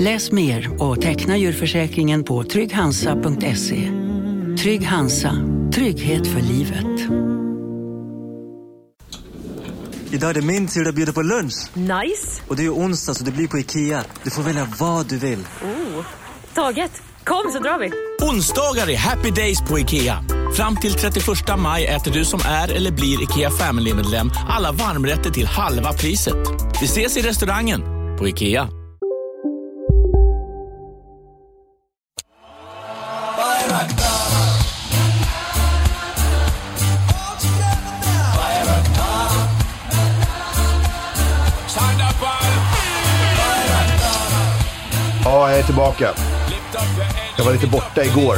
Läs 0.00 0.32
mer 0.32 0.82
och 0.82 1.00
teckna 1.00 1.36
djurförsäkringen 1.36 2.24
på 2.24 2.44
trygghansa.se. 2.44 3.92
Trygg 4.62 4.86
Hansa, 4.86 5.36
trygghet 5.74 6.26
för 6.26 6.40
livet. 6.40 7.10
Idag 10.10 10.30
är 10.30 10.34
det 10.34 10.42
min 10.42 10.68
tur 10.68 10.88
att 10.88 10.94
bjuda 10.94 11.12
på 11.12 11.22
lunch. 11.22 11.54
Nice! 11.74 12.42
Och 12.48 12.56
det 12.56 12.64
är 12.64 12.74
onsdag 12.74 13.14
så 13.14 13.24
det 13.24 13.30
blir 13.30 13.48
på 13.48 13.58
Ikea. 13.58 14.04
Du 14.22 14.30
får 14.30 14.42
välja 14.42 14.68
vad 14.78 15.08
du 15.08 15.18
vill. 15.18 15.46
Oh. 15.62 16.04
Taget! 16.54 17.02
Kom 17.24 17.52
så 17.52 17.58
drar 17.58 17.78
vi! 17.78 17.90
Onsdagar 18.30 18.90
är 18.90 18.96
happy 18.96 19.30
days 19.30 19.60
på 19.68 19.78
IKEA. 19.78 20.24
Fram 20.56 20.76
till 20.76 20.92
31 20.92 21.26
maj 21.58 21.86
äter 21.86 22.12
du 22.12 22.24
som 22.24 22.40
är 22.46 22.72
eller 22.72 22.90
blir 22.90 23.22
IKEA 23.22 23.50
Family-medlem 23.50 24.30
alla 24.48 24.72
varmrätter 24.72 25.30
till 25.30 25.46
halva 25.46 25.92
priset. 25.92 26.46
Vi 26.80 26.86
ses 26.86 27.16
i 27.16 27.22
restaurangen 27.22 27.80
på 28.18 28.28
IKEA. 28.28 28.79
Jag 45.48 45.58
är 45.58 45.62
tillbaka. 45.62 46.10
Jag 47.38 47.44
var 47.44 47.52
lite 47.52 47.66
borta 47.66 48.04
igår. 48.04 48.36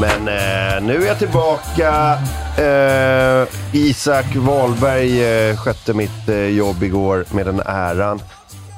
Men 0.00 0.28
eh, 0.28 0.82
nu 0.86 1.02
är 1.02 1.06
jag 1.06 1.18
tillbaka. 1.18 2.18
Eh, 2.58 3.48
Isak 3.72 4.36
Wahlberg 4.36 5.24
eh, 5.50 5.56
skötte 5.56 5.94
mitt 5.94 6.28
eh, 6.28 6.36
jobb 6.36 6.82
igår 6.82 7.24
med 7.34 7.46
den 7.46 7.60
äran. 7.66 8.20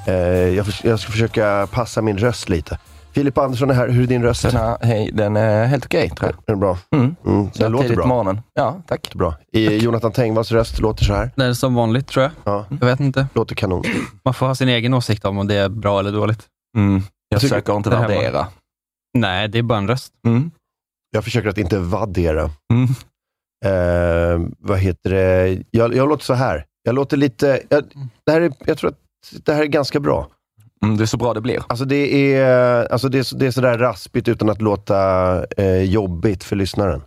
Eh, 0.07 0.13
jag, 0.55 0.65
jag 0.83 0.99
ska 0.99 1.11
försöka 1.11 1.67
passa 1.71 2.01
min 2.01 2.17
röst 2.17 2.49
lite. 2.49 2.79
Filip 3.11 3.37
Andersson 3.37 3.69
är 3.69 3.73
här. 3.73 3.89
Hur 3.89 4.03
är 4.03 4.07
din 4.07 4.23
röst? 4.23 4.41
Den 4.43 4.55
är, 4.57 4.77
hej, 4.81 5.09
den 5.13 5.35
är 5.37 5.65
helt 5.65 5.85
okej 5.85 6.09
tror 6.09 6.31
jag. 6.31 6.39
Är 6.39 6.51
den 6.51 6.59
bra? 6.59 6.77
Mm. 6.95 7.15
Mm, 7.25 7.49
den 7.53 7.71
låter 7.71 7.95
bra. 7.95 8.05
morgonen. 8.05 8.41
Ja, 8.53 8.81
tack. 8.87 9.13
bra. 9.15 9.35
I 9.53 9.77
Jonathan 9.77 10.11
Tengvalls 10.11 10.51
röst 10.51 10.79
låter 10.79 11.05
så 11.05 11.13
här. 11.13 11.31
Det 11.35 11.45
är 11.45 11.53
som 11.53 11.75
vanligt 11.75 12.07
tror 12.07 12.23
jag. 12.23 12.31
Ja, 12.43 12.65
Jag 12.79 12.87
vet 12.87 12.99
inte. 12.99 13.27
låter 13.33 13.55
kanon. 13.55 13.83
Man 14.25 14.33
får 14.33 14.45
ha 14.45 14.55
sin 14.55 14.69
egen 14.69 14.93
åsikt 14.93 15.25
om 15.25 15.37
om 15.37 15.47
det 15.47 15.55
är 15.55 15.69
bra 15.69 15.99
eller 15.99 16.11
dåligt. 16.11 16.39
Mm. 16.77 17.03
Jag 17.33 17.41
tycker- 17.41 17.55
försöker 17.55 17.75
inte 17.77 17.89
det 17.89 17.95
här 17.95 18.07
var- 18.07 18.15
värdera. 18.15 18.47
Nej, 19.17 19.47
det 19.47 19.57
är 19.59 19.63
bara 19.63 19.77
en 19.77 19.87
röst. 19.87 20.13
Mm. 20.27 20.51
Jag 21.11 21.23
försöker 21.23 21.49
att 21.49 21.57
inte 21.57 21.79
vaddera. 21.79 22.49
Mm. 22.73 22.87
Eh, 23.65 24.47
vad 24.59 24.79
heter 24.79 25.09
det? 25.09 25.63
Jag, 25.71 25.95
jag 25.95 26.09
låter 26.09 26.23
så 26.25 26.33
här. 26.33 26.65
Jag 26.83 26.95
låter 26.95 27.17
lite... 27.17 27.61
Jag, 27.69 27.83
det 28.25 28.31
här 28.31 28.41
är, 28.41 28.53
jag 28.65 28.77
tror 28.77 28.89
att 28.89 28.99
det 29.45 29.53
här 29.53 29.61
är 29.61 29.65
ganska 29.65 29.99
bra. 29.99 30.27
Mm, 30.83 30.97
det 30.97 31.03
är 31.03 31.05
så 31.05 31.17
bra 31.17 31.33
det 31.33 31.41
blir. 31.41 31.63
Alltså 31.67 31.85
det 31.85 32.35
är, 32.35 32.85
alltså 32.91 33.09
det 33.09 33.19
är, 33.19 33.23
så- 33.23 33.37
det 33.37 33.45
är 33.47 33.51
sådär 33.51 33.77
raspigt 33.77 34.27
utan 34.27 34.49
att 34.49 34.61
låta 34.61 34.97
eh, 35.45 35.81
jobbigt 35.83 36.43
för 36.43 36.55
lyssnaren. 36.55 37.01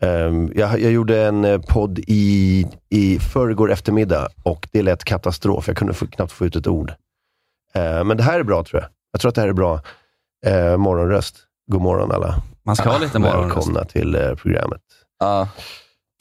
Ehm, 0.00 0.52
jag, 0.54 0.80
jag 0.80 0.92
gjorde 0.92 1.26
en 1.26 1.44
eh, 1.44 1.60
podd 1.60 1.98
i, 2.06 2.66
i 2.88 3.18
förrgår 3.18 3.72
eftermiddag 3.72 4.28
och 4.42 4.68
det 4.72 4.82
lät 4.82 5.04
katastrof. 5.04 5.68
Jag 5.68 5.76
kunde 5.76 5.94
få, 5.94 6.06
knappt 6.06 6.32
få 6.32 6.46
ut 6.46 6.56
ett 6.56 6.66
ord. 6.66 6.90
Eh, 7.74 8.04
men 8.04 8.16
det 8.16 8.22
här 8.22 8.40
är 8.40 8.44
bra 8.44 8.64
tror 8.64 8.82
jag. 8.82 8.90
Jag 9.12 9.20
tror 9.20 9.28
att 9.28 9.34
det 9.34 9.40
här 9.40 9.48
är 9.48 9.52
bra 9.52 9.80
eh, 10.46 10.76
morgonröst. 10.76 11.36
God 11.72 11.82
morgon 11.82 12.12
alla. 12.12 12.42
Man 12.66 12.76
ska 12.76 12.90
ha 12.90 12.98
lite 12.98 13.18
morgonröst. 13.18 13.56
Välkomna 13.56 13.84
till 13.84 14.14
eh, 14.14 14.34
programmet. 14.34 14.80
Ja. 15.18 15.48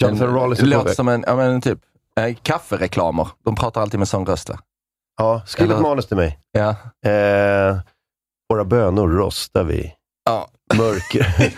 Jonathan 0.04 0.28
Rollins 0.34 0.60
det 0.60 0.66
låter 0.66 0.94
som 0.94 1.08
en, 1.08 1.24
ja 1.28 1.36
men 1.36 1.62
typ, 1.62 1.80
eh, 2.20 2.36
kaffereklamer. 2.44 3.28
De 3.46 3.56
pratar 3.56 3.82
alltid 3.82 4.00
med 4.00 4.08
sån 4.08 4.26
röst 4.26 4.50
va? 4.50 4.60
Ja, 5.18 5.42
skriv 5.46 5.66
ett 5.66 5.72
Eller- 5.72 5.82
manus 5.82 6.08
till 6.08 6.18
mig. 6.18 6.40
Ja. 6.52 6.70
Eh, 7.12 7.78
våra 8.50 8.66
bönor 8.66 9.08
rostar 9.10 9.64
vi. 9.64 9.94
ja. 10.26 10.48
Mörker. 10.78 11.54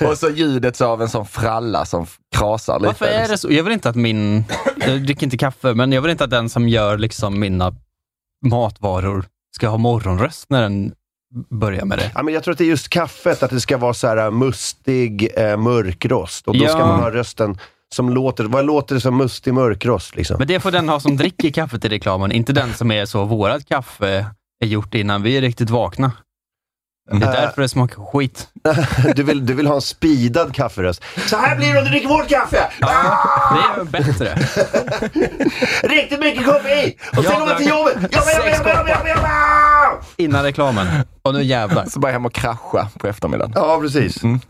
Och 0.10 0.18
så 0.18 0.30
ljudet 0.30 0.76
så 0.76 0.86
av 0.86 1.02
en 1.02 1.08
sån 1.08 1.26
fralla 1.26 1.84
som 1.84 2.06
krasar 2.36 2.78
lite. 2.78 2.86
Varför 2.86 3.06
är 3.06 3.28
det 3.28 3.38
så? 3.38 3.52
Jag 3.52 3.64
vill 3.64 3.72
inte 3.72 3.88
att 3.88 3.96
min... 3.96 4.44
Jag 4.76 5.02
dricker 5.02 5.24
inte 5.24 5.36
kaffe, 5.38 5.74
men 5.74 5.92
jag 5.92 6.02
vill 6.02 6.10
inte 6.10 6.24
att 6.24 6.30
den 6.30 6.48
som 6.48 6.68
gör 6.68 6.98
liksom 6.98 7.40
mina 7.40 7.74
matvaror 8.46 9.24
ska 9.56 9.68
ha 9.68 9.76
morgonröst 9.78 10.50
när 10.50 10.62
den 10.62 10.92
börjar 11.50 11.84
med 11.84 11.98
det. 11.98 12.10
Ja, 12.14 12.22
men 12.22 12.34
jag 12.34 12.44
tror 12.44 12.52
att 12.52 12.58
det 12.58 12.64
är 12.64 12.68
just 12.68 12.88
kaffet, 12.88 13.42
att 13.42 13.50
det 13.50 13.60
ska 13.60 13.78
vara 13.78 13.94
så 13.94 14.06
här 14.06 14.16
äh, 14.16 14.30
mustig 14.30 15.28
äh, 15.36 15.56
mörkrost. 15.56 16.48
Och 16.48 16.58
då 16.58 16.66
ska 16.68 16.78
Ja. 16.78 16.86
man 16.86 17.00
ha 17.00 17.10
rösten 17.10 17.58
som 17.94 18.10
låter, 18.10 18.44
vad 18.44 18.64
låter 18.64 18.94
det 18.94 19.00
som 19.00 19.16
mustig 19.16 19.54
mörkrost? 19.54 20.16
Liksom? 20.16 20.36
Men 20.38 20.46
det 20.48 20.60
får 20.60 20.70
den 20.70 20.88
ha 20.88 21.00
som 21.00 21.16
dricker 21.16 21.50
kaffet 21.50 21.84
i 21.84 21.88
reklamen, 21.88 22.32
inte 22.32 22.52
den 22.52 22.74
som 22.74 22.90
är 22.90 23.06
så, 23.06 23.24
vårat 23.24 23.66
kaffe 23.68 24.26
är 24.64 24.66
gjort 24.66 24.94
innan 24.94 25.22
vi 25.22 25.36
är 25.36 25.40
riktigt 25.40 25.70
vakna. 25.70 26.12
Det 27.10 27.16
är 27.16 27.28
Äh. 27.28 27.32
därför 27.32 27.62
det 27.62 27.68
smakar 27.68 28.04
skit. 28.12 28.48
du, 29.16 29.22
vill, 29.22 29.46
du 29.46 29.54
vill 29.54 29.66
ha 29.66 29.74
en 29.74 29.80
speedad 29.80 30.54
kafferöst. 30.54 31.02
Så 31.26 31.36
här 31.36 31.56
blir 31.56 31.72
det 31.72 31.78
om 31.78 31.84
du 31.84 31.90
dricker 31.90 32.08
vårt 32.08 32.28
kaffe! 32.28 32.68
Det 32.80 33.80
är 33.80 33.84
bättre. 33.84 34.34
Riktigt 35.82 36.20
mycket 36.20 36.44
koffein! 36.46 36.92
Och 37.16 37.24
sen 37.24 37.32
Ja, 37.32 37.38
går 37.38 37.46
man 37.46 37.56
till 37.56 37.68
jobbet! 37.68 37.94
Jobba, 38.02 38.32
jobba, 38.32 38.56
jobba, 38.56 38.70
jobba, 38.78 38.90
jobba, 38.90 39.08
jobba! 39.08 40.04
Innan 40.16 40.42
reklamen. 40.42 40.86
Och 41.22 41.34
nu 41.34 41.42
jävlar. 41.42 41.86
Så 41.86 42.00
bara 42.00 42.12
hem 42.12 42.26
och 42.26 42.32
krascha 42.34 42.88
på 42.98 43.06
eftermiddagen. 43.06 43.52
Ja, 43.54 43.78
precis. 43.80 44.22
Mm. 44.22 44.40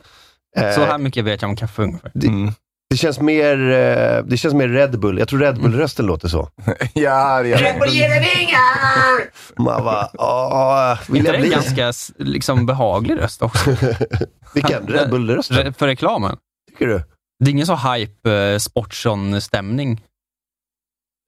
Eh, 0.56 0.74
Så 0.74 0.84
här 0.84 0.98
mycket 0.98 1.24
vet 1.24 1.42
jag 1.42 1.48
om 1.48 1.56
kaffe 1.56 1.82
ungefär. 1.82 2.12
Mm. 2.24 2.52
Det, 2.92 2.97
känns 2.97 3.20
mer, 3.20 3.70
eh, 3.70 4.25
det 4.25 4.36
känns 4.36 4.54
mer 4.54 4.69
Red 4.69 4.98
Bull. 5.00 5.19
Jag 5.19 5.28
tror 5.28 5.38
Red 5.41 5.60
Bull-rösten 5.62 6.06
låter 6.06 6.28
så. 6.28 6.48
Ja, 6.94 7.42
det 7.42 7.48
gör 7.48 7.58
Red 7.58 7.78
Bull 7.78 7.88
ger 7.88 8.08
dig 8.08 8.20
vingar! 8.36 9.30
Man 9.56 9.84
bara, 9.84 10.08
åh, 10.19 10.98
vill 11.08 11.16
inte 11.16 11.28
jag 11.28 11.34
det 11.34 11.36
en 11.36 11.42
bli? 11.42 11.50
ganska 11.50 11.92
liksom, 12.19 12.66
behaglig 12.66 13.16
röst 13.19 13.42
också? 13.42 13.70
Vilken? 14.54 14.86
Red 14.86 15.10
Bull-rösten? 15.10 15.56
Re- 15.56 15.72
För 15.78 15.86
reklamen. 15.86 16.36
Tycker 16.70 16.86
du? 16.86 17.03
Det 17.44 17.50
är 17.50 17.53
ingen 17.53 17.66
så 17.66 17.76
hype 17.76 18.32
eh, 18.32 18.58
sportson-stämning. 18.58 20.00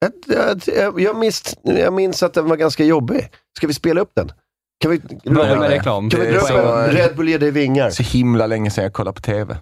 Jag, 0.01 0.13
jag, 0.37 0.63
jag, 0.77 1.01
jag, 1.01 1.17
minns, 1.17 1.57
jag 1.63 1.93
minns 1.93 2.23
att 2.23 2.35
den 2.35 2.49
var 2.49 2.57
ganska 2.57 2.85
jobbig. 2.85 3.29
Ska 3.57 3.67
vi 3.67 3.75
spela 3.75 4.01
upp 4.01 4.13
den? 4.17 4.33
Kan 4.81 4.91
vi, 4.91 4.99
Börja 5.31 5.59
med 5.59 5.71
reklam. 5.71 6.11
Kan 6.11 6.21
vi 6.21 6.33
dra 6.33 6.89
Red 6.89 7.17
Bull 7.17 7.29
ger 7.29 7.39
dig 7.39 7.51
vingar? 7.51 7.91
Så 7.91 8.03
himla 8.03 8.47
länge 8.47 8.71
sedan 8.71 8.85
jag 8.85 8.93
kollade 8.93 9.15
på 9.15 9.21
TV. 9.21 9.57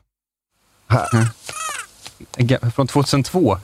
Här. 0.88 1.08
Från 2.74 2.86
2002. 2.86 3.58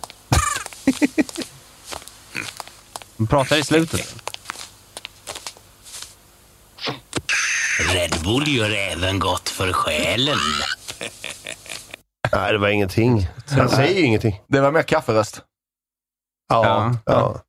Vi 3.17 3.27
pratar 3.27 3.56
i 3.56 3.65
slutet. 3.65 4.15
Red 7.93 8.15
Bull 8.25 8.49
gör 8.49 8.71
även 8.71 9.19
gott 9.19 9.49
för 9.49 9.73
själen. 9.73 10.39
Nej, 12.33 12.53
det 12.53 12.59
var 12.59 12.69
ingenting. 12.69 13.29
Han 13.51 13.69
säger 13.69 13.99
ju 13.99 14.05
ingenting. 14.06 14.41
Det 14.49 14.61
var 14.61 14.73
mer 14.73 14.83
kafferöst. 14.83 15.43
Ja. 16.49 16.65
Ja. 16.65 16.97
ja. 17.05 17.41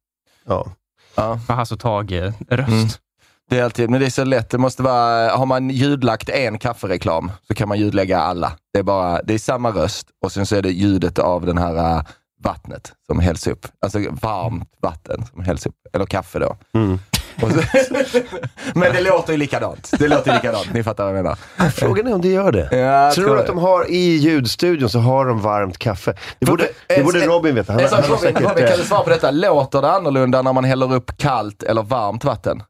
ja. 0.46 0.72
Ja. 1.16 1.40
Hasse 1.56 1.74
och 1.74 1.80
Tage-röst. 1.80 3.00
Det 3.50 3.60
är 3.60 3.64
alltid, 3.64 3.90
men 3.90 4.00
det 4.00 4.06
är 4.06 4.10
så 4.10 4.24
lätt. 4.24 4.50
Det 4.50 4.58
måste 4.58 4.84
vara, 4.84 5.36
har 5.36 5.46
man 5.46 5.70
ljudlagt 5.70 6.30
en 6.30 6.60
kaffereklam 6.60 7.32
så 7.48 7.54
kan 7.54 7.68
man 7.68 7.80
ljudlägga 7.80 8.20
alla. 8.20 8.52
Det 8.74 8.80
är 8.80 8.84
bara, 8.84 9.22
det 9.22 9.34
är 9.34 9.38
samma 9.38 9.70
röst 9.70 10.08
och 10.26 10.32
sen 10.32 10.46
så 10.46 10.56
är 10.56 10.62
det 10.62 10.72
ljudet 10.72 11.20
av 11.20 11.46
den 11.46 11.58
här 11.58 11.98
äh, 11.98 12.02
vattnet 12.44 12.94
som 13.08 13.20
hälls 13.20 13.48
upp. 13.48 13.68
Alltså 13.82 14.00
varmt 14.22 14.70
vatten 14.82 15.26
som 15.34 15.44
hälls 15.44 15.66
upp. 15.66 15.76
Eller 15.94 16.06
kaffe 16.06 16.40
då. 16.40 16.56
Mm. 16.76 17.00
Men 18.74 18.94
det 18.94 19.02
låter 19.02 19.34
ju 19.34 19.38
likadant. 19.38 19.92
Det 20.00 20.08
låter 20.08 20.34
likadant. 20.34 20.74
Ni 20.74 20.84
fattar 20.84 21.04
vad 21.04 21.18
jag 21.18 21.24
menar. 21.24 21.70
Frågan 21.70 22.08
är 22.08 22.14
om 22.14 22.22
det 22.22 22.28
gör 22.28 22.52
det. 22.52 22.78
Jag 22.78 23.14
tror 23.14 23.24
tror 23.26 23.36
du 23.36 23.42
att 23.42 23.48
det. 23.48 23.54
de 23.54 23.60
har 23.60 23.92
i 23.92 24.16
ljudstudion 24.16 24.90
så 24.90 25.00
har 25.00 25.26
de 25.26 25.42
varmt 25.42 25.78
kaffe? 25.78 26.14
Det 26.40 26.46
borde, 26.46 26.68
det 26.88 27.04
borde 27.04 27.26
Robin 27.26 27.56
veta. 27.56 27.74
Han, 27.74 27.82
han 27.92 28.02
Robin, 28.02 28.18
säkert, 28.18 28.42
Robin, 28.42 28.68
kan 28.68 28.78
du 28.78 28.84
svara 28.84 29.04
på 29.04 29.10
detta? 29.10 29.32
Låter 29.32 29.82
det 29.82 29.92
annorlunda 29.92 30.42
när 30.42 30.54
man 30.54 30.64
häller 30.64 30.94
upp 30.94 31.18
kallt 31.18 31.64
eller 31.64 31.84
varmt 31.84 32.24
vatten? 32.24 32.64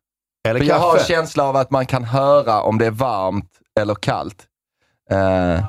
Eller 0.48 0.60
För 0.60 0.68
jag 0.68 0.80
har 0.80 0.92
en 0.92 0.98
kaffe. 0.98 1.14
känsla 1.14 1.44
av 1.44 1.56
att 1.56 1.72
man 1.72 1.86
kan 1.86 2.04
höra 2.04 2.62
om 2.62 2.78
det 2.78 2.86
är 2.86 2.92
varmt 2.92 3.50
eller 3.80 3.96
kallt. 3.96 4.46
Eh, 5.12 5.66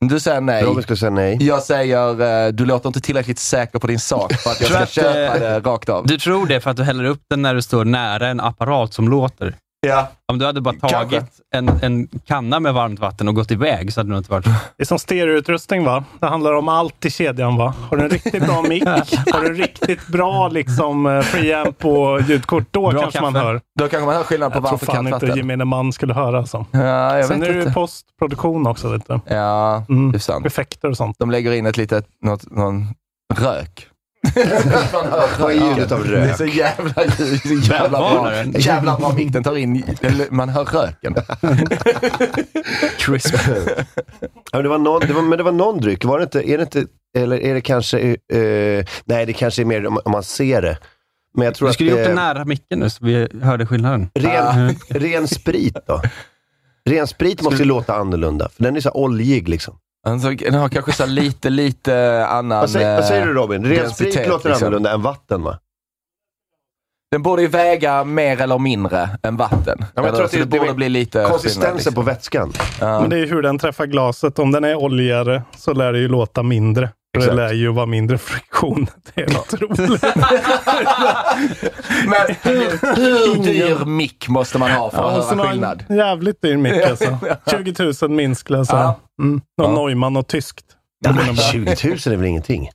du 0.00 0.20
säger 0.20 0.40
nej. 0.40 0.64
Robin 0.64 0.82
skulle 0.82 0.96
säga 0.96 1.10
nej. 1.10 1.38
Jag 1.40 1.62
säger, 1.62 2.20
eh, 2.46 2.52
du 2.52 2.64
låter 2.64 2.88
inte 2.88 3.00
tillräckligt 3.00 3.38
säker 3.38 3.78
på 3.78 3.86
din 3.86 3.98
sak 4.00 4.32
för 4.32 4.50
att 4.50 4.60
jag 4.60 4.70
ska 4.70 4.78
att, 4.78 4.90
köpa 4.90 5.34
eh, 5.34 5.40
det 5.40 5.60
rakt 5.60 5.88
av. 5.88 6.06
Du 6.06 6.18
tror 6.18 6.46
det 6.46 6.60
för 6.60 6.70
att 6.70 6.76
du 6.76 6.82
häller 6.82 7.04
upp 7.04 7.22
den 7.30 7.42
när 7.42 7.54
du 7.54 7.62
står 7.62 7.84
nära 7.84 8.28
en 8.28 8.40
apparat 8.40 8.94
som 8.94 9.08
låter. 9.08 9.54
Ja. 9.86 10.08
Om 10.32 10.38
du 10.38 10.46
hade 10.46 10.60
bara 10.60 10.74
tagit 10.74 11.24
en, 11.54 11.68
en 11.82 12.08
kanna 12.26 12.60
med 12.60 12.74
varmt 12.74 13.00
vatten 13.00 13.28
och 13.28 13.34
gått 13.34 13.50
iväg 13.50 13.92
så 13.92 14.00
hade 14.00 14.08
det 14.08 14.10
nog 14.10 14.18
inte 14.20 14.30
varit... 14.30 14.44
Det 14.44 14.82
är 14.82 14.84
som 14.84 14.98
stereoutrustning 14.98 15.84
va? 15.84 16.04
Det 16.20 16.26
handlar 16.26 16.52
om 16.52 16.68
allt 16.68 17.04
i 17.04 17.10
kedjan 17.10 17.56
va? 17.56 17.74
Har 17.90 17.96
du 17.96 18.02
en 18.04 18.10
riktigt 18.10 18.46
bra 18.46 18.62
mick, 18.62 18.84
har 19.32 19.40
du 19.40 19.46
en 19.46 19.54
riktigt 19.54 20.06
bra 20.06 20.48
liksom 20.48 21.06
eh, 21.06 21.22
preamp 21.32 21.84
och 21.84 22.20
ljudkort, 22.22 22.64
då 22.70 22.90
Bra 22.90 23.00
kanske 23.00 23.20
man 23.20 23.32
kaffe. 23.32 23.44
hör. 23.46 23.60
Då 23.78 23.88
kanske 23.88 24.06
man 24.06 24.14
hör 24.16 24.22
skillnad 24.22 24.52
på 24.52 24.56
Jag 24.58 24.62
tror 24.64 24.70
varmt 24.70 24.82
och 24.82 24.86
fan 24.86 24.94
kallt 24.96 25.06
inte 25.14 25.26
vatten. 25.26 25.36
gemene 25.38 25.64
man 25.64 25.92
skulle 25.92 26.14
höra 26.14 26.46
så. 26.46 26.66
Ja, 26.70 27.16
jag 27.18 27.26
Sen 27.26 27.40
vet 27.40 27.48
är 27.48 27.52
det 27.52 27.58
ju 27.58 27.62
inte. 27.62 27.74
postproduktion 27.74 28.66
också 28.66 28.92
lite. 28.94 29.20
Ja, 29.26 29.84
Mm. 29.88 30.12
det 30.12 30.16
är 30.16 30.20
sant. 30.20 30.46
Effekter 30.46 30.88
och 30.90 30.96
sånt. 30.96 31.16
De 31.18 31.30
lägger 31.30 31.52
in 31.52 31.66
ett 31.66 31.76
litet, 31.76 32.06
något, 32.22 32.50
någon 32.50 32.86
rök. 33.34 33.86
Man 34.92 35.06
hör 35.12 35.28
Vad 35.40 35.52
är 35.52 35.68
ljudet 35.68 35.92
av 35.92 36.04
Det 36.08 36.16
är 36.16 36.26
rök? 36.26 36.36
så 36.36 36.44
jävla, 36.44 37.10
så 37.10 37.54
jävla 37.72 37.98
bra. 37.98 38.32
Jävla 38.44 38.96
bra 38.96 39.12
mick. 39.12 39.32
Den 39.32 39.44
tar 39.44 39.56
in, 39.56 39.84
man 40.30 40.48
hör 40.48 40.64
röken. 40.64 41.14
Crisp. 42.98 43.34
Ja, 44.52 44.58
men, 44.58 44.62
det 44.62 44.68
var 44.68 44.78
någon, 44.78 45.00
det 45.00 45.12
var, 45.12 45.22
men 45.22 45.38
det 45.38 45.44
var 45.44 45.52
någon 45.52 45.80
dryck, 45.80 46.04
var 46.04 46.18
det 46.18 46.24
inte, 46.24 46.50
är 46.50 46.58
det 46.58 46.62
inte, 46.62 46.84
eller 47.18 47.40
är 47.40 47.54
det 47.54 47.60
kanske, 47.60 47.98
eh, 48.08 48.84
nej 49.04 49.26
det 49.26 49.32
kanske 49.32 49.62
är 49.62 49.66
mer 49.66 49.86
om, 49.86 49.98
om 50.04 50.12
man 50.12 50.22
ser 50.22 50.62
det. 50.62 50.78
Men 51.36 51.44
jag 51.44 51.54
tror 51.54 51.68
Du 51.68 51.74
skulle 51.74 51.92
att 51.92 51.98
gjort 51.98 52.08
det 52.08 52.14
nära 52.14 52.44
micken 52.44 52.78
nu 52.78 52.90
så 52.90 53.04
vi 53.04 53.28
hörde 53.42 53.66
skillnaden. 53.66 54.10
ren, 54.14 54.74
ren 54.88 55.28
sprit 55.28 55.76
då? 55.86 56.02
Ren 56.88 57.06
sprit 57.06 57.42
måste 57.42 57.58
ju 57.62 57.68
låta 57.68 57.94
annorlunda, 57.94 58.48
för 58.48 58.62
den 58.62 58.76
är 58.76 58.80
så 58.80 58.90
oljig 58.90 59.48
liksom. 59.48 59.78
Den 60.06 60.54
har 60.54 60.68
kanske 60.68 60.92
så 60.92 61.06
lite, 61.06 61.50
lite 61.50 62.26
annan... 62.26 62.60
Vad 62.60 62.70
säger, 62.70 62.96
vad 62.96 63.04
säger 63.04 63.26
du 63.26 63.30
eh, 63.32 63.34
Robin? 63.34 63.64
Ren 63.64 63.90
sprit 63.90 64.14
låter 64.28 64.48
liksom. 64.48 64.66
annorlunda 64.66 64.92
än 64.92 65.02
vatten 65.02 65.42
va? 65.42 65.58
Den 67.12 67.22
borde 67.22 67.42
ju 67.42 67.48
väga 67.48 68.04
mer 68.04 68.40
eller 68.40 68.58
mindre 68.58 69.08
än 69.22 69.36
vatten. 69.36 69.84
jag 69.94 70.14
tror 70.14 70.24
att 70.24 70.30
det- 70.30 70.38
det, 70.44 70.58
borde 70.58 70.70
det- 70.70 70.74
bli 70.74 70.88
lite 70.88 71.26
Konsistensen 71.30 71.74
liksom. 71.74 71.94
på 71.94 72.02
vätskan. 72.02 72.52
Ja. 72.80 73.00
Men 73.00 73.10
det 73.10 73.16
är 73.16 73.20
ju 73.20 73.26
hur 73.26 73.42
den 73.42 73.58
träffar 73.58 73.86
glaset. 73.86 74.38
Om 74.38 74.52
den 74.52 74.64
är 74.64 74.74
oljigare 74.74 75.42
så 75.56 75.72
lär 75.72 75.92
det 75.92 75.98
ju 75.98 76.08
låta 76.08 76.42
mindre. 76.42 76.90
Det 77.18 77.24
Exakt. 77.24 77.36
lär 77.36 77.52
ju 77.52 77.72
vara 77.72 77.86
mindre 77.86 78.18
friktion. 78.18 78.86
Det 79.14 79.20
är 79.22 79.36
otroligt. 79.38 80.02
Men 82.06 82.36
hur, 82.42 82.96
hur 82.96 83.44
dyr 83.44 83.84
mick 83.84 84.28
måste 84.28 84.58
man 84.58 84.70
ha 84.70 84.90
för 84.90 85.08
att 85.08 85.14
Ja, 85.16 85.22
så 85.22 85.28
höra 85.28 85.36
någon 85.36 85.48
skillnad? 85.50 85.84
Jävligt 85.88 86.42
dyr 86.42 86.56
mick 86.56 86.82
alltså. 86.90 87.18
20 87.50 87.92
000 88.02 88.10
minst 88.10 88.40
skulle 88.40 88.58
jag 88.58 88.66
säga. 88.66 88.80
Ja. 88.82 89.00
Mm. 89.22 89.40
Någon 89.62 89.74
Ja. 89.76 89.86
Neumann 89.86 90.16
och 90.16 90.26
tyskt. 90.28 90.64
Ja, 91.04 91.12
20 91.52 91.58
000 91.64 91.74
är 91.74 92.16
väl 92.16 92.26
ingenting? 92.26 92.70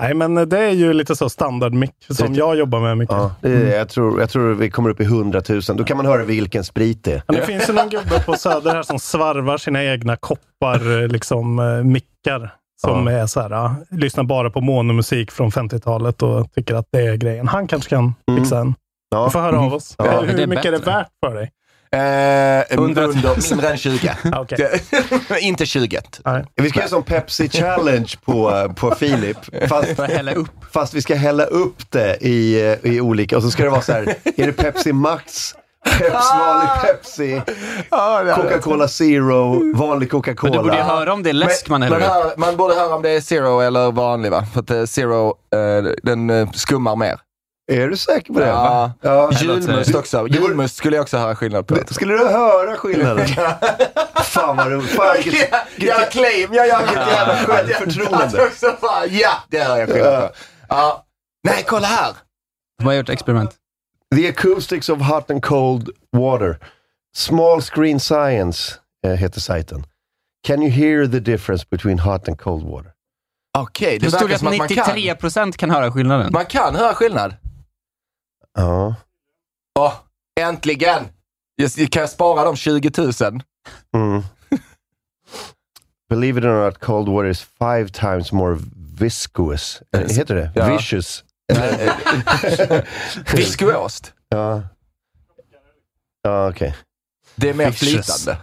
Nej, 0.00 0.14
men 0.14 0.48
det 0.48 0.58
är 0.58 0.70
ju 0.70 0.92
lite 0.92 1.16
så 1.16 1.28
standardmick 1.28 1.94
som 2.10 2.34
jag 2.34 2.56
jobbar 2.56 2.80
med 2.80 2.98
mycket. 2.98 3.16
Ja, 3.16 3.34
är, 3.42 3.76
jag, 3.76 3.88
tror, 3.88 4.20
jag 4.20 4.30
tror 4.30 4.54
vi 4.54 4.70
kommer 4.70 4.90
upp 4.90 5.00
i 5.00 5.04
100 5.04 5.42
000. 5.48 5.60
Då 5.74 5.84
kan 5.84 5.96
man 5.96 6.06
höra 6.06 6.24
vilken 6.24 6.64
sprit 6.64 7.04
det 7.04 7.12
är. 7.12 7.22
Men 7.28 7.36
det 7.36 7.46
finns 7.46 7.68
ju 7.68 7.72
någon 7.72 7.88
gubbe 7.88 8.22
på 8.26 8.32
Söder 8.34 8.70
här 8.74 8.82
som 8.82 8.98
svarvar 8.98 9.58
sina 9.58 9.84
egna 9.84 10.16
koppar, 10.16 11.02
eh, 11.02 11.08
liksom 11.08 11.58
eh, 11.58 11.64
mickar. 11.84 12.54
Som 12.86 13.06
är 13.08 13.26
så 13.26 13.40
här, 13.40 13.50
ja, 13.50 13.74
lyssnar 13.90 14.24
bara 14.24 14.50
på 14.50 14.60
monomusik 14.60 15.30
från 15.30 15.50
50-talet 15.50 16.22
och 16.22 16.52
tycker 16.52 16.74
att 16.74 16.86
det 16.92 17.00
är 17.00 17.16
grejen. 17.16 17.48
Han 17.48 17.66
kanske 17.66 17.90
kan 17.90 18.14
fixa 18.38 18.58
en. 18.58 18.74
Ja. 19.10 19.24
Du 19.24 19.30
får 19.30 19.40
höra 19.40 19.60
av 19.60 19.74
oss. 19.74 19.94
Ja, 19.98 20.20
hur 20.20 20.36
det 20.36 20.42
är 20.42 20.46
mycket 20.46 20.64
är 20.66 20.72
det 20.72 20.78
värt 20.78 21.08
för 21.26 21.34
dig? 21.34 21.50
Eh, 21.94 22.00
100 22.78 23.02
000. 23.06 23.08
under, 23.16 23.50
mindre 23.50 23.70
än 23.70 23.76
20. 23.76 24.10
Ja, 24.24 24.40
okej. 24.40 24.80
Det- 25.28 25.40
Inte 25.40 25.66
20. 25.66 25.98
Nej. 26.24 26.44
Vi 26.54 26.68
ska 26.68 26.78
göra 26.78 26.88
som 26.88 27.02
Pepsi 27.02 27.48
Challenge 27.48 28.08
på, 28.24 28.68
på 28.76 28.94
Filip. 28.94 29.36
Fast, 29.68 29.88
fast 30.72 30.94
vi 30.94 31.02
ska 31.02 31.14
hälla 31.14 31.44
upp 31.44 31.90
det 31.90 32.16
i, 32.20 32.76
i 32.82 33.00
olika, 33.00 33.36
och 33.36 33.42
så 33.42 33.50
ska 33.50 33.62
det 33.64 33.70
vara 33.70 33.80
så 33.82 33.92
här, 33.92 34.14
är 34.36 34.46
det 34.46 34.52
Pepsi 34.52 34.92
Max, 34.92 35.54
Pepsi, 35.84 36.12
vanlig 36.38 36.68
Pepsi, 36.82 37.42
Coca-Cola 38.34 38.88
Zero, 38.88 39.72
vanlig 39.74 39.74
Men 39.74 39.82
du 39.82 39.88
borde 39.88 40.08
ju 40.08 40.08
Coca-Cola. 40.08 40.82
höra 40.82 41.12
om 41.12 41.22
det 41.22 41.28
är 41.30 41.34
läsk 41.34 41.68
man 41.68 41.82
häller 41.82 42.26
upp. 42.26 42.36
man 42.36 42.56
borde 42.56 42.74
höra 42.74 42.94
om 42.94 43.02
det 43.02 43.10
är 43.10 43.20
zero 43.20 43.60
eller 43.60 43.90
vanlig 43.92 44.30
va? 44.30 44.44
För 44.52 44.60
att 44.60 44.70
eh, 44.70 44.84
zero, 44.84 45.28
eh, 45.28 45.92
den 46.02 46.30
eh, 46.30 46.50
skummar 46.50 46.96
mer. 46.96 47.20
Är 47.72 47.88
du 47.88 47.96
säker 47.96 48.32
på 48.32 48.40
det? 48.40 48.46
Ja. 48.46 48.92
Ja. 49.00 49.30
Julmust 49.32 49.94
också. 49.94 50.26
Julmust 50.28 50.76
skulle 50.76 50.96
jag 50.96 51.02
också 51.02 51.16
höra 51.16 51.36
skillnad 51.36 51.66
på. 51.66 51.76
Skulle 51.90 52.12
du 52.12 52.26
höra 52.26 52.76
skillnaden? 52.76 53.26
Fan 54.14 54.56
vad 54.56 54.72
roligt. 54.72 54.90
Fan, 54.90 55.16
vilket, 55.24 55.50
Jag 55.76 56.10
claim, 56.10 56.48
jag 56.54 56.68
gör 56.68 56.78
vilket 56.78 57.08
jävla 57.08 57.34
självförtroende. 57.36 58.50
Ja, 59.10 59.30
det 59.48 59.58
hör 59.58 59.76
jag 59.78 59.88
skillnad 59.88 60.20
på. 60.28 60.34
Ja. 60.68 61.04
Nej, 61.44 61.64
kolla 61.68 61.86
här! 61.86 62.12
De 62.78 62.86
har 62.86 62.92
gjort 62.94 63.08
experiment. 63.08 63.50
The 64.14 64.28
Acoustics 64.28 64.88
of 64.88 65.00
Hot 65.00 65.30
and 65.30 65.42
Cold 65.42 65.90
Water. 66.12 66.58
Small 67.14 67.60
Screen 67.60 68.00
Science 68.00 68.78
eh, 69.06 69.14
heter 69.16 69.40
sajten. 69.40 69.84
Can 70.46 70.62
you 70.62 70.70
hear 70.70 71.06
the 71.06 71.20
difference 71.20 71.64
between 71.70 71.98
hot 71.98 72.28
and 72.28 72.38
cold 72.38 72.62
water? 72.62 72.92
Okej, 73.58 73.98
det 73.98 74.06
Det 74.06 74.10
stod 74.12 74.32
att 74.32 74.38
som 74.38 74.48
att 74.48 74.58
man 74.58 74.68
kan. 74.68 74.76
93 74.76 75.14
procent 75.14 75.56
kan 75.56 75.70
höra 75.70 75.92
skillnaden. 75.92 76.32
Man 76.32 76.46
kan 76.46 76.74
höra 76.74 76.94
skillnad. 76.94 77.34
Ja. 78.54 78.94
Åh, 79.78 79.94
äntligen! 80.40 81.08
Just, 81.58 81.90
kan 81.90 82.00
jag 82.00 82.10
spara 82.10 82.44
de 82.44 82.56
20 82.56 82.90
000? 82.98 83.12
Mm. 83.96 84.22
Believe 86.10 86.38
it 86.40 86.44
or 86.44 86.64
not, 86.64 86.78
cold 86.78 87.08
water 87.08 87.28
is 87.28 87.42
five 87.42 87.88
times 87.88 88.32
more 88.32 88.58
viscous. 88.98 89.82
Heter 89.92 90.34
det? 90.34 90.50
Ja. 90.54 90.76
Vicious. 90.76 91.24
Viskos. 93.36 94.02
Ja. 94.28 94.62
Ja, 96.22 96.50
okej. 96.50 96.76
Det 97.34 97.50
är 97.50 97.54
mer 97.54 97.70
Vicious. 97.70 98.06
flytande. 98.06 98.42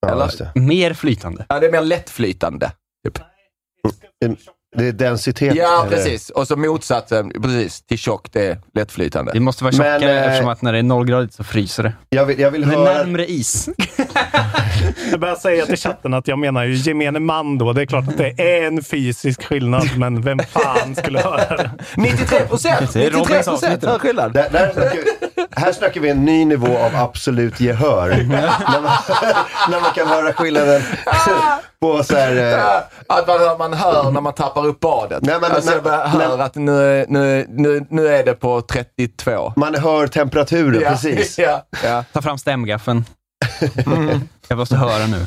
Ja, 0.00 0.08
Eller? 0.12 0.58
Mer 0.60 0.94
flytande. 0.94 1.46
Ja, 1.48 1.60
det 1.60 1.66
är 1.66 1.72
mer 1.72 1.80
lättflytande. 1.80 2.72
Typ. 3.04 3.18
Det 4.76 4.88
är 4.88 4.92
densitet. 4.92 5.54
Ja, 5.54 5.86
eller? 5.86 5.96
precis. 5.96 6.30
Och 6.30 6.46
så 6.48 6.56
motsatsen, 6.56 7.30
precis, 7.42 7.82
till 7.82 7.98
tjock, 7.98 8.26
det 8.32 8.46
är 8.46 8.58
lättflytande. 8.74 9.32
Det 9.32 9.40
måste 9.40 9.64
vara 9.64 9.74
Men, 9.76 10.00
tjockare 10.00 10.18
eh, 10.18 10.26
eftersom 10.26 10.48
att 10.48 10.62
när 10.62 10.72
det 10.72 10.78
är 10.78 10.82
nollgradigt 10.82 11.34
så 11.34 11.44
fryser 11.44 11.82
det. 11.82 11.92
Jag 12.08 12.24
vill, 12.24 12.40
jag 12.40 12.50
vill 12.50 12.60
Det 12.68 12.74
är 12.74 12.78
höra... 12.78 12.92
närmre 12.98 13.26
is. 13.30 13.68
Jag 15.10 15.20
börjar 15.20 15.34
säga 15.34 15.66
till 15.66 15.76
chatten 15.76 16.14
att 16.14 16.28
jag 16.28 16.38
menar 16.38 16.64
ju 16.64 16.74
gemene 16.74 17.20
man 17.20 17.58
då. 17.58 17.72
Det 17.72 17.82
är 17.82 17.86
klart 17.86 18.08
att 18.08 18.16
det 18.18 18.40
är 18.40 18.66
en 18.66 18.82
fysisk 18.82 19.44
skillnad, 19.44 19.88
men 19.96 20.22
vem 20.22 20.38
fan 20.38 20.94
skulle 20.94 21.20
höra 21.20 21.56
det? 21.56 21.70
93 21.96 22.40
procent! 22.40 22.92
Det 22.92 23.06
är 23.06 23.10
93 23.10 23.20
Robins 23.20 23.46
procent 23.46 23.84
hör 23.84 23.98
skillnad. 23.98 24.32
Där, 24.32 24.50
där 24.50 24.72
snackar 24.72 24.96
vi, 24.96 25.46
här 25.56 25.72
snackar 25.72 26.00
vi 26.00 26.08
en 26.08 26.24
ny 26.24 26.44
nivå 26.44 26.78
av 26.78 26.96
absolut 26.96 27.60
gehör. 27.60 28.08
när, 28.28 28.80
man, 28.80 28.92
när 29.70 29.80
man 29.80 29.90
kan 29.94 30.06
höra 30.08 30.32
skillnaden 30.32 30.82
på 31.80 32.02
så 32.04 32.16
här... 32.16 32.36
eh, 32.58 32.82
Att 33.16 33.26
man 33.28 33.38
hör, 33.40 33.58
man 33.58 33.72
hör 33.74 34.10
när 34.10 34.20
man 34.20 34.32
tappar 34.34 34.66
upp 34.66 34.80
badet. 34.80 35.22
Nej, 35.22 35.36
men- 35.40 35.52
alltså, 35.52 35.70
men- 35.84 35.92
jag 35.92 36.00
hör 36.06 36.28
men- 36.36 36.40
att 36.40 36.54
nu, 36.54 37.06
nu, 37.08 37.46
nu, 37.48 37.86
nu 37.90 38.08
är 38.08 38.24
det 38.24 38.34
på 38.34 38.60
32. 38.60 39.52
Man 39.56 39.74
hör 39.74 40.06
temperaturen, 40.06 40.80
precis. 40.82 41.38
Ja, 41.48 41.62
ja. 41.84 42.04
Ta 42.12 42.22
fram 42.22 42.38
stämgaffeln. 42.38 43.04
Jag 44.48 44.58
måste 44.58 44.76
höra 44.76 45.06
nu. 45.06 45.26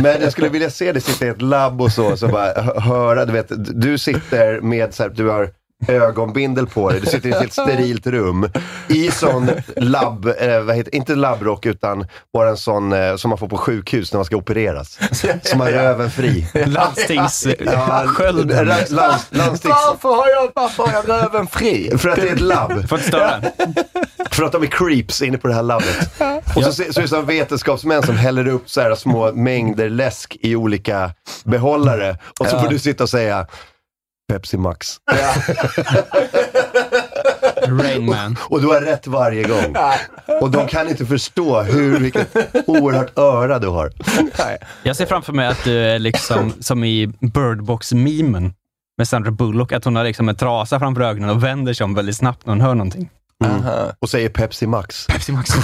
Men 0.00 0.22
jag 0.22 0.32
skulle 0.32 0.48
vilja 0.48 0.70
se 0.70 0.92
dig 0.92 1.02
sitta 1.02 1.26
i 1.26 1.28
ett 1.28 1.42
labb 1.42 1.80
och 1.80 1.92
så, 1.92 2.16
så 2.16 2.28
bara 2.28 2.62
hö- 2.62 2.80
höra, 2.80 3.24
du 3.24 3.32
vet, 3.32 3.46
du 3.82 3.98
sitter 3.98 4.60
med 4.60 4.94
så 4.94 5.02
här, 5.02 5.10
du 5.10 5.28
har 5.28 5.50
ögonbindel 5.88 6.66
på 6.66 6.90
dig, 6.90 7.00
du 7.00 7.06
sitter 7.06 7.28
i 7.28 7.32
ett 7.32 7.38
helt 7.38 7.52
sterilt 7.52 8.06
rum 8.06 8.48
i 8.88 9.10
sån 9.10 9.50
labb, 9.76 10.26
eh, 10.40 10.60
vad 10.60 10.76
heter, 10.76 10.94
inte 10.94 11.14
labbrock 11.14 11.66
utan 11.66 12.06
bara 12.32 12.48
en 12.48 12.56
sån 12.56 12.92
eh, 12.92 13.16
som 13.16 13.28
man 13.28 13.38
får 13.38 13.48
på 13.48 13.56
sjukhus 13.56 14.12
när 14.12 14.18
man 14.18 14.24
ska 14.24 14.36
opereras. 14.36 14.98
Som 15.42 15.60
har 15.60 15.70
röven 15.70 16.10
fri. 16.10 16.46
Landstingsskölden. 16.66 18.66
ra- 18.66 18.92
lands, 18.92 19.26
landstings... 19.30 19.76
Varför 19.86 20.08
har 20.08 20.28
jag, 20.28 20.50
varför 20.54 20.86
har 20.86 20.92
jag 20.92 21.08
röven 21.08 21.46
fri? 21.46 21.98
För 21.98 22.08
att 22.08 22.16
det 22.16 22.28
är 22.28 22.32
ett 22.32 22.40
labb. 22.40 22.72
Får 22.88 22.98
inte 22.98 23.08
störa. 23.08 23.42
För 24.30 24.44
att 24.44 24.52
de 24.52 24.62
är 24.62 24.66
creeps 24.66 25.22
inne 25.22 25.38
på 25.38 25.48
det 25.48 25.54
här 25.54 25.62
labbet. 25.62 26.10
Och 26.56 26.64
så, 26.64 26.72
så 26.72 26.82
är 26.82 27.02
det 27.02 27.08
som 27.08 27.26
vetenskapsmän 27.26 28.02
som 28.02 28.16
häller 28.16 28.48
upp 28.48 28.70
så 28.70 28.80
här 28.80 28.94
små 28.94 29.32
mängder 29.32 29.88
läsk 29.88 30.36
i 30.40 30.56
olika 30.56 31.10
behållare. 31.44 32.18
Och 32.40 32.46
så 32.46 32.58
får 32.58 32.68
du 32.68 32.78
sitta 32.78 33.04
och 33.04 33.10
säga 33.10 33.46
Pepsi 34.28 34.56
Max. 34.56 34.96
Rain 37.66 38.06
Man. 38.06 38.36
Och 38.48 38.60
du 38.60 38.66
har 38.66 38.80
rätt 38.80 39.06
varje 39.06 39.42
gång. 39.42 39.76
Och 40.40 40.50
de 40.50 40.68
kan 40.68 40.88
inte 40.88 41.06
förstå 41.06 41.62
hur, 41.62 42.00
vilket 42.00 42.36
oerhört 42.66 43.18
öra 43.18 43.58
du 43.58 43.68
har. 43.68 43.92
Jag 44.82 44.96
ser 44.96 45.06
framför 45.06 45.32
mig 45.32 45.46
att 45.46 45.64
du 45.64 45.78
är 45.78 45.98
liksom 45.98 46.52
som 46.60 46.84
i 46.84 47.06
Birdbox-memen 47.06 48.54
med 48.98 49.08
Sandra 49.08 49.30
Bullock, 49.30 49.72
att 49.72 49.84
hon 49.84 49.96
har 49.96 50.04
liksom 50.04 50.28
en 50.28 50.36
trasa 50.36 50.78
framför 50.78 51.02
ögonen 51.02 51.30
och 51.30 51.44
vänder 51.44 51.74
sig 51.74 51.84
om 51.84 51.94
väldigt 51.94 52.16
snabbt 52.16 52.46
när 52.46 52.52
hon 52.52 52.60
hör 52.60 52.74
någonting. 52.74 53.10
Aha. 53.44 53.92
Och 53.98 54.10
säger 54.10 54.28
Pepsi 54.28 54.66
Max. 54.66 55.06
Pepsi 55.06 55.32
Max. 55.32 55.50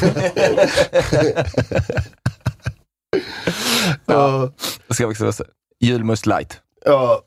Ja. 4.07 4.50
Då 4.88 4.95
ska 4.95 5.07
vi 5.07 5.12
också 5.12 5.33
säga 5.33 5.49
julmust 5.81 6.26
light. 6.26 6.61
Ja. 6.85 7.21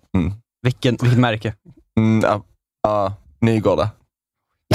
Vilken, 0.65 0.97
vilket 1.01 1.19
märke? 1.19 1.53
Mm, 1.97 2.21
ja, 2.23 2.43
ja, 2.83 3.13
Nygårda. 3.39 3.89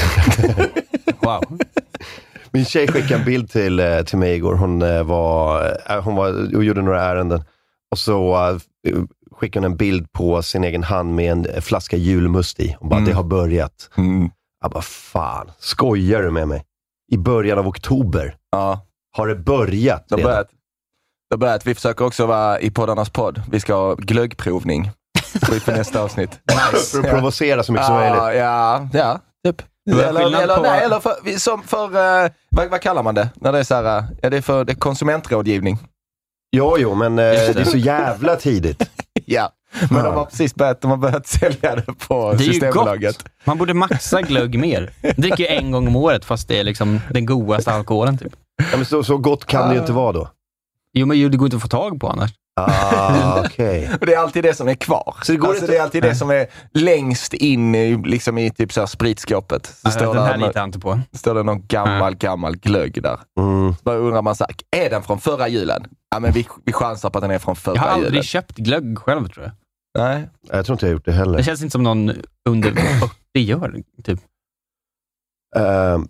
Wow. 1.21 1.57
Min 2.51 2.65
tjej 2.65 2.87
skickade 2.87 3.15
en 3.15 3.25
bild 3.25 3.49
till, 3.51 3.79
eh, 3.79 4.01
till 4.01 4.17
mig 4.17 4.35
igår. 4.35 4.55
Hon, 4.55 4.81
eh, 4.81 5.03
var, 5.03 5.65
eh, 5.89 6.03
hon 6.03 6.15
var 6.15 6.55
och 6.55 6.63
gjorde 6.63 6.81
några 6.81 7.03
ärenden. 7.03 7.43
Och 7.91 7.97
så 7.99 8.37
skickade 9.31 9.65
hon 9.65 9.71
en 9.71 9.77
bild 9.77 10.11
på 10.11 10.41
sin 10.41 10.63
egen 10.63 10.83
hand 10.83 11.15
med 11.15 11.31
en 11.47 11.61
flaska 11.61 11.97
julmust 11.97 12.59
i. 12.59 12.75
Hon 12.79 12.89
bara, 12.89 12.95
Mm. 12.97 13.09
det 13.09 13.15
har 13.15 13.23
börjat. 13.23 13.89
Mm. 13.97 14.29
Jag 14.61 14.71
bara, 14.71 14.81
fan, 14.81 15.51
skojar 15.59 16.21
du 16.23 16.31
med 16.31 16.47
mig? 16.47 16.63
I 17.11 17.17
början 17.17 17.59
av 17.59 17.67
oktober 17.67 18.35
Ja, 18.51 18.85
har 19.11 19.27
det 19.27 19.35
börjat 19.35 20.05
det 20.09 20.15
har 20.15 20.17
redan. 20.17 20.31
börjat. 20.31 20.47
Det 21.29 21.33
har 21.35 21.37
börjat. 21.37 21.65
Vi 21.67 21.75
försöker 21.75 22.05
också 22.05 22.25
vara 22.25 22.59
i 22.59 22.71
poddarnas 22.71 23.09
podd. 23.09 23.41
Vi 23.51 23.59
ska 23.59 23.73
ha 23.75 23.95
glöggprovning 23.95 24.91
för 25.39 25.59
för 25.59 25.71
nästa 25.71 26.01
avsnitt. 26.01 26.39
För 26.91 26.99
att 26.99 27.09
provocera 27.09 27.63
så 27.63 27.71
mycket 27.71 27.87
som 27.87 27.95
möjligt. 27.95 28.17
Ja, 28.41 28.87
ja, 28.93 29.19
typ. 29.45 29.61
Eller, 29.91 30.21
eller, 30.41 30.55
på- 30.55 30.61
nej, 30.61 30.83
eller 30.83 30.99
för, 30.99 31.39
som 31.39 31.63
för, 31.63 31.85
eh, 32.25 32.31
vad, 32.49 32.69
vad 32.69 32.81
kallar 32.81 33.03
man 33.03 33.15
det? 33.15 33.29
När 33.35 33.51
det 33.51 33.59
är 33.59 33.63
så 33.63 33.75
här, 33.75 33.97
eh, 33.97 34.03
ja, 34.21 34.29
det 34.29 34.37
är 34.37 34.41
för 34.41 34.63
det 34.65 34.71
är 34.71 34.75
konsumentrådgivning. 34.75 35.77
Jo, 36.55 36.75
jo, 36.77 36.95
men 36.95 37.19
eh, 37.19 37.25
Just 37.33 37.47
det. 37.47 37.53
det 37.53 37.61
är 37.61 37.65
så 37.65 37.77
jävla 37.77 38.35
tidigt. 38.35 38.89
Ja, 39.25 39.49
men 39.89 40.03
de 40.03 40.15
har 40.15 40.25
precis 40.25 40.55
börjat, 40.55 40.81
de 40.81 40.91
har 40.91 40.97
börjat 40.97 41.27
sälja 41.27 41.75
det 41.75 41.93
på 42.07 42.31
Det 42.33 42.43
är 42.43 42.47
ju 42.47 42.51
Systembolaget. 42.53 43.17
gott. 43.17 43.25
Man 43.43 43.57
borde 43.57 43.73
maxa 43.73 44.21
glögg 44.21 44.59
mer. 44.59 44.93
Jag 45.01 45.13
dricker 45.15 45.37
ju 45.37 45.47
en 45.47 45.71
gång 45.71 45.87
om 45.87 45.95
året 45.95 46.25
fast 46.25 46.47
det 46.47 46.59
är 46.59 46.63
liksom 46.63 46.99
den 47.09 47.25
godaste 47.25 47.71
alkoholen. 47.73 48.17
Typ. 48.17 48.33
Ja, 48.71 48.77
men 48.77 48.85
så, 48.85 49.03
så 49.03 49.17
gott 49.17 49.45
kan 49.45 49.67
det 49.69 49.73
ju 49.75 49.79
inte 49.81 49.91
vara 49.93 50.11
då. 50.11 50.29
Jo, 50.93 51.05
men 51.05 51.17
ju, 51.17 51.29
det 51.29 51.37
går 51.37 51.45
inte 51.45 51.55
att 51.55 51.61
få 51.61 51.67
tag 51.67 51.99
på 51.99 52.09
annars. 52.09 52.31
Ah, 52.55 53.39
okej. 53.45 53.89
Och 53.99 54.05
det 54.05 54.13
är 54.13 54.17
alltid 54.19 54.43
det 54.43 54.53
som 54.53 54.67
är 54.67 54.73
kvar. 54.75 55.15
Så 55.23 55.31
det 55.31 55.37
går 55.37 55.47
alltså, 55.47 55.63
inte- 55.63 55.73
det 55.73 55.77
är 55.79 55.83
alltid 55.83 56.03
det 56.03 56.15
som 56.15 56.29
är 56.29 56.47
längst 56.73 57.33
in 57.33 57.75
i, 57.75 57.97
liksom 58.05 58.37
i 58.37 58.51
typ 58.51 58.73
så 58.73 58.79
här 58.79 58.87
spritskåpet. 58.87 59.65
Så 59.65 59.73
Nej, 59.83 59.93
står, 59.93 60.13
den 60.13 60.23
här 60.23 60.37
det, 60.37 60.47
litar 60.47 60.59
jag 60.59 60.67
inte 60.67 60.79
på. 60.79 60.99
står 61.13 61.35
det 61.35 61.43
någon 61.43 61.67
gammal, 61.67 62.15
gammal 62.15 62.55
glögg 62.57 63.03
där. 63.03 63.19
Mm. 63.39 63.73
Så 63.75 63.79
bara 63.83 63.95
undrar 63.95 64.21
man 64.21 64.35
så 64.35 64.43
här, 64.71 64.81
är 64.85 64.89
den 64.89 65.03
från 65.03 65.19
förra 65.19 65.47
julen? 65.47 65.85
Ja, 66.11 66.19
men 66.19 66.31
vi, 66.33 66.47
vi 66.65 66.73
chansar 66.73 67.09
på 67.09 67.17
att 67.17 67.21
den 67.21 67.31
är 67.31 67.39
från 67.39 67.55
förra 67.55 67.75
Jag 67.75 67.81
har 67.81 67.89
julen. 67.95 68.05
aldrig 68.05 68.23
köpt 68.23 68.57
glögg 68.57 68.97
själv 68.99 69.27
tror 69.27 69.45
jag. 69.45 69.53
Nej. 70.03 70.29
Jag 70.49 70.65
tror 70.65 70.73
inte 70.75 70.85
jag 70.85 70.89
har 70.89 70.93
gjort 70.93 71.05
det 71.05 71.11
Det 71.11 71.17
heller. 71.17 71.43
känns 71.43 71.61
inte 71.61 71.71
som 71.71 71.83
någon 71.83 72.11
under 72.49 72.71
40 72.71 73.11
gör. 73.33 73.75
Typ. 74.03 74.19
Uh, 75.57 76.03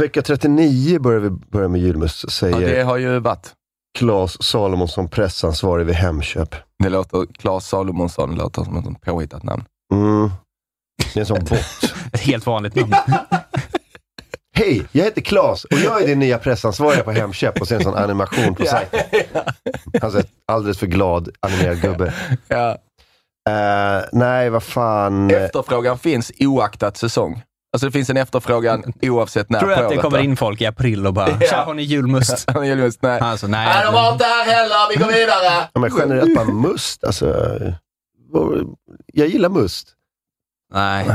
vecka 0.00 0.22
39 0.22 0.98
börjar 0.98 1.20
vi 1.20 1.30
börja 1.30 1.68
med 1.68 1.80
julmust, 1.80 2.24
Ja, 2.24 2.30
säger 2.30 2.74
det 2.74 2.82
har 2.82 2.96
ju 2.96 3.18
varit. 3.18 3.52
Claes 3.98 4.42
Salomonsson, 4.42 5.08
pressansvarig 5.08 5.86
vid 5.86 5.94
Hemköp. 5.94 6.54
Det 6.82 6.88
låter, 6.88 7.26
Claes 7.38 7.68
Salomonsson 7.68 8.34
låter 8.34 8.64
som 8.64 8.76
ett 8.76 9.00
påhittat 9.00 9.42
namn. 9.42 9.64
Mm. 9.92 10.30
Det 11.14 11.18
är 11.18 11.20
en 11.20 11.26
sån 11.26 11.44
bot. 11.44 11.60
Ett 12.12 12.20
helt 12.20 12.46
vanligt 12.46 12.74
namn. 12.74 12.92
Hej, 14.56 14.86
jag 14.92 15.04
heter 15.04 15.20
Claes 15.20 15.64
och 15.64 15.76
jag 15.76 16.02
är 16.02 16.06
din 16.06 16.18
nya 16.18 16.38
pressansvariga 16.38 17.02
på 17.02 17.12
Hemköp 17.12 17.60
och 17.60 17.68
ser 17.68 17.76
en 17.76 17.82
sån 17.82 17.94
animation 17.94 18.54
på 18.54 18.64
sajten. 18.66 19.00
Han 20.00 20.16
är 20.16 20.24
alldeles 20.52 20.78
för 20.78 20.86
glad 20.86 21.28
animerad 21.40 21.80
gubbe. 21.80 22.14
Ja. 22.48 22.70
Eh, 23.48 24.04
nej, 24.12 24.50
vad 24.50 24.62
fan. 24.62 25.30
Efterfrågan 25.30 25.98
finns 25.98 26.32
oaktat 26.38 26.96
säsong. 26.96 27.42
Alltså 27.76 27.86
det 27.86 27.92
finns 27.92 28.10
en 28.10 28.16
efterfrågan 28.16 28.92
oavsett 29.02 29.50
när 29.50 29.58
Tror 29.58 29.68
du 29.68 29.74
att 29.74 29.88
det 29.88 29.96
kommer 29.96 30.18
in 30.18 30.36
folk 30.36 30.60
i 30.60 30.66
april 30.66 31.06
och 31.06 31.14
bara 31.14 31.30
Ja. 31.30 31.40
“Tja, 31.40 31.56
har 31.66 31.74
ni 31.74 31.82
julmust?” 31.82 32.44
Ja, 32.54 32.60
men 32.60 32.68
julmust, 32.68 33.02
nej. 33.02 33.20
Alltså, 33.20 33.46
nej. 33.46 33.66
Nej, 33.66 33.84
de 33.86 33.94
har 33.94 34.12
inte 34.12 34.24
här 34.24 34.44
heller, 34.44 34.76
vi 34.90 34.96
går 35.04 35.12
vidare! 35.12 35.68
Ja, 35.72 35.80
men 35.80 35.90
generellt 35.98 36.34
bara 36.34 36.44
must, 36.46 37.04
alltså. 37.04 37.58
Jag 39.12 39.28
gillar 39.28 39.48
must. 39.48 39.88
nej. 40.74 41.06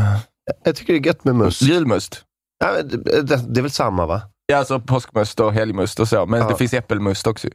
Jag 0.63 0.75
tycker 0.75 0.94
det 0.94 1.00
är 1.00 1.06
gött 1.06 1.24
med 1.24 1.36
must. 1.36 1.62
Julmust. 1.62 2.24
Ja, 2.60 2.82
det, 2.84 3.22
det, 3.22 3.36
det 3.53 3.60
är 3.60 3.62
väl 3.62 3.72
samma 3.72 4.06
va? 4.06 4.22
Ja, 4.46 4.58
alltså 4.58 4.80
påskmust 4.80 5.39
och 5.39 5.53
helgmust 5.53 6.00
och 6.00 6.08
så. 6.08 6.25
Men 6.25 6.39
Ja. 6.39 6.48
det 6.50 6.56
finns 6.56 6.74
äppelmust 6.74 7.27
också. 7.27 7.48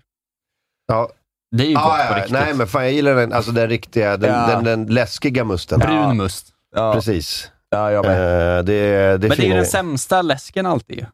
Ja, 0.88 1.10
Det 1.56 1.64
är 1.64 1.68
ju 1.68 1.74
gott 1.74 1.82
ah, 1.84 1.96
på 2.06 2.12
ja, 2.12 2.16
riktigt. 2.16 2.32
nej 2.32 2.54
men 2.54 2.66
fan 2.66 2.82
jag 2.82 2.92
gillar 2.92 3.14
den, 3.14 3.32
alltså 3.32 3.52
den 3.52 3.68
riktiga, 3.68 4.16
den, 4.16 4.34
Ja. 4.34 4.46
den, 4.46 4.64
den 4.64 4.86
läskiga 4.94 5.44
musten. 5.44 5.78
Brun 5.78 6.16
must. 6.16 6.48
Ja, 6.76 6.92
Precis. 6.94 7.50
Ja 7.70 7.90
jag 7.92 8.04
Eh, 8.04 8.10
med. 8.10 8.64
det, 8.64 8.72
det 8.72 8.78
är 8.80 9.18
Men 9.18 9.28
det 9.30 9.36
är 9.44 9.46
ju 9.48 9.54
den 9.54 9.66
sämsta 9.66 10.22
läsken 10.22 10.66
alltid. 10.66 10.96
ju. 10.98 11.06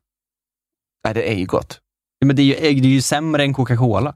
Nej, 1.05 1.15
det 1.15 1.31
är 1.31 1.35
ju 1.35 1.47
gott. 1.47 1.81
Ja, 2.19 2.27
Men 2.27 2.37
det 2.37 2.43
är 2.43 2.45
ju, 2.45 2.81
det 2.81 2.87
är 2.89 2.91
ju 2.93 3.03
sämre 3.03 3.43
än 3.43 3.55
Coca-Cola. 3.55 4.15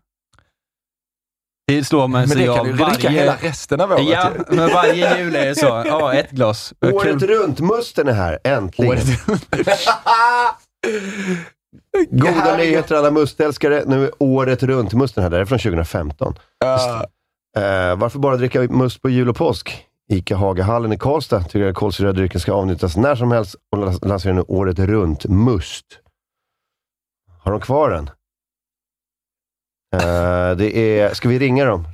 Det 1.66 1.85
slår 1.85 2.09
mig 2.09 2.21
Men 2.21 2.28
så 2.28 2.35
det 2.38 2.45
jag 2.45 2.57
kan 2.57 2.66
du 2.66 2.73
dricka 2.73 2.85
varje... 2.85 3.09
hela 3.11 3.37
resten 3.40 3.81
av 3.81 3.93
året. 3.93 4.09
Ja, 4.09 4.31
ju. 4.50 4.57
men 4.57 4.69
varje 4.73 5.19
jul 5.19 5.37
är 5.37 5.47
det 5.47 5.55
så. 5.55 5.66
Ja, 5.87 6.14
ett 6.14 6.31
glas. 6.31 6.75
Året 6.81 7.19
Kul. 7.21 7.28
runt-musten 7.28 8.09
är 8.09 8.12
här, 8.12 8.38
äntligen. 8.45 8.93
Året 8.93 9.05
Goda 12.11 12.57
nyheter 12.57 12.95
alla 12.95 13.11
mustälskare. 13.11 13.83
Nu 13.87 14.05
är 14.05 14.11
året 14.19 14.62
runt-musten 14.62 15.23
här, 15.23 15.31
det 15.31 15.38
är 15.38 15.45
från 15.45 15.59
2015. 15.59 16.38
Ja. 16.59 17.05
Eh, 17.57 17.97
varför 17.97 18.19
bara 18.19 18.37
dricka 18.37 18.61
must 18.61 19.02
på 19.02 19.09
jul 19.09 19.28
och 19.28 19.37
påsk? 19.37 19.87
ICA 20.08 20.36
Hagahallen 20.36 20.92
i 20.92 20.98
Karlstad 20.98 21.42
tycker 21.42 21.68
att 21.68 21.75
kolsyrade 21.75 22.18
drycken 22.18 22.40
ska 22.40 22.52
avnyttjas 22.52 22.96
när 22.96 23.14
som 23.14 23.30
helst 23.30 23.56
och 23.72 23.78
lans- 23.78 24.04
lanserar 24.04 24.34
nu 24.34 24.40
året 24.40 24.78
runt-must. 24.78 25.84
Har 27.42 27.52
de 27.52 27.60
kvar 27.60 27.90
den? 27.90 28.10
Eh, 29.96 30.56
det 30.56 30.76
är, 31.00 31.14
ska 31.14 31.28
vi 31.28 31.38
ringa 31.38 31.64
dem? 31.64 31.84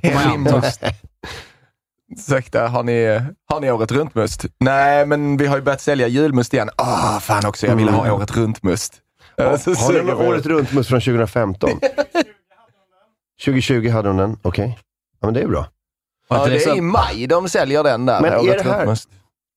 Ursäkta, 2.17 2.67
har 2.67 2.83
ni, 2.83 3.21
har 3.49 3.59
ni 3.59 3.71
året 3.71 3.91
runt-must? 3.91 4.45
Nej, 4.59 5.05
men 5.05 5.37
vi 5.37 5.45
har 5.47 5.55
ju 5.57 5.61
börjat 5.63 5.81
sälja 5.81 6.07
julmust 6.07 6.53
igen. 6.53 6.69
Ah, 6.75 7.19
fan 7.19 7.45
också, 7.45 7.67
jag 7.67 7.75
vill 7.75 7.89
ha 7.89 8.03
Mm. 8.05 8.15
året 8.15 8.31
runt-must. 8.31 8.93
Är 9.37 9.57
så 9.57 9.73
Har 9.73 9.93
ni 9.93 10.01
någon 10.03 10.27
året 10.27 10.45
runt-must 10.45 10.89
från 10.89 11.01
2015? 11.01 11.69
2020 13.45 13.89
hade 13.93 14.07
de 14.07 14.17
den, 14.17 14.37
okej. 14.41 14.79
Ja, 15.19 15.27
men 15.27 15.33
det 15.33 15.41
är 15.41 15.47
bra. 15.47 15.67
Ja, 16.29 16.45
det 16.45 16.65
är 16.65 16.77
i 16.77 16.81
maj 16.81 17.27
de 17.27 17.49
säljer 17.49 17.83
den 17.83 18.05
där. 18.05 18.21
Men 18.21 18.33
är 18.33 18.63
det 18.63 18.63
här-. 18.63 18.97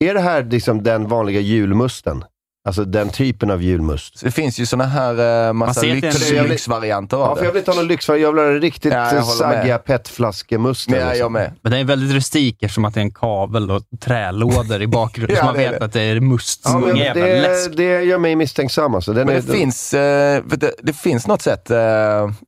Är 0.05 0.15
det 0.15 0.21
här 0.21 0.45
liksom 0.45 0.83
den 0.83 1.09
vanliga 1.09 1.41
julmusten? 1.41 2.25
Alltså 2.67 2.85
den 2.85 3.09
typen 3.09 3.51
av 3.51 3.63
julmust? 3.63 4.19
Så 4.19 4.25
Det 4.25 4.31
finns 4.33 4.59
ju 4.59 4.67
såna 4.67 4.85
här 4.85 5.49
uh, 5.49 5.53
massa 5.53 5.83
lyx, 5.83 6.31
lyxvarianter 6.31 7.17
Ja, 7.17 7.23
av 7.23 7.37
jag 7.39 7.47
det. 7.47 7.51
vill 7.51 7.59
inte 7.59 7.71
ha 7.71 7.77
någon 7.77 7.89
lyxvariant. 7.89 8.23
Jag 8.23 8.33
vill 8.33 8.45
ha 8.45 8.51
den 8.51 8.61
riktigt 8.61 8.93
Ja, 8.93 9.15
jag 9.15 9.25
saggiga 9.25 9.79
petflaskemusten. 9.79 10.95
Ja, 10.95 11.15
jag 11.15 11.33
med. 11.33 11.53
Men 11.63 11.73
det 11.73 11.79
är 11.79 11.85
väldigt 11.85 12.15
rustik 12.15 12.63
eftersom 12.63 12.85
att 12.85 12.95
det 12.95 13.01
är 13.01 13.03
en 13.03 13.11
kavel 13.13 13.71
och 13.71 13.83
trälådor 14.01 14.83
i 14.83 14.87
bakgrunden. 14.87 15.37
Ja, 15.37 15.41
så 15.41 15.47
man 15.47 15.57
vet 15.57 15.79
det. 15.79 15.85
att 15.85 15.93
det 15.93 16.01
är 16.01 16.21
must. 16.21 16.61
Ja, 16.65 16.79
men 16.79 16.97
jävla 16.97 17.27
det, 17.27 17.41
läsk. 17.41 17.71
det 17.77 18.03
gör 18.03 18.19
mig 18.19 18.37
misstänksam. 18.37 18.95
Alltså. 18.95 19.13
Den 19.13 19.27
Men 19.27 19.37
är, 19.37 19.41
det 19.41 19.53
finns, 19.53 19.95
eh, 19.95 20.43
det, 20.47 20.73
det 20.83 20.93
finns 20.93 21.27
något 21.27 21.43
sätt, 21.43 21.71
eh, 21.71 21.77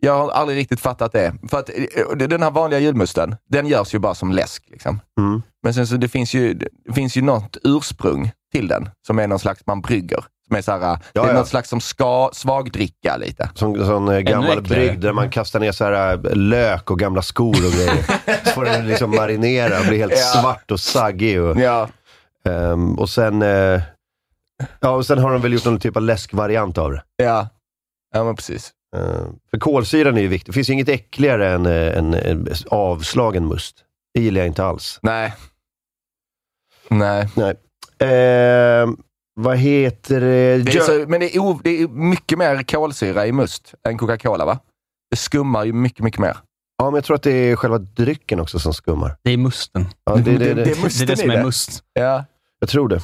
jag 0.00 0.18
har 0.18 0.30
aldrig 0.30 0.58
riktigt 0.58 0.80
fattat 0.80 1.12
det. 1.12 1.34
För 1.50 1.58
att 1.58 1.70
eh, 1.70 2.16
den 2.16 2.42
här 2.42 2.50
vanliga 2.50 2.80
julmusten, 2.80 3.36
den 3.50 3.66
görs 3.66 3.94
ju 3.94 3.98
bara 3.98 4.14
som 4.14 4.32
läsk. 4.32 4.64
Liksom. 4.70 5.00
Mm. 5.18 5.42
Men 5.62 5.74
sen 5.74 5.86
så 5.86 5.96
det 5.96 6.08
finns, 6.08 6.34
ju, 6.34 6.54
det 6.54 6.92
finns 6.92 7.16
ju 7.16 7.22
något 7.22 7.56
ursprung 7.64 8.30
till 8.52 8.68
den, 8.68 8.90
som 9.06 9.18
är 9.18 9.26
någon 9.26 9.38
slags 9.38 9.62
man 9.66 9.80
brygger. 9.80 10.24
Som 10.48 10.56
är 10.56 10.62
så 10.62 10.72
här, 10.72 10.80
det 10.80 10.98
Ja, 11.12 11.24
är 11.24 11.28
ja. 11.28 11.32
något 11.34 11.48
slags 11.48 11.68
som 11.68 11.80
ska 11.80 12.30
svagdricka 12.32 13.16
lite. 13.16 13.50
Som 13.54 13.74
sån 13.86 14.08
eh, 14.08 14.18
gammal 14.20 14.62
brygd 14.62 15.00
där 15.00 15.12
man 15.12 15.30
kastar 15.30 15.60
ner 15.60 15.72
så 15.72 15.84
här 15.84 16.12
eh, 16.26 16.34
lök 16.36 16.90
och 16.90 16.98
gamla 16.98 17.22
skor 17.22 17.66
och 17.66 17.72
grejer. 17.72 18.02
så 18.44 18.50
får 18.50 18.64
den 18.64 18.86
liksom 18.88 19.10
marinera 19.10 19.80
och 19.80 19.86
bli 19.86 19.98
helt 19.98 20.12
Ja. 20.12 20.40
svart 20.40 20.70
och 20.70 20.80
saggig. 20.80 21.40
Och, 21.42 21.60
Ja, 21.60 21.88
ehm, 22.48 22.98
och, 22.98 23.10
sen, 23.10 23.42
eh, 23.42 23.80
ja, 24.80 24.90
och 24.90 25.06
sen 25.06 25.18
har 25.18 25.32
de 25.32 25.42
väl 25.42 25.52
gjort 25.52 25.64
någon 25.64 25.80
typ 25.80 25.96
av 25.96 26.02
läskvariant 26.02 26.78
av 26.78 26.92
det. 26.92 27.02
ja. 27.16 27.48
ja 28.14 28.24
men 28.24 28.36
precis. 28.36 28.70
Eh, 28.96 29.26
för 29.50 29.58
kolsyran 29.58 30.16
är 30.16 30.20
ju 30.22 30.28
viktig. 30.28 30.52
Det 30.52 30.54
finns 30.54 30.68
ju 30.68 30.72
inget 30.72 30.88
äckligare 30.88 31.52
än 31.52 31.66
en, 31.66 32.14
en 32.14 32.48
avslagen 32.70 33.46
must. 33.46 33.84
Det 34.18 34.22
gillar 34.22 34.40
jag 34.40 34.46
inte 34.48 34.64
alls. 34.64 34.98
Nej. 35.02 35.34
Nej. 36.88 37.28
Nej. 37.34 37.54
Ehm, 37.98 38.96
vad 39.34 39.56
heter 39.56 40.20
det? 40.20 40.58
Det 40.58 40.76
är 40.76 40.80
så, 40.80 41.04
men 41.08 41.20
det 41.20 41.36
är, 41.36 41.40
o, 41.40 41.60
det 41.64 41.82
är 41.82 41.88
mycket 41.88 42.38
mer 42.38 42.62
kolsyra 42.62 43.26
i 43.26 43.32
must 43.32 43.74
än 43.88 43.98
Coca-Cola 43.98 44.44
va? 44.44 44.58
Det 45.10 45.16
skummar 45.16 45.64
ju 45.64 45.72
mycket, 45.72 46.04
mycket 46.04 46.20
mer. 46.20 46.36
Ja, 46.78 46.84
men 46.84 46.94
jag 46.94 47.04
tror 47.04 47.16
att 47.16 47.22
det 47.22 47.30
är 47.30 47.56
själva 47.56 47.78
drycken 47.78 48.40
också 48.40 48.58
som 48.58 48.74
skummar. 48.74 49.16
Det 49.22 49.30
är 49.30 49.36
musten. 49.36 49.86
Ja, 50.04 50.16
det, 50.16 50.22
det, 50.22 50.38
det, 50.38 50.38
Det 50.38 50.50
är 50.50 50.54
Det 50.64 50.70
är 50.72 50.82
musten 50.82 51.06
det 51.06 51.16
som 51.16 51.30
är 51.30 51.36
det. 51.36 51.44
must. 51.44 51.82
Ja. 51.92 52.24
Jag 52.58 52.68
tror 52.68 52.88
det. 52.88 53.00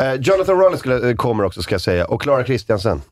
Eh, 0.00 0.14
Jonathan 0.14 0.58
Rollin 0.58 0.78
skulle, 0.78 1.10
eh, 1.10 1.16
kommer 1.16 1.44
också, 1.44 1.62
ska 1.62 1.74
jag 1.74 1.82
säga. 1.82 2.06
Och 2.06 2.22
Clara 2.22 2.44
Christiansen. 2.44 3.02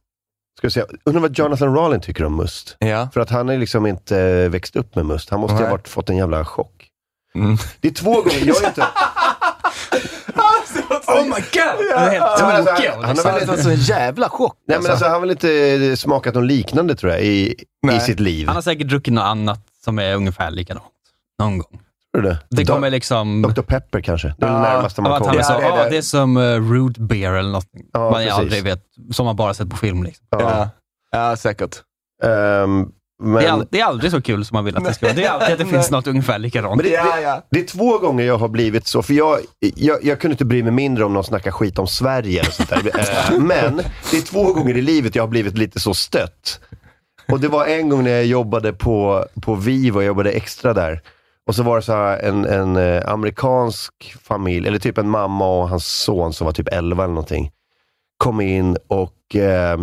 Ska 0.58 0.64
jag 0.64 0.72
säga. 0.72 0.86
Undrar 1.04 1.20
vad 1.22 1.38
Jonathan 1.38 1.74
Rollin 1.74 2.00
tycker 2.00 2.24
om 2.24 2.36
must. 2.36 2.76
Ja. 2.78 3.08
För 3.14 3.20
att 3.20 3.30
han 3.30 3.48
har 3.48 3.56
liksom 3.56 3.86
inte 3.86 4.18
eh, 4.20 4.50
växt 4.50 4.76
upp 4.76 4.94
med 4.94 5.06
must. 5.06 5.30
Han 5.30 5.40
måste 5.40 5.54
Nej. 5.54 5.64
ha 5.64 5.70
varit, 5.70 5.88
fått 5.88 6.10
en 6.10 6.16
jävla 6.16 6.44
chock. 6.44 6.89
Mm. 7.34 7.56
Det 7.80 7.88
är 7.88 7.92
två 7.92 8.12
gånger, 8.12 8.44
jag 8.46 8.62
är 8.62 8.68
inte... 8.68 8.86
Oh 11.06 11.24
my 11.24 11.30
god! 11.30 11.78
Det 11.78 11.92
är 11.94 12.10
helt 12.10 12.14
Ja, 12.14 12.36
men 12.40 12.56
alltså, 12.56 12.72
han- 12.72 13.04
han 13.04 13.16
har 13.18 13.24
Det 13.40 13.46
väl 13.46 13.58
inte, 13.58 13.70
en 13.70 13.76
jävla 13.76 14.28
chock. 14.28 14.56
nej, 14.68 14.78
men 14.82 14.90
alltså, 14.90 15.04
han 15.06 15.14
har 15.14 15.20
väl 15.20 15.30
inte 15.30 15.96
smakat 15.96 16.34
något 16.34 16.44
liknande 16.44 16.94
tror 16.94 17.12
jag 17.12 17.22
i, 17.22 17.64
i 17.96 18.00
sitt 18.00 18.20
liv. 18.20 18.46
Han 18.46 18.56
har 18.56 18.62
säkert 18.62 18.88
druckit 18.88 19.14
något 19.14 19.24
annat 19.24 19.60
som 19.84 19.98
är 19.98 20.14
ungefär 20.14 20.50
likadant. 20.50 20.84
Någon 21.38 21.58
gång. 21.58 21.80
Tror 22.14 22.22
du 22.22 22.28
det? 22.28 22.38
Det 22.50 22.64
kommer 22.64 22.90
liksom... 22.90 23.42
Dr 23.42 23.62
Pepper 23.62 24.00
kanske? 24.00 24.34
Det 24.38 24.46
är 24.46 24.50
det 24.50 24.54
Ja, 24.56 24.60
närmaste 24.62 25.00
man 25.02 25.20
kommer. 25.20 25.34
Ja, 25.34 25.58
det 25.58 25.64
är 25.64 25.68
ja, 25.76 25.84
det. 25.84 25.90
det 25.90 25.96
är 25.96 26.02
som 26.02 26.36
uh, 26.36 26.72
root 26.72 26.98
beer 26.98 27.32
eller 27.32 27.50
något. 27.50 27.66
Ja, 27.92 28.00
man 28.00 28.12
precis. 28.14 28.32
aldrig 28.32 28.64
vet, 28.64 28.82
som 29.12 29.26
man 29.26 29.36
bara 29.36 29.54
sett 29.54 29.70
på 29.70 29.76
film. 29.76 30.02
Liksom. 30.02 30.26
Ja, 30.30 30.70
ja 31.10 31.36
säkert. 31.36 31.76
Ehm, 32.22 32.86
men, 33.20 33.34
Det, 33.34 33.46
är 33.48 33.52
all, 33.52 33.66
det 33.70 33.80
är 33.80 33.84
aldrig 33.84 34.10
så 34.10 34.22
kul 34.22 34.44
som 34.44 34.54
man 34.54 34.64
vill 34.64 34.76
att 34.76 34.84
det 34.84 34.94
ska 34.94 35.06
vara. 35.06 35.16
Det 35.16 35.24
är 35.24 35.30
alltid 35.30 35.52
att 35.52 35.58
det 35.58 35.66
finns 35.66 35.90
något 35.90 36.06
ungefär 36.06 36.38
likadant. 36.38 36.76
men 36.76 36.84
det, 36.84 36.90
Ja, 36.92 37.16
det, 37.16 37.22
ja. 37.22 37.46
det 37.50 37.60
är 37.60 37.64
två 37.64 37.98
gånger 37.98 38.24
jag 38.24 38.38
har 38.38 38.48
blivit 38.48 38.86
så, 38.86 39.02
för 39.02 39.14
jag, 39.14 39.38
jag, 39.60 40.04
jag 40.04 40.20
kunde 40.20 40.32
inte 40.32 40.44
bry 40.44 40.62
mig 40.62 40.72
mindre 40.72 41.04
om 41.04 41.12
någon 41.14 41.24
snackar 41.24 41.50
skit 41.50 41.78
om 41.78 41.86
Sverige 41.86 42.40
eller 42.40 42.50
sånt 42.50 42.68
där. 42.68 42.80
Eh, 43.30 43.38
Men 43.38 43.76
det 44.10 44.16
är 44.16 44.22
två 44.22 44.52
gånger 44.52 44.76
i 44.76 44.82
livet 44.82 45.14
jag 45.14 45.22
har 45.22 45.28
blivit 45.28 45.58
lite 45.58 45.80
så 45.80 45.94
stött. 45.94 46.60
Och 47.28 47.40
det 47.40 47.48
var 47.48 47.66
en 47.66 47.88
gång 47.88 48.04
när 48.04 48.10
jag 48.10 48.26
jobbade 48.26 48.72
på, 48.72 49.24
på 49.42 49.54
Vivo, 49.54 50.00
jag 50.00 50.06
jobbade 50.06 50.30
extra 50.30 50.74
där. 50.74 51.00
Och 51.46 51.54
så 51.54 51.62
var 51.62 51.76
det 51.76 51.82
så 51.82 51.92
här 51.92 52.18
en, 52.18 52.44
en 52.44 52.76
eh, 52.76 53.08
amerikansk 53.12 54.16
familj, 54.22 54.68
eller 54.68 54.78
typ 54.78 54.98
en 54.98 55.08
mamma 55.10 55.46
och 55.48 55.68
hans 55.68 55.86
son 55.86 56.32
som 56.32 56.44
var 56.44 56.52
typ 56.52 56.68
11 56.72 57.04
eller 57.04 57.14
någonting. 57.14 57.50
Kom 58.16 58.40
in 58.40 58.76
och 58.88 59.36
eh, 59.36 59.78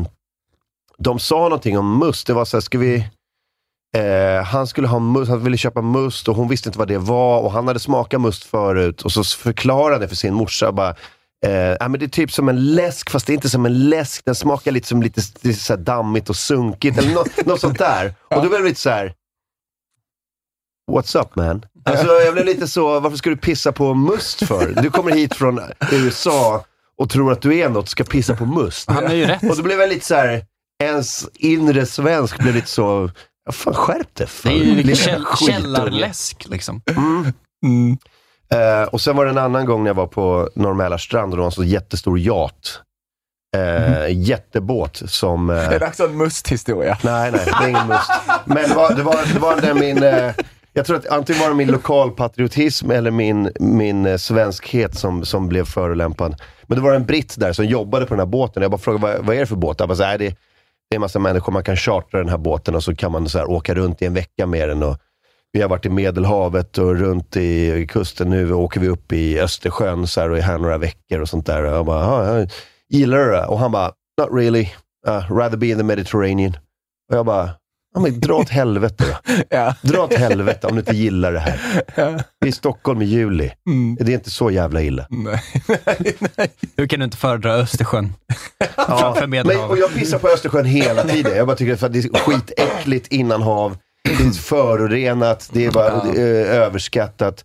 de 0.98 1.20
sa 1.20 1.40
någonting 1.44 1.78
om 1.78 2.00
must. 2.00 2.28
Det 2.28 2.34
var 2.34 2.46
så 2.46 2.58
här, 2.58 2.62
ska 2.62 2.78
vi... 2.78 3.08
Eh, 3.96 4.44
han 4.44 4.68
skulle 4.68 4.88
ha 4.88 5.00
must, 5.00 5.30
han 5.30 5.44
ville 5.44 5.58
köpa 5.58 5.82
must 5.82 6.28
och 6.28 6.36
hon 6.36 6.48
visste 6.48 6.70
inte 6.70 6.80
vad 6.80 6.88
det 6.88 6.98
var 6.98 7.40
och 7.42 7.52
han 7.52 7.68
hade 7.68 7.80
smakat 7.80 8.22
must 8.22 8.44
förut 8.44 9.02
och 9.02 9.12
så 9.12 9.24
förklarade 9.24 10.00
det 10.00 10.08
för 10.08 10.16
sin 10.16 10.34
morsa. 10.34 10.72
Bara, 10.72 10.96
eh, 11.46 11.52
ja, 11.52 11.88
men 11.88 12.00
det 12.00 12.06
är 12.06 12.10
typ 12.10 12.32
som 12.32 12.50
en 12.50 12.76
läsk, 12.76 13.10
fast 13.10 13.28
det 13.28 13.32
är 13.32 13.36
inte 13.36 13.50
som 13.50 13.66
en 13.66 13.90
läsk. 13.90 14.26
Den 14.26 14.36
smakar 14.36 14.72
lite 14.72 14.88
som 14.88 15.02
lite, 15.02 15.22
lite 15.42 15.60
så 15.60 15.76
dammigt 15.76 16.30
och 16.30 16.36
sunkigt 16.36 16.98
eller 16.98 17.14
något, 17.14 17.30
något 17.46 17.62
sånt 17.62 17.80
där. 17.80 18.14
Och 18.36 18.44
då 18.44 18.50
blev 18.50 18.62
det 18.62 18.68
lite 18.70 18.82
så 18.82 18.90
här. 18.90 19.14
What's 20.92 21.22
up 21.22 21.36
man? 21.36 21.66
Alltså, 21.84 22.08
jag 22.08 22.34
blev 22.34 22.46
lite 22.46 22.68
så, 22.68 23.00
varför 23.00 23.18
ska 23.18 23.30
du 23.30 23.38
pissa 23.38 23.72
på 23.72 23.94
must 23.94 24.48
för? 24.48 24.82
Du 24.82 24.90
kommer 24.90 25.12
hit 25.12 25.36
från 25.36 25.62
USA 25.92 26.66
och 26.98 27.10
tror 27.10 27.32
att 27.32 27.42
du 27.42 27.58
är 27.58 27.70
något 27.70 27.90
ska 27.90 28.04
pissa 28.04 28.36
på 28.36 28.46
must. 28.46 28.90
Han 28.90 29.06
är 29.06 29.16
ju 29.16 29.26
rätt. 29.26 29.44
Och 29.44 29.58
då 29.58 29.64
blev 29.64 29.80
jag 29.80 29.90
lite 29.90 30.06
så 30.06 30.16
här, 30.16 30.46
ens 30.84 31.28
inre 31.34 31.86
svensk 31.86 32.40
blev 32.40 32.56
lite 32.56 32.68
så, 32.68 33.10
ja, 33.48 33.52
fan 33.52 33.74
skärp 33.74 34.16
dig 34.16 34.28
för 34.28 34.50
Det 34.50 34.56
är 34.56 34.64
ju 34.64 34.84
liksom 34.84 35.12
käll, 35.12 35.26
källarläsk. 35.48 36.46
Liksom. 36.50 36.82
Mm. 37.66 37.98
Eh, 38.52 38.84
och 38.88 39.02
sen 39.02 39.16
var 39.16 39.26
det 39.26 39.32
en 39.32 39.38
annan 39.38 39.66
gång 39.66 39.84
när 39.84 39.90
jag 39.90 39.96
var 39.96 40.08
på 40.08 40.50
Norr 40.56 40.74
Mälarstrand 40.74 41.34
och 41.34 41.38
det 41.38 41.42
var 41.42 41.46
en 41.46 41.52
så 41.52 41.64
jättestor 41.64 42.20
yacht. 42.20 42.82
Eh, 43.58 44.08
Jättebåt 44.18 45.02
som... 45.06 45.50
eh, 45.50 45.56
Är 45.74 45.80
det 45.80 45.88
också 45.88 46.04
en 46.06 46.18
musthistoria? 46.18 46.98
Nej, 47.04 47.32
nej, 47.32 47.46
det 47.46 47.66
är 47.66 47.70
ingen 47.70 47.88
must. 47.88 48.12
Men 48.46 48.70
det 48.70 48.76
var, 48.76 48.96
det 48.96 49.04
var, 49.04 49.34
det 49.34 49.40
var 49.40 49.62
den 49.62 49.80
min... 49.80 50.04
Eh, 50.04 50.34
jag 50.74 50.86
tror 50.86 50.98
att 50.98 51.08
antingen 51.08 51.42
var 51.42 51.50
det 51.50 51.56
min 51.56 51.68
lokalpatriotism 51.72 52.92
eller 52.92 53.12
min, 53.12 53.52
min 53.60 54.06
eh, 54.06 54.18
svenskhet 54.18 54.96
som, 54.98 55.26
som 55.26 55.48
blev 55.48 55.66
förolämpad. 55.66 56.36
Men 56.68 56.78
det 56.78 56.84
var 56.84 56.94
en 56.94 57.06
britt 57.06 57.36
där 57.40 57.54
som 57.54 57.66
jobbade 57.66 58.06
på 58.06 58.14
den 58.14 58.20
här 58.20 58.26
båten. 58.26 58.62
Jag 58.62 58.72
bara 58.72 58.78
frågade, 58.82 59.02
vad, 59.18 59.26
vad 59.26 59.36
är 59.36 59.40
det 59.40 59.46
för 59.46 59.56
båt? 59.56 59.80
Jag 59.80 59.90
bara, 59.90 59.96
så 59.96 60.04
här, 60.04 60.18
det, 60.18 60.36
det 60.90 60.94
är 60.94 60.98
en 60.98 61.02
massa 61.02 61.20
människor, 61.20 61.54
man 61.54 61.64
kan 61.64 61.76
chartra 61.76 62.20
den 62.20 62.30
här 62.30 62.38
båten 62.38 62.76
och 62.76 62.84
så 62.84 62.96
kan 62.96 63.12
man 63.12 63.30
så 63.30 63.38
här, 63.38 63.50
åka 63.50 63.76
runt 63.76 64.02
i 64.02 64.06
en 64.06 64.14
vecka 64.14 64.46
med 64.46 64.70
den. 64.70 64.84
Och 64.84 64.98
vi 65.52 65.62
har 65.62 65.70
varit 65.70 65.86
i 65.86 65.90
Medelhavet 65.90 66.78
och 66.78 66.96
runt 66.96 67.36
i 67.36 67.86
kusten. 67.90 68.30
Nu 68.30 68.54
åker 68.54 68.80
vi 68.80 68.88
upp 68.88 69.14
i 69.14 69.40
Östersjön 69.40 70.08
så 70.08 70.22
här, 70.22 70.30
och 70.30 70.38
är 70.38 70.42
här 70.42 70.58
några 70.58 70.78
veckor 70.78 71.22
och 71.22 71.30
sånt 71.30 71.46
där. 71.46 71.64
Och 71.64 71.74
jag 71.74 71.86
bara, 71.86 72.08
ah, 72.08 72.48
gillar 72.90 73.18
du 73.18 73.32
det? 73.32 73.46
Och 73.46 73.60
han 73.60 73.72
bara, 73.72 73.92
not 74.22 74.30
really. 74.32 74.70
Uh, 75.08 75.32
rather 75.32 75.58
be 75.58 75.68
in 75.68 75.78
the 75.78 75.84
Mediterranean. 75.84 76.54
Och 77.12 77.18
jag 77.18 77.26
bara, 77.26 77.50
ja, 77.94 78.00
men 78.02 78.20
dra 78.20 78.36
åt 78.36 78.50
helvete 78.50 79.04
då. 79.08 79.34
Ja. 79.50 79.76
Dra 79.82 80.04
åt 80.04 80.14
helvete 80.14 80.68
om 80.68 80.74
du 80.76 80.80
inte 80.80 80.96
gillar 80.96 81.32
det 81.34 81.40
här. 81.40 81.60
Vi 82.40 82.48
är 82.48 82.50
i 82.50 82.52
Stockholm 82.52 83.02
i 83.02 83.06
juli. 83.06 83.52
Mm. 83.68 83.98
Det 84.00 84.12
är 84.12 84.14
inte 84.16 84.32
så 84.32 84.52
jävla 84.52 84.82
illa. 84.82 85.08
Nej, 85.10 85.42
nej, 86.00 86.16
nej. 86.36 86.52
Hur 86.78 86.88
kan 86.88 87.00
du 87.00 87.06
inte 87.06 87.18
föredra 87.18 87.54
Östersjön? 87.54 88.14
Ja, 88.78 88.98
Framför 89.00 89.28
men, 89.28 89.48
och 89.48 89.78
jag 89.78 89.94
pissar 89.96 90.20
på 90.20 90.28
Östersjön 90.28 90.66
hela 90.66 91.04
tiden. 91.04 91.38
Jag 91.38 91.48
bara 91.48 91.58
tycker 91.58 91.86
att 91.86 91.94
det 91.94 92.00
är 92.00 92.20
skitäckligt 92.20 93.08
innanhav. 93.08 93.78
Det 94.04 94.12
är 94.24 94.32
förorenat, 94.32 95.50
det 95.54 95.66
är 95.66 95.72
bara 95.72 96.02
Ja. 96.06 96.14
är 96.14 96.46
överskattat. 96.46 97.44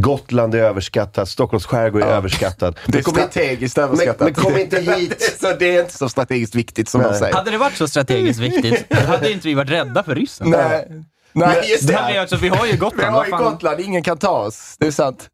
Gotland 0.00 0.54
är 0.54 0.58
överskattat, 0.58 1.28
Stockholms 1.28 1.66
skärgård 1.66 2.02
är 2.02 2.06
Ja. 2.06 2.12
överskattat. 2.12 2.76
Det 2.86 2.98
är 2.98 3.02
Men 3.04 3.14
strategiskt 3.14 3.76
men, 3.76 3.84
överskattat. 3.84 4.20
men 4.20 4.34
kom 4.34 4.56
inte 4.58 4.80
hit. 4.96 5.36
så 5.40 5.54
det 5.58 5.76
är 5.76 5.80
inte 5.80 5.94
så 5.96 6.08
strategiskt 6.08 6.54
viktigt 6.54 6.88
som 6.88 7.00
Nej. 7.00 7.10
de 7.12 7.18
säger. 7.18 7.34
Hade 7.34 7.50
det 7.50 7.58
varit 7.58 7.76
så 7.76 7.88
strategiskt 7.88 8.40
viktigt, 8.40 8.94
hade 9.06 9.32
inte 9.32 9.48
vi 9.48 9.54
varit 9.54 9.70
rädda 9.70 10.02
för 10.02 10.14
ryssen. 10.14 10.50
Nej, 10.50 10.88
nej 11.32 11.70
just 11.70 11.86
Det 11.88 12.04
vi, 12.08 12.12
det. 12.14 12.20
alltså, 12.20 12.36
vi 12.36 12.48
har 12.48 12.66
ju 12.66 12.72
Vi 12.72 12.78
Gotland. 12.78 13.14
har 13.14 13.26
vad 13.30 13.40
ju? 13.40 13.50
Gotland, 13.50 13.80
ingen 13.80 14.02
kan 14.02 14.18
ta 14.18 14.28
oss. 14.38 14.76
Det 14.78 14.86
är 14.86 14.90
sant. 14.90 15.28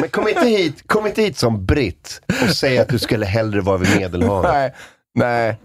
Men 0.00 0.08
kom 0.08 0.28
inte 0.28 0.46
hit, 0.46 0.82
kom 0.88 1.06
inte 1.06 1.22
hit 1.22 1.38
som 1.38 1.66
britt 1.66 2.20
och 2.48 2.56
säg 2.56 2.78
att 2.78 2.88
du 2.88 2.98
skulle 2.98 3.26
hellre 3.26 3.60
vara 3.60 3.76
vid 3.76 3.96
Medelhavet. 3.96 4.52
Nej, 4.52 4.74
nej. 5.14 5.56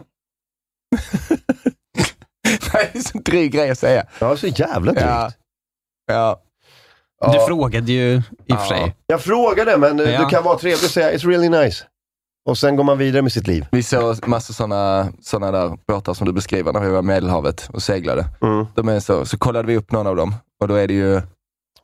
nej, 2.46 2.56
det 2.72 2.78
är 2.80 2.90
en 2.94 3.04
så 3.04 3.18
dryg 3.18 3.52
grej 3.52 3.70
att 3.70 3.80
säga. 3.80 4.06
Ja, 4.20 4.38
så 4.38 4.48
jävla 4.48 4.92
drygt. 4.92 5.06
Ja. 5.08 5.32
Ja. 6.12 6.42
Du 7.22 7.38
Ja. 7.38 7.46
frågade 7.48 7.92
ju 7.92 8.14
i 8.46 8.54
och 8.54 8.60
för 8.60 8.66
sig. 8.68 8.96
Jag 9.08 9.22
frågade, 9.22 9.78
men 9.78 10.00
eh, 10.00 10.12
Ja. 10.12 10.20
du 10.20 10.26
kan 10.26 10.44
vara 10.44 10.58
trevlig 10.58 10.84
och 10.86 10.92
säga 10.92 11.12
it's 11.18 11.28
really 11.28 11.50
nice. 11.50 11.84
Och 12.50 12.58
sen 12.58 12.76
går 12.76 12.84
man 12.84 12.98
vidare 12.98 13.22
med 13.22 13.32
sitt 13.32 13.48
liv. 13.48 13.66
Vi 13.72 13.84
såg 13.84 14.28
massa 14.28 14.54
sådana 14.54 15.08
såna 15.22 15.52
där 15.52 15.78
båtar 15.88 16.14
som 16.14 16.28
du 16.28 16.34
beskriver 16.34 16.74
när 16.74 16.80
vi 16.80 16.90
var 16.90 17.00
i 17.00 17.02
Medelhavet 17.02 17.70
och 17.74 17.82
seglade. 17.84 18.26
Mm. 18.42 18.66
De 18.76 18.90
är 18.90 19.00
så, 19.00 19.26
så 19.26 19.38
kollade 19.38 19.68
vi 19.68 19.78
upp 19.78 19.92
någon 19.92 20.08
av 20.08 20.16
dem 20.16 20.36
och 20.62 20.68
då 20.68 20.76
är 20.76 20.88
det 20.88 20.94
ju, 20.94 21.22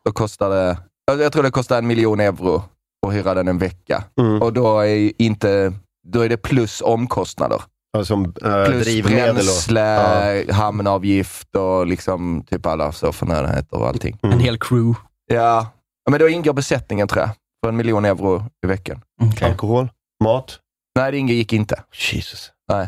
då 0.05 0.11
kostar 0.11 0.49
det, 0.49 0.77
jag 1.23 1.33
tror 1.33 1.43
det 1.43 1.51
kostar 1.51 1.77
en 1.77 1.87
miljon 1.87 2.19
euro 2.19 2.63
att 3.07 3.13
hyra 3.13 3.33
den 3.33 3.47
en 3.47 3.57
vecka. 3.57 4.03
Mm. 4.19 4.41
Och 4.41 4.53
då 4.53 4.79
är, 4.79 5.11
inte, 5.21 5.73
då 6.07 6.21
är 6.21 6.29
det 6.29 6.37
plus 6.37 6.81
omkostnader. 6.81 7.61
Ja, 7.97 8.05
Som 8.05 8.25
eh, 8.25 8.65
Plus 8.65 8.83
drivmedel 8.85 9.29
och... 9.29 9.35
bränsle, 9.35 10.45
hamnavgift 10.53 11.55
och 11.55 11.87
liksom 11.87 12.43
typ 12.49 12.65
alla 12.65 12.91
så 12.91 13.11
förnödenheter 13.11 13.77
och 13.79 13.87
allting. 13.87 14.19
Mm. 14.23 14.33
En 14.33 14.39
hel 14.43 14.57
crew. 14.59 14.99
Ja. 15.27 15.67
men 16.09 16.19
då 16.19 16.29
ingår 16.29 16.53
besättningen 16.53 17.07
tror 17.07 17.21
jag, 17.21 17.29
för 17.63 17.69
en 17.69 17.75
miljon 17.77 18.05
euro 18.05 18.43
i 18.65 18.67
veckan. 18.67 19.01
Okay. 19.31 19.49
Alkohol, 19.49 19.89
mat. 20.23 20.59
Nej, 20.95 21.11
det 21.11 21.17
ingick 21.17 21.53
inte. 21.53 21.83
Jesus. 22.11 22.51
Nej. 22.71 22.87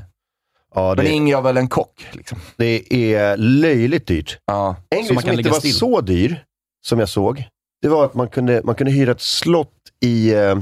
Ja, 0.75 0.87
Men 0.87 0.97
det 0.97 1.03
det, 1.03 1.09
ingår 1.09 1.41
väl 1.41 1.57
en 1.57 1.67
kock. 1.69 2.07
Liksom. 2.11 2.37
det 2.57 2.93
är 2.93 3.37
löjligt 3.37 4.07
dyrt. 4.07 4.39
Ja. 4.45 4.75
En 4.89 4.97
grej 4.97 5.07
som 5.07 5.17
kan 5.17 5.33
inte 5.39 5.49
var 5.49 5.59
still. 5.59 5.73
så 5.73 6.01
dyr, 6.01 6.43
som 6.85 6.99
jag 6.99 7.09
såg, 7.09 7.43
det 7.81 7.87
var 7.87 8.05
att 8.05 8.13
man 8.13 8.27
kunde, 8.29 8.61
man 8.63 8.75
kunde 8.75 8.91
hyra 8.91 9.11
ett 9.11 9.21
slott 9.21 9.73
i, 10.01 10.33
eh, 10.33 10.55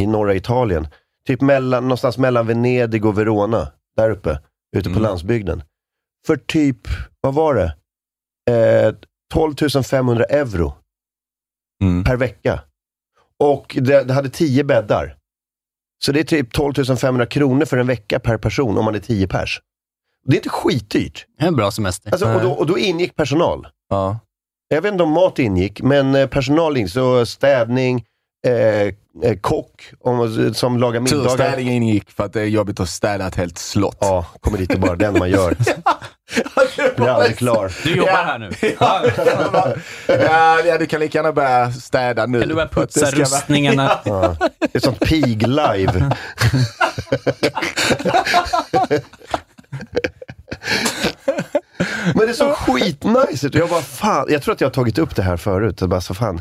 i 0.00 0.06
norra 0.06 0.34
Italien. 0.34 0.86
Typ 1.26 1.40
mellan, 1.40 1.82
någonstans 1.82 2.18
mellan 2.18 2.46
Venedig 2.46 3.04
och 3.04 3.18
Verona. 3.18 3.68
Där 3.96 4.10
uppe, 4.10 4.38
ute 4.76 4.88
på 4.88 4.90
Mm. 4.96 5.02
landsbygden. 5.02 5.62
För 6.26 6.36
typ, 6.36 6.78
vad 7.20 7.34
var 7.34 7.54
det? 7.54 7.76
Eh, 8.86 8.94
12 9.32 9.82
500 9.82 10.24
euro 10.24 10.74
Mm. 11.82 12.04
per 12.04 12.16
vecka. 12.16 12.60
Och 13.38 13.78
det, 13.80 14.02
det 14.02 14.14
hade 14.14 14.28
10 14.28 14.64
bäddar. 14.64 15.16
Så 16.04 16.12
det 16.12 16.20
är 16.20 16.24
typ 16.24 16.52
12 16.52 16.96
500 16.96 17.26
kronor 17.26 17.64
för 17.64 17.76
en 17.76 17.86
vecka 17.86 18.20
per 18.20 18.38
person 18.38 18.78
om 18.78 18.84
man 18.84 18.94
är 18.94 18.98
10 18.98 19.28
pers. 19.28 19.60
Det 20.24 20.32
är 20.32 20.38
inte 20.38 20.48
skitdyrt. 20.48 21.26
Det 21.38 21.44
är 21.44 21.48
en 21.48 21.56
bra 21.56 21.70
semester. 21.70 22.10
Alltså, 22.10 22.34
och, 22.34 22.42
då, 22.42 22.52
och 22.52 22.66
då 22.66 22.78
ingick 22.78 23.16
personal. 23.16 23.66
Ja. 23.88 24.18
Jag 24.68 24.82
vet 24.82 24.92
inte 24.92 25.04
om 25.04 25.10
mat 25.10 25.38
ingick, 25.38 25.82
men 25.82 26.14
eh, 26.14 26.26
personal 26.26 26.76
ingick. 26.76 26.92
Så 26.92 27.26
städning, 27.26 28.04
eh, 28.46 28.52
eh, 28.52 28.92
kock 29.40 29.92
om, 30.00 30.54
som 30.54 30.78
lagar 30.78 31.00
middagar. 31.00 31.28
städning 31.28 31.68
ingick 31.68 32.10
för 32.10 32.24
att 32.24 32.32
det 32.32 32.40
är 32.40 32.44
jobbigt 32.46 32.80
att 32.80 32.88
städa 32.88 33.26
ett 33.26 33.34
helt 33.36 33.58
slott. 33.58 33.96
Ja, 34.00 34.26
kommer 34.40 34.58
dit 34.58 34.74
och 34.74 34.80
bara 34.80 34.96
den 34.96 35.18
man 35.18 35.30
gör. 35.30 35.56
Blir 36.96 37.08
aldrig 37.08 37.38
klar. 37.38 37.72
Du 37.84 37.96
jobbar 37.96 38.10
Ja. 38.12 38.16
här 38.16 38.38
nu. 38.38 38.50
ja, 40.22 40.60
ja, 40.64 40.78
du 40.78 40.86
kan 40.86 41.00
lika 41.00 41.18
gärna 41.18 41.32
börja 41.32 41.72
städa 41.72 42.26
nu. 42.26 42.40
Kan 42.40 42.48
du 42.48 42.54
börja 42.54 42.68
putsa 42.68 43.00
vara- 43.00 43.10
rustningarna? 43.10 43.98
Ja. 44.04 44.36
Det 44.58 44.74
är 44.74 44.80
sånt 44.80 45.00
pig 45.00 45.46
live. 45.48 46.10
Men 52.14 52.26
det 52.26 52.34
såg 52.34 52.52
skitnice 52.56 53.46
ut. 53.46 53.54
Jag 53.54 53.68
bara, 53.68 53.80
fan. 53.80 54.26
Jag 54.28 54.42
tror 54.42 54.54
att 54.54 54.60
jag 54.60 54.68
har 54.68 54.72
tagit 54.72 54.98
upp 54.98 55.16
det 55.16 55.22
här 55.22 55.36
förut. 55.36 55.80
Jag 55.80 55.90
bara, 55.90 56.00
så 56.00 56.14
fan. 56.14 56.40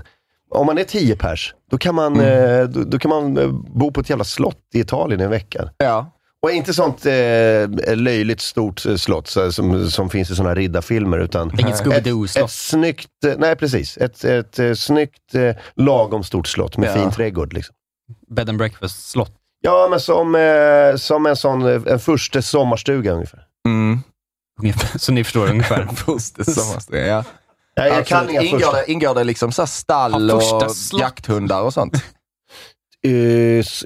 Om 0.56 0.66
man 0.66 0.78
är 0.78 0.84
tio 0.84 1.16
pers, 1.16 1.56
då 1.72 1.78
kan 1.78 1.96
man, 1.96 2.20
eh, 2.20 2.64
då, 2.64 2.84
då 2.84 3.00
kan 3.00 3.10
man 3.10 3.38
eh, 3.38 3.48
bo 3.52 3.92
på 3.92 4.02
ett 4.02 4.10
jävla 4.10 4.24
slott 4.26 4.58
i 4.74 4.80
Italien 4.80 5.22
i 5.22 5.24
en 5.24 5.30
vecka. 5.30 5.70
Ja. 5.78 6.12
Och 6.44 6.52
inte 6.52 6.74
sånt 6.74 7.06
eh, 7.06 7.96
löjligt 7.96 8.42
stort 8.42 8.86
eh, 8.86 8.96
slott 8.96 9.28
så, 9.28 9.52
som, 9.52 9.90
som 9.90 10.10
finns 10.10 10.30
i 10.32 10.36
såna 10.36 10.56
riddarfilmer. 10.56 11.18
Utan 11.20 11.60
Inget 11.60 11.74
ett, 11.74 11.86
Scooby-Doo-slott. 11.86 12.44
ett 12.46 12.52
snyggt, 12.52 13.10
nej 13.38 13.56
precis. 13.56 13.98
Ett, 13.98 14.24
ett 14.24 14.60
eh, 14.60 14.74
snyggt, 14.74 15.36
eh, 15.36 15.56
lagom 15.76 16.24
stort 16.24 16.48
slott 16.48 16.78
med 16.78 16.90
Ja. 16.90 16.94
fin 16.94 17.12
trädgård. 17.12 17.54
Liksom. 17.54 17.76
Bed 18.36 18.50
and 18.50 18.58
breakfast-slott. 18.58 19.32
Ja, 19.62 19.88
men 19.90 20.00
som, 20.00 20.36
eh, 20.36 20.96
som 20.96 21.26
en 21.26 21.36
sån, 21.36 21.88
en 21.88 22.00
första 22.00 22.42
sommarstuga 22.42 23.12
ungefär. 23.12 23.44
Mm. 23.68 24.00
Så 24.96 25.12
ni 25.12 25.24
förstår 25.24 25.50
ungefär. 25.50 25.86
Första 25.96 26.44
sommarstugan, 26.44 27.08
ja. 27.08 27.24
Nej, 27.82 27.92
jag 27.98 28.06
kan 28.08 28.30
inga 28.30 28.42
ingår, 28.42 28.60
första. 28.60 28.78
det, 28.78 28.92
ingår 28.92 29.16
det 29.16 29.24
liksom 29.24 29.52
så 29.52 29.62
här 29.62 29.68
stall 29.68 30.30
Ja, 30.30 30.36
och 30.66 30.72
slott. 30.76 31.02
jakthundar 31.02 31.62
och 31.62 31.74
sånt? 31.74 32.04
Eh, 33.08 33.12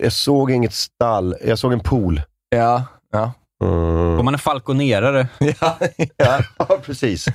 jag 0.03 0.11
såg 0.11 0.51
inget 0.51 0.73
stall. 0.73 1.35
Jag 1.45 1.59
såg 1.59 1.73
en 1.73 1.79
pool. 1.79 2.21
Ja, 2.49 2.83
ja. 3.11 3.31
Mm. 3.63 4.17
Får 4.17 4.23
man 4.23 4.33
en 4.33 4.39
falconerare? 4.39 5.27
ja, 5.39 5.77
ja. 6.17 6.39
Ja, 6.57 6.79
precis. 6.85 7.25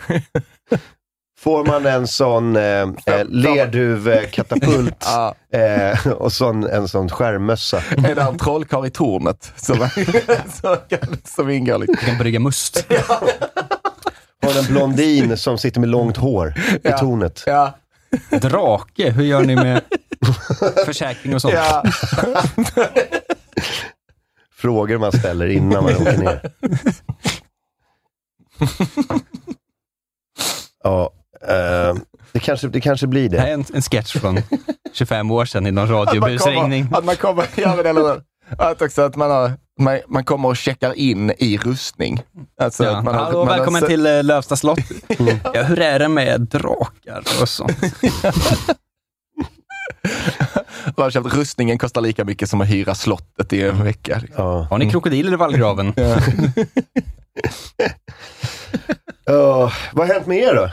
Får 1.40 1.64
man 1.64 1.86
en 1.86 2.06
sån 2.06 2.56
eh, 2.56 2.62
eh, 3.06 3.24
lerduvkatapult 3.28 4.96
ja. 5.04 5.34
eh, 5.58 6.06
och 6.12 6.32
sån, 6.32 6.64
en 6.66 6.88
sån 6.88 7.08
skärmmössa. 7.08 7.78
Är 7.78 8.14
det 8.14 8.22
en 8.22 8.38
trollkarl 8.38 8.86
i 8.86 8.90
tornet 8.90 9.52
som, 9.56 9.88
som, 10.60 10.76
som 11.24 11.50
ingår? 11.50 11.78
Liksom. 11.78 11.96
Du 12.00 12.06
kan 12.06 12.18
brygga 12.18 12.40
must. 12.40 12.86
Har 14.42 14.58
en 14.58 14.64
blondin 14.72 15.36
som 15.36 15.58
sitter 15.58 15.80
med 15.80 15.88
långt 15.88 16.16
hår 16.16 16.54
i 16.58 16.78
Ja. 16.82 16.98
tornet. 16.98 17.42
Ja, 17.46 17.74
Drake, 18.30 19.10
hur 19.10 19.24
gör 19.24 19.42
ni 19.44 19.54
med 19.56 19.80
försäkring 20.86 21.34
och 21.34 21.40
sånt? 21.42 21.54
ja. 21.54 21.84
Frågor 24.56 24.98
man 24.98 25.12
ställer 25.12 25.46
innan 25.46 25.84
man 25.84 25.94
åker 25.96 26.18
ner. 26.18 26.50
Ja, 30.84 31.12
eh, 31.48 31.94
det, 32.32 32.38
kanske, 32.40 32.68
det 32.68 32.80
kanske 32.80 33.06
blir 33.06 33.28
Det 33.28 33.38
här 33.40 33.46
är 33.46 33.48
det. 33.48 33.54
en, 33.54 33.64
en 33.74 33.82
sketch 33.82 34.16
från 34.16 34.38
25 34.92 35.30
år 35.30 35.44
sedan 35.44 35.66
i 35.66 35.70
någon 35.70 35.84
Att 35.84 35.90
man 35.90 35.98
radiobusringning. 36.06 36.84
kommer, 36.84 36.98
att 36.98 37.04
man 37.04 37.16
kommer, 37.16 37.46
ja, 37.56 37.76
men 37.76 37.86
eller? 37.86 38.22
Att 38.58 38.82
också 38.82 39.02
att 39.02 39.16
man, 39.16 39.30
har, 39.30 39.52
man, 39.80 40.00
man 40.08 40.24
kommer 40.24 40.48
och 40.48 40.56
checkar 40.56 40.92
in 40.98 41.32
i 41.38 41.58
rustning. 41.58 42.22
Alltså 42.60 42.84
Ja. 42.84 42.96
att 42.98 43.04
man 43.04 43.14
har- 43.14 43.24
Hallå, 43.24 43.38
man 43.38 43.48
har 43.48 43.56
välkommen 43.56 43.80
sett- 43.80 43.88
till 43.90 44.06
uh, 44.06 44.22
Lövsta 44.22 44.56
slott. 44.56 44.78
Ja, 45.54 45.62
hur 45.62 45.80
är 45.80 45.98
det 45.98 46.08
med 46.08 46.40
drakar 46.40 47.22
och 47.42 47.48
sånt? 47.48 47.76
Har 50.96 51.10
köpt 51.10 51.34
rustningen 51.34 51.78
kostar 51.78 52.00
lika 52.00 52.24
mycket 52.24 52.50
som 52.50 52.60
att 52.60 52.68
hyra 52.68 52.94
slottet 52.94 53.52
i 53.52 53.62
en 53.62 53.84
vecka. 53.84 54.18
liksom. 54.22 54.44
Ja. 54.44 54.66
Har 54.70 54.78
ni 54.78 54.90
krokodiler 54.90 55.32
i 55.32 55.36
vallgraven? 55.36 55.92
Ja, 59.24 59.72
vad 59.92 60.06
har 60.06 60.14
hänt 60.14 60.26
med 60.26 60.38
er 60.38 60.54
då? 60.54 60.70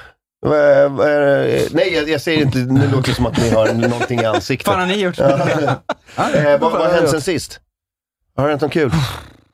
Nej, 1.71 1.93
jag, 1.93 2.09
jag 2.09 2.21
säger 2.21 2.41
inte, 2.41 2.57
nu 2.57 2.87
låter 2.91 3.09
det 3.09 3.15
som 3.15 3.25
att 3.25 3.37
ni 3.37 3.49
har 3.49 3.73
någonting 3.73 4.19
i 4.21 4.25
ansiktet. 4.25 4.67
Vad 4.67 4.75
fan 4.75 4.89
har 4.89 4.95
ni 4.95 5.01
gjort? 5.01 5.19
Eh, 5.19 6.59
vad, 6.59 6.71
vad 6.71 6.81
har 6.81 6.89
hänt 6.93 7.09
sen 7.09 7.21
sist? 7.21 7.59
Har 8.37 8.43
det 8.43 8.49
hänt 8.49 8.61
något 8.61 8.71
kul? 8.73 8.91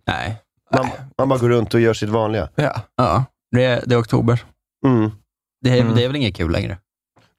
Nej. 0.08 0.38
Man, 0.76 0.90
man 1.18 1.30
bara 1.30 1.40
går 1.40 1.50
runt 1.50 1.74
och 1.74 1.80
gör 1.80 1.94
sitt 1.94 2.10
vanliga. 2.10 2.50
Ja. 2.56 2.82
Ja, 2.96 3.26
det 3.52 3.64
är, 3.66 3.84
det 3.86 3.96
är 3.96 4.00
oktober. 4.02 4.44
Mm. 4.86 5.12
Det 5.62 5.70
är, 5.70 5.82
Mm. 5.82 5.96
det 5.96 6.04
är 6.04 6.08
väl 6.08 6.16
inget 6.16 6.36
kul 6.36 6.52
längre? 6.52 6.78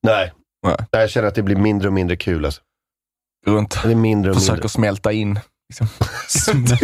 Nej. 0.02 0.32
Nej. 0.66 0.76
Nej, 0.92 1.02
jag 1.02 1.10
känner 1.10 1.28
att 1.28 1.34
det 1.34 1.42
blir 1.42 1.56
mindre 1.56 1.88
och 1.88 1.94
mindre 1.94 2.16
kul. 2.16 2.44
Alltså. 2.44 2.60
Runt. 3.46 3.78
Det 3.82 3.90
är 3.90 3.94
mindre 3.94 4.30
och 4.30 4.36
Försöker 4.36 4.52
mindre. 4.54 4.68
smälta 4.68 5.12
in. 5.12 5.40
Liksom. 5.68 5.88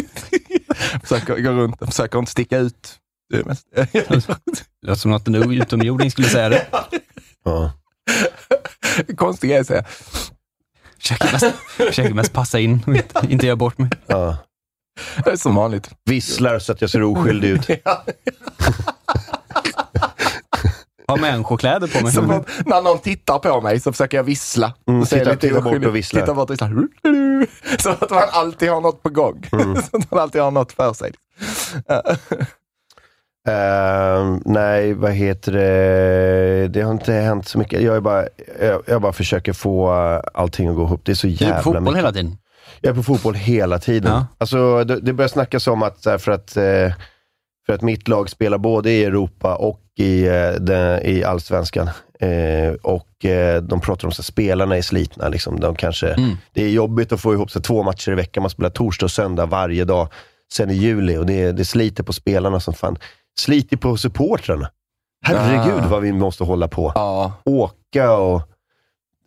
försöker 1.03 1.40
gå 1.40 1.51
runt, 1.51 1.77
försöker 1.87 2.18
inte 2.18 2.31
sticka 2.33 2.59
ut. 2.59 2.96
Det 3.33 3.37
är 3.40 3.44
mest. 3.44 3.66
Det 3.73 4.87
låter 4.87 5.01
som 5.01 5.12
att 5.12 5.29
en 5.29 5.35
utomjording 5.53 6.11
skulle 6.11 6.29
säga 6.29 6.49
det. 6.49 6.66
Ja. 7.44 7.73
Konstig 9.16 9.51
grej 9.51 9.59
att 9.61 9.66
säga. 9.66 9.85
Försöker 10.99 11.33
mest, 11.33 11.55
försöker 11.68 12.14
mest 12.14 12.33
passa 12.33 12.59
in 12.59 12.83
och 12.87 12.94
inte, 12.96 13.27
inte 13.29 13.46
göra 13.46 13.57
bort 13.57 13.79
mig. 13.79 13.90
Ja. 14.07 14.37
Det 15.24 15.30
är 15.30 15.36
som 15.36 15.54
vanligt. 15.54 15.90
Visslar 16.04 16.58
så 16.58 16.72
att 16.72 16.80
jag 16.80 16.90
ser 16.90 17.02
oskyldig 17.02 17.48
ut. 17.48 17.68
Ja. 17.84 18.04
Har 21.08 21.16
människokläder 21.18 21.86
på 21.98 22.04
mig. 22.04 22.12
Som 22.12 22.30
att 22.30 22.48
när 22.66 22.82
någon 22.82 22.98
tittar 22.98 23.38
på 23.38 23.60
mig 23.60 23.80
så 23.80 23.92
försöker 23.92 24.16
jag 24.16 24.24
vissla. 24.24 24.72
Mm, 24.88 25.06
ser 25.06 25.18
titta- 25.18 25.36
titta 25.36 25.60
bort 25.60 25.84
och 25.84 25.96
vissla. 25.96 26.20
Titta 26.20 26.34
bort 26.34 26.50
och 26.50 26.54
vissla. 26.54 26.68
Så 27.78 27.90
att 27.90 28.10
man 28.10 28.22
alltid 28.32 28.70
har 28.70 28.80
något 28.80 29.02
på 29.02 29.08
gång. 29.10 29.46
så 29.90 29.96
att 29.96 30.10
man 30.10 30.20
alltid 30.20 30.42
har 30.42 30.50
något 30.50 30.72
för 30.72 30.92
sig. 30.92 31.12
Eh, 33.48 34.36
nej, 34.44 34.94
vad 34.94 35.12
heter 35.12 35.52
det? 35.52 36.68
Det 36.68 36.80
har 36.82 36.92
inte 36.92 37.12
hänt 37.12 37.48
så 37.48 37.58
mycket. 37.58 37.82
Jag, 37.82 37.96
är 37.96 38.00
bara, 38.00 38.24
jag, 38.60 38.82
jag 38.86 39.02
bara 39.02 39.12
försöker 39.12 39.52
få 39.52 39.90
allting 40.34 40.68
att 40.68 40.76
gå 40.76 40.82
ihop. 40.82 41.00
Det 41.04 41.12
är 41.12 41.16
så 41.16 41.26
Du 41.26 41.32
är 41.32 41.36
jävla 41.42 41.56
på 41.56 41.62
fotboll 41.62 41.82
mycket. 41.82 41.96
hela 41.98 42.12
tiden. 42.12 42.38
Jag 42.80 42.90
är 42.90 42.94
på 42.94 43.02
fotboll 43.02 43.34
hela 43.34 43.78
tiden. 43.78 44.12
Ja. 44.12 44.26
Alltså, 44.38 44.84
det, 44.84 45.00
det 45.00 45.12
börjar 45.12 45.28
snackas 45.28 45.66
om 45.66 45.82
att, 45.82 46.02
för 46.02 46.30
att 46.30 46.56
eh, 46.56 46.92
för 47.66 47.72
att 47.74 47.82
mitt 47.82 48.08
lag 48.08 48.30
spelar 48.30 48.58
både 48.58 48.90
i 48.90 49.04
Europa 49.04 49.54
och 49.56 49.80
i, 49.98 50.26
eh, 50.26 50.50
den, 50.60 51.02
i 51.06 51.24
allsvenskan. 51.24 51.90
Eh, 52.20 52.72
och 52.82 53.24
eh, 53.24 53.62
de 53.62 53.80
pratar 53.80 54.08
om 54.08 54.12
att 54.18 54.24
spelarna 54.24 54.76
är 54.76 54.82
slitna. 54.82 55.28
Liksom. 55.28 55.60
De 55.60 55.74
kanske, 55.74 56.08
Mm. 56.14 56.36
Det 56.52 56.64
är 56.64 56.68
jobbigt 56.68 57.12
att 57.12 57.20
få 57.20 57.32
ihop 57.34 57.50
så 57.50 57.60
två 57.60 57.82
matcher 57.82 58.12
i 58.12 58.14
veckan. 58.14 58.42
Man 58.42 58.50
spelar 58.50 58.70
torsdag 58.70 59.06
och 59.06 59.10
söndag 59.10 59.46
varje 59.46 59.84
dag 59.84 60.08
sen 60.52 60.70
i 60.70 60.74
juli. 60.74 61.16
Och 61.16 61.26
det, 61.26 61.52
det 61.52 61.64
sliter 61.64 62.02
på 62.02 62.12
spelarna 62.12 62.60
som 62.60 62.74
fan. 62.74 62.98
Sliter 63.40 63.76
på 63.76 63.96
supportrarna. 63.96 64.70
Herregud 65.26 65.84
Ah. 65.84 65.88
vad 65.88 66.02
vi 66.02 66.12
måste 66.12 66.44
hålla 66.44 66.68
på. 66.68 66.92
Ja. 66.94 67.32
Åka 67.44 68.12
och... 68.12 68.42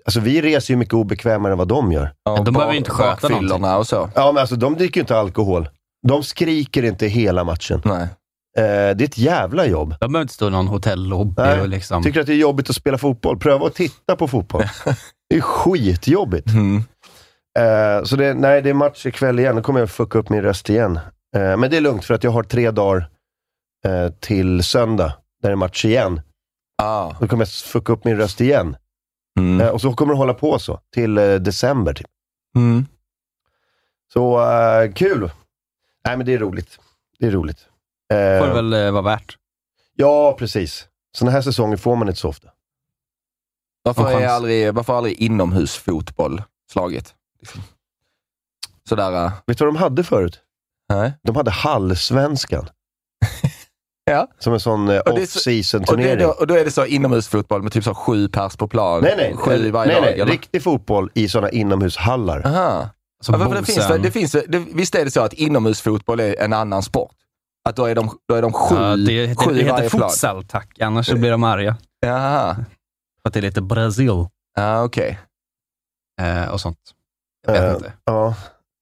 Alltså 0.05 0.19
vi 0.19 0.41
reser 0.41 0.73
ju 0.73 0.77
mycket 0.77 0.93
obekvämare 0.93 1.51
än 1.51 1.57
vad 1.57 1.67
de 1.67 1.91
gör. 1.91 2.13
ja 2.23 2.43
de 2.43 2.53
behöver 2.53 2.73
ju 2.73 2.77
inte 2.77 2.91
sköta 2.91 3.29
bakfyllorna 3.29 3.77
och 3.77 3.87
så. 3.87 4.09
Ja, 4.15 4.31
men 4.31 4.41
alltså 4.41 4.55
de 4.55 4.75
dricker 4.75 4.97
ju 4.97 5.01
inte 5.01 5.17
alkohol. 5.17 5.69
De 6.07 6.23
skriker 6.23 6.83
inte 6.83 7.07
hela 7.07 7.43
matchen. 7.43 7.81
Nej. 7.85 8.07
Eh, 8.57 8.95
det 8.95 9.03
är 9.03 9.03
ett 9.03 9.17
jävla 9.17 9.65
jobb. 9.65 9.95
De 9.99 10.11
behöver 10.11 10.21
inte 10.21 10.33
stå 10.33 10.47
i 10.47 10.51
någon 10.51 10.67
hotellobby 10.67 11.41
Nej. 11.41 11.61
och 11.61 11.67
liksom... 11.67 12.03
Tycker 12.03 12.19
att 12.19 12.25
det 12.27 12.33
är 12.33 12.37
jobbigt 12.37 12.69
att 12.69 12.75
spela 12.75 12.97
fotboll. 12.97 13.39
Pröva 13.39 13.67
att 13.67 13.75
titta 13.75 14.15
på 14.15 14.27
fotboll. 14.27 14.63
det 15.29 15.35
är 15.35 15.41
skitjobbigt. 15.41 16.47
Mm. 16.47 16.83
Eh, 17.59 18.03
så 18.03 18.15
det, 18.15 18.33
nej, 18.33 18.61
det 18.61 18.69
är 18.69 18.73
match 18.73 19.05
ikväll 19.05 19.39
igen. 19.39 19.55
Nu 19.55 19.61
kommer 19.61 19.79
jag 19.79 19.89
fucka 19.89 20.19
upp 20.19 20.29
min 20.29 20.41
röst 20.41 20.69
igen. 20.69 20.99
Eh, 21.35 21.57
men 21.57 21.71
det 21.71 21.77
är 21.77 21.81
lugnt 21.81 22.05
för 22.05 22.13
att 22.13 22.23
jag 22.23 22.31
har 22.31 22.43
tre 22.43 22.71
dagar 22.71 23.09
eh, 23.85 24.09
till 24.19 24.63
söndag, 24.63 25.13
där 25.41 25.49
det 25.49 25.53
är 25.53 25.55
match 25.55 25.85
igen. 25.85 26.21
Ah. 26.81 27.11
Då 27.19 27.27
kommer 27.27 27.41
jag 27.41 27.49
fucka 27.49 27.93
upp 27.93 28.05
min 28.05 28.17
röst 28.17 28.41
igen. 28.41 28.75
Mm. 29.39 29.61
Eh, 29.61 29.69
och 29.69 29.81
så 29.81 29.93
kommer 29.93 30.13
det 30.13 30.17
hålla 30.17 30.33
på 30.33 30.59
så, 30.59 30.79
till 30.93 31.17
eh, 31.17 31.35
december. 31.35 31.93
Typ. 31.93 32.07
Mm. 32.55 32.85
Så 34.13 34.51
eh, 34.51 34.93
kul! 34.93 35.31
Nej, 36.05 36.17
men 36.17 36.25
det 36.25 36.33
är 36.33 36.39
roligt. 36.39 36.79
Det 37.19 37.27
är 37.27 37.31
roligt. 37.31 37.59
Får 38.09 38.47
det 38.47 38.53
väl 38.53 38.73
eh, 38.73 38.91
vara 38.91 39.01
värt. 39.01 39.37
Ja, 39.95 40.35
precis. 40.39 40.87
Sådana 41.17 41.31
här 41.31 41.41
säsonger 41.41 41.77
får 41.77 41.95
man 41.95 42.07
inte 42.07 42.19
så 42.19 42.29
ofta. 42.29 42.49
Varför 43.83 44.07
är 44.07 44.19
chans. 44.19 44.31
aldrig, 44.31 44.73
varför 44.73 44.93
aldrig 44.93 45.21
inomhusfotboll 45.21 46.43
slaget? 46.71 47.15
Liksom. 47.39 47.61
Sådär, 48.89 49.25
äh, 49.25 49.31
Vet 49.45 49.57
du 49.57 49.65
vad 49.65 49.73
de 49.73 49.79
hade 49.79 50.03
förut? 50.03 50.39
nej. 50.89 51.13
De 51.23 51.35
hade 51.35 51.51
Hallsvenskan. 51.51 52.69
Ja. 54.05 54.27
Som 54.39 54.53
en 54.53 54.59
sån 54.59 54.89
eh, 54.89 54.99
Och 54.99 55.15
det 55.15 55.21
är 55.21 55.25
så- 55.25 55.39
off-season 55.39 55.79
Och, 55.79 55.85
det 55.97 56.03
turnering. 56.03 56.17
då, 56.19 56.29
och 56.29 56.47
då 56.47 56.53
är 56.57 56.65
det 56.65 56.71
så 56.71 56.85
inomhusfotboll 56.85 57.63
med 57.63 57.71
typ 57.71 57.83
så 57.83 57.93
sju 57.95 58.27
pers 58.29 58.55
på 58.55 58.67
plan? 58.67 59.01
Nej, 59.01 59.13
nej. 59.17 59.35
Sju 59.37 59.51
i 59.67 59.71
varje 59.71 59.91
nej, 59.91 60.01
nej. 60.01 60.13
eller? 60.19 60.31
Riktig 60.31 60.63
fotboll 60.63 61.09
i 61.13 61.27
sådana 61.27 61.49
inomhushallar. 61.49 62.41
Aha. 62.47 62.89
Som 63.23 63.41
Ja, 63.41 63.47
det 63.47 63.63
finns, 63.65 63.87
det 64.03 64.11
finns, 64.11 64.31
det, 64.31 64.57
visst 64.73 64.95
är 64.95 65.05
det 65.05 65.11
så 65.11 65.21
att 65.21 65.33
inomhusfotboll 65.33 66.19
är 66.19 66.39
en 66.39 66.53
annan 66.53 66.83
sport? 66.83 67.11
Att 67.69 67.75
då 67.75 67.85
är 67.85 67.95
de, 67.95 68.17
då 68.27 68.35
är 68.35 68.41
de 68.41 68.53
sju, 68.53 68.75
Ja, 68.75 68.95
det 68.95 69.11
heter, 69.27 69.45
sju 69.45 69.53
det 69.53 69.59
heter 69.59 69.71
varje 69.73 69.89
plan? 69.89 70.09
futsal, 70.09 70.43
tack. 70.45 70.79
Annars 70.79 71.05
så 71.07 71.15
blir 71.15 71.31
de 71.31 71.43
arga. 71.43 71.77
Jaha, 71.99 72.55
För 73.21 73.27
att 73.27 73.33
det 73.33 73.39
är 73.39 73.41
lite 73.41 73.61
Brasil 73.61 74.25
ja, 74.55 74.83
okej. 74.83 75.19
eh, 76.21 76.47
och 76.47 76.61
sånt. 76.61 76.77
Jag 77.47 77.53
vet 77.53 77.63
Eh, 77.63 77.73
inte. 77.75 77.93
Ja. 78.05 78.35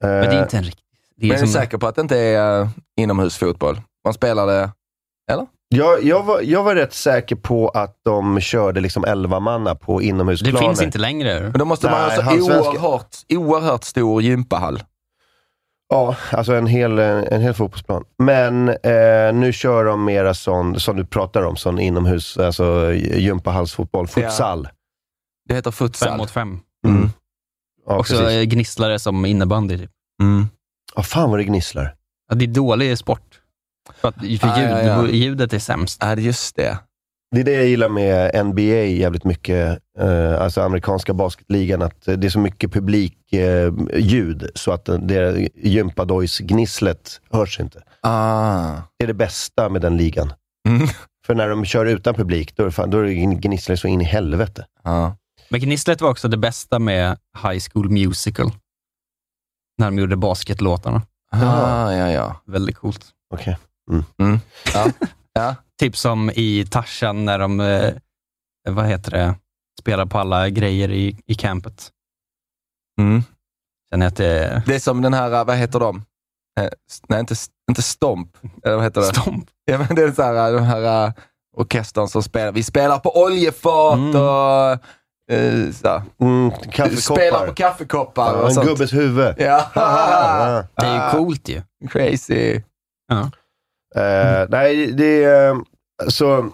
Men 0.03 0.09
det 0.11 0.25
är 0.27 0.31
Eh, 0.37 0.41
inte 0.41 0.57
en 0.57 0.63
riktig... 0.63 0.83
Det 1.17 1.27
Men 1.27 1.31
är 1.31 1.35
är 1.37 1.41
du 1.41 1.47
som, 1.51 1.61
säker 1.61 1.77
på 1.77 1.87
att 1.87 1.95
det 1.95 2.01
inte 2.01 2.17
är 2.19 2.61
uh, 2.61 2.67
inomhusfotboll? 2.97 3.81
Man 4.05 4.13
spelar 4.13 4.47
det... 4.47 4.71
jag, 5.69 6.03
jag, 6.03 6.23
var, 6.23 6.41
jag 6.41 6.63
var 6.63 6.75
rätt 6.75 6.93
säker 6.93 7.35
på 7.35 7.69
att 7.69 7.95
de 8.05 8.39
körde 8.39 8.81
liksom 8.81 9.03
11 9.05 9.39
manna 9.39 9.75
på 9.75 9.99
det 9.99 10.05
inomhusplaner. 10.05 10.59
finns 10.59 10.81
inte 10.81 10.97
längre. 10.99 11.39
Men 11.41 11.53
då 11.59 11.65
måste 11.65 11.89
man 11.89 11.99
Nej, 12.01 12.09
ha 12.09 12.15
så 12.15 12.21
halvsvenska- 12.21 12.69
oerhört, 12.71 13.15
oerhört 13.29 13.83
stor 13.83 14.21
gympahall. 14.21 14.83
Ja, 15.89 16.15
alltså 16.31 16.53
en 16.53 16.67
hel, 16.67 16.99
en 16.99 17.41
hel 17.41 17.53
fotbollsplan. 17.53 18.03
Men 18.17 18.69
eh, 18.69 19.33
nu 19.33 19.53
kör 19.53 19.85
de 19.85 20.05
mera 20.05 20.33
sån, 20.33 20.79
som 20.79 20.95
du 20.95 21.05
pratar 21.05 21.41
om, 21.43 21.55
sån 21.55 21.79
inomhus, 21.79 22.37
alltså 22.37 22.93
gympahallsfotboll, 22.93 24.07
futsal. 24.07 24.67
Det 25.47 25.53
heter 25.55 25.71
futsal. 25.71 26.07
Fem 26.09 26.17
mot 26.17 26.31
fem. 26.31 26.59
Mm. 26.87 27.09
Ja, 27.87 27.97
Också 27.99 28.17
precis. 28.17 28.53
gnisslare 28.53 28.99
som 28.99 29.25
innebandy. 29.25 29.77
Typ. 29.77 29.91
Mm. 30.21 30.47
Ja, 30.95 31.03
fan 31.03 31.29
vad 31.29 31.39
det 31.39 31.43
gnisslar. 31.43 31.95
Ja, 32.29 32.35
det 32.35 32.45
är 32.45 32.47
dålig 32.47 32.97
sport. 32.97 33.40
För, 34.01 34.07
att, 34.07 34.15
för 34.15 34.23
ljud, 34.25 34.43
Ah, 34.43 34.61
ja, 34.61 34.81
ja. 34.81 35.07
ljudet 35.07 35.53
är 35.53 35.59
sämst. 35.59 35.97
Ja, 36.01 36.15
just 36.15 36.55
det. 36.55 36.77
Det 37.35 37.39
är 37.39 37.43
det 37.43 37.53
jag 37.53 37.65
gillar 37.67 37.89
med 37.89 38.45
NBA 38.45 38.61
jävligt 38.61 39.23
mycket, 39.23 39.79
eh, 39.99 40.41
alltså 40.41 40.61
amerikanska 40.61 41.13
basketligan, 41.13 41.81
att 41.81 42.01
det 42.05 42.23
är 42.27 42.29
så 42.29 42.39
mycket 42.39 42.71
publikljud, 42.71 43.89
eh, 43.93 43.99
ljud, 43.99 44.49
så 44.55 44.71
att 44.71 44.85
det 44.85 45.49
gympadojs-gnisslet 45.55 47.21
hörs 47.31 47.59
inte. 47.59 47.83
Ah. 48.01 48.71
Det 48.97 49.03
är 49.03 49.07
det 49.07 49.13
bästa 49.13 49.69
med 49.69 49.81
den 49.81 49.97
ligan. 49.97 50.33
Mm. 50.69 50.87
För 51.25 51.35
när 51.35 51.49
de 51.49 51.65
kör 51.65 51.85
utan 51.85 52.13
publik, 52.15 52.55
då 52.55 52.63
är 52.63 52.65
det, 52.67 52.71
fan, 52.71 52.89
då 52.89 52.97
är 52.99 53.03
det 53.03 53.13
gnisslar 53.13 53.75
så 53.75 53.87
in 53.87 54.01
i 54.01 54.03
helvete. 54.03 54.65
Ja. 54.83 55.15
Men 55.49 55.59
Gnisslet 55.59 56.01
var 56.01 56.09
också 56.09 56.27
det 56.27 56.37
bästa 56.37 56.79
med 56.79 57.17
High 57.43 57.59
School 57.71 57.89
Musical. 57.89 58.51
När 59.77 59.85
de 59.85 59.97
gjorde 59.99 60.15
basketlåtarna. 60.15 61.01
Ah, 61.31 61.91
ja, 61.91 62.11
ja. 62.11 62.41
Väldigt 62.45 62.75
coolt. 62.77 63.05
Okej. 63.33 63.57
Mm. 64.19 64.39
Ja. 64.73 64.87
ja. 65.33 65.55
Typ 65.79 65.97
som 65.97 66.29
i 66.35 66.65
Tarzan 66.71 67.25
när 67.25 67.39
de, 67.39 67.59
eh, 67.59 67.93
vad 68.69 68.85
heter 68.85 69.11
det, 69.11 69.35
spelar 69.79 70.05
på 70.05 70.19
alla 70.19 70.49
grejer 70.49 70.91
i, 70.91 71.17
i 71.25 71.35
campet. 71.35 71.89
Mm. 72.99 73.23
Känner 73.91 74.07
att 74.07 74.15
det 74.15 74.63
Det 74.65 74.75
är 74.75 74.79
som 74.79 75.01
den 75.01 75.13
här, 75.13 75.45
vad 75.45 75.57
heter 75.57 75.79
de? 75.79 76.05
Eh, 76.59 76.69
nej, 77.07 77.19
inte, 77.19 77.35
inte 77.69 77.81
Stomp. 77.81 78.37
Eller 78.63 78.75
vad 78.75 78.83
heter 78.83 79.01
det? 79.01 79.07
Stomp. 79.07 79.49
Ja, 79.65 79.77
men 79.77 79.95
det 79.95 80.01
är 80.03 80.11
så 80.11 80.23
här, 80.23 80.51
den 80.51 80.63
här 80.63 81.07
uh, 81.07 81.13
orkestern 81.57 82.07
som 82.07 82.23
spelar. 82.23 82.51
Vi 82.51 82.63
spelar 82.63 82.99
på 82.99 83.21
oljefat 83.23 83.97
Mm. 83.97 84.15
och 84.15 84.71
uh, 85.31 85.71
så. 85.71 86.03
Mm, 86.21 86.51
spelar 86.97 87.47
på 87.47 87.53
kaffekoppar. 87.53 88.33
Ja, 88.33 88.41
och 88.41 88.47
en 88.47 88.53
sånt. 88.53 88.67
gubbes 88.67 88.93
huvud. 88.93 89.35
Ja. 89.37 89.65
Det 90.75 90.85
är 90.85 91.05
ju 91.05 91.17
coolt 91.17 91.49
ju. 91.49 91.61
Crazy. 91.89 92.61
Eh, 93.95 94.45
nej, 94.49 94.91
det 94.91 95.23
är... 95.23 95.57
Så, 96.07 96.49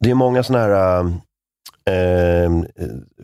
det 0.00 0.10
är 0.10 0.14
många 0.14 0.42
sådana 0.42 0.64
här 0.64 1.00
eh, 1.86 1.94
eh, 2.44 2.50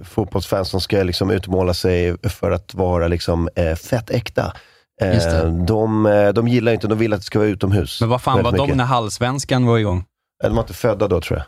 fotbollsfans 0.05 0.69
som 0.69 0.81
ska 0.81 1.03
liksom 1.03 1.31
utmåla 1.31 1.75
sig 1.75 2.19
för 2.29 2.51
att 2.51 2.75
vara 2.75 3.09
liksom, 3.09 3.49
eh, 3.55 3.75
fett 3.75 4.11
äkta. 4.11 4.53
Eh, 5.01 5.47
de, 5.67 6.07
eh, 6.07 6.29
de 6.29 6.49
gillar 6.49 6.73
inte, 6.73 6.87
de 6.87 6.99
vill 6.99 7.13
att 7.13 7.21
det 7.21 7.25
ska 7.27 7.39
vara 7.39 7.49
utomhus. 7.49 8.01
Men 8.01 8.11
vad 8.11 8.23
fan 8.23 8.37
var 8.37 8.43
väldigt 8.43 8.59
de 8.59 8.63
mycket. 8.63 8.77
när 8.77 8.85
Hallsvenskan 8.85 9.67
var 9.67 9.79
igång? 9.79 10.05
De 10.43 10.55
var 10.55 10.63
inte 10.63 10.75
födda 10.75 11.09
då 11.09 11.21
tror 11.21 11.43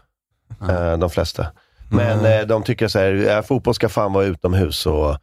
jag, 0.60 0.70
eh, 0.92 0.98
de 0.98 1.10
flesta. 1.10 1.46
Men 1.90 2.18
Mm. 2.18 2.48
de 2.48 2.62
tycker 2.62 2.88
så 2.88 2.98
här, 2.98 3.42
fotboll 3.42 3.74
ska 3.74 3.88
fan 3.88 4.12
vara 4.12 4.24
utomhus. 4.24 4.86
Och, 4.86 5.16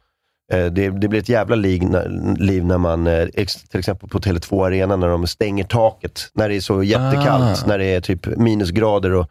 det, 0.50 0.68
det 0.90 1.08
blir 1.08 1.18
ett 1.20 1.28
jävla 1.28 1.56
liv, 1.56 1.82
när- 1.82 2.36
liv 2.38 2.64
när 2.64 2.78
man, 2.78 3.06
eh, 3.06 3.26
till 3.70 3.78
exempel 3.78 4.08
på 4.08 4.18
Tele2 4.18 4.66
Arena, 4.66 4.96
när 4.96 5.08
de 5.08 5.26
stänger 5.26 5.64
taket. 5.64 6.30
När 6.34 6.48
det 6.48 6.56
är 6.56 6.60
så 6.60 6.82
jättekallt, 6.82 7.62
Ah. 7.64 7.66
när 7.66 7.78
det 7.78 7.84
är 7.84 8.00
typ 8.00 8.26
minusgrader 8.26 9.12
och, 9.12 9.26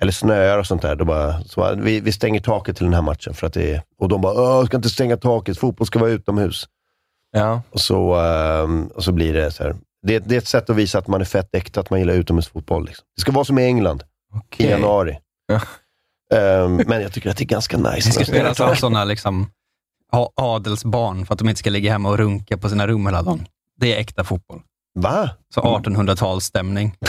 eller 0.00 0.12
snöar 0.12 0.58
och 0.58 0.66
sånt 0.66 0.82
där. 0.82 0.96
Då 0.96 1.04
bara, 1.04 1.40
så 1.44 1.74
vi, 1.76 2.00
vi 2.00 2.12
stänger 2.12 2.40
taket 2.40 2.76
till 2.76 2.84
den 2.84 2.94
här 2.94 3.02
matchen. 3.02 3.34
För 3.34 3.46
att 3.46 3.52
det 3.52 3.74
är, 3.74 3.82
och 4.00 4.08
de 4.08 4.20
bara, 4.20 4.66
ska 4.66 4.76
inte 4.76 4.90
stänga 4.90 5.16
taket, 5.16 5.58
fotboll 5.58 5.86
ska 5.86 5.98
vara 5.98 6.10
utomhus. 6.10 6.68
Ja. 7.32 7.62
Och 7.70 7.80
så, 7.80 8.14
ehm, 8.14 8.86
och 8.86 9.04
så 9.04 9.12
blir 9.12 9.32
det 9.32 9.50
så 9.50 9.62
här. 9.62 9.76
Det, 10.06 10.18
det 10.18 10.34
är 10.34 10.38
ett 10.38 10.48
sätt 10.48 10.70
att 10.70 10.76
visa 10.76 10.98
att 10.98 11.06
man 11.08 11.20
är 11.20 11.24
fett 11.24 11.54
äkta, 11.54 11.80
att 11.80 11.90
man 11.90 11.98
gillar 12.00 12.14
utomhusfotboll. 12.14 12.84
Liksom. 12.86 13.04
Det 13.16 13.20
ska 13.20 13.32
vara 13.32 13.44
som 13.44 13.58
i 13.58 13.64
England 13.64 14.02
Okej. 14.34 14.66
i 14.66 14.70
januari. 14.70 15.18
Ja. 15.46 15.60
Ehm, 16.38 16.80
men 16.86 17.02
jag 17.02 17.12
tycker 17.12 17.30
att 17.30 17.36
det 17.36 17.44
är 17.44 17.46
ganska 17.46 17.76
nice. 17.78 18.08
Det 18.08 18.12
ska 18.12 18.24
spelas 18.24 18.60
av 18.60 18.74
sådana 18.74 19.04
liksom, 19.04 19.46
a- 20.12 20.30
adelsbarn 20.36 21.26
för 21.26 21.34
att 21.34 21.38
de 21.38 21.48
inte 21.48 21.58
ska 21.58 21.70
ligga 21.70 21.92
hemma 21.92 22.08
och 22.08 22.18
runka 22.18 22.56
på 22.58 22.68
sina 22.68 22.86
rum 22.86 23.06
hela 23.06 23.22
dagen. 23.22 23.46
Det 23.80 23.94
är 23.94 24.00
äkta 24.00 24.24
fotboll. 24.24 24.60
Va? 24.94 25.30
Så 25.54 25.60
1800-talsstämning. 25.60 26.90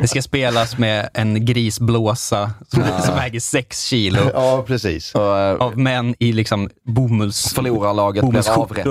Det 0.00 0.08
ska 0.08 0.22
spelas 0.22 0.78
med 0.78 1.08
en 1.14 1.44
grisblåsa 1.44 2.50
som, 2.68 2.82
som 3.04 3.14
väger 3.14 3.40
sex 3.40 3.82
kilo. 3.84 4.20
Ja, 4.34 4.64
precis. 4.66 5.14
Och, 5.14 5.38
eh, 5.38 5.56
Av 5.56 5.78
män 5.78 6.14
i 6.18 6.32
liksom 6.32 6.70
bomulls, 6.84 7.52
förlorarlaget 7.54 8.24
blir 8.28 8.42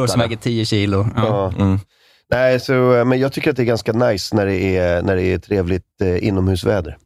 som 0.07 0.19
väger 0.19 0.35
10 0.35 0.65
kilo. 0.65 1.07
Ja. 1.15 1.23
Ja. 1.27 1.63
Mm. 1.63 1.79
Nej, 2.31 2.59
så, 2.59 2.93
eh, 2.95 3.05
men 3.05 3.19
jag 3.19 3.33
tycker 3.33 3.49
att 3.49 3.55
det 3.55 3.63
är 3.63 3.65
ganska 3.65 3.93
nice 3.93 4.35
när 4.35 4.45
det 4.45 4.77
är, 4.77 5.01
när 5.01 5.15
det 5.15 5.23
är 5.23 5.37
trevligt 5.39 6.01
eh, 6.01 6.27
inomhusväder. 6.27 6.97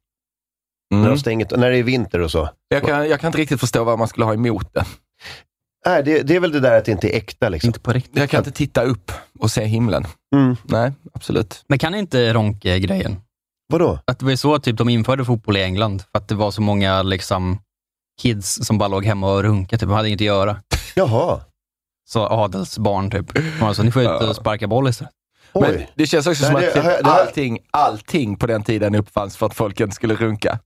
När, 0.91 0.97
Mm. 0.99 1.09
de 1.11 1.17
stänger, 1.19 1.57
när 1.57 1.71
det 1.71 1.77
är 1.77 1.83
vinter 1.83 2.19
och 2.19 2.31
så. 2.31 2.49
Jag, 2.69 2.83
kan, 2.83 3.09
jag 3.09 3.19
kan 3.19 3.27
inte 3.27 3.37
riktigt 3.39 3.59
förstå 3.59 3.83
vad 3.83 3.99
man 3.99 4.07
skulle 4.07 4.25
ha 4.25 4.33
emot 4.33 4.73
det. 4.73 4.85
Nej, 5.85 6.03
det, 6.03 6.21
det 6.23 6.35
är 6.35 6.39
väl 6.39 6.51
det 6.51 6.59
där 6.59 6.77
att 6.77 6.85
det 6.85 6.91
inte 6.91 7.09
är 7.13 7.17
äkta. 7.17 7.49
Liksom. 7.49 7.67
Inte 7.67 7.79
på 7.79 7.93
riktigt. 7.93 8.17
Jag 8.17 8.29
kan 8.29 8.37
inte 8.37 8.51
titta 8.51 8.81
upp 8.83 9.11
och 9.39 9.51
se 9.51 9.65
himlen. 9.65 10.05
Mm. 10.35 10.55
Nej, 10.63 10.91
absolut. 11.13 11.63
Men 11.67 11.79
kan 11.79 11.95
inte 11.95 12.33
Ronke-grejen? 12.33 13.15
Vadå? 13.67 13.99
Att 14.05 14.19
det 14.19 14.25
var 14.25 14.35
så 14.35 14.59
typ 14.59 14.77
de 14.77 14.89
införde 14.89 15.25
fotboll 15.25 15.57
i 15.57 15.63
England, 15.63 16.01
för 16.01 16.17
att 16.17 16.27
det 16.27 16.35
var 16.35 16.51
så 16.51 16.61
många 16.61 17.03
liksom 17.03 17.59
kids 18.21 18.65
som 18.65 18.77
bara 18.77 18.87
låg 18.89 19.05
hemma 19.05 19.31
och 19.33 19.43
runkade, 19.43 19.79
typ. 19.79 19.89
de 19.89 19.95
hade 19.95 20.07
inget 20.07 20.17
att 20.21 20.25
göra. 20.25 20.57
Jaha. 20.95 21.41
Så 22.09 22.27
adelsbarn 22.27 23.11
typ. 23.11 23.25
Alltså, 23.61 23.83
ni 23.83 23.91
får 23.91 24.01
ut 24.01 24.09
och 24.29 24.35
sparka 24.35 24.67
boll 24.67 24.89
istället. 24.89 25.13
Men 25.53 25.81
det 25.95 26.05
känns 26.07 26.27
också 26.27 26.45
som 26.45 26.53
Nej, 26.53 26.67
att 26.67 26.73
det- 26.73 26.81
typ 26.81 27.03
det 27.03 27.09
här- 27.11 27.19
allting, 27.21 27.59
allting 27.71 28.35
på 28.37 28.47
den 28.47 28.63
tiden 28.63 28.95
uppfanns 28.95 29.37
för 29.37 29.45
att 29.45 29.53
folk 29.53 29.79
inte 29.79 29.95
skulle 29.95 30.15
runka. 30.15 30.59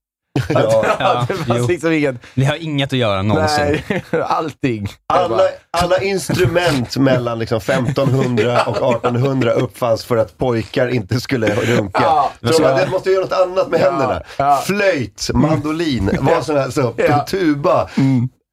Ja. 0.49 0.85
Ja, 0.99 1.25
det 1.27 1.33
fanns 1.33 1.59
jo. 1.59 1.67
liksom 1.67 1.91
ingen... 1.91 2.19
Det 2.35 2.45
har 2.45 2.55
inget 2.55 2.93
att 2.93 2.99
göra 2.99 3.21
någonsin. 3.21 3.81
Nej, 3.89 4.03
allting. 4.27 4.87
Alla, 5.13 5.43
alla 5.71 5.97
instrument 6.01 6.97
mellan 6.97 7.39
liksom 7.39 7.57
1500 7.57 8.63
och 8.65 8.75
1800 8.95 9.51
uppfanns 9.51 10.05
för 10.05 10.17
att 10.17 10.37
pojkar 10.37 10.87
inte 10.87 11.19
skulle 11.21 11.47
runka. 11.55 12.01
Ja, 12.03 12.31
så 12.41 12.47
de 12.47 12.63
bara, 12.63 12.85
måste 12.87 13.09
göra 13.09 13.21
något 13.23 13.33
annat 13.33 13.69
med 13.69 13.79
Ja, 13.81 13.91
händerna. 13.91 14.21
ja. 14.37 14.61
Flöjt, 14.65 15.29
mandolin, 15.33 16.09
vad 16.21 16.45
som 16.45 16.55
helst, 16.55 16.75
så, 16.75 16.93
Ja. 16.97 17.25
tuba, 17.29 17.89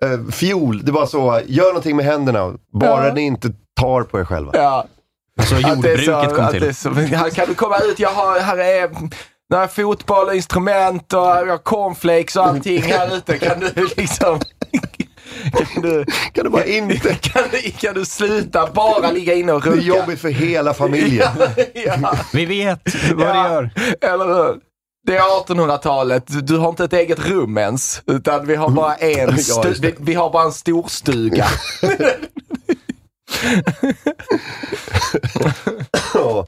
eh, 0.05 0.33
fiol. 0.33 0.85
Det 0.85 0.93
var 0.93 1.07
så, 1.07 1.41
gör 1.47 1.67
någonting 1.67 1.97
med 1.97 2.07
händerna. 2.07 2.53
Bara 2.81 3.07
Ja. 3.09 3.15
ni 3.15 3.21
inte 3.21 3.49
tar 3.81 4.03
på 4.03 4.21
er 4.21 4.25
själva. 4.25 4.53
Ja. 4.55 4.85
Så 5.43 5.55
Att 5.55 5.63
det 5.63 5.69
jordbruket 5.69 6.05
så- 6.05 6.35
kom 6.37 6.45
att 6.45 6.51
till. 6.53 6.75
så- 6.75 6.91
kan 7.35 7.47
du 7.49 7.55
komma 7.55 7.79
ut? 7.79 7.99
Jag 7.99 8.11
har, 8.11 8.41
här 8.41 8.59
är 8.59 8.91
några 9.53 9.69
fotboll 9.69 10.27
och 10.27 10.35
instrument 10.35 11.13
och 11.13 11.65
cornflakes 11.65 12.37
och 12.37 12.47
allting 12.47 12.83
här 12.83 13.17
ute. 13.17 13.39
Kan 13.39 13.61
du 13.61 13.89
liksom... 13.97 14.41
Kan 15.53 15.83
du, 15.83 16.05
Kan 16.33 16.45
du 16.45 16.51
bara 16.51 16.65
inte... 16.65 17.15
kan 17.15 17.43
du, 17.51 17.71
kan 17.71 17.95
du 17.95 18.05
sluta 18.05 18.67
bara 18.75 19.11
ligga 19.11 19.35
inne 19.35 19.53
och 19.53 19.63
Det 19.63 19.69
är 19.69 19.73
runka? 19.73 19.87
jobbigt 19.87 20.21
för 20.21 20.29
hela 20.29 20.75
familjen. 20.75 21.29
ja, 21.75 22.15
Vi 22.33 22.45
vet 22.47 22.81
vad 23.15 23.27
det 23.27 23.35
gör. 23.35 23.71
eller 24.01 24.27
hur? 24.27 24.61
Det 25.07 25.17
är 25.17 25.21
1800-talet. 25.23 26.25
Du, 26.47 26.57
har 26.59 26.69
inte 26.69 26.85
ett 26.85 26.93
eget 26.93 27.19
rum 27.29 27.59
ens. 27.59 28.03
Utan 28.07 28.47
vi 28.47 28.55
har 28.55 28.69
bara 28.69 28.95
en, 28.95 29.19
Ja, 29.31 29.35
stu- 29.37 29.81
vi, 29.81 29.95
vi 29.99 30.15
har 30.15 30.31
bara 30.31 30.45
en 30.45 30.53
storstuga. 30.53 31.47
Ja. 36.15 36.47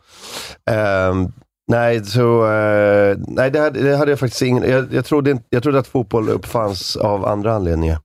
Nej, 1.68 2.04
så, 2.04 2.46
eh, 2.52 3.16
nej 3.18 3.50
det, 3.50 3.58
hade, 3.60 3.82
det 3.82 3.96
hade 3.96 4.12
jag 4.12 4.18
faktiskt 4.18 4.42
ingen... 4.42 4.70
Jag, 4.70 4.92
jag, 4.94 5.04
trodde 5.04 5.30
inte, 5.30 5.44
jag 5.50 5.62
trodde 5.62 5.78
att 5.78 5.86
fotboll 5.86 6.28
uppfanns 6.28 6.96
av 6.96 7.26
andra 7.26 7.54
anledningar. 7.54 7.98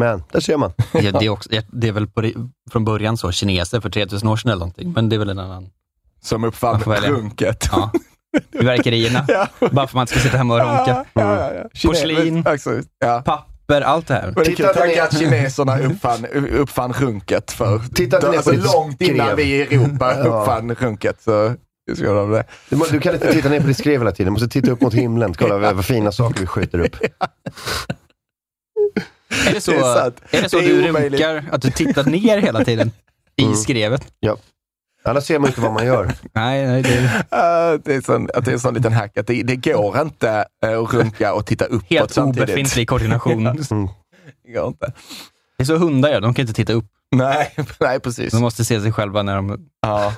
Men, 0.00 0.22
där 0.32 0.40
ser 0.40 0.56
man. 0.56 0.72
Ja, 0.92 1.12
det, 1.12 1.26
är 1.26 1.28
också, 1.28 1.50
det 1.72 1.88
är 1.88 1.92
väl 1.92 2.06
på, 2.06 2.30
från 2.70 2.84
början 2.84 3.16
så, 3.16 3.32
kineser 3.32 3.80
för 3.80 3.90
3000 3.90 4.28
år 4.28 4.36
sedan 4.36 4.50
eller 4.50 4.58
någonting, 4.58 4.92
men 4.92 5.08
det 5.08 5.16
är 5.16 5.18
väl 5.18 5.28
en 5.30 5.38
annan... 5.38 5.68
Som 6.22 6.44
uppfann 6.44 6.80
runket. 6.80 7.68
Ja. 7.72 7.90
Fyrverkerierna, 8.52 9.24
Ja. 9.28 9.48
bara 9.60 9.70
för 9.70 9.82
att 9.82 9.94
man 9.94 10.06
ska 10.06 10.18
sitta 10.18 10.36
hemma 10.38 10.54
och 10.54 10.60
runka. 10.60 11.04
Ja, 11.12 11.22
ja, 11.22 11.52
ja. 11.54 11.62
Kine- 11.74 11.88
Porslin. 11.88 12.46
Alltså, 12.46 12.80
ja. 12.98 13.22
Papper, 13.24 13.80
allt 13.80 14.06
det 14.08 14.14
här. 14.14 14.22
Men 14.24 14.34
det 14.34 14.40
är 14.40 14.44
kul 14.44 14.54
Titta 14.56 14.70
att 14.70 14.76
ner- 14.76 14.82
tänka 14.86 15.04
att 15.04 15.18
kineserna 15.18 15.78
uppfann, 15.78 16.26
uppfann 16.50 16.92
runket 16.92 17.50
för 17.52 17.78
Titta 17.94 18.16
inte 18.16 18.30
ner 18.30 18.36
alltså, 18.36 18.52
långt 18.76 19.00
innan 19.02 19.36
vi 19.36 19.42
i 19.42 19.62
Europa 19.62 20.14
Ja. 20.18 20.24
uppfann 20.24 20.74
runket. 20.74 21.22
Så, 21.22 21.54
det 21.86 21.96
ska 21.96 22.04
jag 22.06 22.30
det. 22.30 22.44
Du, 22.70 22.76
du 22.90 23.00
kan 23.00 23.14
inte 23.14 23.32
titta 23.32 23.48
ner 23.48 23.60
på 23.60 23.66
ditt 23.66 23.78
skrev 23.78 24.00
hela 24.00 24.12
tiden. 24.12 24.26
Du 24.26 24.30
måste 24.40 24.48
titta 24.48 24.70
upp 24.70 24.80
mot 24.80 24.94
himlen. 24.94 25.34
Kolla 25.34 25.58
vad, 25.58 25.76
vad 25.76 25.84
fina 25.84 26.12
saker 26.12 26.40
vi 26.40 26.46
skjuter 26.46 26.78
upp. 26.78 26.96
Är 29.48 29.54
det 29.54 29.60
så, 29.60 29.70
Det 29.70 29.78
är 29.78 30.06
är 30.38 30.42
det 30.42 30.48
så 30.48 30.58
Det 30.58 30.64
är 30.64 30.68
du 30.82 30.90
omöjligt. 30.90 31.20
runkar, 31.20 31.44
att 31.52 31.62
du 31.62 31.70
tittar 31.70 32.04
ner 32.04 32.38
hela 32.38 32.64
tiden 32.64 32.90
i 33.36 33.42
Mm. 33.44 33.54
skrevet? 33.56 34.12
Ja. 34.20 34.36
Annars 35.04 35.24
ser 35.24 35.38
man 35.38 35.48
inte 35.48 35.60
vad 35.60 35.72
man 35.72 35.86
gör. 35.86 36.12
Nej, 36.32 36.66
nej, 36.66 36.82
det 36.82 36.88
är 36.96 37.72
Uh, 37.74 37.80
det, 37.84 37.94
är 37.94 38.00
sån, 38.00 38.28
att 38.34 38.44
det 38.44 38.50
är 38.50 38.52
en 38.52 38.60
sån 38.60 38.74
liten 38.74 38.92
hack 38.92 39.18
att 39.18 39.26
det, 39.26 39.42
det 39.42 39.56
går 39.56 40.00
inte 40.00 40.44
uh, 40.66 40.78
att 40.82 40.94
runka 40.94 41.34
och 41.34 41.46
titta 41.46 41.64
uppåt 41.64 41.90
helt 41.90 42.10
samtidigt. 42.12 42.48
obefintlig 42.48 42.88
koordination. 42.88 43.46
Mm. 43.70 43.88
Det 44.46 44.52
går 44.52 44.68
inte. 44.68 44.92
Det 45.56 45.62
är 45.62 45.64
så 45.64 45.76
hundar 45.76 46.10
gör, 46.10 46.20
de 46.20 46.34
kan 46.34 46.42
inte 46.42 46.54
titta 46.54 46.72
upp. 46.72 46.84
Nej, 47.16 47.54
nej 47.80 48.00
precis. 48.00 48.32
De 48.32 48.40
måste 48.40 48.64
se 48.64 48.80
sig 48.80 48.92
själva 48.92 49.22
när 49.22 49.36
de... 49.36 49.68
Ja, 49.82 50.14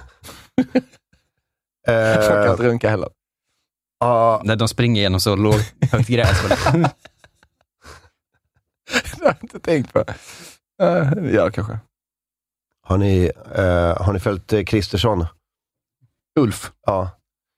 jag 1.85 2.29
kan 2.29 2.43
Eh, 2.45 2.51
inte 2.51 2.63
runka 2.63 2.91
heller. 2.91 3.09
ja, 4.01 4.41
När 4.45 4.57
de 4.57 4.69
springer 4.69 5.03
genom 5.03 5.21
så 5.21 5.37
lågt, 5.47 5.75
högt 5.93 6.09
gräs. 6.09 6.43
Det 8.93 9.25
har 9.25 9.25
jag 9.25 9.37
inte 9.43 9.61
tänkt 9.61 9.93
på. 9.93 10.05
Uh, 10.83 11.35
ja, 11.35 11.51
kanske. 11.51 11.79
har, 12.83 12.97
ni, 12.99 13.31
eh, 13.55 14.03
har 14.03 14.13
ni 14.13 14.21
följt 14.21 14.69
Kristersson? 14.69 15.27
Ulf. 16.41 16.73
Ja. 16.87 17.11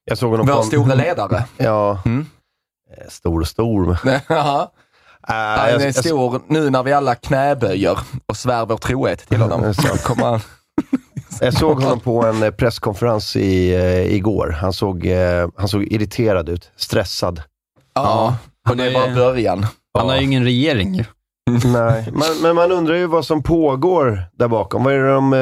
Jag 0.05 0.19
såg 0.19 0.31
honom 0.31 0.47
Vår 0.47 0.55
på... 0.57 0.63
stora 0.63 0.95
ledare. 0.95 1.45
Ja. 1.57 2.03
Mm. 2.07 2.27
Stor 3.09 3.41
och 3.41 3.49
stor. 3.49 3.99
Han 5.29 5.71
jag- 5.71 5.81
är 5.83 5.85
jag- 5.87 5.95
stor 5.95 6.43
nu 6.49 6.71
när 6.71 6.83
vi 6.83 6.93
alla 6.93 7.15
knäböjer 7.15 7.99
och 8.27 8.37
svär 8.37 8.67
vår 8.67 8.77
trohet 8.77 9.29
till 9.29 9.41
honom. 9.41 9.75
Så 9.75 9.83
kommer 9.99 10.25
han 10.25 10.41
Jag 11.41 11.55
såg 11.55 11.83
honom 11.83 12.01
på 12.01 12.25
en 12.25 12.43
eh, 12.43 12.51
presskonferens 12.51 13.37
i, 13.37 13.75
eh, 13.75 14.15
igår. 14.15 14.57
Han 14.61 14.73
såg, 14.73 15.07
eh, 15.07 15.49
han 15.57 15.69
såg 15.69 15.83
irriterad 15.83 16.49
ut, 16.49 16.71
stressad. 16.77 17.43
Ja, 17.95 18.37
och 18.71 18.77
det 18.77 18.85
är 18.85 18.95
bara 18.95 19.15
början. 19.15 19.67
Han 19.99 20.09
har 20.09 20.17
ju 20.17 20.23
ingen 20.23 20.45
regering 20.45 20.95
ju. 20.95 21.05
Nej, 21.65 22.09
men, 22.13 22.43
men 22.43 22.55
man 22.57 22.73
undrar 22.73 22.95
ju 22.95 23.07
vad 23.07 23.25
som 23.25 23.43
pågår 23.43 24.23
där 24.33 24.49
bakom. 24.49 24.85
Vad 24.85 24.95
är 24.95 24.99
det 24.99 25.13
de, 25.13 25.31
vad 25.31 25.41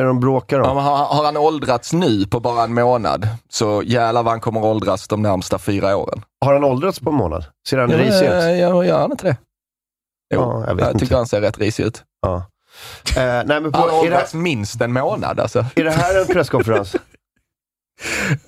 är 0.00 0.02
det 0.02 0.08
de 0.08 0.20
bråkar 0.20 0.60
om? 0.60 0.76
Ja, 0.76 0.82
har, 0.82 1.04
har 1.16 1.24
han 1.24 1.36
åldrats 1.36 1.92
nu 1.92 2.24
på 2.26 2.40
bara 2.40 2.62
en 2.64 2.74
månad, 2.74 3.28
så 3.48 3.82
jävlar 3.86 4.22
vad 4.22 4.32
han 4.32 4.40
kommer 4.40 4.64
åldras 4.64 5.08
de 5.08 5.22
närmsta 5.22 5.58
fyra 5.58 5.96
åren. 5.96 6.22
Har 6.44 6.52
han 6.52 6.64
åldrats 6.64 7.00
på 7.00 7.10
en 7.10 7.16
månad? 7.16 7.44
Ser 7.68 7.78
han 7.78 7.90
risig 7.90 8.26
ut? 8.26 8.32
Ja, 8.32 8.48
ja, 8.50 8.84
gör 8.84 9.00
han 9.00 9.10
inte 9.10 9.26
det? 9.26 9.36
Jo, 10.34 10.40
Ja, 10.40 10.64
jag 10.66 10.74
vet 10.74 10.84
jag 10.84 10.92
tycker 10.92 11.04
inte. 11.04 11.16
han 11.16 11.26
ser 11.26 11.40
rätt 11.40 11.58
risig 11.58 11.84
ut. 11.84 12.02
Ja. 12.22 12.42
Eh, 13.16 13.22
nej, 13.22 13.60
men 13.60 13.72
på, 13.72 13.78
Han 13.78 13.90
har 13.90 14.10
det, 14.10 14.34
minst 14.34 14.80
en 14.80 14.92
månad 14.92 15.40
alltså. 15.40 15.66
är 15.76 15.84
det 15.84 15.90
här 15.90 16.20
en 16.20 16.26
presskonferens? 16.26 16.96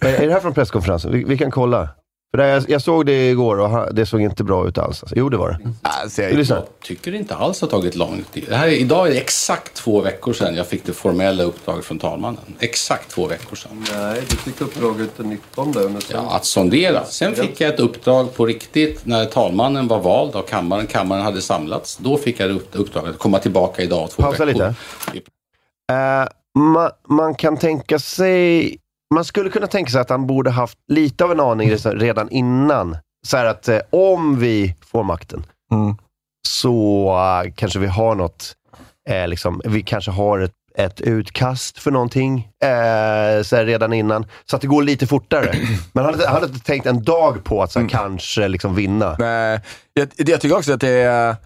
Eh, 0.01 0.21
är 0.23 0.27
det 0.27 0.33
här 0.33 0.41
från 0.41 0.55
presskonferensen? 0.55 1.13
Vi, 1.13 1.25
vi 1.25 1.39
kan 1.39 1.51
kolla. 1.51 1.89
För 2.37 2.43
det, 2.43 2.49
jag, 2.49 2.65
jag 2.71 2.83
såg 2.83 3.07
det 3.07 3.31
igår 3.31 3.61
och 3.61 3.95
det 3.95 4.07
såg 4.07 4.21
inte 4.21 4.45
bra 4.45 4.69
ut 4.69 4.79
alls. 4.79 5.03
Alltså. 5.03 5.17
Jo, 5.19 5.29
det 5.29 5.37
var 5.37 5.51
det. 5.51 5.59
Ja, 5.83 6.09
ser, 6.09 6.29
Vi 6.29 6.37
lyssnar. 6.37 6.57
Jag 6.57 6.67
tycker 6.83 7.13
det 7.13 7.19
inte 7.19 7.35
alls 7.37 7.61
har 7.61 7.69
tagit 7.69 7.95
lång 7.95 8.25
tid. 8.33 8.45
Det 8.49 8.57
här 8.57 8.67
är, 8.67 8.73
idag 8.73 9.07
är 9.09 9.11
det 9.11 9.17
exakt 9.21 9.75
två 9.75 10.01
veckor 10.01 10.33
sedan 10.33 10.55
jag 10.55 10.67
fick 10.67 10.85
det 10.87 10.93
formella 10.93 11.43
uppdraget 11.45 11.85
från 11.85 11.99
talmannen. 11.99 12.41
Exakt 12.59 13.11
två 13.11 13.27
veckor 13.27 13.57
sedan. 13.57 13.85
Nej, 13.95 14.23
du 14.31 14.37
fick 14.37 14.61
uppdraget 14.61 15.11
den 15.17 15.29
19. 15.29 15.71
Men 15.75 16.01
sen... 16.01 16.25
Ja, 16.25 16.37
att 16.37 16.45
sondera. 16.45 17.05
Sen 17.05 17.35
fick 17.35 17.61
jag 17.61 17.75
ett 17.75 17.81
uppdrag 17.81 18.35
på 18.35 18.47
riktigt 18.47 19.07
när 19.07 19.25
talmannen 19.25 19.89
var 19.89 20.01
vald 20.01 20.37
av 20.37 20.43
kammaren. 20.43 20.87
Kammaren 20.87 21.23
hade 21.23 21.43
samlats. 21.43 21.97
Då 21.97 22.17
fick 22.17 22.41
jag 22.41 22.51
upp- 22.51 22.69
uppdraget 22.73 23.11
att 23.11 23.19
komma 23.19 23.39
tillbaka 23.39 23.83
idag 23.83 24.11
två 24.11 24.23
Pausa 24.23 24.45
veckor. 24.45 24.75
lite. 25.13 25.31
Eh, 25.93 26.29
ma, 26.59 26.91
man 27.09 27.35
kan 27.35 27.57
tänka 27.57 27.99
sig... 27.99 28.77
Man 29.17 29.25
skulle 29.25 29.51
kunna 29.51 29.67
tänka 29.67 29.91
sig 29.91 30.01
att 30.01 30.11
han 30.11 30.27
borde 30.27 30.51
haft 30.51 30.79
lite 30.93 31.25
av 31.25 31.33
en 31.33 31.41
aning 31.41 31.71
redan 31.85 32.31
innan. 32.31 32.97
Så 33.27 33.37
att 33.37 33.69
eh, 33.69 33.79
om 33.91 34.39
vi 34.41 34.75
får 34.87 35.05
makten 35.05 35.45
Mm. 35.73 35.97
så 36.49 37.09
eh, 37.45 37.53
kanske 37.55 37.79
vi 37.79 37.87
har 37.87 38.15
något, 38.15 38.53
eh, 39.09 39.29
liksom, 39.29 39.61
vi 39.65 39.83
kanske 39.83 40.11
har 40.11 40.39
ett, 40.39 40.53
ett 40.79 41.01
utkast 41.01 41.79
för 41.79 41.91
någonting 41.91 42.49
eh, 42.65 43.43
så 43.43 43.57
redan 43.57 43.93
innan. 43.93 44.27
Så 44.51 44.57
att 44.57 44.63
det 44.63 44.69
går 44.69 44.83
lite 44.83 45.07
fortare. 45.07 45.55
Men 45.93 46.05
han 46.05 46.15
hade, 46.15 46.27
han 46.27 46.35
hade 46.35 46.47
inte 46.47 46.67
tänkt 46.67 46.87
en 46.87 47.03
dag 47.05 47.45
på 47.45 47.63
att 47.63 47.73
så 47.73 47.81
här, 47.81 47.89
kanske 47.89 48.49
liksom 48.49 48.75
vinna. 48.75 49.17
Nej, 49.19 49.61
jag, 49.93 50.09
jag 50.17 50.41
tycker 50.41 50.57
också 50.57 50.73
att 50.73 50.81
det, 50.81 50.89
är- 51.03 51.37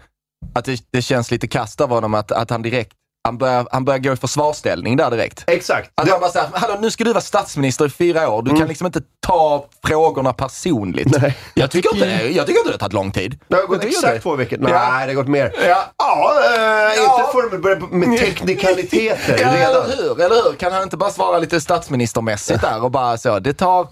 att 0.53 0.65
det, 0.65 0.83
det 0.91 1.01
känns 1.01 1.31
lite 1.31 1.47
kast 1.47 1.81
av 1.81 1.89
honom 1.89 2.13
att, 2.13 2.31
att 2.31 2.49
han 2.49 2.61
direkt 2.61 2.93
han 3.23 3.37
börjar, 3.37 3.67
han 3.71 3.85
börjar 3.85 3.99
gå 3.99 4.13
i 4.13 4.15
försvarsställning 4.15 4.97
där 4.97 5.11
direkt. 5.11 5.43
Exakt. 5.47 5.91
Att 5.95 6.09
han 6.09 6.19
bara 6.19 6.29
säger, 6.31 6.47
hallå 6.53 6.77
nu 6.81 6.91
ska 6.91 7.03
du 7.03 7.13
vara 7.13 7.21
statsminister 7.21 7.85
i 7.85 7.89
fyra 7.89 8.29
år. 8.29 8.41
Du 8.43 8.55
kan 8.55 8.67
liksom 8.67 8.85
inte 8.87 9.01
ta 9.27 9.65
frågorna 9.87 10.33
personligt. 10.33 11.21
Nej. 11.21 11.37
Jag, 11.53 11.71
tycker 11.71 11.93
inte, 11.93 12.05
det- 12.05 12.29
jag 12.29 12.47
tycker 12.47 12.59
inte 12.59 12.69
det 12.69 12.73
har 12.73 12.79
tagit 12.79 12.93
lång 12.93 13.11
tid. 13.11 13.39
Det 13.47 13.55
har 13.55 13.63
gått 13.67 13.83
exakt 13.83 14.07
inte. 14.13 14.19
två 14.23 14.35
veckor. 14.35 14.57
Nej, 14.59 14.71
Ja. 14.73 14.79
det 14.79 15.05
har 15.07 15.13
gått 15.13 15.27
mer. 15.27 15.53
Ja. 15.67 15.83
Ja, 15.97 16.33
eh, 16.55 16.61
Ja. 16.97 17.31
inte 17.43 17.57
börja 17.57 17.79
med 17.91 18.19
teknikaliteter 18.65 19.37
Ja, 19.41 19.53
redan. 19.55 19.83
eller 19.83 19.97
hur? 19.97 20.21
Eller 20.21 20.35
hur? 20.35 20.53
Kan 20.57 20.71
han 20.73 20.83
inte 20.83 20.97
bara 20.97 21.09
svara 21.11 21.39
lite 21.39 21.61
statsministermässigt 21.61 22.61
där 22.61 22.83
och 22.83 22.91
bara 22.91 23.17
så, 23.17 23.39
det 23.39 23.53
tar, 23.53 23.87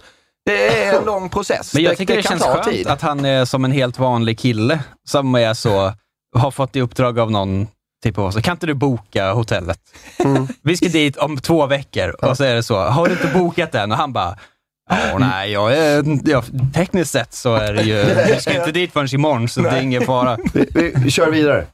det 0.46 0.84
är 0.88 1.00
en 1.00 1.06
lång 1.06 1.30
process. 1.30 1.74
Men 1.74 1.84
jag 1.84 1.98
tycker 1.98 2.16
det, 2.16 2.22
kan 2.22 2.40
känns 2.40 2.44
skönt 2.54 2.64
tid. 2.64 2.88
att 2.88 3.02
han 3.02 3.26
är 3.26 3.46
som 3.46 3.66
en 3.66 3.72
helt 3.72 4.00
vanlig 4.00 4.40
kille 4.40 4.80
som 5.10 5.36
är 5.36 5.54
så, 5.54 5.94
har 6.38 6.52
fått 6.52 6.76
i 6.76 6.82
uppdrag 6.82 7.20
av 7.20 7.32
någon, 7.32 7.68
typ 8.04 8.18
av 8.18 8.32
så 8.32 8.42
kan 8.42 8.52
inte 8.52 8.66
du 8.68 8.74
boka 8.74 9.32
hotellet? 9.34 9.80
Mm. 10.20 10.48
Vi 10.62 10.78
ska 10.78 10.88
dit 10.88 11.18
om 11.18 11.38
två 11.38 11.66
veckor 11.66 12.10
och 12.26 12.38
så 12.38 12.44
är 12.44 12.56
det 12.56 12.64
så, 12.64 12.78
har 12.78 13.06
du 13.08 13.12
inte 13.12 13.28
bokat 13.28 13.72
den? 13.72 13.92
Och 13.92 13.98
han 13.98 14.14
bara, 14.14 14.38
Ja, 14.90 15.18
nej, 15.20 15.52
jag 15.52 15.78
är, 15.78 16.20
ja, 16.26 16.44
tekniskt 16.74 17.12
sett 17.12 17.34
så 17.34 17.56
är 17.56 17.74
det 17.74 17.84
ju, 17.84 18.06
vi 18.36 18.42
ska 18.42 18.54
inte 18.60 18.72
dit 18.72 18.94
förrän 18.94 19.16
imorgon, 19.16 19.50
så 19.50 19.62
det 19.62 19.70
är 19.70 19.82
ingen 19.82 20.06
fara. 20.06 20.38
Vi, 20.54 20.66
vi, 20.74 20.94
vi 20.96 21.12
kör 21.12 21.32
vidare. 21.32 21.66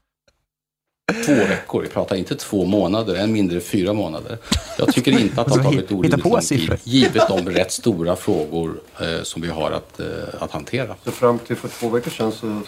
Två 1.25 1.33
veckor, 1.33 1.81
vi 1.81 1.87
pratar 1.87 2.15
inte 2.15 2.35
två 2.35 2.65
månader, 2.65 3.15
än 3.15 3.31
mindre 3.31 3.59
fyra 3.59 3.93
månader. 3.93 4.37
Jag 4.77 4.93
tycker 4.93 5.11
inte 5.11 5.41
att 5.41 5.47
det 5.47 5.51
har 5.53 5.57
Alltså, 5.59 5.63
tagit 5.63 5.81
hitta 5.81 5.95
orimligt 5.95 6.23
på 6.23 6.29
lång 6.29 6.41
siffror. 6.41 6.75
tid, 6.75 6.93
givet 6.93 7.27
de 7.27 7.49
rätt 7.49 7.71
stora 7.71 8.15
frågor 8.15 8.79
eh, 9.01 9.23
som 9.23 9.41
vi 9.41 9.47
har 9.49 9.71
att, 9.71 9.99
eh, 9.99 10.05
att 10.39 10.51
hantera. 10.51 10.95
Så 11.03 11.11
fram 11.11 11.39
till 11.39 11.55
för 11.55 11.67
två 11.67 11.89
veckor 11.89 12.11
sedan 12.11 12.31
så 12.31 12.61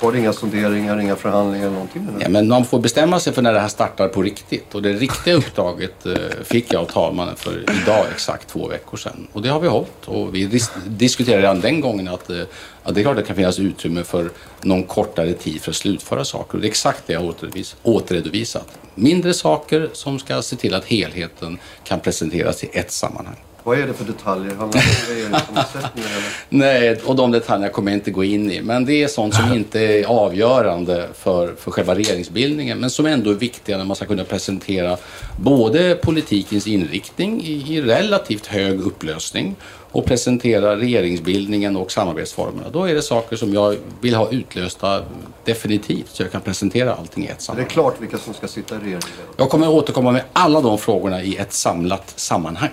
var 0.00 0.12
det 0.12 0.18
inga 0.18 0.32
sonderingar, 0.32 1.00
inga 1.00 1.16
förhandlingar, 1.16 1.70
någonting? 1.70 2.08
Eller? 2.08 2.22
Ja, 2.22 2.28
men 2.28 2.48
man 2.48 2.64
får 2.64 2.78
bestämma 2.80 3.20
sig 3.20 3.32
för 3.32 3.42
när 3.42 3.52
det 3.52 3.60
här 3.60 3.68
startar 3.68 4.08
på 4.08 4.22
riktigt. 4.22 4.74
Och 4.74 4.82
det 4.82 4.92
riktiga 4.92 5.34
uppdraget 5.34 6.06
eh, 6.06 6.14
fick 6.44 6.72
jag 6.72 6.82
av 6.82 6.86
talmannen 6.86 7.36
för 7.36 7.64
idag 7.82 8.06
exakt 8.12 8.48
två 8.48 8.68
veckor 8.68 8.96
sedan. 8.96 9.26
Och 9.32 9.42
det 9.42 9.48
har 9.48 9.60
vi 9.60 9.68
hållit. 9.68 10.04
Och 10.04 10.34
vi 10.34 10.60
diskuterade 10.86 11.42
redan 11.42 11.60
den 11.60 11.80
gången 11.80 12.08
att, 12.08 12.30
eh, 12.30 12.42
att 12.82 12.94
det 12.94 13.00
är 13.00 13.02
klart 13.02 13.16
att 13.16 13.22
det 13.22 13.26
kan 13.26 13.36
finnas 13.36 13.58
utrymme 13.58 14.04
för 14.04 14.30
någon 14.62 14.82
kortare 14.82 15.32
tid 15.32 15.62
för 15.62 15.70
att 15.70 15.76
slutföra 15.76 16.24
saker. 16.24 16.54
Och 16.54 16.60
det 16.60 16.66
är 16.66 16.70
exakt 16.70 17.02
det 17.06 17.12
jag 17.12 17.20
har 17.20 17.34
återredovisat. 17.82 18.78
Mindre 18.94 19.34
saker 19.34 19.90
som 19.92 20.18
ska 20.18 20.42
se 20.42 20.56
till 20.56 20.74
att 20.74 20.84
helheten 20.84 21.58
kan 21.84 22.00
presenteras 22.00 22.64
i 22.64 22.70
ett 22.72 22.92
sammanhang. 22.92 23.36
Vad 23.68 23.78
är 23.78 23.86
det 23.86 23.94
för 23.94 24.04
detaljer? 24.04 24.54
Handlar 24.54 24.82
det 25.08 25.24
om 25.26 25.56
eller? 25.56 26.22
Nej, 26.48 27.00
och 27.04 27.16
de 27.16 27.30
detaljerna 27.30 27.72
kommer 27.72 27.90
jag 27.90 27.96
inte 27.98 28.10
gå 28.10 28.24
in 28.24 28.50
i. 28.50 28.62
Men 28.62 28.84
det 28.84 29.02
är 29.02 29.08
sånt 29.08 29.34
som 29.34 29.52
inte 29.54 29.80
är 29.80 30.04
avgörande 30.04 31.08
för, 31.14 31.54
för 31.54 31.70
själva 31.70 31.94
regeringsbildningen. 31.94 32.78
Men 32.78 32.90
som 32.90 33.06
ändå 33.06 33.30
är 33.30 33.34
viktiga 33.34 33.78
när 33.78 33.84
man 33.84 33.96
ska 33.96 34.04
kunna 34.04 34.24
presentera 34.24 34.96
både 35.40 35.94
politikens 35.94 36.66
inriktning 36.66 37.42
i, 37.42 37.76
i 37.76 37.82
relativt 37.82 38.46
hög 38.46 38.80
upplösning 38.80 39.56
och 39.92 40.04
presentera 40.04 40.76
regeringsbildningen 40.76 41.76
och 41.76 41.92
samarbetsformerna. 41.92 42.68
Då 42.72 42.84
är 42.84 42.94
det 42.94 43.02
saker 43.02 43.36
som 43.36 43.54
jag 43.54 43.76
vill 44.00 44.14
ha 44.14 44.30
utlösta 44.30 45.02
definitivt 45.44 46.10
så 46.10 46.22
jag 46.22 46.32
kan 46.32 46.40
presentera 46.40 46.94
allting 46.94 47.24
i 47.24 47.26
ett 47.26 47.32
Är 47.32 47.36
det 47.36 47.42
sammanhang. 47.42 47.68
klart 47.68 47.94
vilka 48.00 48.18
som 48.18 48.34
ska 48.34 48.48
sitta 48.48 48.74
i 48.74 48.78
regeringen? 48.78 49.02
Jag 49.36 49.50
kommer 49.50 49.68
återkomma 49.68 50.12
med 50.12 50.22
alla 50.32 50.60
de 50.60 50.78
frågorna 50.78 51.22
i 51.22 51.36
ett 51.36 51.52
samlat 51.52 52.12
sammanhang. 52.16 52.70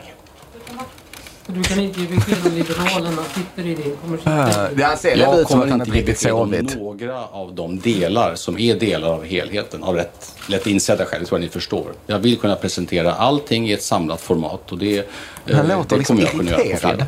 Du 1.47 1.63
kan 1.63 1.79
inte 1.79 2.01
ge 2.01 2.07
besked 2.07 2.37
om 2.45 2.51
Liberalerna 2.57 3.23
sitter 3.23 3.69
i 3.69 3.75
din 3.75 3.95
kommer 4.01 4.17
sitta 4.17 4.71
i 4.71 4.75
Det 4.75 4.83
han 4.83 4.97
ser 4.97 5.09
Jag 5.17 5.17
lite 5.17 5.41
ut 5.41 5.47
som 5.47 5.59
kommer 5.59 5.63
att 5.65 5.69
han 5.71 5.79
inte 5.81 5.89
inte 5.89 5.99
ge 5.99 6.05
riktigt 6.05 6.23
besked 6.23 6.33
om 6.33 6.51
sovit. 6.51 6.75
några 6.77 7.25
av 7.27 7.55
de 7.55 7.79
delar 7.79 8.35
som 8.35 8.57
är 8.59 8.75
delar 8.75 9.09
av 9.09 9.23
helheten 9.25 9.83
av 9.83 9.95
rätt 9.95 10.35
lätt 10.47 10.67
insedda 10.67 11.05
skäl, 11.05 11.25
tror 11.25 11.39
jag 11.39 11.45
ni 11.45 11.49
förstår. 11.49 11.85
Jag 12.07 12.19
vill 12.19 12.37
kunna 12.39 12.55
presentera 12.55 13.13
allting 13.13 13.69
i 13.69 13.73
ett 13.73 13.83
samlat 13.83 14.21
format 14.21 14.71
och 14.71 14.77
det, 14.77 14.97
eh, 15.45 15.55
Han 15.57 15.67
låter 15.67 15.89
det 15.89 15.95
liksom 15.97 16.17
kommer 16.17 16.27
jag 16.27 16.37
kunna 16.37 16.51
göra 16.51 16.61
på 16.61 16.67
irriterad. 16.67 17.05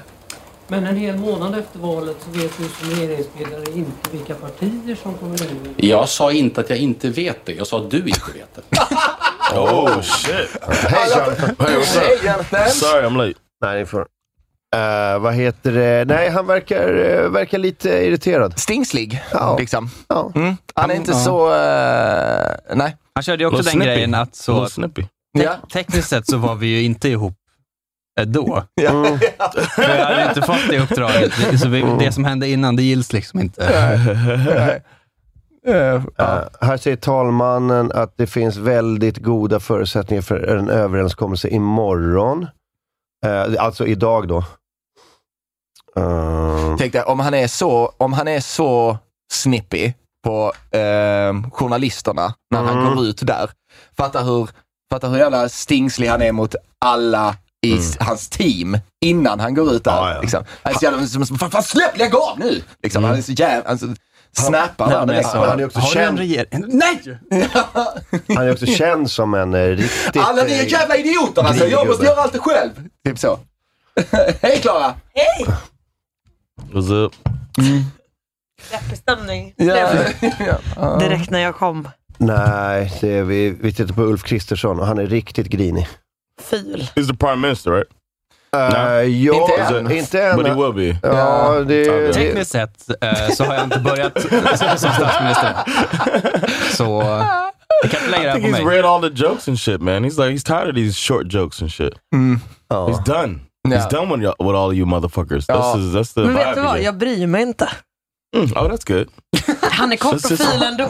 Men 0.68 0.86
en 0.88 0.98
hel 0.98 1.16
månad 1.18 1.60
efter 1.60 1.80
valet 1.80 2.16
så 2.26 2.40
vet 2.40 2.58
du 2.58 2.64
som 2.64 2.90
regeringsbildare 2.96 3.64
inte 3.76 4.10
vilka 4.12 4.34
partier 4.34 4.98
som 5.04 5.14
kommer 5.14 5.44
in. 5.44 5.74
Jag 5.78 6.10
sa 6.10 6.32
inte 6.32 6.62
att 6.62 6.70
jag 6.70 6.80
inte 6.80 7.10
vet 7.10 7.46
det, 7.46 7.54
jag 7.54 7.68
sa 7.68 7.80
att 7.80 7.92
du 7.92 7.98
inte 7.98 8.32
vet 8.36 8.56
det. 8.72 8.78
Oh 9.56 10.02
shit. 10.02 10.34
Hej 10.68 11.10
Jonathan. 11.10 11.56
Hey, 11.68 11.76
what's 11.78 12.00
Hej 12.00 12.16
up? 12.16 12.24
Jonathan! 12.24 12.70
Sorry 12.70 13.06
I'm 13.08 13.18
late. 13.28 13.40
Nej, 13.62 13.80
ni 13.80 13.86
får... 13.86 14.08
Eh, 14.76 15.20
vad 15.20 15.34
heter 15.34 15.72
det? 15.72 16.06
Nej, 16.08 16.30
han 16.30 16.48
verkar, 16.48 16.94
eh, 16.94 17.30
verkar 17.30 17.58
lite 17.58 17.90
irriterad. 17.90 18.60
Stingslig, 18.60 19.24
Ja. 19.32 19.58
liksom. 19.60 19.90
Ja. 20.08 20.32
Mm. 20.36 20.56
Han 20.76 20.92
är 20.92 20.96
inte 20.96 21.12
Ja. 21.12 21.18
så... 21.18 21.48
eh, 21.54 22.76
nej. 22.78 22.96
Han 23.14 23.24
körde 23.24 23.44
ju 23.44 23.48
också 23.48 23.58
Little 23.58 23.72
den 23.72 23.82
snippy. 23.82 23.86
grejen 23.96 24.14
att 24.16 24.36
så, 24.36 24.68
te- 24.68 25.08
Ja. 25.32 25.56
tekniskt 25.74 26.10
sett 26.10 26.28
så 26.28 26.38
var 26.38 26.56
vi 26.56 26.68
ju 26.68 26.84
inte 26.84 27.10
ihop 27.10 27.34
då. 28.26 28.64
Mm. 28.90 29.20
För 29.76 29.82
jag 29.98 30.06
hade 30.06 30.24
inte 30.30 30.42
fått 30.42 30.70
det 30.70 30.80
uppdraget. 30.80 31.60
Så 31.62 31.70
vi, 31.70 31.86
det 32.00 32.12
som 32.12 32.26
hände 32.26 32.48
innan, 32.48 32.76
det 32.76 32.84
gills 32.84 33.14
liksom 33.14 33.40
inte. 33.40 33.70
Nej. 34.56 34.82
Eh, 35.68 35.94
Eh, 36.18 36.42
här 36.62 36.78
säger 36.78 36.98
talmannen 36.98 37.92
att 37.92 38.18
det 38.18 38.28
finns 38.28 38.58
väldigt 38.58 39.18
goda 39.18 39.60
förutsättningar 39.60 40.22
för 40.22 40.44
en 40.58 40.70
överenskommelse 40.70 41.48
imorgon. 41.48 42.48
Uh, 43.26 43.56
alltså 43.64 43.86
idag 43.88 44.28
då. 44.28 44.44
Eh, 45.98 46.76
Tänk 46.78 46.94
dig, 46.94 47.04
om 47.04 47.20
han 47.20 47.34
är 47.34 47.48
så, 47.48 47.94
om 47.98 48.14
han 48.14 48.28
är 48.28 48.40
så 48.40 48.98
snippy 49.32 49.94
på 50.24 50.54
eh, 50.72 51.52
journalisterna 51.52 52.34
när 52.52 52.64
han 52.64 52.80
Mm. 52.82 52.96
går 52.96 53.06
ut 53.06 53.20
där. 53.28 53.50
Fatta 53.98 54.20
hur, 54.20 54.50
fatta 54.92 55.08
hur 55.08 55.18
jävla 55.20 55.50
stingslig 55.50 56.08
han 56.08 56.22
är 56.22 56.32
mot 56.32 56.56
alla 56.86 57.36
i 57.66 57.78
s- 57.78 57.98
hans 58.00 58.30
team 58.30 58.78
innan 59.06 59.40
han 59.40 59.56
går 59.56 59.72
ut 59.74 59.84
där. 59.84 60.02
Mm. 60.04 60.16
Ja. 60.16 60.22
Liksom. 60.22 60.44
Han 60.64 60.74
är 60.74 60.78
så 60.78 60.86
jävla, 60.86 61.08
som, 61.08 61.38
fan, 61.38 61.52
fan 61.52 61.64
släpp, 61.64 61.98
lägg 61.98 62.16
av 62.16 62.40
nu! 62.40 62.62
Liksom. 62.84 63.04
Han 63.04 63.16
är 63.16 63.22
så 63.22 63.32
jävla, 63.32 63.70
alltså, 63.70 63.86
snappar 64.38 65.06
direkt. 65.06 65.26
alltså, 65.26 65.50
han 65.50 65.60
är 65.60 65.66
också 65.66 65.80
har 65.80 65.88
en 65.88 65.94
känd- 65.94 66.18
regering? 66.18 66.64
Nej! 66.68 67.20
han 68.36 68.48
är 68.48 68.52
också 68.52 68.66
känd 68.66 69.12
som 69.12 69.34
en 69.34 69.54
eh, 69.54 69.60
riktigt... 69.68 70.22
Alla 70.24 70.44
ni 70.44 70.52
är 70.54 70.64
eh, 70.64 70.72
jävla 70.72 70.96
idioter 70.98 71.44
alltså, 71.44 71.66
jag 71.68 71.88
måste 71.88 72.06
göra 72.06 72.22
allt 72.22 72.38
själv. 72.38 72.72
Typ 73.06 73.20
så. 73.20 73.40
Hej 74.42 74.60
Klara! 74.62 74.94
What's 76.62 76.92
up? 76.92 77.14
Deppig 78.72 78.98
stämning. 78.98 79.54
Ja. 79.58 79.88
Blev 80.98 81.00
Direkt 81.00 81.30
när 81.30 81.40
jag 81.40 81.56
kom. 81.56 81.88
Nej, 82.18 82.94
det 83.02 83.10
är, 83.18 83.24
vi, 83.24 83.50
vi 83.50 83.74
tittar 83.74 83.94
på 83.96 84.02
Ulf 84.02 84.24
Kristersson 84.24 84.80
och 84.80 84.88
han 84.88 84.98
är 84.98 85.06
riktigt 85.08 85.48
grinig. 85.48 85.88
ful. 86.42 86.88
He's 86.96 87.08
the 87.08 87.18
prime 87.18 87.36
minister, 87.48 87.72
right? 87.72 87.88
Uh, 88.56 88.62
ja, 89.10 89.50
Is 89.66 89.72
it- 89.72 89.92
inte 89.98 90.24
än. 90.24 90.38
But 90.38 90.48
he 90.48 90.54
will 90.56 90.74
be. 90.74 91.00
Ja, 91.08 91.50
det... 91.68 91.82
Okay. 91.90 92.14
Tekniskt 92.14 92.52
sett 92.52 93.04
eh, 93.04 93.30
så 93.30 93.44
har 93.44 93.54
jag 93.54 93.64
inte 93.64 93.80
börjat 93.80 94.22
som 94.80 94.90
statsminister. 94.92 95.56
Så 96.76 96.84
jag 97.84 97.92
kan 97.92 98.00
inte 98.06 98.12
lägga 98.12 98.24
det 98.24 98.28
I 98.28 98.30
här 98.30 98.34
think 98.40 98.56
på 98.56 98.62
he's 98.62 98.66
mig. 98.66 98.76
read 98.76 98.86
all 98.86 99.02
the 99.02 99.24
jokes 99.24 99.48
and 99.48 99.60
shit, 99.60 99.82
man. 99.82 100.06
He's 100.06 100.26
like 100.26 100.36
he's 100.38 100.44
tired 100.46 100.70
of 100.70 100.76
these 100.76 100.96
short 100.98 101.34
jokes 101.34 101.62
and 101.62 101.72
shit. 101.72 101.94
He's 102.70 103.04
done. 103.06 103.40
He's 103.72 103.90
done 103.90 104.18
with, 104.18 104.34
with 104.40 104.56
all 104.56 104.74
you 104.74 104.86
motherfuckers. 104.86 105.46
Ja. 105.48 105.56
That's, 105.56 105.78
his, 105.78 105.96
that's 105.96 106.14
the 106.14 106.22
Men 106.22 106.34
vet 106.34 106.56
du 106.56 106.62
vad, 106.62 106.82
jag 106.82 106.98
bryr 106.98 107.28
mig 107.28 107.42
inte. 107.42 107.70
Mm, 108.36 108.52
oh, 108.52 108.70
that's 108.72 108.88
good. 108.94 109.08
Han 109.72 109.92
är 109.92 109.98
kort 109.98 110.14
och 110.14 110.22
ful 110.38 110.64
ändå. 110.64 110.88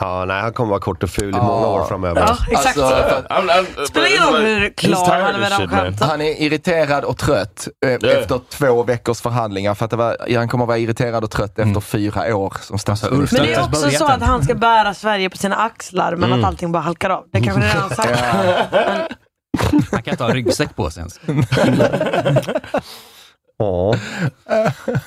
Ja, 0.00 0.24
nej, 0.24 0.40
han 0.40 0.52
kommer 0.52 0.70
vara 0.70 0.80
kort 0.80 1.02
och 1.02 1.10
ful 1.10 1.28
i 1.28 1.38
många 1.38 1.66
år 1.66 1.84
framöver. 1.84 2.20
Ja, 2.20 2.36
exakt. 2.50 2.78
Alltså, 2.78 3.84
Spelar 3.86 4.06
ingen 4.06 4.22
roll 4.32 4.42
hur 4.42 4.70
klar 4.70 5.20
han 5.20 5.34
är 5.34 5.38
med 5.38 5.50
de 5.50 5.68
skämten. 5.68 6.08
Han 6.08 6.20
är 6.20 6.42
irriterad 6.42 7.04
och 7.04 7.18
trött 7.18 7.68
eh, 7.86 7.92
efter 7.92 8.40
två 8.50 8.82
veckors 8.82 9.20
förhandlingar. 9.20 9.74
För 9.74 9.84
att 9.84 9.90
det 9.90 9.96
var, 9.96 10.34
han 10.36 10.48
kommer 10.48 10.64
att 10.64 10.68
vara 10.68 10.78
irriterad 10.78 11.24
och 11.24 11.30
trött 11.30 11.58
efter 11.58 11.80
fyra 11.80 12.36
år 12.36 12.56
som 12.60 12.78
statsminister. 12.78 13.38
Men 13.38 13.46
det 13.46 13.54
är 13.54 13.62
också 13.64 13.90
så 13.90 14.04
att 14.06 14.22
han 14.22 14.44
ska 14.44 14.54
bära 14.54 14.94
Sverige 14.94 15.30
på 15.30 15.36
sina 15.36 15.56
axlar, 15.56 16.16
men 16.16 16.24
Mm. 16.32 16.40
att 16.44 16.48
allting 16.48 16.72
bara 16.72 16.82
halkar 16.82 17.10
av. 17.10 17.24
Det 17.32 17.40
kanske 17.40 17.74
redan 17.76 17.90
sagt. 17.90 18.22
Han 19.90 20.02
kan 20.02 20.12
inte 20.12 20.24
ha 20.24 20.34
ryggsäck 20.34 20.76
på 20.76 20.90
sig 20.90 21.00
ens. 21.00 21.20
Ja. 23.58 23.94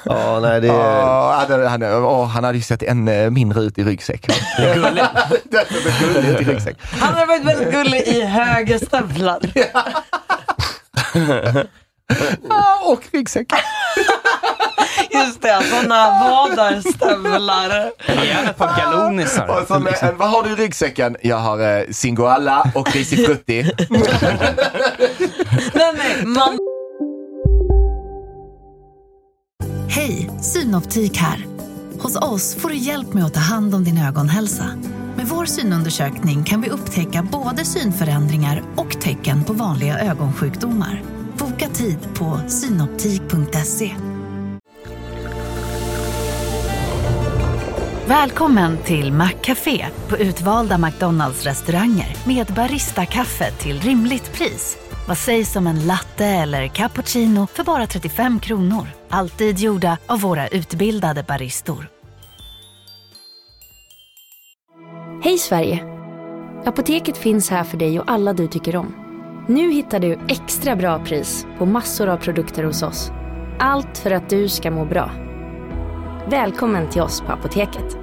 Ja, 0.05 0.39
nej 0.39 0.61
det 0.61 0.67
är... 0.67 0.73
Ja, 0.73 1.45
han, 1.49 1.67
han, 1.67 1.83
åh, 1.83 2.27
han 2.27 2.43
hade 2.43 2.57
ju 2.57 2.63
sett 2.63 2.83
en 2.83 3.07
eh, 3.07 3.29
mindre 3.29 3.61
ut 3.61 3.77
i 3.77 3.83
ryggsäck. 3.83 4.29
Ut 4.59 6.41
i 6.41 6.43
ryggsäck. 6.43 6.77
Han 6.81 7.13
hade 7.13 7.25
varit 7.25 7.43
väldigt 7.43 7.71
gullig 7.71 8.01
i 8.01 8.21
högerstövlar. 8.21 9.39
Ah, 12.49 12.91
och 12.91 13.01
ryggsäck. 13.11 13.47
Just 15.11 15.41
det, 15.41 15.63
sådana 15.69 16.09
vadarstövlar. 16.09 17.91
Gärna 18.25 18.49
ett 18.49 18.57
par 18.57 18.77
galonisar. 18.77 19.47
Och 19.47 19.67
så 19.67 19.79
med, 19.79 20.13
vad 20.17 20.29
har 20.29 20.43
du 20.43 20.49
i 20.49 20.55
ryggsäcken? 20.55 21.17
Jag 21.21 21.37
har 21.37 21.77
eh, 21.77 21.83
Singoalla 21.91 22.71
och 22.75 22.91
Risifrutti. 22.95 23.71
nej, 25.73 25.93
nej, 25.97 26.25
man... 26.25 26.57
Hej, 29.89 30.29
Synoptik 30.41 31.17
här. 31.17 31.45
Hos 31.99 32.15
oss 32.15 32.55
får 32.55 32.69
du 32.69 32.75
hjälp 32.75 33.13
med 33.13 33.25
att 33.25 33.33
ta 33.33 33.39
hand 33.39 33.75
om 33.75 33.83
din 33.83 33.97
ögonhälsa. 33.97 34.65
Med 35.15 35.27
vår 35.27 35.45
synundersökning 35.45 36.43
kan 36.43 36.61
vi 36.61 36.69
upptäcka 36.69 37.27
både 37.31 37.65
synförändringar 37.65 38.63
och 38.75 39.01
tecken 39.01 39.43
på 39.43 39.53
vanliga 39.53 39.99
ögonsjukdomar. 39.99 41.01
Boka 41.39 41.67
tid 41.67 41.97
på 42.19 42.39
synoptik.se. 42.49 43.95
Välkommen 48.07 48.77
till 48.77 49.11
Maccafé 49.11 49.85
på 50.09 50.17
utvalda 50.17 50.77
McDonalds 50.77 51.43
restauranger 51.43 52.17
med 52.27 52.47
Baristakaffe 52.47 53.51
till 53.51 53.79
rimligt 53.79 54.33
pris. 54.33 54.77
Vad 55.07 55.17
sägs 55.17 55.55
om 55.55 55.67
en 55.67 55.87
latte 55.87 56.25
eller 56.25 56.67
cappuccino 56.67 57.47
för 57.47 57.63
bara 57.63 57.87
35 57.87 58.39
kronor? 58.39 58.87
Alltid 59.09 59.59
gjorda 59.59 59.97
av 60.05 60.21
våra 60.21 60.47
utbildade 60.47 61.23
baristor. 61.23 61.87
Hej 65.23 65.37
Sverige! 65.37 65.83
Apoteket 66.65 67.17
finns 67.17 67.49
här 67.49 67.63
för 67.63 67.77
dig 67.77 67.99
och 67.99 68.11
alla 68.11 68.33
du 68.33 68.47
tycker 68.47 68.75
om. 68.75 69.04
Nu 69.47 69.71
hittar 69.71 69.99
du 69.99 70.19
extra 70.27 70.75
bra 70.75 71.05
pris 71.05 71.45
på 71.57 71.65
massor 71.65 72.07
av 72.07 72.17
produkter 72.17 72.63
hos 72.63 72.83
oss. 72.83 73.11
Allt 73.59 73.97
för 73.97 74.11
att 74.11 74.29
du 74.29 74.49
ska 74.49 74.71
må 74.71 74.85
bra. 74.85 75.11
Välkommen 76.29 76.89
till 76.89 77.01
oss 77.01 77.21
på 77.21 77.31
Apoteket. 77.31 77.97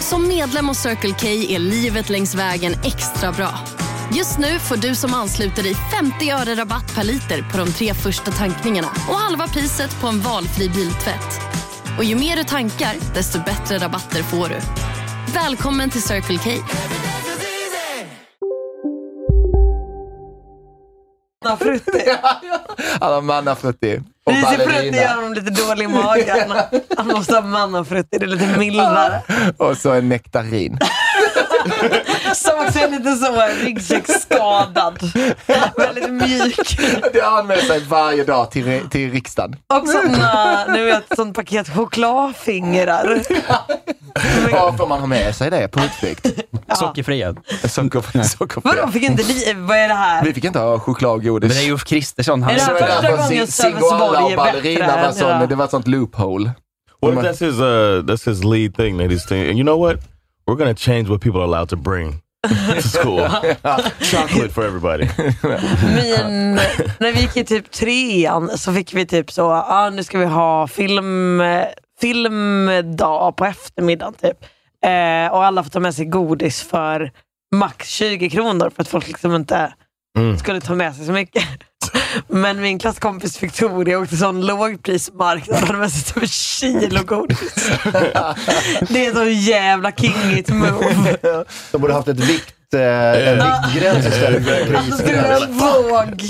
Som 0.00 0.28
medlem 0.28 0.68
hos 0.68 0.78
Circle 0.78 1.14
K 1.20 1.26
är 1.26 1.58
livet 1.58 2.08
längs 2.08 2.34
vägen 2.34 2.72
extra 2.84 3.32
bra. 3.32 3.50
Just 4.14 4.38
nu 4.38 4.58
får 4.58 4.76
du 4.76 4.94
som 4.94 5.14
ansluter 5.14 5.62
dig 5.62 5.74
50 5.74 6.30
öre 6.30 6.54
rabatt 6.54 6.94
per 6.94 7.04
liter 7.04 7.50
på 7.52 7.58
de 7.58 7.72
tre 7.72 7.94
första 7.94 8.30
tankningarna 8.30 8.88
och 9.08 9.14
halva 9.14 9.48
priset 9.48 10.00
på 10.00 10.06
en 10.06 10.20
valfri 10.20 10.68
biltvätt. 10.68 11.40
Och 11.98 12.04
ju 12.04 12.16
mer 12.16 12.36
du 12.36 12.44
tankar, 12.44 12.94
desto 13.14 13.38
bättre 13.38 13.78
rabatter 13.78 14.22
får 14.22 14.48
du. 14.48 14.58
Välkommen 15.34 15.90
till 15.90 16.02
Circle 16.02 16.38
K. 16.38 16.50
Frutti. 21.56 22.04
Han 23.00 23.12
har 23.12 23.20
mannafrutti. 23.20 24.00
Och 24.24 24.32
Risifrutti 24.32 24.96
gör 24.96 25.14
honom 25.14 25.34
lite 25.34 25.50
dålig 25.50 25.84
i 25.84 25.88
magen. 25.88 26.52
Han 26.96 27.06
måste 27.06 27.34
ha 27.34 27.42
mannafrutti, 27.42 28.18
det 28.18 28.24
är 28.24 28.28
lite 28.28 28.58
mildare. 28.58 29.22
Och 29.56 29.76
så 29.76 29.90
en 29.90 30.08
nektarin. 30.08 30.78
Som 32.34 32.66
också 32.66 32.78
är 32.78 32.90
lite 32.90 33.14
så 33.14 33.64
ryggsäcksskadad. 33.64 34.98
Väldigt 35.76 36.10
mjuk. 36.10 36.78
Det 37.12 37.42
med 37.46 37.58
sig 37.58 37.80
varje 37.80 38.24
dag 38.24 38.50
till, 38.50 38.80
till 38.90 39.10
riksdagen. 39.12 39.56
Och 39.74 39.88
såna, 39.88 40.64
ni 40.64 40.84
vet, 40.84 41.04
sånt 41.16 41.36
paket 41.36 41.68
chokladfingrar. 41.68 43.22
Ja, 44.50 44.74
får 44.78 44.86
man 44.86 45.00
ha 45.00 45.06
med 45.06 45.36
sig 45.36 45.50
det 45.50 45.68
på 45.68 45.80
utflykt? 45.80 46.26
Sockerfria. 46.78 47.34
Socker, 47.68 48.22
sockerfria. 48.22 48.74
Vadå, 48.76 48.92
fick 48.92 49.02
inte 49.02 49.22
ni, 49.22 49.54
vad 49.56 49.76
är 49.76 49.88
det 49.88 49.94
här? 49.94 50.24
Vi 50.24 50.34
fick 50.34 50.44
inte 50.44 50.58
ha 50.58 50.78
choklad 50.78 51.12
och 51.12 51.22
godis. 51.22 51.48
Men 51.48 51.56
det 51.62 51.68
är 51.68 51.72
Ulf 51.72 51.84
Kristersson. 51.84 52.42
Han 52.42 52.52
Är 52.52 52.56
det 52.56 52.62
här 52.62 52.74
första 52.74 53.16
gången 53.16 53.46
Sölvesborg 53.46 54.32
är 54.32 54.36
bättre 54.36 55.24
var, 55.24 55.30
än 55.32 55.48
det 55.48 55.54
var 55.54 55.64
ett 55.64 55.70
sånt 55.70 55.88
loophole. 55.88 56.50
What 57.00 57.14
if 57.14 57.20
that's 57.20 57.44
his 57.46 57.60
uh 57.60 58.02
that's 58.04 58.28
his 58.28 58.44
lead 58.44 58.76
thing 58.76 58.98
that 58.98 59.10
he's 59.10 59.28
thinking? 59.28 59.58
You 59.58 59.64
know 59.64 59.78
what? 59.78 59.96
We're 60.46 60.56
gonna 60.56 60.74
change 60.74 61.08
what 61.08 61.20
people 61.20 61.40
are 61.40 61.44
allowed 61.44 61.68
to 61.68 61.76
bring 61.76 62.20
to 62.74 62.82
school. 62.88 63.28
Chocolate 64.00 64.52
for 64.52 64.64
everybody. 64.64 65.08
Min, 65.94 66.54
när 67.00 67.12
vi 67.12 67.20
gick 67.20 67.36
i 67.36 67.44
typ 67.44 67.70
trean 67.70 68.58
så 68.58 68.72
fick 68.72 68.94
vi 68.94 69.06
typ 69.06 69.30
så, 69.32 69.50
ah, 69.52 69.90
nu 69.90 70.04
ska 70.04 70.18
vi 70.18 70.24
ha 70.26 70.66
film, 70.68 71.42
filmdag 72.00 73.36
på 73.36 73.44
eftermiddagen. 73.44 74.14
Typ. 74.14 74.44
Eh, 74.84 75.32
och 75.32 75.44
alla 75.44 75.62
får 75.62 75.70
ta 75.70 75.80
med 75.80 75.94
sig 75.94 76.04
godis 76.06 76.62
för 76.62 77.10
max 77.54 77.88
20 77.88 78.30
kronor 78.30 78.70
för 78.70 78.82
att 78.82 78.88
folk 78.88 79.08
liksom 79.08 79.34
inte 79.34 79.72
Mm. 80.18 80.38
skulle 80.38 80.60
ta 80.60 80.74
med 80.74 80.94
sig 80.94 81.06
så 81.06 81.12
mycket. 81.12 81.44
Men 82.28 82.60
min 82.60 82.78
klasskompis 82.78 83.42
Victoria 83.42 83.98
åkte 83.98 84.16
sån 84.16 84.46
lågprismarknad 84.46 85.60
och 85.62 85.66
hade 85.66 85.78
med 85.78 85.92
sig 85.92 86.14
typ 86.14 86.22
ett 86.22 86.30
kilo 86.30 87.02
godis. 87.04 87.38
Det 88.88 89.06
är 89.06 89.14
så 89.14 89.24
jävla 89.24 89.92
kingigt 89.92 90.48
move. 90.48 91.16
De 91.72 91.80
borde 91.80 91.92
haft 91.94 92.08
ett 92.08 92.20
vikt, 92.20 92.74
eh, 92.74 92.80
en 92.80 93.36
viktgräns 93.38 94.06
istället 94.06 94.44
för 94.44 94.52
en 94.64 94.76
Alltså 94.76 95.02
prisgräns. 95.02 95.62
våg 95.62 96.22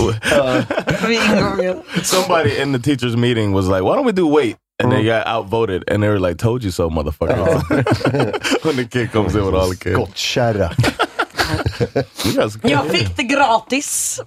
vid 1.09 1.21
ingången. 1.23 1.77
Somebody 2.03 2.63
in 2.63 2.73
the 2.73 2.81
teachers 2.91 3.17
meeting 3.17 3.53
was 3.53 3.65
like, 3.67 3.81
"Why 3.81 3.89
don't 3.97 4.07
we 4.07 4.13
do 4.13 4.37
weight?" 4.37 4.57
And 4.83 4.93
they 4.93 5.05
got 5.05 5.27
outvoted, 5.37 5.91
and 5.91 6.03
they 6.03 6.11
were 6.11 6.29
like, 6.29 6.39
"Told 6.43 6.63
you 6.63 6.73
so, 6.73 6.91
motherfucker." 6.91 7.37
when 8.67 8.77
the 8.77 8.85
kid 8.85 9.13
comes 9.13 9.35
in 9.35 9.45
with 9.47 9.55
all 9.57 9.71
the 9.71 9.77
kids, 9.77 9.97
Skottkärra. 9.97 10.71
Jag 12.63 12.87
fick 12.91 13.17
det 13.17 13.23
gratis. 13.23 14.21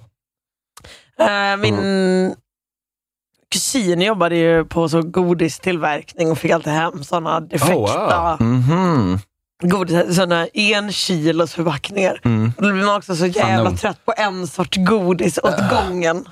Eh, 1.19 1.57
Min 1.57 2.35
kusin 3.51 4.01
jobbade 4.01 4.35
ju 4.35 4.65
på 4.65 4.89
så 4.89 5.01
godistillverkning 5.01 6.31
och 6.31 6.37
fick 6.37 6.51
alltid 6.51 6.73
hem 6.73 7.03
sådana 7.03 7.39
defekta 7.39 8.37
Mhm. 8.39 9.19
godis, 9.63 10.15
sådana 10.15 10.47
en 10.53 10.91
kilos 10.91 11.53
förpackningar. 11.53 12.21
Mm. 12.25 12.53
Då 12.57 12.71
blir 12.71 12.85
man 12.85 12.95
också 12.97 13.15
så 13.15 13.25
jävla 13.25 13.55
Kanon. 13.55 13.77
trött 13.77 14.05
på 14.05 14.13
en 14.17 14.47
sorts 14.47 14.77
godis 14.77 15.37
åt 15.37 15.55
gången. 15.69 16.25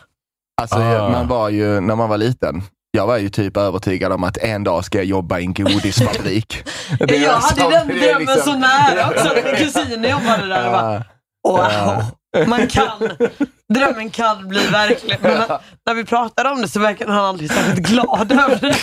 Alltså, 0.61 0.75
Ah. 0.77 1.09
man 1.09 1.27
var 1.27 1.49
ju, 1.49 1.79
när 1.79 1.95
man 1.95 2.09
var 2.09 2.17
liten, 2.17 2.63
jag 2.91 3.07
var 3.07 3.17
ju 3.17 3.29
typ 3.29 3.57
övertygad 3.57 4.11
om 4.11 4.23
att 4.23 4.37
en 4.37 4.63
dag 4.63 4.85
ska 4.85 4.97
jag 4.97 5.05
jobba 5.05 5.39
i 5.39 5.43
en 5.43 5.53
godisfabrik. 5.53 6.63
Jag 6.99 7.31
hade 7.31 7.69
den 7.69 7.87
drömmen 7.87 8.19
liksom- 8.19 8.53
så 8.53 8.57
nära 8.57 9.09
också. 9.09 9.29
Min 9.45 9.55
kusin 9.55 10.03
jobbade 10.03 10.47
där 10.47 10.65
och 10.65 10.71
bara, 10.71 11.03
wow. 11.47 12.03
Man 12.47 12.67
kan, 12.67 12.99
drömmen 13.73 14.09
kan 14.09 14.47
bli 14.47 14.67
verklighet. 14.67 15.21
Men 15.21 15.31
när, 15.37 15.59
när 15.85 15.93
vi 15.93 16.05
pratade 16.05 16.49
om 16.49 16.61
det 16.61 16.67
så 16.67 16.79
verkade 16.79 17.11
han 17.11 17.25
aldrig 17.25 17.51
särskilt 17.51 17.87
glad 17.87 18.31
över 18.31 18.59
det. 18.61 18.75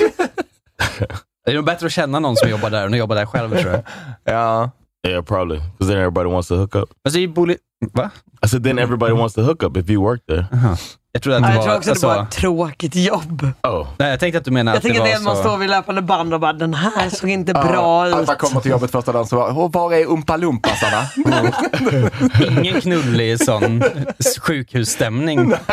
Det 1.45 1.51
är 1.51 1.55
nog 1.55 1.65
bättre 1.65 1.87
att 1.87 1.93
känna 1.93 2.19
någon 2.19 2.37
som 2.37 2.49
jobbar 2.51 2.71
där 2.71 2.87
än 2.87 2.93
att 2.93 2.99
jobba 2.99 3.15
där 3.15 3.27
själv 3.27 3.51
tror 3.61 3.73
jag. 3.73 3.83
Ja. 4.25 4.71
Yeah, 5.09 5.25
probably. 5.25 5.57
Because 5.59 5.89
then 5.93 5.99
everybody 5.99 6.31
wants 6.31 6.49
to 6.49 6.55
hook 6.57 6.75
up. 6.75 6.91
Alltså, 7.05 7.19
i 7.21 7.27
boli- 7.29 7.57
Va? 7.93 8.11
I 8.45 8.49
said 8.49 8.65
then 8.65 8.79
everybody 8.79 9.13
wants 9.13 9.35
to 9.35 9.41
hook 9.43 9.63
up 9.63 9.77
if 9.77 9.91
you 9.91 10.03
work 10.03 10.21
there. 10.29 10.47
Jag 11.13 11.23
trodde 11.23 11.37
att 11.39 11.43
Ja, 11.43 11.49
det 11.49 11.55
jag 11.55 11.59
var... 11.59 11.65
tror 11.67 11.77
också 11.77 11.91
alltså, 11.91 12.07
att 12.09 12.13
det 12.15 12.19
var 12.19 12.25
ett 12.25 12.31
tråkigt 12.31 12.95
jobb. 12.97 13.47
Oh. 13.63 13.87
Nej, 13.99 14.11
jag 14.11 14.21
tänkte 14.21 14.39
att 14.39 14.45
du 14.45 14.51
menar 14.51 14.73
Jag 14.73 14.77
att 14.77 14.83
det 14.83 14.89
tänker 14.89 15.01
var 15.01 15.07
det 15.07 15.13
är 15.13 15.17
att 15.17 15.23
man 15.23 15.37
så... 15.37 15.43
står 15.43 15.57
vid 15.59 15.71
löpande 15.71 16.03
band 16.03 16.35
och 16.35 16.41
bara, 16.41 16.53
den 16.53 16.75
här 16.75 17.11
såg 17.11 17.31
inte 17.31 17.53
bra 17.53 18.09
Ja, 18.09 18.15
Att 18.17 18.21
ut. 18.23 18.27
man 18.27 18.37
kommer 18.37 18.61
till 18.61 18.71
jobbet 18.71 18.91
första 18.91 19.13
dagen 19.13 19.27
så 19.27 19.37
bara, 19.37 19.53
"Åh, 19.55 19.71
var 19.73 19.93
är 19.95 20.05
Umpa 20.07 20.37
Lumpasarna? 20.37 21.03
Ingen 22.61 22.81
knullig 22.81 23.45
sån 23.45 23.83
sjukhusstämning. 24.41 25.53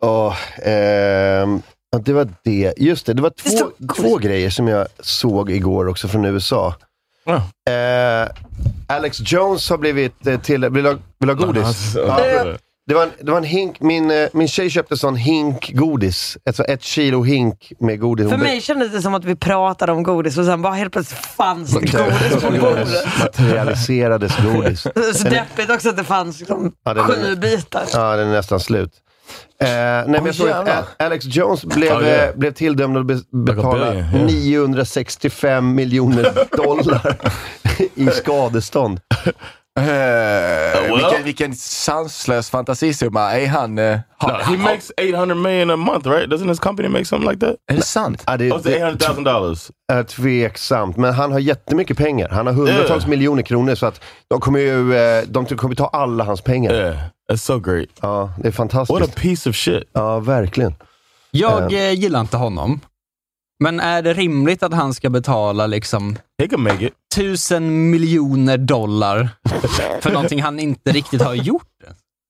Ja, 0.00 0.36
ehm, 0.62 1.62
ja, 1.90 1.98
det 1.98 2.12
var 2.12 2.28
det. 2.44 2.74
Just 2.76 3.06
det, 3.06 3.12
det 3.14 3.22
var 3.22 3.30
två, 3.30 3.70
två 3.96 4.16
grejer 4.18 4.50
som 4.50 4.68
jag 4.68 4.86
såg 5.00 5.50
igår 5.50 5.88
också 5.88 6.08
från 6.08 6.24
USA. 6.24 6.74
Eh, 7.70 8.28
Alex 8.86 9.18
Jones 9.32 9.70
har 9.70 9.78
blivit 9.78 10.26
eh, 10.26 10.40
till... 10.40 10.68
Vill 10.68 10.84
du 10.84 10.90
ha, 10.90 10.96
vill 11.18 11.28
du 11.28 11.34
ha 11.34 11.46
godis? 11.46 11.94
Ja, 11.96 12.26
Ja. 12.26 12.44
Det 12.86 12.94
var, 12.94 13.02
en, 13.02 13.10
det 13.20 13.30
var 13.30 13.38
en 13.38 13.44
hink, 13.44 13.80
min, 13.80 14.10
eh, 14.10 14.28
min 14.32 14.48
tjej 14.48 14.70
köpte 14.70 14.96
sån 14.96 15.16
hink 15.16 15.70
godis. 15.72 16.38
Alltså 16.46 16.64
ett 16.64 16.82
kilo 16.82 17.22
hink 17.22 17.72
med 17.80 18.00
godis. 18.00 18.30
För 18.30 18.36
mig 18.36 18.60
kändes 18.60 18.92
det 18.92 19.02
som 19.02 19.14
att 19.14 19.24
vi 19.24 19.36
pratade 19.36 19.92
om 19.92 20.02
godis 20.02 20.38
och 20.38 20.44
sen 20.44 20.62
bara 20.62 20.72
helt 20.74 20.92
plötsligt 20.92 21.20
fanns 21.20 21.70
det 21.70 21.80
godis 21.80 22.42
på 22.42 22.50
bordet. 22.50 22.88
materialiserades 23.20 24.32
godis. 24.36 24.80
Så 25.14 25.28
deppigt 25.28 25.70
också 25.70 25.88
att 25.88 25.96
det 25.96 26.04
fanns 26.04 26.38
liksom 26.40 26.72
Ja, 26.84 26.94
den 26.94 27.04
är- 27.04 27.08
sju 27.08 27.36
bitar. 27.36 27.84
Ja, 27.92 28.16
den 28.16 28.28
är 28.28 28.32
nästan 28.32 28.60
slut. 28.60 28.90
Eh, 29.60 29.66
nej, 29.68 30.04
men 30.06 30.26
jag 30.26 30.34
såg 30.34 30.48
att 30.48 31.02
Alex 31.02 31.24
Jones 31.24 31.64
blev, 31.64 31.90
Ja, 31.90 32.02
ja. 32.02 32.08
eh, 32.08 32.36
blev 32.36 32.52
tilldömd 32.52 32.96
att 32.98 33.06
be- 33.06 33.20
betala 33.54 33.90
billion, 33.90 34.06
ja. 34.12 34.26
965 34.26 35.74
miljoner 35.74 36.32
dollar 36.56 37.16
i 37.94 38.06
skadestånd. 38.06 39.00
Eh, 39.80 39.84
well. 39.84 40.96
vilken, 40.96 41.24
vilken 41.24 41.54
sanslös 41.56 42.50
fantasisumma. 42.50 43.32
Är 43.32 43.46
han... 43.48 43.78
eh, 43.78 43.98
har, 44.18 44.32
No, 44.32 44.38
he 44.44 44.56
makes 44.56 44.90
800 45.10 45.34
million 45.34 45.70
a 45.70 45.76
month, 45.76 46.06
right? 46.06 46.30
Doesn't 46.30 46.48
his 46.48 46.58
company 46.58 46.88
make 46.88 47.04
something 47.04 47.30
like 47.30 47.46
that? 47.46 47.56
Är 47.72 47.76
det 47.76 47.82
sant? 47.82 48.24
Ja, 48.26 48.36
det, 48.36 48.52
Oh, 48.52 48.56
it's 48.58 48.94
800,000 48.94 49.24
dollars. 49.24 49.70
är 49.92 50.02
tveksamt, 50.02 50.96
men 50.96 51.14
han 51.14 51.32
har 51.32 51.38
jättemycket 51.38 51.96
pengar. 51.96 52.28
Han 52.28 52.46
har 52.46 52.54
hundratals 52.54 53.06
miljoner 53.06 53.42
kronor, 53.42 53.74
så 53.74 53.86
att 53.86 54.00
de 54.28 54.40
kommer 54.40 54.58
ju 54.60 54.94
eh, 54.96 55.22
de 55.28 55.46
kommer 55.46 55.74
ta 55.74 55.86
alla 55.86 56.24
hans 56.24 56.40
pengar. 56.40 56.72
Yeah, 56.74 56.96
that's 57.30 57.36
so 57.36 57.58
great. 57.58 57.88
Ja, 58.00 58.32
det 58.38 58.48
är 58.48 58.52
fantastiskt. 58.52 59.00
What 59.00 59.08
a 59.08 59.12
piece 59.16 59.50
of 59.50 59.56
shit. 59.56 59.90
Ja, 59.92 60.18
verkligen. 60.18 60.74
Jag 61.30 61.72
eh, 61.72 61.92
gillar 61.92 62.20
inte 62.20 62.36
honom. 62.36 62.80
Men 63.60 63.80
är 63.80 64.02
det 64.02 64.12
rimligt 64.12 64.62
att 64.62 64.74
han 64.74 64.94
ska 64.94 65.10
betala 65.10 65.66
liksom 65.66 66.18
tusen 67.14 67.90
miljoner 67.90 68.58
dollar 68.58 69.28
för 70.00 70.10
någonting 70.10 70.42
han 70.42 70.60
inte 70.60 70.92
riktigt 70.92 71.22
har 71.22 71.34
gjort? 71.34 71.66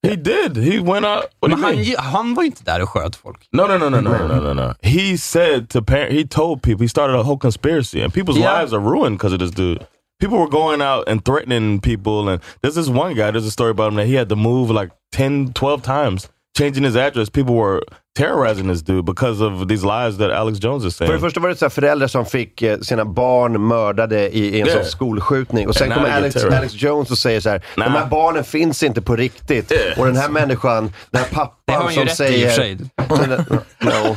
He 0.05 0.17
did. 0.17 0.57
He 0.57 0.81
went 0.81 1.07
out. 1.07 1.25
What 1.41 1.51
Men 1.51 1.63
han, 1.63 1.95
han 1.99 2.35
var 2.35 2.43
ju 2.43 2.47
inte 2.47 2.65
där 2.65 2.83
och 2.83 2.89
sköt 2.89 3.17
folk. 3.17 3.49
No, 3.53 3.67
no, 3.67 3.79
no, 3.79 3.89
no, 3.89 4.01
no, 4.01 4.29
no, 4.29 4.41
no, 4.41 4.53
no. 4.53 4.75
He 4.83 5.19
said 5.19 5.71
to 5.71 5.83
parent, 5.83 6.13
he 6.13 6.27
told 6.27 6.63
people, 6.63 6.85
he 6.85 6.89
started 6.89 7.17
a 7.17 7.23
whole 7.23 7.39
conspiracy 7.39 8.03
and 8.03 8.15
people's 8.15 8.39
yeah. 8.39 8.61
lives 8.61 8.73
are 8.73 8.81
ruined 8.81 9.19
because 9.19 9.33
of 9.33 9.41
this 9.41 9.51
dude. 9.51 9.87
People 10.21 10.39
were 10.39 10.51
going 10.51 10.83
out 10.83 11.09
and 11.09 11.25
threatening 11.25 11.81
people 11.81 12.29
and 12.29 12.43
there's 12.61 12.75
this 12.75 12.89
one 12.89 13.15
guy, 13.15 13.31
there's 13.31 13.47
a 13.47 13.51
story 13.51 13.71
about 13.71 13.89
him 13.89 13.97
that 13.97 14.07
he 14.07 14.15
had 14.15 14.29
to 14.29 14.37
move 14.37 14.71
like 14.71 14.91
10, 15.13 15.53
12 15.55 15.83
times 15.83 16.29
changing 16.59 16.85
his 16.85 16.97
address. 16.97 17.31
People 17.31 17.55
were 17.55 17.81
terrorizing 18.19 18.69
this 18.69 18.83
dude 18.83 19.05
because 19.05 19.41
of 19.45 19.69
these 19.69 19.85
lies 19.85 20.19
that 20.19 20.31
Alex 20.31 20.59
Jones 20.59 20.85
is 20.85 20.97
saying. 20.97 21.09
För 21.09 21.15
det 21.15 21.21
första 21.21 21.41
var 21.41 21.49
det 21.49 21.57
så 21.57 21.65
här 21.65 21.71
föräldrar 21.71 22.07
som 22.09 22.27
fick 22.27 22.63
eh, 22.63 22.79
sina 22.79 23.05
barn 23.05 23.67
mördade 23.69 24.29
i, 24.37 24.39
i 24.57 24.61
en 24.61 24.67
Yeah. 24.67 24.79
sån 24.83 24.91
skolskjutning. 24.91 25.69
Och 25.69 25.75
sen 25.75 25.91
kommer 25.91 26.11
Alex. 26.11 26.37
Alex 26.45 26.73
Jones 26.75 27.11
och 27.11 27.19
säger 27.19 27.41
så 27.41 27.51
här, 27.51 27.63
Nah. 27.77 27.85
de 27.93 27.99
här 27.99 28.07
barnen 28.07 28.45
finns 28.45 28.83
inte 28.83 29.03
på 29.03 29.17
riktigt. 29.17 29.73
Yeah. 29.73 29.99
Och 29.99 30.07
den 30.07 30.17
här 30.17 30.29
människan, 30.29 30.93
den 31.11 31.23
här 31.23 31.29
Det 31.31 31.37
har 31.37 31.47
pappan 31.47 31.85
han 31.85 31.89
ju 31.89 31.95
som 31.95 32.05
rätt 32.05 32.13
i 32.13 32.17
säger... 32.17 32.47
och 32.47 32.53
för 32.53 32.61
sig. 32.61 32.79
No. 33.79 34.17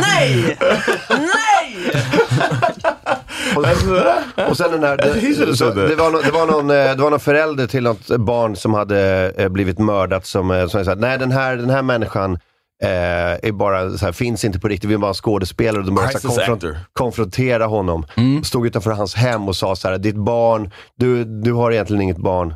Nej! 0.00 0.58
Nej! 1.10 1.92
Och, 3.56 4.50
och 4.50 4.56
sen 4.56 4.70
den 4.70 4.82
här, 4.82 4.96
det, 4.96 5.56
så, 5.56 5.70
det, 5.70 5.94
var 5.94 6.10
någon, 6.10 6.22
det, 6.22 6.30
var 6.30 6.46
någon, 6.46 6.70
eh, 6.70 6.96
det 6.96 7.02
var 7.02 7.10
någon 7.10 7.20
förälder 7.20 7.66
till 7.66 7.82
något 7.82 8.06
barn 8.08 8.56
som 8.56 8.74
hade 8.74 9.32
eh, 9.36 9.48
blivit 9.48 9.78
mördat 9.78 10.26
som, 10.26 10.50
eh, 10.50 10.66
som 10.66 10.84
sa 10.84 10.94
nej 10.94 11.18
den 11.18 11.32
här, 11.32 11.56
den 11.56 11.70
här 11.70 11.82
människan 11.82 12.38
eh, 12.82 13.48
är 13.48 13.52
bara, 13.52 13.90
så 13.90 14.04
här, 14.04 14.12
finns 14.12 14.44
inte 14.44 14.60
på 14.60 14.68
riktigt, 14.68 14.90
vi 14.90 14.94
är 14.94 14.98
bara 14.98 15.14
skådespelare. 15.14 15.78
Och 15.78 15.86
de 15.86 15.94
började 15.94 16.20
så 16.20 16.40
här, 16.40 16.52
actor. 16.52 16.78
konfrontera 16.92 17.66
honom. 17.66 18.06
Stod 18.44 18.66
utanför 18.66 18.90
hans 18.90 19.14
hem 19.14 19.48
och 19.48 19.56
sa 19.56 19.76
så 19.76 19.88
här, 19.88 19.98
ditt 19.98 20.16
barn, 20.16 20.70
du, 20.96 21.24
du 21.24 21.52
har 21.52 21.72
egentligen 21.72 22.02
inget 22.02 22.16
barn. 22.16 22.54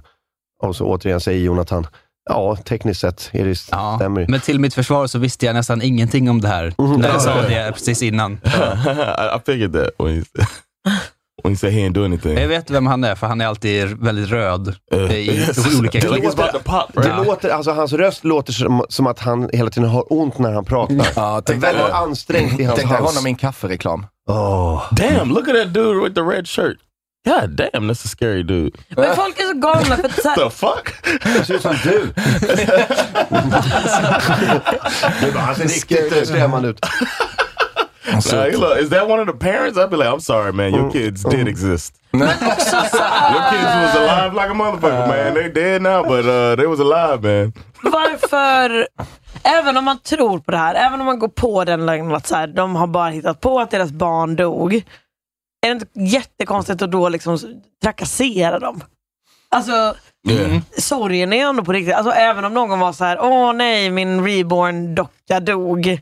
Och 0.62 0.76
så 0.76 0.84
återigen 0.86 1.20
säger 1.20 1.40
Jonathan, 1.40 1.86
ja 2.28 2.56
tekniskt 2.56 3.00
sett 3.00 3.30
är 3.32 3.44
det, 3.44 3.54
stämmer 3.54 4.20
ju. 4.20 4.26
Men 4.28 4.40
till 4.40 4.60
mitt 4.60 4.74
försvar 4.74 5.06
så 5.06 5.18
visste 5.18 5.46
jag 5.46 5.54
nästan 5.54 5.82
ingenting 5.82 6.30
om 6.30 6.40
det 6.40 6.48
här. 6.48 6.74
När 6.98 7.08
jag 7.08 7.22
sa 7.22 7.42
det 7.42 7.72
precis 7.72 8.02
innan. 8.02 8.32
I 9.36 9.40
figured 9.46 9.72
that 9.72 9.90
he, 10.88 10.98
when 11.42 11.56
he 11.72 11.88
do 11.88 12.04
anything. 12.04 12.38
Jag 12.38 12.48
vet 12.48 12.70
vem 12.70 12.86
han 12.86 13.04
är, 13.04 13.14
för 13.14 13.26
han 13.26 13.40
är 13.40 13.46
alltid 13.46 13.98
väldigt 13.98 14.30
röd 14.30 14.74
Uh, 14.94 15.14
i 15.14 15.36
yes. 15.38 15.78
olika 15.78 16.00
klipp. 16.00 16.12
Det 16.94 17.16
låter, 17.24 17.48
alltså, 17.50 17.70
hans 17.72 17.92
röst 17.92 18.24
låter 18.24 18.52
som, 18.52 18.84
som 18.88 19.06
att 19.06 19.18
han 19.18 19.50
hela 19.52 19.70
tiden 19.70 19.88
har 19.88 20.12
ont 20.12 20.38
när 20.38 20.52
han 20.52 20.64
pratar. 20.64 21.06
Ja, 21.16 21.42
det 21.46 21.52
är 21.52 21.56
väldigt 21.56 21.84
dig- 21.84 21.92
ansträngt 21.92 22.60
i 22.60 22.64
hans 22.64 22.76
Tänk 22.78 22.88
dig 22.90 22.98
hals. 22.98 23.10
honom 23.10 23.26
i 23.26 23.30
en 23.30 23.36
kaffereklam. 23.36 24.06
Oh. 24.30 24.82
Damn, 24.94 25.28
look 25.28 25.48
at 25.48 25.54
that 25.54 25.74
dude 25.74 26.00
with 26.04 26.14
the 26.14 26.20
red 26.20 26.48
shirt. 26.48 26.76
God 27.26 27.50
damn, 27.50 27.90
that's 27.90 28.04
a 28.04 28.08
scary 28.08 28.42
dude. 28.42 28.70
Men 28.88 29.16
folk 29.16 29.38
är 29.40 29.44
så 29.44 29.54
galna 29.54 29.96
för 29.96 30.04
att 30.04 30.34
The 30.38 30.50
fuck? 30.50 30.94
Det 31.38 31.44
ser 31.44 31.54
ut 31.54 31.62
som 31.62 31.74
du. 31.84 32.12
Han 35.38 35.54
ser 35.54 35.62
riktigt 35.64 36.16
eh, 36.16 36.22
skrämmande 36.22 36.68
ut. 36.68 36.80
Like, 38.14 38.58
look, 38.58 38.78
is 38.78 38.88
that 38.90 39.08
one 39.08 39.20
of 39.20 39.26
the 39.26 39.32
parents? 39.34 39.78
I'd 39.78 39.90
be 39.90 39.96
like, 39.96 40.08
I'm 40.08 40.20
sorry, 40.20 40.52
man. 40.52 40.74
Your 40.74 40.90
kids 40.90 41.24
did 41.24 41.48
exist. 41.48 41.94
Your 42.12 42.26
kids 42.26 43.72
was 43.74 43.94
alive 43.96 44.34
like 44.34 44.50
a 44.50 44.54
motherfucker, 44.54 45.08
man. 45.08 45.34
They 45.34 45.48
dead 45.50 45.82
now, 45.82 46.02
but 46.02 46.24
uh, 46.24 46.56
they 46.56 46.66
was 46.66 46.80
alive, 46.80 47.22
man. 47.22 47.52
varför, 47.82 48.86
även 49.42 49.76
om 49.76 49.84
man 49.84 49.98
tror 49.98 50.38
på 50.38 50.50
det 50.50 50.56
här, 50.56 50.74
även 50.74 51.00
om 51.00 51.06
man 51.06 51.18
går 51.18 51.28
på 51.28 51.64
den 51.64 51.86
lögnen 51.86 52.14
att 52.14 52.26
så 52.26 52.34
här, 52.34 52.46
de 52.46 52.76
har 52.76 52.86
bara 52.86 53.08
hittat 53.10 53.40
på 53.40 53.60
att 53.60 53.70
deras 53.70 53.90
barn 53.90 54.36
dog, 54.36 54.74
är 54.74 54.80
det 55.60 55.70
inte 55.70 55.86
jättekonstigt 55.94 56.82
att 56.82 56.90
då 56.90 57.08
liksom 57.08 57.38
trakassera 57.82 58.58
dem? 58.58 58.80
Alltså, 59.50 59.94
Yeah. 60.28 60.60
sorgen 60.78 61.32
är 61.32 61.46
ändå 61.46 61.64
på 61.64 61.72
riktigt. 61.72 61.94
Alltså, 61.94 62.12
även 62.12 62.44
om 62.44 62.54
någon 62.54 62.78
var 62.78 62.92
så 62.92 63.04
här, 63.04 63.18
åh 63.20 63.52
nej, 63.52 63.90
min 63.90 64.24
reborn 64.26 64.94
docka 64.94 65.40
dog. 65.40 66.00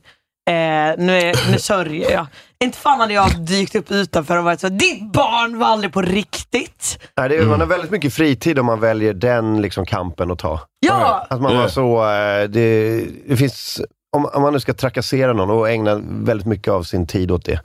Eh, 0.51 0.95
nu, 0.99 1.19
är, 1.19 1.51
nu 1.53 1.59
sörjer 1.59 2.11
jag. 2.11 2.27
Inte 2.65 2.79
fan 2.79 3.01
hade 3.01 3.15
jag 3.15 3.41
dykt 3.41 3.75
upp 3.75 3.91
utanför 3.91 4.37
och 4.37 4.45
varit 4.45 4.61
så 4.61 4.69
ditt 4.69 5.13
barn 5.13 5.59
var 5.59 5.67
aldrig 5.67 5.93
på 5.93 6.03
riktigt. 6.03 6.99
Nej, 7.17 7.29
det 7.29 7.37
är, 7.37 7.45
Man 7.47 7.61
har 7.61 7.67
väldigt 7.67 7.91
mycket 7.91 8.15
fritid 8.15 8.59
om 8.59 8.67
man 8.67 8.81
väljer 8.81 9.15
den 9.15 9.63
liksom, 9.63 9.87
kampen 9.87 10.31
att 10.31 10.39
ta. 10.39 10.61
Ja! 10.87 11.27
Att 11.31 11.41
man 11.41 11.53
var 11.53 11.61
Yeah. 11.61 11.71
så, 11.71 11.97
eh, 12.11 12.49
det, 12.49 13.05
det 13.29 13.37
finns, 13.37 13.81
om, 14.17 14.27
om 14.27 14.43
man 14.43 14.53
nu 14.53 14.61
ska 14.61 14.75
trakassera 14.75 15.33
någon 15.33 15.51
och 15.51 15.71
ägna 15.71 16.01
väldigt 16.05 16.47
mycket 16.47 16.73
av 16.73 16.83
sin 16.83 17.07
tid 17.07 17.31
åt 17.31 17.45
det. 17.45 17.61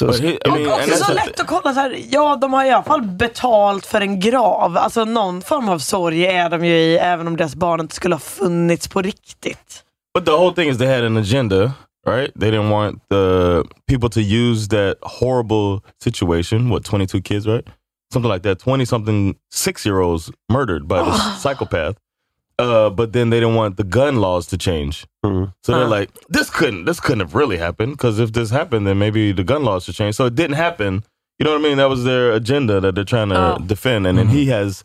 Så, 0.00 0.06
Och 0.08 0.14
också 0.72 1.04
så 1.04 1.12
lätt 1.12 1.40
att 1.40 1.46
kolla 1.46 1.74
så 1.74 1.80
här, 1.80 1.96
ja 2.10 2.36
de 2.40 2.52
har 2.52 2.64
i 2.64 2.70
alla 2.70 2.82
fall 2.82 3.02
betalt 3.02 3.86
för 3.86 4.00
en 4.00 4.20
grav. 4.20 4.76
Alltså 4.76 5.04
någon 5.04 5.42
form 5.42 5.68
av 5.68 5.78
sorg 5.78 6.26
är 6.26 6.50
de 6.50 6.64
ju 6.64 6.74
i, 6.74 6.98
även 6.98 7.26
om 7.26 7.36
deras 7.36 7.54
barn 7.54 7.80
inte 7.80 7.94
skulle 7.94 8.14
ha 8.14 8.20
funnits 8.20 8.88
på 8.88 9.02
riktigt. 9.02 9.82
But 10.14 10.26
the 10.26 10.30
whole 10.32 10.54
thing 10.54 10.68
is 10.70 10.78
they 10.78 10.86
had 10.94 11.04
an 11.04 11.16
agenda, 11.16 11.72
right? 12.06 12.32
They 12.36 12.50
didn't 12.50 12.70
want 12.70 13.00
the 13.08 13.64
people 13.86 14.08
to 14.10 14.22
use 14.22 14.68
that 14.68 14.98
horrible 15.02 15.84
situation. 16.00 16.68
What, 16.70 16.84
22 16.84 17.20
kids, 17.20 17.46
right? 17.46 17.66
Something 18.10 18.28
like 18.28 18.42
that. 18.42 18.58
20 18.58 18.84
something 18.84 19.36
six 19.50 19.84
year 19.86 20.00
olds 20.00 20.30
murdered 20.50 20.86
by 20.88 21.02
this 21.04 21.20
psychopath. 21.42 21.96
Uh, 22.58 22.90
but 22.90 23.12
then 23.12 23.30
they 23.30 23.40
didn't 23.40 23.54
want 23.56 23.76
the 23.76 23.82
gun 23.84 24.16
laws 24.16 24.46
to 24.46 24.58
change. 24.58 25.06
So 25.62 25.72
they're 25.72 25.86
like, 25.86 26.10
this 26.28 26.50
couldn't, 26.50 26.84
this 26.84 27.00
couldn't 27.00 27.20
have 27.20 27.34
really 27.34 27.56
happened 27.56 27.92
because 27.92 28.18
if 28.18 28.32
this 28.32 28.50
happened, 28.50 28.86
then 28.86 28.98
maybe 28.98 29.32
the 29.32 29.42
gun 29.42 29.64
laws 29.64 29.84
should 29.84 29.94
change. 29.94 30.14
So 30.16 30.26
it 30.26 30.34
didn't 30.34 30.56
happen. 30.56 31.02
You 31.38 31.44
know 31.44 31.52
what 31.52 31.60
I 31.60 31.62
mean? 31.62 31.78
That 31.78 31.88
was 31.88 32.04
their 32.04 32.32
agenda 32.32 32.78
that 32.80 32.94
they're 32.94 33.04
trying 33.04 33.30
to 33.30 33.54
Oh. 33.54 33.58
defend. 33.58 34.06
And 34.06 34.18
then 34.18 34.28
he 34.28 34.46
has 34.46 34.84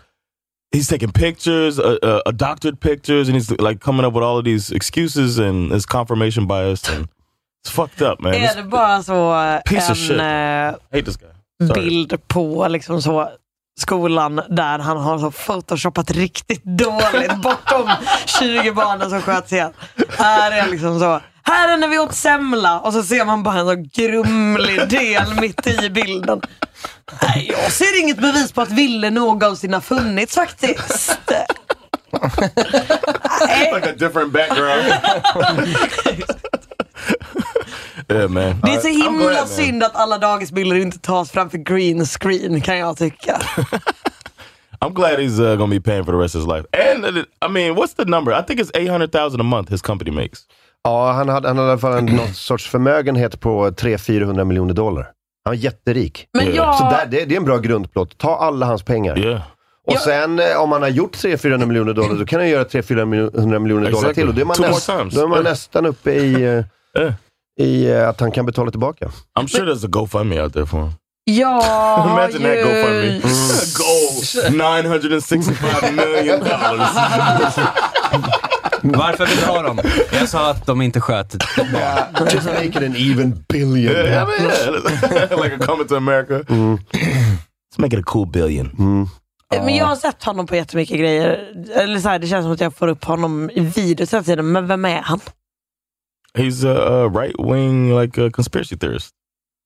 he's 0.75 0.87
taking 0.87 1.11
pictures, 1.11 1.79
uh, 1.79 1.97
uh, 2.03 2.31
doctored 2.31 2.79
pictures, 2.79 3.27
and 3.29 3.35
he's 3.35 3.51
like 3.51 3.79
coming 3.79 4.05
up 4.05 4.13
with 4.13 4.23
all 4.23 4.37
of 4.37 4.45
these 4.45 4.71
excuses 4.75 5.39
and 5.39 5.71
his 5.71 5.85
confirmation 5.85 6.45
bias, 6.47 6.89
and 6.89 7.07
it's 7.63 7.71
fucked 7.71 8.01
up, 8.01 8.19
man. 8.21 8.33
är 8.33 8.55
det 8.55 8.63
bara 8.63 9.03
så 9.03 9.35
Piece 9.65 9.91
of 9.91 9.97
shit. 9.97 10.19
en 10.19 10.67
eh, 10.69 10.75
hate 10.91 11.01
this 11.05 11.17
guy. 11.17 11.29
Sorry. 11.67 11.89
bild 11.89 12.27
på 12.27 12.67
liksom 12.67 13.01
så 13.01 13.29
skolan 13.79 14.41
där 14.49 14.79
han 14.79 14.97
har 14.97 15.19
så 15.19 15.31
photoshoppat 15.31 16.11
riktigt 16.11 16.63
dåligt 16.63 17.35
bortom 17.43 17.89
20 18.39 18.71
barnen 18.71 19.09
som 19.09 19.21
sköts 19.21 19.53
ihjäl. 19.53 19.71
Här 20.17 20.51
är 20.51 20.71
liksom 20.71 20.99
så, 20.99 21.19
här 21.47 21.73
är 21.73 21.77
när 21.77 21.87
vi 21.87 21.99
åt 21.99 22.13
semla 22.15 22.79
och 22.79 22.93
så 22.93 23.03
ser 23.03 23.25
man 23.25 23.43
bara 23.43 23.59
en 23.59 23.65
så 23.67 23.75
grumlig 24.01 24.89
del 24.89 25.39
mitt 25.41 25.67
i 25.67 25.89
bilden. 25.89 26.41
Nej, 27.21 27.51
jag 27.61 27.71
ser 27.71 28.01
inget 28.01 28.17
bevis 28.17 28.51
på 28.51 28.61
att 28.61 28.71
Ville 28.71 29.09
någonsin 29.09 29.73
har 29.73 29.81
funnits 29.81 30.35
faktiskt. 30.35 31.17
like 33.73 33.89
a 33.89 33.95
different 33.97 34.33
background. 34.33 34.87
yeah 38.09 38.29
man. 38.29 38.61
Det 38.63 38.71
är 38.73 38.79
så 38.79 38.87
I'm 38.87 38.93
glad, 38.93 39.11
himla 39.11 39.31
man. 39.39 39.47
synd 39.47 39.83
att 39.83 39.95
alla 39.95 40.17
dagisbilder 40.17 40.75
inte 40.75 40.99
tas 40.99 41.31
framför 41.31 41.57
green 41.57 42.05
screen 42.05 42.61
kan 42.61 42.77
jag 42.77 42.97
tycka. 42.97 43.41
I'm 44.79 44.93
glad 44.93 45.19
he's 45.19 45.39
uh, 45.39 45.55
gonna 45.55 45.75
be 45.75 45.79
paying 45.81 46.05
for 46.05 46.11
the 46.11 46.17
rest 46.19 46.35
of 46.35 46.41
his 46.41 46.47
life. 46.47 46.65
And 46.73 47.05
uh, 47.05 47.23
I 47.41 47.47
mean, 47.47 47.75
what's 47.75 47.93
the 47.95 48.05
number? 48.05 48.31
I 48.33 48.43
think 48.43 48.59
it's 48.59 48.71
eight 48.75 48.89
hundred 48.89 49.11
thousand 49.11 49.41
a 49.41 49.43
month 49.43 49.69
his 49.69 49.81
company 49.81 50.11
makes. 50.11 50.45
Ja, 50.87 51.11
han 51.11 51.29
hade, 51.29 51.47
han 51.47 51.57
hade 51.57 51.67
i 51.69 51.71
alla 51.71 51.79
fall 51.79 51.97
en, 51.97 52.05
någon 52.05 52.33
sorts 52.33 52.69
förmögenhet 52.69 53.39
på 53.39 53.69
300-400 53.69 54.43
miljoner 54.43 54.73
dollar. 54.73 55.03
Han 55.03 55.51
var 55.51 55.53
jätterik. 55.53 56.27
Men 56.33 56.53
jag- 56.55 56.75
Så 56.75 56.83
där, 56.83 57.05
det, 57.05 57.25
det 57.25 57.35
är 57.35 57.37
en 57.37 57.45
bra 57.45 57.57
grundplåt. 57.57 58.17
Ta 58.17 58.35
alla 58.37 58.65
hans 58.65 58.83
pengar. 58.83 59.43
Och 59.87 59.93
Jag- 59.93 60.01
sen 60.01 60.39
eh, 60.39 60.45
om 60.61 60.69
man 60.69 60.81
har 60.81 60.89
gjort 60.89 61.15
300-400 61.15 61.65
miljoner 61.65 61.93
dollar, 61.93 62.15
då 62.15 62.25
kan 62.25 62.39
han 62.39 62.49
göra 62.49 62.63
300-400 62.63 63.05
miljoner 63.59 63.69
dollar 63.69 63.87
Exactly. 63.89 64.13
till. 64.13 64.27
Och 64.27 64.33
då 64.35 64.41
är 64.41 64.45
man, 64.45 64.55
Two 64.55 64.61
more 64.61 64.71
näst, 64.71 64.85
times. 64.87 65.13
då 65.13 65.21
är 65.21 65.27
man 65.27 65.37
Yeah. 65.39 65.51
nästan 65.51 65.85
uppe 65.85 66.11
i, 66.11 66.43
eh, 66.97 67.11
i 67.65 67.89
eh, 67.91 68.09
att 68.09 68.19
han 68.19 68.31
kan 68.31 68.45
betala 68.45 68.71
tillbaka. 68.71 69.05
I'm 69.39 69.47
sure 69.47 69.73
there's 69.73 69.85
a 69.85 69.89
GoFundMe 69.89 70.41
out 70.43 70.53
there 70.53 70.65
for 70.65 70.77
him. 70.79 70.91
Ja, 71.23 72.05
Imagine 72.13 72.43
that 72.49 72.57
ju- 72.57 72.63
GoFundMe. 72.63 73.21
Goal 74.51 74.79
965 74.81 75.95
million 75.95 76.39
dollars. 76.39 76.89
Varför 78.91 79.25
vill 79.25 79.37
du 79.37 79.45
ha 79.45 79.61
dem? 79.61 79.79
Jag 80.11 80.29
sa 80.29 80.51
att 80.51 80.65
de 80.65 80.81
inte 80.81 81.01
sköt 81.01 81.33
ett 81.33 81.41
barn. 81.55 82.27
Just 82.33 82.45
make 82.47 82.65
it 82.65 82.75
an 82.77 82.95
even 82.95 83.43
billion. 83.49 83.93
Yeah, 83.95 84.23
I 84.23 84.41
mean, 84.41 84.51
yeah. 85.11 85.43
like 85.43 85.55
a 85.55 85.59
coming 85.65 85.87
to 85.87 85.95
America. 85.95 86.33
Let's 86.33 87.77
make 87.77 87.93
it 87.97 87.99
a 87.99 88.03
cool 88.05 88.27
billion. 88.27 88.69
Men 89.49 89.75
jag 89.75 89.85
har 89.85 89.95
sett 89.95 90.23
honom 90.23 90.47
på 90.47 90.55
jättemycket 90.55 90.99
grejer. 90.99 91.53
Eller 91.75 91.99
så 91.99 92.09
här, 92.09 92.19
det 92.19 92.27
känns 92.27 92.43
som 92.45 92.51
att 92.51 92.61
jag 92.61 92.75
får 92.75 92.87
upp 92.87 93.03
honom 93.03 93.49
i 93.49 93.59
videos 93.59 94.13
hela 94.13 94.23
tiden. 94.23 94.51
Men 94.51 94.67
vem 94.67 94.85
är 94.85 95.01
han? 95.01 95.19
He's 96.37 96.65
a, 96.67 97.03
a 97.05 97.09
right 97.09 97.35
wing 97.39 97.99
like 98.01 98.25
a 98.25 98.29
conspiracy 98.33 98.77
theorist. 98.77 99.11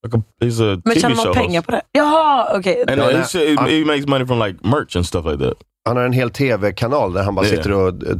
Like 0.06 0.16
a, 0.18 0.22
he's 0.40 0.60
a 0.72 0.80
Men 0.84 0.94
TV 0.94 1.00
tjänar 1.00 1.16
man 1.16 1.24
show 1.24 1.34
pengar 1.34 1.60
host. 1.60 1.66
på 1.66 1.72
det? 1.72 1.82
Jaha, 1.92 2.58
okej. 2.58 2.84
And 2.88 3.00
Ja, 3.00 3.10
uh, 3.10 3.66
he, 3.66 3.78
he 3.78 3.84
makes 3.84 4.06
money 4.06 4.26
from 4.26 4.38
like 4.38 4.58
merch 4.68 4.96
and 4.96 5.06
stuff 5.06 5.26
like 5.26 5.38
that. 5.44 5.54
Han 5.84 5.96
har 5.96 6.04
en 6.04 6.12
hel 6.12 6.30
tv-kanal 6.30 7.12
där 7.12 7.22
han 7.22 7.34
bara 7.34 7.46
Yeah. 7.46 7.56
sitter 7.56 7.72
och 7.72 7.88
eh, 7.88 8.16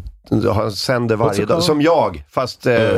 han 0.54 0.72
sänder 0.72 1.16
varje 1.16 1.44
dag. 1.46 1.62
Som 1.62 1.82
jag, 1.82 2.24
fast, 2.30 2.66
eh, 2.66 2.90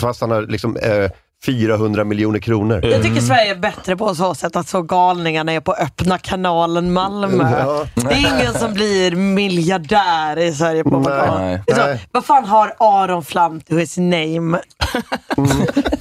fast 0.00 0.20
han 0.20 0.30
har 0.30 0.42
liksom 0.42 0.76
eh, 0.76 1.10
400 1.44 2.04
miljoner 2.04 2.38
kronor. 2.38 2.80
Jag 2.84 3.02
tycker 3.02 3.20
Sverige 3.20 3.50
är 3.50 3.56
bättre 3.56 3.96
på 3.96 4.14
så 4.14 4.34
sätt 4.34 4.56
att 4.56 4.68
så 4.68 4.82
galningarna 4.82 5.52
är 5.52 5.60
på 5.60 5.72
öppna 5.74 6.18
kanalen 6.18 6.92
Malmö. 6.92 7.50
Ja. 7.58 7.86
Det 7.94 8.14
är 8.14 8.18
ingen 8.18 8.54
som 8.54 8.74
blir 8.74 9.10
miljardär 9.16 10.38
i 10.38 10.52
Sverige 10.54 10.84
på 10.84 10.98
Nej. 10.98 11.62
Nej. 11.76 12.06
Vad 12.12 12.24
fan 12.24 12.44
har 12.44 12.74
Aron 12.78 13.24
Flam 13.24 13.60
to 13.60 13.74
his 13.76 13.96
name? 13.98 14.58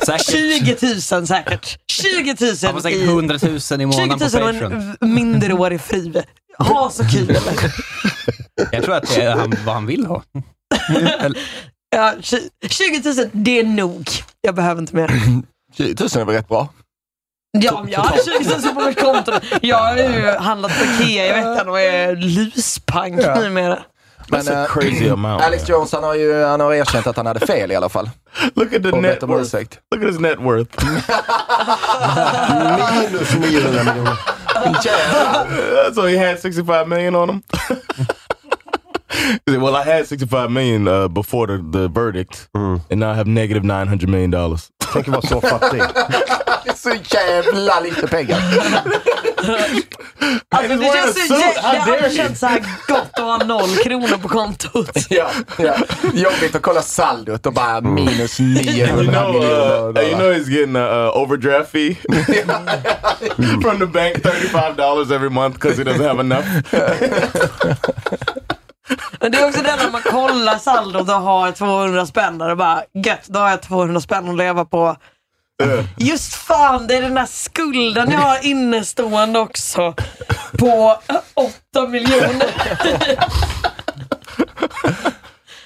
Säkert. 0.05 0.29
20 0.31 0.77
000 1.15 1.27
säkert. 1.27 1.77
20 1.91 2.35
000 2.45 2.55
Han 2.63 2.73
får 2.73 2.79
säkert 2.81 2.99
i- 2.99 3.05
100 3.07 3.37
000 3.41 3.55
i 3.55 3.59
20 3.59 3.85
månaden 3.85 4.19
på 4.19 4.37
000 4.37 4.43
och 4.43 4.61
Patreon. 4.61 4.95
en 5.01 5.13
minderårig 5.13 5.81
fru. 5.81 6.13
Ha 6.57 6.89
så 6.89 7.03
kul. 7.03 7.37
Jag 8.71 8.83
tror 8.83 8.95
att 8.95 9.15
det 9.15 9.21
är 9.21 9.35
han, 9.35 9.53
vad 9.65 9.75
han 9.75 9.85
vill 9.85 10.05
ha. 10.05 10.23
Ja, 11.95 12.13
20 12.21 13.13
000, 13.15 13.29
det 13.31 13.59
är 13.59 13.63
nog. 13.63 14.09
Jag 14.41 14.55
behöver 14.55 14.81
inte 14.81 14.95
mer. 14.95 15.07
20 15.77 15.95
000 16.03 16.09
är 16.21 16.25
väl 16.25 16.35
rätt 16.35 16.47
bra? 16.47 16.67
Ja, 17.59 17.85
jag 17.89 17.99
har 17.99 18.17
20 18.61 18.65
000 18.67 18.75
på 18.75 18.81
mitt 18.81 18.99
konto. 19.01 19.31
Jag 19.61 19.77
har 19.77 19.97
ju 19.97 20.31
handlat 20.39 20.71
på 20.79 20.85
Ikea 20.85 21.25
i 21.25 21.31
veckan 21.31 21.69
och 21.69 21.79
är 21.79 22.15
luspank 22.15 23.19
Ja. 23.23 23.39
numera. 23.39 23.79
Men, 24.27 24.41
That's 24.41 24.51
a 24.53 24.61
eh, 24.61 24.67
crazy 24.67 25.09
amount. 25.09 25.43
Alex 25.43 25.69
Jones 25.69 25.91
han 25.91 26.03
har 26.03 26.15
ju 26.15 26.43
han 26.43 26.59
har 26.59 26.73
erkänt 26.73 27.07
att 27.07 27.17
han 27.17 27.25
hade 27.25 27.47
fel 27.47 27.71
i 27.71 27.75
alla 27.75 27.89
fall. 27.89 28.09
Look 28.55 28.73
at 28.73 28.83
the 28.83 28.89
Och 28.91 29.01
net 29.01 29.23
worth. 29.23 29.41
ursäkt. 29.41 29.79
Look 29.95 30.03
at 30.03 30.09
his 30.11 30.19
net 30.19 30.39
worth. 30.39 30.85
Minus 33.01 33.33
900 33.33 33.83
miljoner. 33.83 34.17
so 35.93 36.07
he 36.07 36.17
had 36.17 36.39
65 36.39 36.89
million 36.89 37.15
on 37.15 37.29
him. 37.29 37.41
He 39.11 39.39
said, 39.53 39.61
well, 39.61 39.75
I 39.75 39.83
had 39.83 40.07
65 40.07 40.49
million 40.51 40.87
uh, 40.87 41.07
before 41.07 41.47
the, 41.47 41.57
the 41.71 41.87
verdict, 41.87 42.47
and 42.53 42.99
now 42.99 43.11
I 43.11 43.15
have 43.15 43.27
negative 43.29 43.63
900 43.63 44.09
million 44.09 44.31
dollars. 44.31 44.69
Tänk 44.93 45.07
att 45.07 45.13
vara 45.13 45.21
så 45.21 45.41
fattig. 45.41 45.81
så 46.75 46.89
jävla 47.15 47.79
lite 47.79 48.07
pengar. 48.07 48.37
Alltså, 50.49 50.75
det 50.75 50.85
känns 50.85 51.13
så 51.15 51.33
suit. 51.33 51.41
jä- 51.41 51.61
How 51.61 51.71
det 51.73 51.79
har 51.79 51.85
dare 51.87 51.95
aldrig 51.95 52.11
he? 52.11 52.17
känts 52.17 52.39
så 52.39 52.45
här 52.45 52.59
gott 52.87 53.09
att 53.13 53.19
ha 53.23 53.37
noll 53.37 53.69
kronor 53.83 54.17
på 54.17 54.27
kontot. 54.29 54.89
ja, 55.09 55.29
ja. 55.57 55.73
Jobbigt 56.13 56.55
att 56.55 56.61
kolla 56.61 56.81
saldot 56.81 57.45
och 57.45 57.53
bara 57.53 57.81
minus 57.81 58.39
900 58.39 58.71
you 58.71 58.87
know, 58.87 58.97
miljoner 59.33 60.01
uh, 60.01 60.09
you 60.09 60.15
know 60.15 60.31
he's 60.33 60.49
getting 60.49 60.75
a 60.75 61.05
uh, 61.07 61.17
overdraft 61.21 61.71
fee 61.71 61.93
from 63.61 63.79
the 63.79 63.85
bank, 63.85 64.15
thirty-five 64.23 64.75
dollars 64.77 65.11
every 65.11 65.29
month 65.29 65.53
because 65.55 65.77
he 65.77 65.83
doesn't 65.83 66.07
have 66.07 66.19
enough. 66.19 66.45
Men 69.19 69.31
det 69.31 69.37
är 69.37 69.47
också 69.47 69.61
det 69.61 69.75
när 69.75 69.91
man 69.91 70.01
kollar 70.01 70.57
saldot 70.57 71.09
och 71.09 71.15
har 71.15 71.51
200 71.51 72.05
spänn 72.05 72.37
där 72.37 72.49
och 72.49 72.57
bara 72.57 72.83
gött, 72.93 73.27
då 73.27 73.39
har 73.39 73.49
jag 73.49 73.61
200 73.61 74.01
spänn 74.01 74.29
att 74.29 74.37
leva 74.37 74.65
på. 74.65 74.95
Just 75.97 76.33
fan, 76.33 76.87
det 76.87 76.95
är 76.95 77.01
den 77.01 77.13
där 77.13 77.25
skulden 77.25 78.11
jag 78.11 78.19
har 78.19 78.45
innestående 78.45 79.39
också. 79.39 79.93
På 80.57 80.99
8 81.73 81.87
miljoner. 81.87 82.45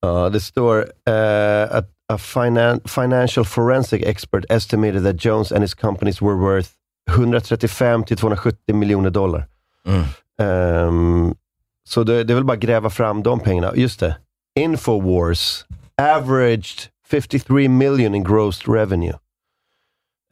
Ja, 0.00 0.28
det 0.28 0.40
står 0.40 0.78
uh, 0.78 1.76
a, 1.76 1.82
a 2.12 2.18
finan 2.18 2.80
financial 2.84 3.44
forensic 3.44 4.02
expert 4.02 4.44
estimated 4.50 5.04
that 5.04 5.24
Jones 5.24 5.52
and 5.52 5.62
his 5.62 5.74
companies 5.74 6.22
were 6.22 6.34
worth 6.34 6.68
135 7.10 8.04
till 8.04 8.16
270 8.16 8.74
miljoner 8.74 9.10
dollar. 9.10 9.46
Ehm, 10.40 11.34
så 11.88 12.04
det, 12.04 12.24
det 12.24 12.32
är 12.32 12.34
väl 12.34 12.44
bara 12.44 12.52
att 12.52 12.58
gräva 12.58 12.90
fram 12.90 13.22
de 13.22 13.40
pengarna. 13.40 13.72
Just 13.76 14.00
det. 14.00 14.16
Infowars 14.60 15.64
averaged 16.02 16.64
53 17.10 17.68
million 17.68 18.14
in 18.14 18.24
gross 18.24 18.68
revenue. 18.68 19.14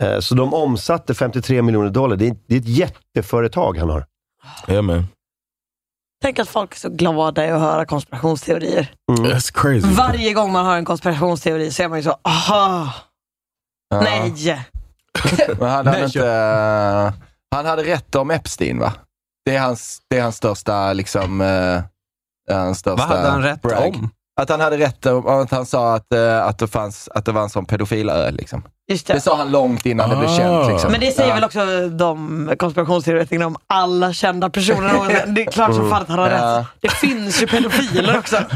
Eh, 0.02 0.18
så 0.20 0.34
de 0.34 0.54
omsatte 0.54 1.14
53 1.14 1.62
miljoner 1.62 1.90
dollar. 1.90 2.16
Det 2.16 2.26
är, 2.28 2.36
det 2.46 2.54
är 2.54 2.60
ett 2.60 2.68
jätteföretag 2.68 3.78
han 3.78 3.90
har. 3.90 4.06
Yeah, 4.68 4.82
man. 4.82 5.06
Tänk 6.22 6.38
att 6.38 6.48
folk 6.48 6.74
är 6.74 6.78
så 6.78 6.88
glada 6.88 7.46
i 7.46 7.50
att 7.50 7.60
höra 7.60 7.84
konspirationsteorier. 7.86 8.90
That's 9.10 9.52
crazy. 9.54 9.94
Varje 9.94 10.32
gång 10.32 10.52
man 10.52 10.66
hör 10.66 10.76
en 10.76 10.84
konspirationsteori 10.84 11.70
så 11.70 11.82
är 11.82 11.88
man 11.88 11.98
ju 11.98 12.02
så, 12.02 12.16
aha, 12.22 12.92
Ja. 13.88 14.00
nej. 14.00 14.32
Men 15.58 15.68
hade 15.70 15.90
han, 15.90 16.04
inte, 16.04 16.26
eh, 16.28 17.12
han 17.56 17.66
hade 17.66 17.84
rätt 17.84 18.14
om 18.14 18.30
Epstein 18.30 18.78
va? 18.78 18.92
Det 19.46 19.56
är 19.56 19.60
hans, 19.60 19.98
det 20.10 20.18
är 20.18 20.22
hans 20.22 20.36
största, 20.36 20.92
liksom, 20.92 21.40
eh, 21.40 21.80
hans 22.56 22.78
största 22.78 23.06
Vad 23.06 23.16
hade 23.16 23.30
han 23.30 23.42
rätt 23.42 23.62
brag. 23.62 23.94
om? 23.96 24.10
Att 24.40 24.48
han 24.50 24.60
hade 24.60 24.78
rätt 24.78 25.06
om, 25.06 25.26
att 25.26 25.50
han 25.50 25.66
sa 25.66 25.94
att, 25.94 26.12
eh, 26.12 26.44
att, 26.46 26.58
det 26.58 26.68
fanns, 26.68 27.08
att 27.14 27.24
det 27.24 27.32
var 27.32 27.42
en 27.42 27.50
sån 27.50 27.64
pedofilö. 27.66 28.30
Liksom. 28.30 28.62
Just 28.90 29.06
det. 29.06 29.12
Det 29.14 29.20
sa 29.20 29.36
han 29.36 29.50
långt 29.50 29.86
innan 29.86 30.10
det 30.10 30.16
blev 30.16 30.28
känt. 30.36 30.68
Liksom. 30.72 30.92
Men 30.92 31.00
det 31.00 31.10
säger 31.12 31.28
Ja. 31.28 31.34
väl 31.34 31.44
också 31.44 31.88
de 31.88 32.50
konspirationsteoretikerna 32.58 33.46
om 33.46 33.56
alla 33.66 34.12
kända 34.12 34.50
personer. 34.50 35.24
Det 35.26 35.42
är 35.46 35.50
klart 35.50 35.74
som 35.74 35.90
fan 35.90 36.02
att 36.02 36.08
han 36.08 36.18
har 36.18 36.30
Ja. 36.30 36.58
rätt. 36.58 36.66
Det 36.80 36.92
finns 36.92 37.42
ju 37.42 37.46
pedofiler 37.46 38.18
också. 38.18 38.36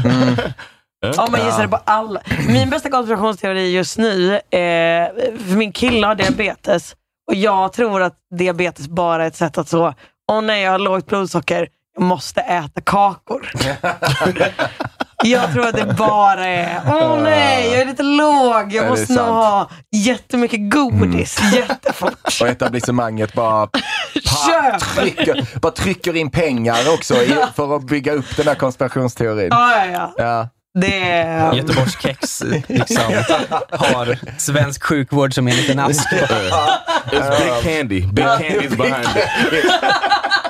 Mm. 1.05 1.19
Om 1.19 1.31
man 1.31 1.45
gissar 1.45 1.67
på 1.67 1.79
alla. 1.85 2.21
Min 2.47 2.69
bästa 2.69 2.89
konspirationsteori 2.89 3.71
just 3.71 3.97
nu, 3.97 4.39
är, 4.51 5.05
för 5.37 5.55
min 5.57 5.71
kille 5.71 6.07
har 6.07 6.15
diabetes 6.15 6.95
och 7.27 7.35
jag 7.35 7.73
tror 7.73 8.01
att 8.01 8.13
diabetes 8.37 8.87
bara 8.87 9.23
är 9.23 9.27
ett 9.27 9.35
sätt 9.35 9.57
att 9.57 9.67
så, 9.69 9.93
åh 10.31 10.41
nej 10.41 10.63
jag 10.63 10.71
har 10.71 10.79
lågt 10.79 11.05
blodsocker, 11.07 11.67
jag 11.95 12.03
måste 12.03 12.41
äta 12.41 12.81
kakor. 12.81 13.51
Jag 15.23 15.53
tror 15.53 15.67
att 15.67 15.75
det 15.75 15.93
bara 15.97 16.45
är, 16.47 16.81
åh 16.87 17.21
nej, 17.23 17.71
jag 17.71 17.81
är 17.81 17.85
lite 17.85 18.03
låg, 18.03 18.73
jag 18.73 18.87
måste 18.89 19.13
nog 19.13 19.17
sant. 19.17 19.29
ha 19.29 19.69
jättemycket 19.91 20.71
godis 20.71 21.39
jättefort. 21.53 22.41
Och 22.41 22.47
etablissemanget 22.47 23.33
bara, 23.33 23.67
trycker, 24.95 25.59
bara 25.59 25.71
trycker 25.71 26.15
in 26.15 26.31
pengar 26.31 26.93
också 26.93 27.15
i, 27.15 27.35
för 27.55 27.75
att 27.75 27.83
bygga 27.83 28.13
upp 28.13 28.37
den 28.37 28.47
här 28.47 28.55
konspirationsteorin. 28.55 29.47
Ja, 29.51 29.85
ja, 29.85 29.91
ja. 29.91 30.13
Ja. 30.17 30.49
Det 30.73 30.99
är... 31.01 31.53
Göteborgskex 31.53 32.43
liksom, 32.67 33.13
har 33.71 34.39
svensk 34.39 34.83
sjukvård 34.83 35.33
som 35.33 35.47
en 35.47 35.55
liten 35.55 35.79
ask. 35.79 36.07
It's 36.11 37.37
big 37.39 37.63
candy. 37.63 38.01
Big 38.01 38.25
candy's 38.25 38.77
behind 38.77 39.07
it. 39.17 39.63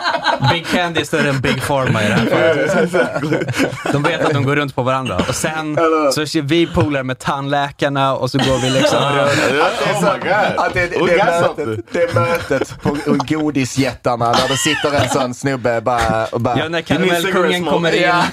Big 0.52 0.66
Candy 0.68 1.02
är 1.02 1.06
större 1.06 1.30
än 1.30 1.42
Big 1.42 1.62
Pharma 1.62 2.04
i 2.04 2.08
det 2.08 2.14
här 2.14 2.88
fallet. 2.88 3.56
De 3.92 4.04
vet 4.04 4.22
att 4.26 4.34
de 4.34 4.44
går 4.44 4.56
runt 4.56 4.76
på 4.76 4.84
varandra. 4.84 5.16
Och 5.30 5.36
sen 5.36 5.76
så 6.14 6.22
är 6.22 6.42
vi 6.42 6.68
polare 6.68 7.04
med 7.04 7.20
tandläkarna 7.20 8.16
och 8.16 8.32
så 8.32 8.38
går 8.38 8.62
vi 8.62 8.70
liksom 8.70 9.00
runt. 9.00 9.32
Att 9.32 9.84
det, 9.84 9.90
är 9.90 10.02
så, 10.02 10.62
att 10.62 10.74
det, 10.74 10.88
det, 10.88 11.00
We 11.00 11.06
det, 11.08 11.18
got 11.18 11.26
mötet, 11.26 11.46
something. 11.56 11.84
det 11.92 12.02
är 12.04 12.14
mötet 12.14 12.82
på 12.82 12.98
godisjättarna 13.36 14.32
där 14.34 14.48
det 14.48 14.58
sitter 14.58 14.94
en 15.04 15.10
sån 15.10 15.34
snubbe 15.34 15.82
bara, 15.82 16.26
och 16.26 16.42
bara 16.42 16.60
Ja, 16.60 16.70
när 16.70 16.82
karamellkungen 16.82 17.22
cigarette 17.52 17.70
kommer 17.72 17.96
in. 17.96 18.02
Ja. 18.02 18.24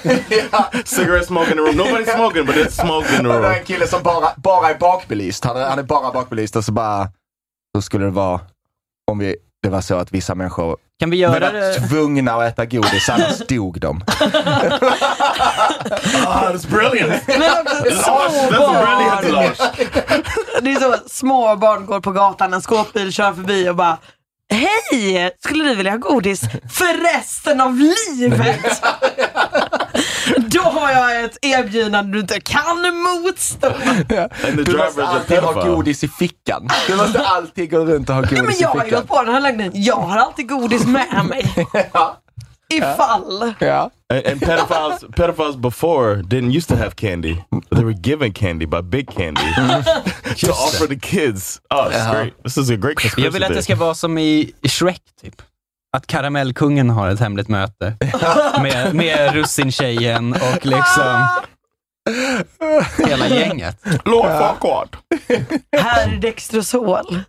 Cigarette 0.85 1.25
smoke 1.25 1.51
in 1.51 1.57
the 1.57 1.63
room. 1.63 1.75
Nobody's 1.75 2.15
smoking, 2.15 2.45
but 2.45 2.55
it's 2.55 2.81
smoke 2.81 3.07
in 3.17 3.23
the 3.23 3.27
Och 3.29 3.41
det 3.41 3.47
är 3.47 3.51
room. 3.51 3.59
en 3.59 3.65
kille 3.65 3.87
som 3.87 4.03
bara, 4.03 4.29
bara 4.37 4.69
är 4.69 4.75
bakbelyst. 4.77 5.45
Han 5.45 5.57
är, 5.57 5.65
han 5.69 5.79
är 5.79 5.83
bara 5.83 6.11
bakbelyst 6.11 6.55
och 6.55 6.65
så 6.65 6.71
bara, 6.71 7.07
hur 7.73 7.81
skulle 7.81 8.05
det 8.05 8.11
vara 8.11 8.39
om 9.11 9.19
vi, 9.19 9.35
det 9.63 9.69
var 9.69 9.81
så 9.81 9.95
att 9.95 10.11
vissa 10.11 10.35
människor 10.35 10.77
Kan 10.99 11.09
vi 11.09 11.17
göra 11.17 11.39
var 11.39 11.51
det? 11.59 11.73
tvungna 11.73 12.31
att 12.33 12.43
äta 12.53 12.65
godis, 12.65 13.09
annars 13.09 13.37
dog 13.49 13.79
de. 13.79 14.03
Ah, 16.27 16.51
it's 16.53 16.67
brilliant. 16.69 17.23
Men 17.27 17.41
också 17.67 18.11
That's 18.11 18.47
små 18.47 18.65
a 18.65 18.85
brilliant 18.85 19.21
barn. 19.21 19.31
launch. 19.31 19.57
Det 20.61 20.71
är 20.71 20.79
så, 20.79 20.95
små 21.09 21.55
barn 21.55 21.85
går 21.85 21.99
på 21.99 22.11
gatan, 22.11 22.53
en 22.53 22.61
skåpbil 22.61 23.11
kör 23.13 23.33
förbi 23.33 23.69
och 23.69 23.75
bara 23.75 23.97
Hej! 24.51 25.31
Skulle 25.39 25.63
du 25.63 25.75
vilja 25.75 25.91
ha 25.91 25.97
godis 25.97 26.41
för 26.71 27.13
resten 27.15 27.61
av 27.61 27.75
livet? 27.75 28.81
Då 30.37 30.61
har 30.61 30.91
jag 30.91 31.23
ett 31.25 31.37
erbjudande 31.41 32.13
du 32.13 32.19
inte 32.19 32.39
kan 32.41 32.95
motstå. 32.95 33.71
Du 34.65 34.77
måste 34.77 35.05
alltid 35.05 35.39
ha 35.39 35.65
godis 35.65 36.03
i 36.03 36.07
fickan. 36.07 36.67
Du 36.87 36.95
måste 36.95 37.19
alltid 37.19 37.71
gå 37.71 37.77
runt 37.85 38.09
och 38.09 38.15
ha 38.15 38.21
godis 38.21 38.59
i 38.59 38.61
jag 38.63 38.69
har 38.69 38.75
ju 38.77 38.83
fickan. 38.83 38.99
gått 38.99 39.09
på 39.09 39.23
den 39.23 39.33
här 39.33 39.41
lögnen. 39.41 39.71
Jag 39.73 39.95
har 39.95 40.17
alltid 40.17 40.49
godis 40.49 40.85
med 40.85 41.25
mig. 41.29 41.67
Ifall. 42.73 43.53
Ja. 43.59 43.89
And, 44.13 44.25
and 44.27 44.41
pedophiles, 44.41 45.03
pedophiles 45.15 45.57
before 45.61 46.15
didn't 46.15 46.51
used 46.57 46.67
to 46.69 46.75
have 46.75 46.91
candy. 46.95 47.35
They 47.75 47.83
were 47.83 47.93
given 47.93 48.33
candy 48.33 48.65
by 48.65 48.81
Big 48.81 49.07
Candy 49.11 49.41
to 50.37 50.51
offer 50.51 50.87
the 50.87 50.99
kids. 50.99 51.61
Oh, 51.69 51.87
it's 51.89 51.95
Uh-huh. 51.97 52.13
great. 52.21 52.43
This 52.43 52.57
is 52.57 52.69
a 52.69 52.75
great 52.75 52.97
conspiracy 52.97 53.21
Jag 53.25 53.31
vill 53.31 53.43
att 53.43 53.53
det 53.53 53.63
ska 53.63 53.75
vara 53.75 53.93
som 53.95 54.17
i 54.17 54.51
Shrek, 54.63 55.01
typ. 55.21 55.41
Att 55.97 56.07
karamellkungen 56.07 56.89
har 56.89 57.09
ett 57.09 57.19
hemligt 57.19 57.47
möte 57.47 57.93
med, 58.61 58.95
med 58.95 59.33
russintjejen 59.33 60.33
och 60.33 60.65
liksom 60.65 61.27
hela 63.07 63.27
gänget. 63.27 63.77
Lord 64.05 64.25
Farquaad. 64.25 64.97
Herr 65.77 66.17
Dextrosol. 66.21 67.19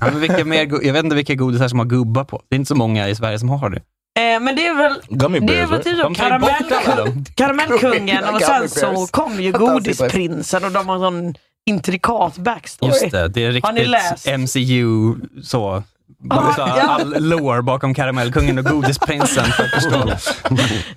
Ja, 0.00 0.06
men 0.10 0.20
vilka 0.20 0.44
mer, 0.44 0.64
go- 0.64 0.80
jag 0.82 0.92
vet 0.92 1.04
inte 1.04 1.16
vilka 1.16 1.34
godisar 1.34 1.68
som 1.68 1.78
har 1.78 1.86
gubbar 1.86 2.24
på. 2.24 2.42
Det 2.48 2.54
är 2.54 2.58
inte 2.58 2.68
så 2.68 2.74
många 2.74 3.08
i 3.08 3.14
Sverige 3.14 3.38
som 3.38 3.48
har 3.48 3.70
det. 3.70 3.80
Eh, 4.18 4.40
men 4.40 4.56
det 4.56 4.66
är 4.66 4.74
väl, 4.74 4.94
Gummy 5.08 5.40
det 5.40 5.44
är 5.44 5.66
bears, 5.66 5.70
väl 5.70 5.78
right? 5.78 5.84
typ 5.84 6.02
De 6.02 6.14
tar 6.14 6.30
ju 6.32 6.38
bort 6.38 6.50
alla 6.60 6.80
karamell, 6.82 7.24
karamellkungen 7.34 8.24
och 8.34 8.40
sen 8.42 8.68
så 8.68 9.06
kom 9.10 9.40
ju 9.40 9.52
godisprinsen 9.52 10.64
och 10.64 10.70
de 10.72 10.88
har 10.88 10.98
sån 10.98 11.34
intrikat 11.66 12.36
backstory. 12.36 12.90
Just 12.92 13.10
det, 13.10 13.28
det 13.28 13.44
är 13.44 13.62
Har 13.62 13.72
ni 13.72 13.84
läst? 13.84 14.26
riktigt 14.26 14.40
MCU 14.40 15.14
så. 15.42 15.82
Alltså, 16.30 16.60
ja. 16.60 16.82
All 16.88 17.14
lore 17.28 17.62
bakom 17.62 17.94
karamellkungen 17.94 18.58
och 18.58 18.64
godisprinsen. 18.64 19.44
för 19.44 19.64
att 19.64 19.70
förstå. 19.70 20.12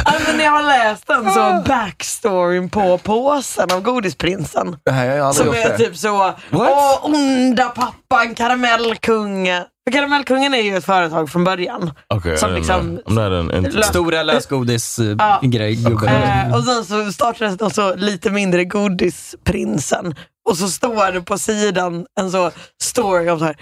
Ja, 0.05 0.13
men 0.27 0.39
jag 0.45 0.51
har 0.51 0.63
läst 0.63 1.07
den 1.07 1.31
så 1.31 1.63
backstoryn 1.67 2.69
på 2.69 2.97
påsen 2.97 3.71
av 3.71 3.81
godisprinsen. 3.81 4.75
Nej, 4.89 5.07
jag 5.07 5.23
har 5.23 5.29
aldrig 5.29 5.47
Som 5.47 5.55
gjort 5.55 5.65
är 5.65 5.69
det. 5.69 5.77
typ 5.77 5.97
så, 5.97 6.33
åh 6.51 7.05
onda 7.05 7.65
pappan, 7.65 8.35
karamellkungen. 8.35 9.63
För 9.87 9.91
karamellkungen 9.91 10.53
är 10.53 10.61
ju 10.61 10.77
ett 10.77 10.85
företag 10.85 11.29
från 11.29 11.43
början. 11.43 11.91
Okay, 12.15 12.37
Som 12.37 12.53
liksom- 12.53 12.99
an 13.07 13.51
into 13.55 13.69
Lö- 13.77 13.83
Stora 13.83 14.15
Ja. 14.15 14.23
lösgodis-grej, 14.23 15.75
gubben. 15.75 16.09
Eh, 16.23 16.55
och 16.55 16.63
sen 16.63 16.85
så 16.85 17.11
startades 17.11 17.57
de 17.57 17.69
så 17.69 17.95
lite 17.95 18.29
mindre 18.29 18.63
Godisprinsen. 18.65 20.15
Och 20.49 20.57
så 20.57 20.67
står 20.67 21.11
det 21.11 21.21
på 21.21 21.37
sidan 21.37 22.05
en 22.19 22.31
så 22.31 22.51
story 22.83 23.29
om 23.29 23.39
så 23.39 23.45
här. 23.45 23.55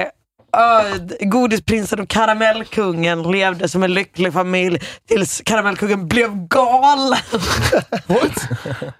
Eh, 0.00 0.06
Uh, 0.56 1.28
godisprinsen 1.28 2.00
och 2.00 2.08
karamellkungen 2.08 3.22
levde 3.22 3.68
som 3.68 3.82
en 3.82 3.94
lycklig 3.94 4.32
familj 4.32 4.80
tills 5.08 5.42
karamellkungen 5.44 6.08
blev 6.08 6.48
galen. 6.48 7.18
What? 8.06 8.48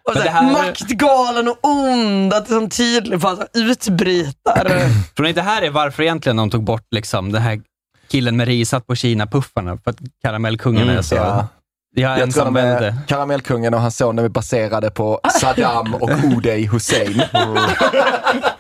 och 0.08 0.12
så 0.14 0.20
här, 0.20 0.52
Maktgalen 0.52 1.48
och 1.48 1.58
ond, 1.62 2.34
att 2.34 2.46
det 2.46 2.54
är 2.54 3.18
på 3.18 3.28
att 3.28 3.50
utbrytare. 3.54 4.80
Tror 5.16 5.22
ni 5.22 5.28
inte 5.28 5.40
det 5.40 5.44
här 5.44 5.62
är 5.62 5.70
varför 5.70 6.02
egentligen 6.02 6.36
de 6.36 6.50
tog 6.50 6.64
bort 6.64 6.86
liksom, 6.90 7.32
den 7.32 7.42
här 7.42 7.60
killen 8.08 8.36
med 8.36 8.48
risat 8.48 8.86
på 8.86 8.94
Kina-puffarna? 8.94 9.78
För 9.84 9.90
att 9.90 9.98
karamellkungen 10.22 10.88
är 10.88 11.02
så... 11.02 11.14
ja. 11.14 11.48
Jag 11.94 12.18
Jag 12.18 12.32
tror 12.32 12.50
de. 12.50 12.92
Karamellkungen 13.08 13.74
och 13.74 13.80
hans 13.80 13.96
son 13.96 14.18
är 14.18 14.28
baserade 14.28 14.90
på 14.90 15.20
Saddam 15.40 15.94
och 15.94 16.10
Uday 16.10 16.66
Hussein. 16.66 17.22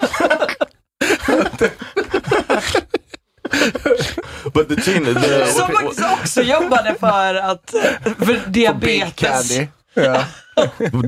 But 4.54 4.68
the 4.68 4.80
China, 4.82 5.20
the, 5.20 5.46
Som 5.46 5.68
faktiskt 5.68 6.00
också 6.22 6.42
jobbade 6.42 6.94
för 7.00 7.34
att 7.34 7.74
för 8.18 8.50
diabetes. 8.50 9.58
Yeah. 9.96 10.24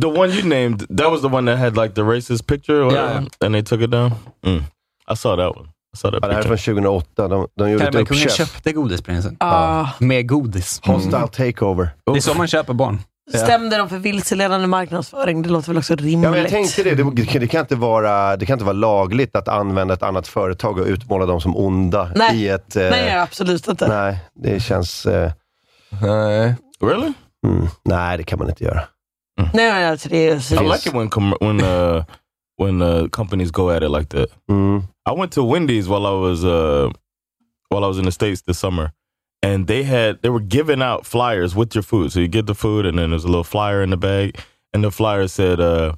the 0.01 0.07
one 0.07 0.29
you 0.33 0.43
named, 0.43 0.99
that 0.99 1.11
was 1.11 1.21
the 1.21 1.27
one 1.29 1.53
that 1.53 1.59
had 1.59 1.77
like 1.77 1.95
the 1.95 2.03
racist 2.03 2.47
picture, 2.47 2.77
or 2.81 2.85
whatever, 2.85 3.13
Yeah. 3.13 3.25
and 3.41 3.55
they 3.55 3.63
took 3.63 3.81
it 3.81 3.91
down. 3.91 4.13
Mm. 4.47 4.65
I 5.13 5.17
saw 5.17 5.37
that 5.37 5.57
one. 5.57 5.69
I 5.95 5.97
saw 5.97 6.11
that 6.11 6.21
Ja, 6.23 6.29
det 6.29 6.35
här 6.35 6.43
är 6.43 6.47
från 6.57 6.59
2008. 6.59 7.29
De, 7.29 7.49
de 7.59 7.71
gjorde 7.71 7.85
ett 7.89 7.95
uppköp. 7.95 8.33
köpte 8.33 8.73
godisprinsen. 8.73 9.37
Ah. 9.41 9.87
Med 9.99 10.29
godis. 10.29 10.81
Hostile 10.85 11.29
takeover. 11.29 11.89
Det 12.13 12.19
är 12.19 12.21
så 12.21 12.35
man 12.35 12.49
köper 12.49 12.73
barn. 12.73 12.99
Stämde 13.31 13.77
de 13.77 13.89
för 13.89 13.99
vilseledande 13.99 14.67
marknadsföring? 14.67 15.43
Det 15.43 15.49
låter 15.49 15.69
väl 15.69 15.79
också 15.79 15.95
rimligt? 15.95 16.25
Ja, 16.25 16.31
men 16.31 16.41
jag 16.41 16.49
tänkte 16.49 16.83
det. 16.83 16.95
Det, 16.95 17.39
det, 17.39 17.47
kan 17.49 17.61
inte 17.61 17.77
vara, 17.77 18.37
det 18.37 18.47
kan 18.47 18.55
inte 18.55 18.65
vara 18.65 18.73
lagligt 18.77 19.37
att 19.37 19.49
använda 19.49 19.95
ett 19.95 20.03
annat 20.03 20.29
företag 20.29 20.79
och 20.79 20.87
utmåla 20.87 21.27
dem 21.27 21.41
som 21.41 21.57
onda 21.57 22.11
Nej. 22.17 22.37
i 22.43 22.49
ett... 22.49 22.77
eh, 22.77 22.83
Nej, 22.91 23.19
absolut 23.19 23.69
inte. 23.69 23.89
nej, 23.89 24.19
det 24.35 24.61
känns... 24.61 25.07
Eh, 25.07 25.33
Nej. 26.03 26.55
Really? 26.83 27.13
mm, 27.47 27.67
nej, 27.85 28.17
det 28.17 28.25
kan 28.25 28.39
man 28.39 28.49
inte 28.49 28.65
göra. 28.65 28.81
Nej, 29.41 29.51
nej, 29.55 29.87
alltså, 29.87 30.09
det 30.09 30.29
är 30.29 30.37
I 30.37 30.41
seriöst. 30.41 30.87
like 30.87 30.89
it 30.89 30.95
when 31.03 31.11
com- 31.11 31.37
when 31.41 31.61
uh, 31.61 32.05
when 32.63 32.83
uh, 32.83 33.09
companies 33.09 33.51
go 33.51 33.69
at 33.71 33.83
it 33.83 33.91
like 33.91 34.07
that. 34.07 34.29
Mm. 34.51 34.79
I 35.11 35.19
went 35.21 35.33
to 35.33 35.41
Wendy's 35.55 35.87
while 35.89 36.07
I 36.07 36.31
was 36.31 36.45
uh, 36.45 36.93
while 37.71 37.85
I 37.85 37.89
was 37.89 37.99
in 37.99 38.05
the 38.05 38.13
states 38.13 38.43
this 38.43 38.59
summer, 38.59 38.91
and 39.45 39.67
they 39.67 39.83
had 39.83 40.23
they 40.23 40.31
were 40.31 40.41
giving 40.41 40.81
out 40.81 41.05
flyers 41.05 41.55
with 41.55 41.75
your 41.75 41.83
food. 41.83 42.11
So 42.13 42.21
you 42.21 42.29
get 42.29 42.47
the 42.47 42.55
food, 42.55 42.87
and 42.87 42.99
then 42.99 43.11
there's 43.11 43.25
a 43.25 43.29
little 43.29 43.45
flyer 43.45 43.83
in 43.83 43.91
the 43.91 43.99
bag, 43.99 44.41
and 44.73 44.83
the 44.83 44.91
flyer 44.91 45.29
said 45.29 45.61
uh, 45.61 45.97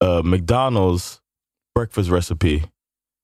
uh, 0.00 0.22
McDonald's 0.24 1.20
breakfast 1.74 2.08
recipe, 2.08 2.62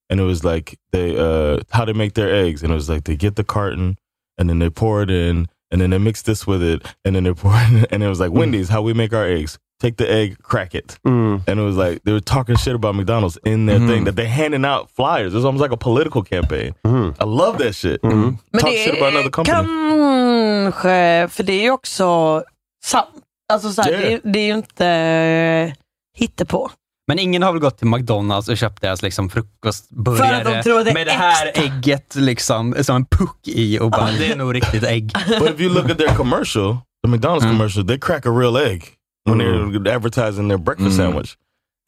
and 0.09 0.19
it 0.19 0.25
was 0.25 0.43
like 0.43 0.77
they 0.91 1.17
uh, 1.17 1.61
how 1.71 1.85
they 1.85 1.93
make 1.93 2.15
their 2.15 2.35
eggs, 2.35 2.65
and 2.65 2.73
it 2.73 2.75
was 2.75 2.89
like 2.89 3.05
they 3.05 3.15
get 3.15 3.37
the 3.37 3.45
carton, 3.45 3.97
and 4.37 4.51
then 4.51 4.59
they 4.59 4.71
pour 4.71 5.03
it 5.03 5.11
in, 5.11 5.47
and 5.71 5.81
then 5.81 5.91
they 5.91 5.99
mix 5.99 6.23
this 6.23 6.49
with 6.49 6.65
it, 6.65 6.85
and 7.05 7.15
then 7.15 7.23
they 7.23 7.33
pour 7.33 7.53
it, 7.55 7.71
in, 7.71 7.85
and 7.93 8.03
it 8.03 8.09
was 8.09 8.19
like 8.19 8.33
Wendy's 8.33 8.71
how 8.71 8.83
we 8.83 8.93
make 8.93 9.13
our 9.13 9.25
eggs. 9.25 9.57
Take 9.83 9.97
the 9.97 10.13
egg, 10.15 10.37
crack 10.43 10.75
it, 10.75 10.99
Mm. 11.07 11.41
and 11.49 11.61
it 11.61 11.65
was 11.65 11.77
like 11.77 12.01
they 12.05 12.13
were 12.13 12.21
talking 12.21 12.57
shit 12.57 12.75
about 12.75 12.95
McDonald's 12.97 13.39
in 13.45 13.67
their 13.67 13.79
thing 13.89 14.05
that 14.05 14.17
they 14.17 14.27
handing 14.27 14.65
out 14.65 14.91
flyers. 14.97 15.33
It 15.33 15.37
was 15.37 15.45
almost 15.45 15.63
like 15.63 15.75
a 15.75 15.79
political 15.79 16.23
campaign. 16.25 16.75
Mm. 16.85 17.15
I 17.21 17.25
love 17.25 17.59
that 17.65 17.75
shit. 17.77 18.03
Men 18.03 18.39
Talk 18.53 18.71
det 18.71 18.85
shit 18.85 18.95
about 18.97 19.09
another 19.15 19.27
är 19.27 19.31
company. 19.31 19.57
kanske, 19.57 21.29
för 21.31 21.43
det 21.43 21.53
är 21.53 21.63
ju 21.63 21.71
också 21.71 22.43
sant. 22.85 23.07
Alltså 23.53 23.71
så 23.73 23.83
här, 23.83 23.91
Yeah. 23.91 24.03
det, 24.03 24.13
är, 24.15 24.21
det 24.33 24.39
är 24.39 24.47
ju 24.47 24.55
inte 24.55 24.87
eh, 24.87 25.73
hittepå. 26.19 26.71
Men 27.09 27.19
ingen 27.19 27.43
har 27.43 27.53
väl 27.53 27.61
gått 27.61 27.79
till 27.79 27.87
McDonalds 27.87 28.49
och 28.49 28.57
köpt 28.59 28.83
deras 28.83 29.03
liksom 29.03 29.31
För 29.31 29.41
att 29.41 29.47
frukostburgare 29.47 30.63
de 30.85 30.93
med 30.93 31.07
det 31.07 31.13
här 31.13 31.47
extra. 31.47 31.65
ägget 31.65 32.15
liksom, 32.15 32.75
som 32.81 32.97
en 32.97 33.05
puck 33.05 33.39
i 33.49 33.79
och 33.79 33.91
bara, 33.91 34.11
det 34.19 34.33
är 34.33 34.37
nog 34.37 34.55
riktigt 34.55 34.83
ägg. 34.85 35.13
but 35.39 35.51
if 35.51 35.61
you 35.61 35.75
look 35.75 35.91
at 35.91 35.99
their 35.99 36.15
commercial, 36.17 36.77
the 37.05 37.09
McDonald's 37.11 37.41
commercial, 37.51 37.87
they 37.87 37.99
crack 37.99 38.27
a 38.27 38.31
real 38.31 38.57
egg 38.57 38.85
when 39.31 39.83
they're 39.83 39.95
advertising 39.95 40.49
their 40.49 40.59
breakfast 40.59 40.97
sandwich, 40.97 41.37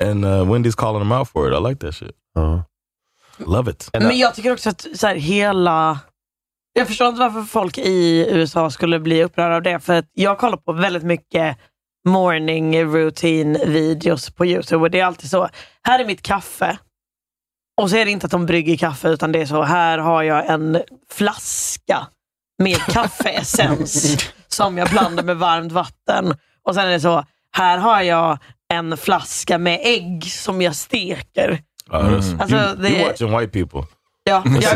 and 0.02 0.24
uh, 0.24 0.44
Wendy's 0.44 0.74
calling 0.74 1.00
them 1.00 1.12
out 1.12 1.28
for 1.28 1.48
it. 1.48 1.54
I 1.54 1.68
like 1.68 1.78
that 1.80 1.94
shit. 1.94 2.14
Ja. 2.34 2.64
Love 3.38 3.70
it. 3.70 3.90
Men 3.92 4.18
jag 4.18 4.34
tycker 4.34 4.52
också 4.52 4.70
att 4.70 4.86
så 4.94 5.06
här, 5.06 5.14
hela... 5.14 5.98
Jag 6.72 6.86
förstår 6.86 7.08
inte 7.08 7.20
varför 7.20 7.42
folk 7.42 7.78
i 7.78 8.26
USA 8.30 8.70
skulle 8.70 9.00
bli 9.00 9.24
upprörda 9.24 9.56
av 9.56 9.62
det, 9.62 9.80
för 9.80 9.94
att 9.94 10.10
jag 10.12 10.38
kollar 10.38 10.56
på 10.56 10.72
väldigt 10.72 11.02
mycket 11.02 11.58
morning 12.08 12.84
routine 12.84 13.58
videos 13.66 14.30
på 14.30 14.46
YouTube 14.46 14.82
och 14.82 14.90
det 14.90 15.00
är 15.00 15.04
alltid 15.04 15.30
så, 15.30 15.48
här 15.82 15.98
är 15.98 16.06
mitt 16.06 16.22
kaffe. 16.22 16.78
Och 17.80 17.90
så 17.90 17.96
är 17.96 18.04
det 18.04 18.10
inte 18.10 18.24
att 18.26 18.30
de 18.30 18.46
brygger 18.46 18.76
kaffe, 18.76 19.08
utan 19.08 19.32
det 19.32 19.40
är 19.40 19.46
så, 19.46 19.62
här 19.62 19.98
har 19.98 20.22
jag 20.22 20.50
en 20.50 20.82
flaska 21.10 22.06
med 22.58 22.76
kaffeessens 22.88 24.18
som 24.48 24.78
jag 24.78 24.90
blandar 24.90 25.22
med 25.22 25.36
varmt 25.36 25.72
vatten. 25.72 26.34
Och 26.68 26.74
sen 26.74 26.84
är 26.86 26.90
det 26.90 27.00
så, 27.00 27.24
här 27.52 27.78
har 27.78 28.02
jag 28.02 28.38
en 28.72 28.96
flaska 28.96 29.58
med 29.58 29.80
ägg 29.82 30.24
som 30.24 30.62
jag 30.62 30.76
steker. 30.76 31.58
That's- 31.90 32.40
Alltså, 32.40 32.82
det- 32.82 32.88
you 32.88 33.08
watching 33.08 33.38
white 33.38 33.52
people. 33.52 33.82
Ja, 34.24 34.42
ja 34.62 34.70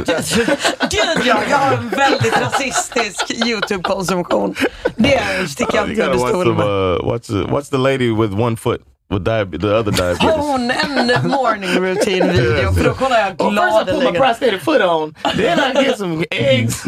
gud, 0.91 1.27
ja, 1.27 1.39
jag 1.51 1.57
har 1.59 1.73
en 1.77 1.89
väldigt 1.89 2.41
rasistisk 2.41 3.47
YouTube-konsumtion. 3.47 4.55
Det 4.97 5.51
sticker 5.51 5.77
jag 5.77 5.91
inte 5.91 6.03
under 6.03 6.19
watch 6.19 6.31
stol 6.31 6.45
some, 6.47 6.65
med. 6.65 7.43
uh, 7.47 7.53
watch 7.53 7.69
the 7.69 7.77
lady 7.77 8.15
with 8.15 8.41
one 8.41 8.57
foot. 8.57 8.81
With 9.11 9.25
diabetes, 9.25 9.61
the 9.61 9.77
other 9.77 9.93
diabetes. 9.93 10.19
Har 10.31 10.39
hon 10.39 10.71
en 10.71 11.29
morning 11.31 11.71
routine 11.71 12.33
video? 12.33 12.73
För 12.73 12.85
då 12.85 12.95
kollar 12.95 13.19
jag 13.19 13.53
Well, 13.53 13.71
first 13.71 13.89
I 13.89 13.93
put 13.93 14.13
my 14.13 14.19
prosthetic 14.19 14.63
foot 14.63 14.81
on, 14.81 15.15
then 15.37 15.59
I 15.59 15.85
get 15.85 15.99
some 15.99 16.25
eggs, 16.31 16.83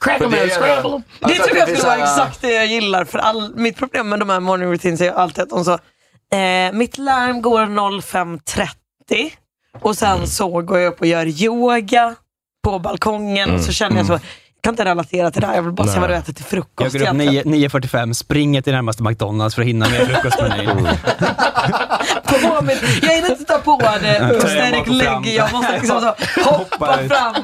crack 0.00 0.18
them 0.18 0.34
and 0.34 0.50
scramble 0.50 0.90
them. 0.90 1.02
Det 1.20 1.34
tror 1.34 1.56
jag 1.56 1.68
skulle 1.68 1.88
vara 1.88 2.02
exakt 2.02 2.40
det 2.42 2.52
jag 2.52 2.66
gillar. 2.66 3.04
För 3.04 3.18
all, 3.18 3.54
mitt 3.54 3.76
problem 3.76 4.08
med 4.08 4.18
de 4.18 4.30
här 4.30 4.40
morning 4.40 4.68
routines 4.72 5.00
är 5.00 5.12
alltid 5.12 5.42
att 5.42 5.50
de 5.50 5.64
så, 5.64 5.72
eh, 6.36 6.72
mitt 6.72 6.98
larm 6.98 7.42
går 7.42 7.66
05.30 7.66 9.30
och 9.80 9.96
sen 9.96 10.28
så 10.28 10.62
går 10.62 10.78
jag 10.78 10.92
upp 10.92 11.00
och 11.00 11.06
gör 11.06 11.26
yoga 11.42 12.14
på 12.64 12.78
balkongen 12.78 13.54
och 13.54 13.60
så 13.60 13.72
känner 13.72 13.96
jag 13.96 14.06
så, 14.06 14.12
jag 14.12 14.20
kan 14.62 14.72
inte 14.72 14.84
relatera 14.84 15.30
till 15.30 15.40
det 15.40 15.46
här, 15.46 15.54
jag 15.54 15.62
vill 15.62 15.72
bara 15.72 15.86
se 15.86 15.92
Nej. 15.92 16.00
vad 16.00 16.10
du 16.10 16.14
äter 16.14 16.32
till 16.32 16.44
Jag 16.44 16.50
frukost. 16.50 16.92
går 16.92 17.00
upp 17.00 17.06
egentligen. 17.20 17.50
9 17.50 17.68
9.45, 17.68 18.12
springer 18.12 18.62
till 18.62 18.72
närmaste 18.72 19.02
McDonalds 19.02 19.54
för 19.54 19.62
att 19.62 19.68
hinna 19.68 19.88
med 19.88 20.00
frukostmenyn. 20.06 20.68
på 22.26 22.64
mitt, 22.64 22.82
jag 23.02 23.08
hinner 23.14 23.30
inte 23.30 23.44
ta 23.44 23.58
på 23.58 23.78
det 24.02 24.28
prosthetic 24.40 24.82
jag 24.86 24.88
leg. 24.88 25.34
Jag 25.34 25.52
måste 25.52 25.72
liksom 25.72 26.00
så 26.00 26.14
hoppa 26.50 26.98
fram 26.98 27.34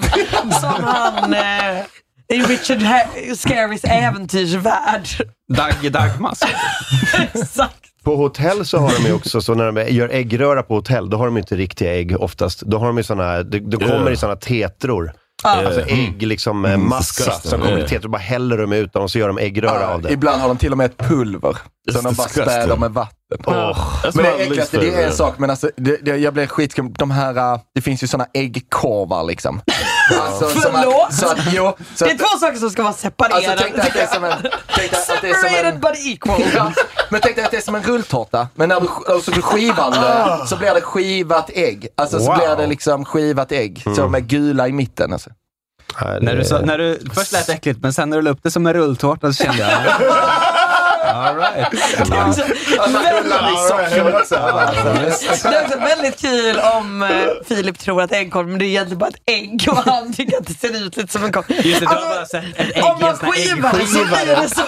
som 0.52 0.84
han 0.84 1.34
eh, 1.34 1.84
i 2.28 2.42
Richard 2.42 2.82
ha- 2.82 3.34
Scarys 3.36 3.84
äventyrsvärld. 3.84 5.08
Dagge 5.56 5.90
Dagmas. 5.90 6.40
På 8.04 8.16
hotell 8.16 8.66
så 8.66 8.78
har 8.78 8.92
de 9.02 9.06
ju 9.08 9.12
också, 9.12 9.40
så 9.40 9.54
när 9.54 9.72
de 9.72 9.88
gör 9.88 10.08
äggröra 10.08 10.62
på 10.62 10.74
hotell, 10.74 11.10
då 11.10 11.16
har 11.16 11.24
de 11.26 11.36
inte 11.38 11.56
riktiga 11.56 11.94
ägg 11.94 12.20
oftast. 12.20 12.60
Då 12.60 12.78
har 12.78 12.86
de 12.86 12.96
ju 12.96 13.02
såna, 13.02 13.42
det, 13.42 13.60
det 13.60 13.76
kommer 13.76 14.10
i 14.10 14.16
såna 14.16 14.36
tetror. 14.36 15.12
Ja. 15.42 15.66
Alltså 15.66 15.80
ägg, 15.80 16.22
liksom 16.26 16.64
eh, 16.64 16.72
Mm, 16.74 16.88
massa 16.88 17.24
disgusting. 17.24 17.50
som 17.50 17.60
kommer 17.60 17.76
Yeah. 17.76 17.88
tetror. 17.88 18.08
Bara 18.10 18.18
häller 18.18 18.58
de 18.58 18.72
ut 18.72 18.92
dem 18.92 19.02
och 19.02 19.10
så 19.10 19.18
gör 19.18 19.28
de 19.28 19.38
äggröra 19.38 19.80
Ja, 19.80 19.86
av 19.86 20.02
det. 20.02 20.12
Ibland 20.12 20.40
har 20.40 20.48
de 20.48 20.56
till 20.56 20.72
och 20.72 20.78
med 20.78 20.84
ett 20.86 20.96
pulver 20.96 21.56
som 21.92 22.02
de 22.04 22.14
bara 22.14 22.28
späder 22.28 22.76
med 22.76 22.90
vatten. 22.90 23.14
That's 23.38 24.10
men 24.14 24.24
det 24.24 24.30
äckligaste, 24.30 24.78
det 24.78 24.94
är 24.94 25.06
en 25.06 25.12
sak, 25.12 25.34
men 25.38 25.50
alltså, 25.50 25.70
det, 25.76 25.96
det, 25.96 26.16
jag 26.16 26.34
blev 26.34 26.46
skitskum. 26.46 26.92
De 26.92 27.10
här, 27.10 27.52
äh, 27.54 27.60
det 27.74 27.80
finns 27.80 28.02
ju 28.02 28.06
såna 28.06 28.26
äggkorvar 28.34 29.24
liksom. 29.24 29.60
Alltså, 30.20 30.48
som 30.60 30.74
att- 30.74 30.82
Förlåt? 30.84 31.14
så 31.14 31.26
att, 31.28 31.38
jo, 31.52 31.72
så 31.94 32.04
det 32.04 32.10
är 32.10 32.14
att, 32.14 32.20
två 32.20 32.38
saker 32.40 32.58
som 32.58 32.70
ska 32.70 32.82
vara 32.82 32.92
separerade. 32.92 33.50
Alltså, 33.50 33.64
tänk 33.64 33.76
dig 33.76 33.86
att 33.86 33.92
det 33.94 34.00
är 34.02 34.06
som 34.14 34.24
en... 34.24 34.32
Tänk 34.74 34.90
dig 34.90 35.00
att 35.16 35.20
det 35.22 35.28
är 35.30 35.34
som 35.34 35.42
Separated 35.42 35.74
en 35.74 35.80
but 35.80 36.06
equal. 36.06 36.42
Ja, 36.56 36.72
men 37.10 37.20
tänk 37.20 37.36
dig 37.36 37.44
att 37.44 37.50
det 37.50 37.56
är 37.56 37.60
som 37.60 37.74
en 37.74 37.82
rulltårta. 37.82 38.48
Men 38.54 38.68
när 38.68 38.80
du, 38.80 38.88
alltså, 39.14 39.30
du 39.30 39.42
skivar 39.42 39.90
det 40.40 40.46
så 40.46 40.56
blir 40.56 40.74
det 40.74 40.80
skivat 40.80 41.50
ägg. 41.54 41.88
Alltså 41.96 42.18
så 42.20 42.26
Wow. 42.26 42.36
blir 42.36 42.56
det 42.56 42.66
liksom 42.66 43.04
skivat 43.04 43.52
ägg. 43.52 43.82
Så 43.84 44.00
Mm. 44.00 44.12
med 44.12 44.28
gula 44.28 44.68
i 44.68 44.72
mitten. 44.72 45.12
Alltså. 45.12 45.30
När 46.20 46.36
du, 46.36 46.44
sa, 46.44 46.58
när 46.60 46.78
du 46.78 47.00
först 47.14 47.32
lät 47.32 47.48
äckligt, 47.48 47.78
men 47.82 47.92
sen 47.92 48.10
när 48.10 48.16
du 48.16 48.22
la 48.22 48.30
upp 48.30 48.40
det 48.42 48.50
som 48.50 48.66
en 48.66 48.72
rulltårta 48.72 49.32
så 49.32 49.44
kände 49.44 49.58
jag... 49.58 49.70
All 51.14 51.36
right. 51.36 51.70
Det 51.70 52.16
är 52.16 52.28
också 52.28 52.42
väldigt- 55.78 56.20
Det 56.20 56.28
är 56.28 56.52
kul 56.52 56.60
om 56.78 57.02
eh, 57.02 57.08
Filip 57.48 57.78
tror 57.78 58.02
att 58.02 58.12
äggkorv, 58.12 58.48
men 58.48 58.58
det 58.58 58.64
är 58.64 58.66
egentligen 58.66 58.98
bara 58.98 59.08
ett 59.08 59.22
ägg 59.26 59.66
och 59.70 59.76
han 59.76 60.12
tycker 60.12 60.36
att 60.38 60.46
det 60.46 60.54
ser 60.54 60.86
ut 60.86 60.96
lite 60.96 61.12
som 61.12 61.24
en 61.24 61.32
korv. 61.32 61.44
Just 61.48 61.80
det, 61.80 61.86
du 61.86 61.86
har 61.86 61.96
Alltså, 61.96 62.36
bara 62.36 62.42
sett 62.42 62.58
ett 62.60 62.76
ägg 62.76 62.84
om 62.84 62.90
en 62.92 63.00
man 63.00 63.16
skivar 63.16 63.72
det 63.78 63.86
så 63.86 64.04
blir 64.04 64.36
det 64.36 64.48
så... 64.48 64.62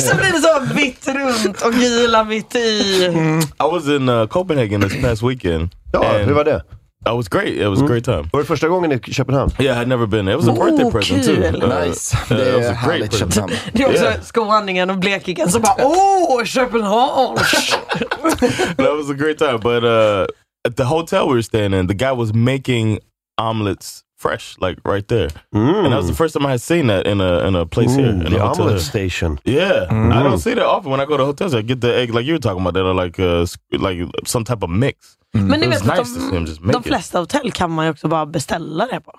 så 0.00 0.16
blir 0.16 0.32
det 0.32 0.38
så 0.40 0.60
vitt 0.74 1.08
runt 1.08 1.62
och 1.62 1.72
gula 1.72 2.24
mitt 2.24 2.54
i. 2.56 2.60
I 2.60 3.42
was 3.72 3.84
in 3.86 4.08
uh, 4.08 4.26
Copenhagen 4.26 4.80
this 4.80 5.02
past 5.02 5.22
weekend. 5.22 5.70
Ja, 5.92 6.12
hur 6.12 6.32
var 6.32 6.44
det? 6.44 6.62
It 7.06 7.12
was 7.16 7.28
great. 7.28 7.56
It 7.56 7.66
was 7.68 7.80
a 7.82 7.86
great 7.86 8.04
time. 8.04 8.28
Var 8.32 8.40
det 8.40 8.46
första 8.46 8.68
gången 8.68 8.92
i 8.92 8.98
Köpenhamn? 9.12 9.50
Yeah, 9.58 9.74
I 9.74 9.78
had 9.78 9.88
never 9.88 10.06
been. 10.06 10.28
It 10.28 10.36
was 10.36 10.48
a 10.48 10.50
Oh, 10.50 10.64
birthday 10.64 10.90
present 10.90 11.24
kul. 11.24 11.36
too. 11.36 11.66
Uh, 11.66 11.86
Nice. 11.86 12.16
uh, 12.30 12.36
Det 12.36 12.48
it 12.48 12.54
was 12.56 12.64
är 12.64 12.70
a 12.70 12.72
great 12.72 12.76
härligt. 12.76 13.14
Köpenhamn. 13.18 13.52
Det 13.72 13.82
är 13.82 13.86
också 13.90 14.04
Yeah. 14.04 14.20
skåningen 14.22 14.90
och 14.90 14.98
blekingen 14.98 15.48
som 15.50 15.62
bara 15.62 15.74
åh, 15.86 16.44
Köpenhamn! 16.44 17.36
that 18.76 18.96
was 18.96 19.10
a 19.10 19.14
great 19.14 19.38
time. 19.38 19.58
But 19.58 19.82
uh, 19.84 20.26
at 20.68 20.76
the 20.76 20.84
hotel 20.84 21.26
we 21.28 21.32
were 21.34 21.42
staying 21.42 21.74
in, 21.74 21.88
the 21.88 21.94
guy 21.94 22.10
was 22.12 22.32
making 22.34 22.98
omelets 23.40 24.00
fresh, 24.22 24.44
like 24.66 24.76
right 24.92 25.06
there. 25.08 25.28
And 25.52 25.92
that 25.92 25.96
was 26.02 26.06
the 26.06 26.14
first 26.22 26.34
time 26.34 26.46
I 26.48 26.50
had 26.50 26.60
seen 26.60 26.86
that 26.88 27.06
in 27.06 27.20
a 27.20 27.48
in 27.48 27.54
a 27.56 27.64
place 27.66 27.94
here. 27.96 28.12
Mm, 28.12 28.26
In 28.26 28.32
the 28.32 28.36
a 28.36 28.48
hotel 28.48 28.64
omelet 28.64 28.72
here. 28.72 28.90
station. 28.90 29.38
Yeah, 29.44 29.86
Mm. 29.90 30.12
I 30.12 30.22
don't 30.22 30.38
see 30.38 30.54
that 30.54 30.66
often 30.66 30.90
when 30.90 31.00
I 31.00 31.06
go 31.06 31.16
to 31.16 31.24
hotels. 31.24 31.54
I 31.54 31.62
get 31.62 31.80
the 31.80 31.92
egg 32.00 32.14
like 32.14 32.26
you 32.26 32.34
were 32.34 32.42
talking 32.42 32.60
about 32.60 32.74
that, 32.74 32.84
are 32.86 33.04
like 33.04 33.18
uh, 33.22 33.46
like 33.88 33.98
some 34.26 34.44
type 34.44 34.62
of 34.64 34.70
mix. 34.70 34.96
Men 35.34 35.60
ni 35.60 35.66
vet 35.66 35.80
was 35.82 35.88
att 35.90 35.98
nice 35.98 36.14
to 36.14 36.20
see 36.20 36.36
him 36.36 36.46
just 36.46 36.60
make 36.60 36.72
de 36.72 36.78
it. 36.80 36.86
flesta 36.86 37.18
hotell 37.18 37.52
kan 37.52 37.70
man 37.70 37.84
ju 37.86 37.90
också 37.90 38.08
bara 38.08 38.26
beställa 38.26 38.86
det 38.86 39.00
på. 39.00 39.12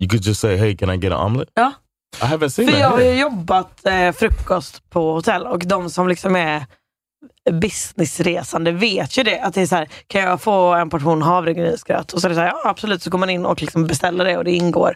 You 0.00 0.08
could 0.08 0.26
just 0.26 0.40
say, 0.40 0.56
"Hey, 0.56 0.76
can 0.76 0.90
I 0.90 0.96
get 0.96 1.12
an 1.12 1.20
omelet?" 1.26 1.48
Ja. 1.54 1.72
I 2.22 2.24
haven't 2.24 2.48
seen 2.50 2.66
För 2.66 2.72
that. 2.72 2.80
jag 2.80 2.90
har 2.90 2.98
here. 2.98 3.14
ju 3.14 3.20
jobbat 3.20 3.86
eh, 3.86 4.12
frukost 4.12 4.90
på 4.90 5.12
hotell 5.14 5.46
och 5.46 5.58
de 5.66 5.90
som 5.90 6.08
liksom 6.08 6.36
är 6.36 6.66
businessresande 7.50 8.72
vet 8.72 9.18
ju 9.18 9.22
det. 9.22 9.40
Att 9.40 9.54
det 9.54 9.62
är 9.62 9.66
så 9.66 9.76
här, 9.76 9.88
kan 10.06 10.20
jag 10.22 10.40
få 10.40 10.74
en 10.74 10.90
portion 10.90 11.22
havregrynsgröt? 11.22 12.12
Och 12.12 12.20
så 12.20 12.26
är 12.26 12.28
det 12.28 12.34
så 12.34 12.40
här, 12.40 12.48
ja 12.48 12.62
absolut, 12.64 13.02
så 13.02 13.10
går 13.10 13.18
man 13.18 13.30
in 13.30 13.46
och 13.46 13.60
liksom 13.62 13.86
beställer 13.86 14.24
det 14.24 14.36
och 14.36 14.44
det 14.44 14.50
ingår. 14.50 14.94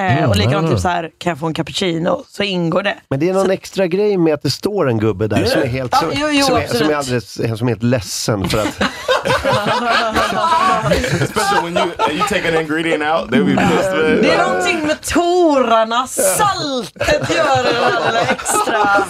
Eh, 0.00 0.18
Mm, 0.18 0.30
och 0.30 0.36
likadant 0.36 0.66
ah. 0.68 0.70
typ 0.70 0.80
så 0.80 0.88
här, 0.88 1.10
kan 1.18 1.30
jag 1.30 1.38
få 1.38 1.46
en 1.46 1.54
cappuccino? 1.54 2.24
Så 2.28 2.42
ingår 2.42 2.82
det. 2.82 2.96
Men 3.10 3.20
det 3.20 3.28
är 3.28 3.34
någon 3.34 3.50
extra 3.50 3.86
grej 3.86 4.16
med 4.16 4.34
att 4.34 4.42
det 4.42 4.50
står 4.50 4.90
en 4.90 4.98
gubbe 4.98 5.26
där 5.26 5.36
Yeah. 5.36 5.50
som 5.50 5.62
är 5.62 5.66
helt, 5.66 5.92
Ja, 5.92 5.98
som, 5.98 6.10
jo, 6.14 6.28
jo, 6.30 6.44
som, 6.44 6.56
är, 6.56 6.60
absolut. 6.60 6.82
som, 6.82 6.90
är 6.90 6.94
alldeles, 6.94 7.58
som 7.58 7.68
är 7.68 7.72
helt 7.72 7.82
ledsen 7.82 8.48
för 8.48 8.58
att... 8.58 8.82
Especially 11.22 11.62
when 11.62 11.76
you 11.76 11.92
you 12.12 12.22
take 12.28 12.44
an 12.44 12.54
ingredient 12.54 13.02
out, 13.02 13.30
they'll 13.30 13.44
be 13.44 13.56
pissed. 13.56 13.92
Man. 13.92 14.22
Det 14.22 14.30
är 14.30 14.38
någonting 14.48 14.86
med 14.86 15.00
torarna, 15.02 16.06
saltet 16.06 17.30
gör 17.36 17.62
det 17.64 17.72
där 17.72 18.06
lilla 18.06 18.20
extra. 18.20 19.04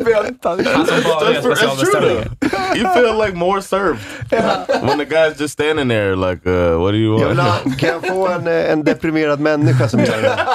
Vänta. 0.00 0.56
That's 0.56 1.42
for- 1.42 1.54
true. 2.00 2.24
You 2.76 2.88
feel 2.94 3.18
like 3.18 3.34
more 3.36 3.62
served 3.62 4.00
when 4.82 4.98
the 4.98 5.04
guy's 5.06 5.40
just 5.40 5.52
standing 5.54 5.88
there 5.88 6.16
like, 6.16 6.46
uh, 6.46 6.78
what 6.80 6.92
do 6.92 6.98
you 6.98 7.20
Jag 7.20 7.28
vill 7.28 7.36
want? 7.38 7.50
ha, 7.64 7.70
kan 7.78 7.88
jag 7.88 8.06
få 8.06 8.28
en, 8.28 8.46
eh, 8.46 8.70
en 8.72 8.84
deprimerad 8.84 9.40
människa 9.40 9.88
som 9.88 10.00
gör 10.00 10.22
det? 10.22 10.38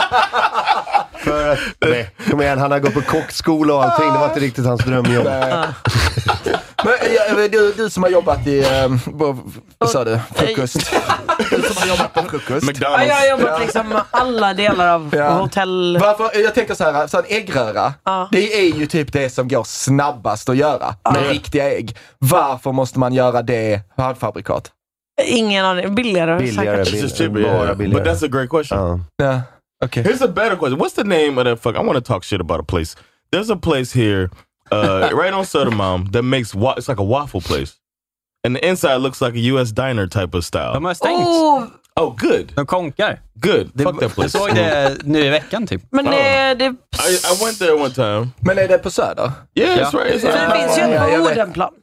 För 1.26 1.54
att, 1.54 1.60
nej, 1.90 2.10
kom 2.30 2.42
igen, 2.42 2.60
han 2.60 2.72
har 2.72 2.80
gått 2.80 2.94
på 2.94 3.02
kockskola 3.02 3.74
och 3.74 3.84
allting. 3.84 4.14
Det 4.14 4.20
var 4.20 4.28
inte 4.28 4.40
riktigt 4.40 4.66
hans 4.66 4.82
drömjobb. 4.84 5.26
Men, 6.84 6.94
ja, 7.16 7.48
du, 7.52 7.74
du 7.78 7.90
som 7.90 8.04
har 8.04 8.10
jobbat 8.10 8.48
i, 8.48 8.60
eh, 8.60 9.12
på, 9.20 9.38
vad 9.78 9.90
sa 9.90 10.04
du, 10.04 10.20
frukost? 10.36 10.92
Du 11.52 11.62
som 11.62 11.76
har 11.78 11.88
jobbat 11.88 12.14
på 12.14 12.22
frukost. 12.22 12.72
Ja, 12.82 13.04
jag 13.06 13.16
har 13.16 13.30
jobbat 13.30 13.62
liksom 13.62 14.00
alla 14.12 14.54
delar 14.54 14.88
av 14.94 15.14
Ja. 15.16 15.30
hotell... 15.30 15.98
Varför, 16.02 16.40
jag 16.40 16.54
tänker 16.56 16.76
så 16.76 16.84
här, 16.84 17.08
så 17.08 17.18
en 17.18 17.24
äggröra, 17.28 17.94
det 18.32 18.60
är 18.60 18.76
ju 18.76 18.86
typ 18.86 19.14
det 19.14 19.30
som 19.30 19.48
går 19.48 19.64
snabbast 19.64 20.50
att 20.50 20.58
göra 20.58 20.96
med 21.14 21.30
riktiga 21.30 21.72
ägg. 21.72 21.98
Varför 22.20 22.72
måste 22.72 23.00
man 23.00 23.14
göra 23.14 23.42
det 23.42 23.82
halvfabrikat? 23.98 24.72
Ingen 25.24 25.66
aning. 25.66 25.96
Billigare, 25.96 26.48
säkert. 26.48 26.88
It's 26.88 26.96
just 27.02 27.18
cheaper, 27.18 27.40
yeah. 27.40 27.78
But 27.78 28.04
that's 28.04 28.26
a 28.26 28.28
great 28.28 28.50
question. 28.50 29.04
Yeah. 29.22 29.40
Okay. 29.84 30.04
Here's 30.04 30.22
a 30.22 30.28
better 30.28 30.56
question. 30.56 30.80
What's 30.80 30.94
the 30.96 31.04
name 31.04 31.38
of 31.38 31.46
that 31.46 31.60
fuck? 31.60 31.76
I 31.76 31.82
want 31.82 31.96
to 31.98 32.02
talk 32.14 32.24
shit 32.24 32.42
about 32.42 32.60
a 32.60 32.64
place. 32.64 32.96
There's 33.32 33.50
a 33.50 33.56
place 33.58 33.92
here, 33.92 34.30
uh, 34.72 35.10
right 35.14 35.34
on 35.34 35.44
Södermalm, 35.46 36.12
that 36.12 36.24
makes 36.24 36.56
wa- 36.56 36.76
it's 36.78 36.88
like 36.88 37.00
a 37.02 37.04
waffle 37.04 37.42
place, 37.42 37.74
and 38.46 38.56
the 38.56 38.60
inside 38.70 38.98
looks 39.02 39.22
like 39.22 39.34
a 39.36 39.40
U.S. 39.54 39.72
diner 39.72 40.08
type 40.08 40.34
of 40.38 40.46
style. 40.46 40.74
De 40.74 40.86
har 40.86 40.94
stängt. 40.94 41.20
Oh, 41.28 41.64
Oh, 41.98 42.14
good. 42.18 42.52
De 42.56 42.66
konkar. 42.66 43.20
Good. 43.40 43.72
Fuck 43.78 43.94
that 43.94 44.02
Jag 44.02 44.16
place. 44.16 44.30
såg 44.38 44.56
det 44.56 44.98
nu 45.04 45.20
i 45.26 45.30
veckan 45.30 45.68
typ. 45.68 45.82
men 45.92 46.06
det, 46.06 46.54
det, 46.60 46.66
I, 46.66 47.16
I 47.16 47.46
went 47.46 47.60
there 47.60 47.74
one 47.74 47.90
time. 47.90 48.28
Men 48.40 48.58
är 48.58 48.68
det 48.68 48.78
på 48.78 48.90
Söder? 48.92 49.32
Yeah, 49.56 49.78
it's 49.78 49.94
right. 50.04 50.16
It's 50.16 50.20
för 50.20 50.28
det 50.32 50.46
right. 50.48 50.54
finns 50.66 50.78
ju 50.78 50.82
Ja, 50.82 50.88
ett 51.08 51.12
jag 51.14 51.22
på 51.22 51.28
vet. 51.30 51.38
Odenplan. 51.38 51.74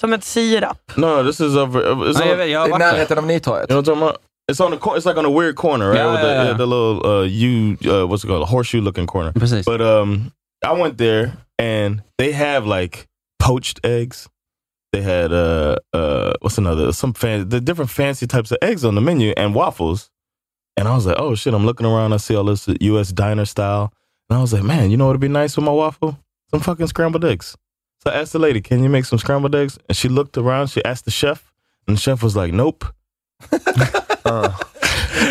Som 0.00 0.12
ett 0.12 0.24
sirap. 0.24 0.92
No, 0.96 1.24
this 1.26 1.40
is 1.40 1.56
over. 1.56 1.80
It's, 1.82 2.18
Nej, 2.18 2.28
jag, 2.28 2.32
on, 2.32 2.38
vet, 2.38 2.50
jag 2.50 2.60
har 2.60 2.68
I 2.68 2.70
varit 2.70 2.80
där. 2.80 2.92
närheten 2.92 3.18
av 3.18 3.26
Nytorget? 3.26 3.70
you 3.70 3.82
know 3.82 3.96
what 3.96 3.98
I'm 3.98 4.00
talking 4.00 4.02
about? 4.02 4.16
It's 4.48 4.60
on 4.60 4.70
the 4.70 4.78
cor- 4.78 4.96
It's 4.96 5.04
like 5.06 5.16
on 5.16 5.24
a 5.24 5.30
weird 5.30 5.56
corner, 5.56 5.90
right? 5.90 5.96
Yeah, 5.96 6.12
With 6.12 6.20
the, 6.22 6.26
yeah, 6.28 6.44
yeah. 6.44 6.52
the 6.54 6.66
little 6.66 7.06
uh, 7.06 7.22
U, 7.24 7.76
uh, 7.86 8.06
what's 8.06 8.24
it 8.24 8.28
called? 8.28 8.48
Horseshoe 8.48 8.80
looking 8.80 9.06
corner. 9.06 9.32
Precis. 9.32 9.64
But 9.66 9.80
um, 9.82 10.32
I 10.64 10.72
went 10.72 10.96
there 10.98 11.36
and 11.58 12.02
they 12.16 12.32
have 12.32 12.66
like 12.66 13.06
poached 13.38 13.80
eggs. 13.84 14.28
They 14.92 15.02
had 15.02 15.32
uh 15.34 15.76
uh 15.92 16.32
what's 16.40 16.56
another 16.56 16.92
some 16.92 17.12
fan 17.12 17.50
the 17.50 17.60
different 17.60 17.90
fancy 17.90 18.26
types 18.26 18.50
of 18.50 18.56
eggs 18.62 18.86
on 18.86 18.94
the 18.94 19.02
menu 19.02 19.34
and 19.36 19.54
waffles. 19.54 20.10
And 20.78 20.88
I 20.88 20.94
was 20.94 21.04
like, 21.04 21.16
oh 21.18 21.34
shit! 21.34 21.52
I'm 21.52 21.66
looking 21.66 21.84
around. 21.86 22.14
I 22.14 22.16
see 22.16 22.34
all 22.34 22.44
this 22.44 22.66
U.S. 22.80 23.12
diner 23.12 23.44
style, 23.44 23.92
and 24.30 24.38
I 24.38 24.40
was 24.40 24.52
like, 24.54 24.62
man, 24.62 24.90
you 24.90 24.96
know 24.96 25.04
what 25.06 25.12
would 25.12 25.20
be 25.20 25.28
nice 25.28 25.56
with 25.56 25.64
my 25.66 25.72
waffle? 25.72 26.18
Some 26.50 26.60
fucking 26.60 26.86
scrambled 26.86 27.24
eggs. 27.24 27.54
So 28.02 28.10
I 28.10 28.14
asked 28.14 28.32
the 28.32 28.38
lady, 28.38 28.60
can 28.62 28.82
you 28.82 28.88
make 28.88 29.04
some 29.04 29.18
scrambled 29.18 29.54
eggs? 29.54 29.78
And 29.88 29.96
she 29.96 30.08
looked 30.08 30.38
around. 30.38 30.68
She 30.68 30.82
asked 30.84 31.04
the 31.04 31.10
chef, 31.10 31.52
and 31.86 31.96
the 31.96 32.00
chef 32.00 32.22
was 32.22 32.34
like, 32.36 32.52
nope. 32.54 32.84
Uh. 34.24 34.52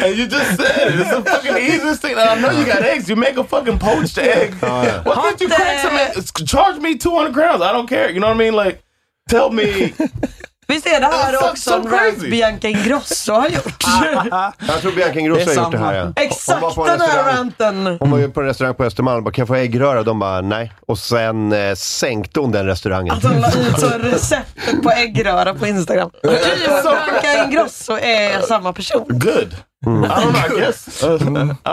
And 0.04 0.18
you 0.18 0.28
just 0.28 0.58
said 0.58 0.88
it. 0.88 1.00
It's 1.00 1.10
the 1.10 1.24
fucking 1.24 1.58
easiest 1.58 2.02
thing. 2.02 2.16
I 2.18 2.40
know 2.40 2.52
you 2.52 2.66
got 2.66 2.82
eggs. 2.82 3.08
You 3.10 3.16
make 3.16 3.38
a 3.38 3.44
fucking 3.44 3.80
poached 3.80 4.18
egg. 4.18 4.56
Uh. 4.62 5.04
Why 5.04 5.16
can't 5.16 5.42
you 5.42 5.48
crack 5.48 5.82
some 5.82 5.94
eggs? 5.94 6.32
Charge 6.46 6.80
me 6.82 6.98
200 6.98 7.34
crowns. 7.34 7.62
I 7.62 7.72
don't 7.72 7.88
care. 7.88 8.10
You 8.10 8.20
know 8.20 8.28
what 8.28 8.36
I 8.36 8.40
mean? 8.40 8.54
Like, 8.54 8.84
tell 9.30 9.50
me 9.50 9.94
Visst 10.68 10.86
är 10.88 11.00
det 11.00 11.06
här 11.06 11.34
That's 11.34 11.50
också 11.52 11.70
so 11.70 11.76
en 11.76 11.84
rant 11.92 12.16
crazy. 12.16 12.30
Bianca 12.30 12.68
Ingrosso 12.68 13.34
har 13.34 13.48
gjort? 13.50 13.84
Jag 14.68 14.82
tror 14.82 14.92
Bianca 14.92 15.20
Ingrosso 15.20 15.50
har 15.50 15.64
gjort 15.64 15.72
det 15.72 15.78
här. 15.78 15.94
Ja. 15.94 16.14
Exakt 16.16 16.60
Hon 16.62 16.62
var 16.62 16.76
på 16.76 16.82
en 16.88 17.00
den 17.00 17.02
här 17.02 17.18
restaurang. 17.18 17.38
ranten. 17.38 17.98
Hon 18.00 18.12
var 18.12 18.18
ju 18.18 18.30
på 18.32 18.40
en 18.42 18.46
restaurang 18.48 18.76
på 18.76 18.84
Östermalm 18.84 19.18
och 19.18 19.24
bara, 19.24 19.32
kan 19.32 19.42
jag 19.42 19.48
få 19.48 19.56
äggröra? 19.56 20.04
De 20.04 20.20
bara, 20.20 20.42
nej. 20.42 20.74
Och 20.88 21.00
sen 21.00 21.52
eh, 21.54 21.76
sänkte 21.76 22.40
hon 22.40 22.52
den 22.52 22.66
restauranger. 22.66 23.14
Att 23.14 23.24
hon 23.24 23.40
la 23.42 23.48
ut 23.48 23.80
så 23.80 23.90
receptet 23.90 24.84
på 24.84 24.92
äggröra 24.92 25.54
på 25.54 25.68
Instagram. 25.68 26.10
Du 26.24 26.30
och 26.30 26.36
Bianca 26.84 27.44
Ingrosso 27.44 27.94
är 27.98 28.42
samma 28.42 28.74
person. 28.74 29.06
Good. 29.08 29.56
I 29.86 29.90
don't 29.90 30.32
know. 30.32 30.58
I 30.58 30.60
guess. 30.60 31.04
Uh, 31.04 31.10
I 31.14 31.16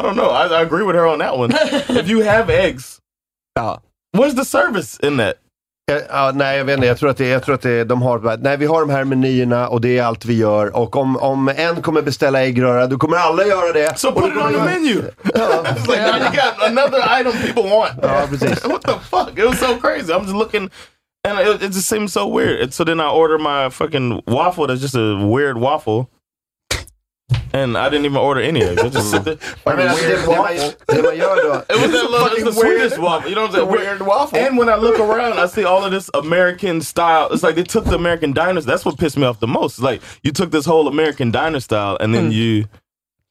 don't 0.03 0.15
know. 0.15 0.27
I, 0.33 0.55
I 0.55 0.63
agree 0.63 0.85
with 0.87 0.99
her 0.99 1.07
on 1.07 1.19
that 1.19 1.39
one. 1.39 1.55
If 2.01 2.09
you 2.09 2.25
have 2.25 2.51
eggs, 2.55 2.99
Ja. 3.55 3.81
where's 4.17 4.35
the 4.37 4.45
service 4.45 5.01
in 5.01 5.17
that? 5.19 5.35
Ja, 5.87 6.01
ja, 6.09 6.33
nej, 6.35 6.59
jag 6.59 6.65
vet 6.65 6.75
inte. 6.75 6.87
Jag 6.87 6.99
tror 6.99 7.11
att, 7.11 7.17
det, 7.17 7.29
jag 7.29 7.43
tror 7.43 7.55
att 7.55 7.63
det, 7.63 7.85
de 7.85 8.03
har 8.03 8.37
nej 8.37 8.57
vi 8.57 8.67
har 8.67 8.81
de 8.81 8.91
här 8.91 9.05
menyerna 9.05 9.69
och 9.69 9.81
det 9.81 9.99
är 9.99 10.03
allt 10.03 10.25
vi 10.25 10.35
gör. 10.35 10.77
Och 10.77 10.97
om, 10.97 11.17
om 11.17 11.49
en 11.49 11.83
kommer 11.83 12.03
beställa 12.03 12.43
äggröra, 12.43 12.87
då 12.87 12.99
kommer 12.99 13.17
alla 13.17 13.47
göra 13.47 13.73
det. 13.73 13.99
So 13.99 14.13
put 14.13 14.33
it 14.33 14.37
on 14.37 14.53
the 14.53 14.59
menu. 14.59 15.03
It's 15.25 15.87
like 15.89 16.01
now 16.01 16.17
you 16.17 16.31
got 16.31 16.63
another 16.67 17.21
item 17.21 17.33
people 17.33 17.71
want. 17.71 17.93
Ja, 18.03 18.27
precis. 18.29 18.65
what 18.69 18.83
the 18.83 18.93
fuck? 19.11 19.39
It 19.39 19.45
was 19.45 19.59
so 19.59 19.77
crazy. 19.77 20.13
I'm 20.13 20.23
just 20.23 20.35
looking, 20.35 20.71
and 21.29 21.39
it, 21.41 21.63
it 21.63 21.73
just 21.73 21.89
seems 21.89 22.13
so 22.13 22.27
weird. 22.27 22.73
So 22.73 22.85
then 22.85 23.01
I 23.01 23.09
order 23.09 23.39
my 23.39 23.69
fucking 23.69 24.23
waffle. 24.27 24.67
That's 24.67 24.81
just 24.81 24.97
a 24.97 25.17
weird 25.27 25.59
waffle. 25.59 26.09
And 27.53 27.79
I 27.79 27.89
didn't 27.89 28.05
even 28.05 28.17
order 28.17 28.41
any 28.41 28.63
eggs. 28.63 28.83
I 28.83 28.89
just 28.89 29.11
sit 29.11 29.25
there. 29.25 29.39
Jag 29.65 29.77
menar, 29.77 29.91
alltså, 29.91 30.07
det, 30.07 30.17
det, 30.17 30.27
man, 30.27 30.47
det 30.87 31.03
man 31.03 31.17
gör 31.17 31.37
då, 31.45 31.75
It 31.75 31.81
was 31.81 31.93
that 31.93 32.11
little, 32.11 32.29
it's 32.29 32.45
the 32.45 32.53
Swedish 32.53 32.99
waffle. 32.99 33.31
You 33.31 33.37
know 33.37 33.47
what 33.47 33.55
I'm 33.55 33.71
saying? 33.71 33.71
Weird 33.71 34.01
waffle. 34.03 34.39
And 34.39 34.59
when 34.59 34.69
I 34.69 34.75
look 34.77 34.99
around, 34.99 35.39
I 35.39 35.47
see 35.47 35.65
all 35.65 35.85
of 35.85 35.93
this 35.93 36.11
American 36.15 36.83
style. 36.83 37.29
It's 37.33 37.43
like 37.43 37.55
they 37.55 37.63
took 37.63 37.85
the 37.85 37.95
American 37.95 38.33
diner. 38.33 38.61
That's 38.61 38.85
what 38.85 38.99
pissed 38.99 39.17
me 39.17 39.25
off 39.25 39.39
the 39.39 39.47
most. 39.47 39.79
It's 39.79 39.83
like 39.83 40.03
you 40.23 40.33
took 40.33 40.51
this 40.51 40.67
whole 40.67 40.89
American 40.89 41.31
diner 41.31 41.61
style 41.61 41.97
and 42.01 42.15
then 42.15 42.33
you. 42.33 42.65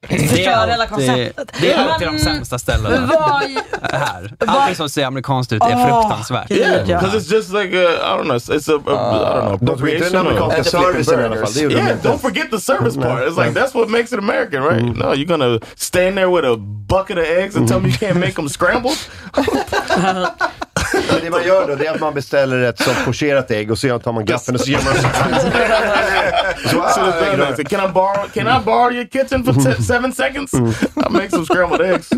Förstör 0.10 0.68
hela 0.68 0.88
konceptet. 0.88 1.52
Det 1.62 1.72
är 1.72 1.88
alltid 1.90 2.08
de 2.08 2.20
sämsta 2.20 2.60
ställena 2.60 3.06
Vad... 3.08 3.44
här. 3.92 4.34
Allting 4.48 4.76
som 4.76 4.90
ser 4.90 5.06
amerikanskt 5.06 5.54
ut 5.54 5.62
är 5.64 5.68
fruktansvärt. 5.68 6.52
Yeah, 6.52 6.86
because 6.86 7.18
it's 7.18 7.34
just 7.34 7.54
like 7.54 7.78
a, 7.78 7.92
I 7.92 8.18
don't 8.18 8.24
know. 8.24 8.38
It's, 8.38 8.70
a, 8.70 8.76
a 8.76 9.56
I 9.56 9.58
don't 9.58 9.60
know 9.60 9.88
inte 9.88 10.10
den 10.10 10.16
appropriation. 10.16 10.16
amerikanska 10.16 10.64
servicen 10.64 11.20
i 11.20 11.24
alla 11.24 11.36
fall. 11.36 11.72
Yeah, 11.72 11.98
don't 12.04 12.20
forget 12.20 12.52
the 12.52 12.60
service 12.60 12.96
part. 12.96 13.28
It's 13.28 13.46
like 13.46 13.60
that's 13.60 13.74
what 13.74 13.90
makes 13.90 14.12
it 14.12 14.20
American, 14.20 14.64
right? 14.64 14.98
No, 14.98 15.14
you're 15.14 15.38
gonna 15.38 15.60
stand 15.76 16.18
there 16.18 16.30
with 16.30 16.46
a 16.46 16.58
bucket 16.88 17.18
of 17.18 17.26
eggs 17.26 17.56
and 17.56 17.68
tell 17.68 17.80
me 17.80 17.90
you 17.90 17.98
can't 17.98 18.20
make 18.20 18.34
them 18.34 18.50
scrambled. 18.50 18.98
Men 20.94 21.22
det 21.22 21.30
man 21.30 21.44
gör 21.44 21.68
då, 21.68 21.76
det 21.76 21.86
är 21.88 21.94
att 21.94 22.00
man 22.02 22.14
beställer 22.14 22.60
ett 22.60 22.80
sånt 22.84 23.06
pocherat 23.06 23.52
ägg 23.52 23.72
och 23.72 23.78
så 23.80 24.00
tar 24.00 24.12
man 24.14 24.26
gaffeln 24.26 24.56
och 24.56 24.62
så 24.62 24.72
gör 24.72 24.84
man 24.84 24.94
så 25.02 25.08
här. 25.08 26.70
Så, 26.70 26.82
ah, 26.82 27.12
the 27.12 27.26
thing 27.26 27.54
is, 27.54 27.60
I 27.60 27.64
can 27.64 27.90
I 27.90 27.94
borrow? 27.94 28.28
Can 28.34 28.48
I 28.62 28.66
borrow 28.66 28.92
your 28.94 29.06
kitchen 29.06 29.44
for 29.44 29.54
t- 29.54 29.84
seven 29.84 30.14
seconds? 30.14 30.54
I'll 30.54 31.10
make 31.12 31.30
some 31.30 31.46
scrambled 31.46 31.82
eggs. 31.82 32.10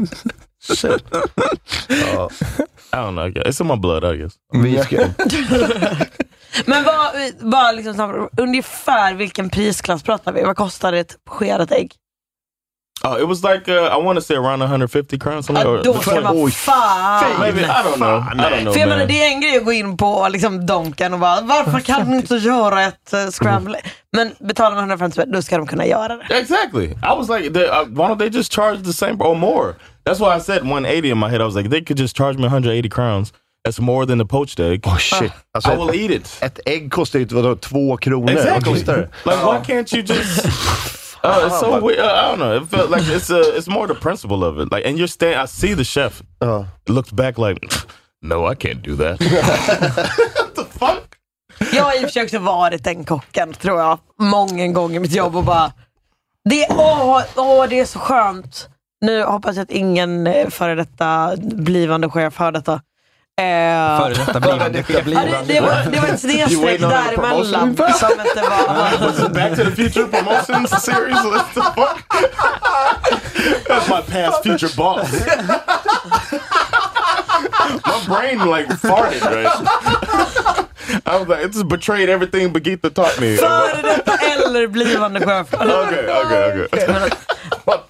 Shit. 0.64 1.04
ja, 1.88 2.30
I 2.94 2.96
don't 2.96 3.12
know. 3.16 3.28
I. 3.28 3.32
It's 3.50 3.62
in 3.62 3.68
my 3.68 3.76
blood, 3.76 4.04
I 4.04 4.18
guess. 4.18 4.34
vi 4.54 4.84
ska, 4.84 4.98
Men 6.66 6.84
vad, 6.84 7.06
bara 7.52 7.72
liksom, 7.72 8.30
ungefär 8.38 9.14
vilken 9.14 9.50
prisklass 9.50 10.04
pratar 10.04 10.32
vi? 10.32 10.44
Vad 10.44 10.56
kostar 10.56 10.94
ett 10.94 11.16
pocherat 11.30 11.72
ägg? 11.72 11.92
Uh, 13.04 13.18
it 13.20 13.28
was 13.28 13.44
like 13.44 13.68
uh, 13.68 13.90
I 13.92 13.98
want 13.98 14.18
to 14.18 14.22
say 14.22 14.36
around 14.36 14.62
150 14.62 15.18
crowns. 15.18 15.46
something, 15.46 15.66
Ja, 15.66 15.82
då 15.84 15.94
ska 15.94 16.22
man 16.22 16.52
fan... 16.52 17.40
Maybe 17.40 17.62
I 17.62 17.84
don't 17.84 17.98
know. 17.98 18.20
I 18.20 18.34
don't 18.36 18.62
know, 18.62 18.74
För 18.74 18.80
jag 18.80 18.90
menar, 18.90 19.06
det 19.06 19.24
är 19.24 19.28
en 19.28 19.42
grej 19.42 19.58
att 19.58 19.66
gå 19.66 19.74
in 19.74 19.98
på 19.98 20.28
liksom 20.30 20.66
Donken 20.66 21.14
och 21.14 21.20
bara, 21.20 21.42
varför 21.42 21.80
kan 21.80 22.12
du 22.12 22.18
inte 22.18 22.36
göra 22.36 22.84
ett 22.84 23.14
uh, 23.14 23.32
scramble? 23.32 23.78
Men 24.12 24.36
betalar 24.40 24.76
man 24.76 24.80
150 24.80 25.14
spänn, 25.14 25.32
då 25.32 25.42
ska 25.42 25.58
de 25.58 25.68
kunna 25.68 25.86
göra 25.86 26.18
det. 26.18 26.40
Exactly. 26.40 26.86
I 26.86 27.16
was 27.18 27.30
like, 27.30 27.54
they, 27.54 27.68
uh, 27.68 27.86
why 27.86 28.08
don't 28.08 28.20
they 28.20 28.30
just 28.30 28.54
charge 28.54 28.84
the 28.84 28.94
same 28.94 29.16
or 29.20 29.36
more? 29.36 29.76
That's 30.06 30.20
why 30.20 30.38
I 30.38 30.40
said 30.42 30.62
180 30.64 31.10
in 31.10 31.18
my 31.18 31.30
head. 31.30 31.42
I 31.42 31.46
was 31.46 31.56
like, 31.56 31.70
they 31.70 31.82
could 31.82 32.00
just 32.00 32.16
charge 32.18 32.38
me 32.38 32.44
180 32.44 32.90
crowns. 32.90 33.34
That's 33.66 33.80
more 33.82 34.06
than 34.06 34.20
the 34.20 34.26
poached 34.26 34.60
egg. 34.60 34.82
oh 34.88 34.98
shit. 34.98 35.32
Alltså, 35.54 35.72
I 35.72 35.76
will 35.76 35.96
eat 35.96 36.12
it. 36.12 36.38
ett 36.42 36.60
ägg 36.66 36.92
kostar 36.92 37.20
ju 37.20 37.26
vadå, 37.26 37.56
två 37.56 37.98
kronor. 37.98 38.32
Exactly. 38.32 38.74
Like, 38.74 39.44
why 39.44 39.60
can't 39.66 39.94
you 39.94 40.02
just? 40.04 40.46
Uh, 41.26 41.48
it's 41.48 41.60
so 41.60 41.80
weird. 41.82 42.00
Uh, 42.00 42.04
I 42.06 42.22
don't 42.30 42.40
know. 42.40 42.56
It 42.64 42.70
felt 42.70 42.90
like 42.90 43.16
it's 43.16 43.30
uh, 43.30 43.58
it's 43.58 43.68
more 43.68 43.88
the 43.88 43.96
principle 43.96 44.44
of 44.44 44.60
it. 44.60 44.72
Like, 44.72 44.86
and 44.90 44.98
you're 44.98 45.08
standing. 45.08 45.40
I 45.44 45.48
see 45.48 45.76
the 45.76 45.84
chef 45.84 46.22
Ja. 46.42 46.66
looks 46.88 47.12
back 47.12 47.38
like, 47.38 47.60
no, 48.22 48.52
I 48.52 48.56
can't 48.56 48.82
do 48.84 48.96
that. 48.96 49.20
what 50.36 50.56
the 50.56 50.66
fuck? 50.80 51.04
Jag 51.74 51.84
har 51.84 51.94
i 51.94 51.98
och 51.98 52.02
för 52.02 52.10
sig 52.10 52.24
också 52.24 52.40
varit 52.40 52.84
den 52.84 53.04
kocken, 53.06 53.54
tror 53.54 53.80
jag, 53.80 54.00
många 54.20 54.68
gånger 54.68 54.96
i 54.96 55.00
mitt 55.00 55.16
jobb 55.16 55.36
och 55.36 55.44
bara, 55.44 55.72
det, 56.50 56.68
åh, 56.70 57.22
åh, 57.36 57.66
det 57.70 57.80
är 57.80 57.86
så 57.86 58.00
skönt. 58.00 58.70
Nu 59.02 59.24
hoppas 59.24 59.56
jag 59.56 59.64
att 59.64 59.72
ingen 59.72 60.28
eh, 60.28 60.50
före 60.50 60.76
detta 60.76 61.34
blivande 61.42 62.10
chef 62.10 62.38
hör 62.38 62.52
detta. 62.52 62.82
Eh, 63.38 63.46
Före 64.00 64.14
detta 64.14 64.40
blivande 64.40 64.84
chef. 64.84 65.08
Ja, 65.08 65.20
det, 65.22 65.54
det, 65.54 65.60
var, 65.60 65.92
det 65.92 66.00
var 66.00 66.08
ett 66.08 66.20
snedstreck 66.22 66.80
däremellan 66.80 67.76
promotion? 67.76 67.94
som 67.94 68.12
inte 68.12 68.42
var... 68.42 69.30
Back 69.34 69.50
to 69.56 69.64
the 69.64 69.72
Future 69.72 70.06
promotions 70.06 70.84
series? 70.84 71.24
What 71.24 71.54
the 71.54 71.62
fuck? 71.62 71.98
That's 73.68 73.90
my 73.90 74.02
past 74.02 74.44
future 74.44 74.70
boss. 74.78 75.12
my 77.86 78.06
brain 78.08 78.40
like 78.50 78.68
farted, 78.80 79.22
right? 79.22 79.48
I 81.06 81.18
was 81.20 81.28
like, 81.28 81.46
it 81.46 81.52
just 81.54 81.68
betrayed 81.68 82.10
everything 82.10 82.54
Birgitta 82.54 82.90
taught 82.90 83.20
me. 83.20 83.38
Före 83.38 83.82
detta 83.82 84.18
eller 84.18 84.68
blivande 84.68 85.20
chef. 85.20 85.54
Okay, 85.54 86.08
okay, 86.26 86.62
okay. 86.62 87.10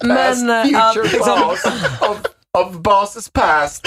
Men 0.00 0.50
eh, 0.50 0.86
att 0.88 0.94
Future 0.94 1.12
liksom, 1.12 1.40
boss 1.40 1.64
of, 2.00 2.16
of 2.52 2.72
bosses 2.82 3.28
past. 3.28 3.86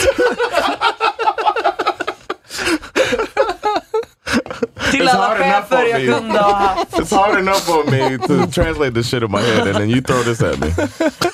Till 4.91 5.07
It's 5.07 5.15
alla 5.15 5.35
chefer 5.35 5.77
for 5.77 5.85
jag 5.87 6.01
me. 6.01 6.07
kunde 6.13 6.39
ha 6.39 6.53
haft. 6.55 6.99
It's 6.99 7.15
hard 7.15 7.39
enough 7.39 7.69
on 7.69 7.91
me 7.91 8.17
to 8.17 8.51
translate 8.51 8.91
this 8.93 9.09
shit 9.09 9.23
in 9.23 9.31
my 9.31 9.37
head, 9.41 9.67
and 9.67 9.75
then 9.77 9.89
you 9.89 10.01
throw 10.01 10.23
this 10.23 10.41
at 10.43 10.59
me. 10.59 10.67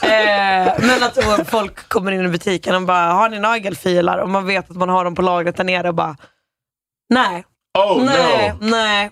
Eh, 0.09 0.73
men 0.79 1.03
att 1.03 1.49
folk 1.49 1.89
kommer 1.89 2.11
in 2.11 2.25
i 2.25 2.27
butiken 2.27 2.75
och 2.75 2.81
bara, 2.81 3.05
har 3.13 3.29
ni 3.29 3.39
nagelfilar? 3.39 4.17
Och 4.17 4.29
man 4.29 4.45
vet 4.45 4.69
att 4.71 4.77
man 4.77 4.89
har 4.89 5.03
dem 5.03 5.15
på 5.15 5.21
lagret 5.21 5.57
där 5.57 5.63
nere 5.63 5.87
och 5.89 5.95
bara, 5.95 6.15
nej. 7.09 7.45
Oh 7.77 8.03
nej, 8.05 8.53
no! 8.61 8.69
nej. 8.69 9.11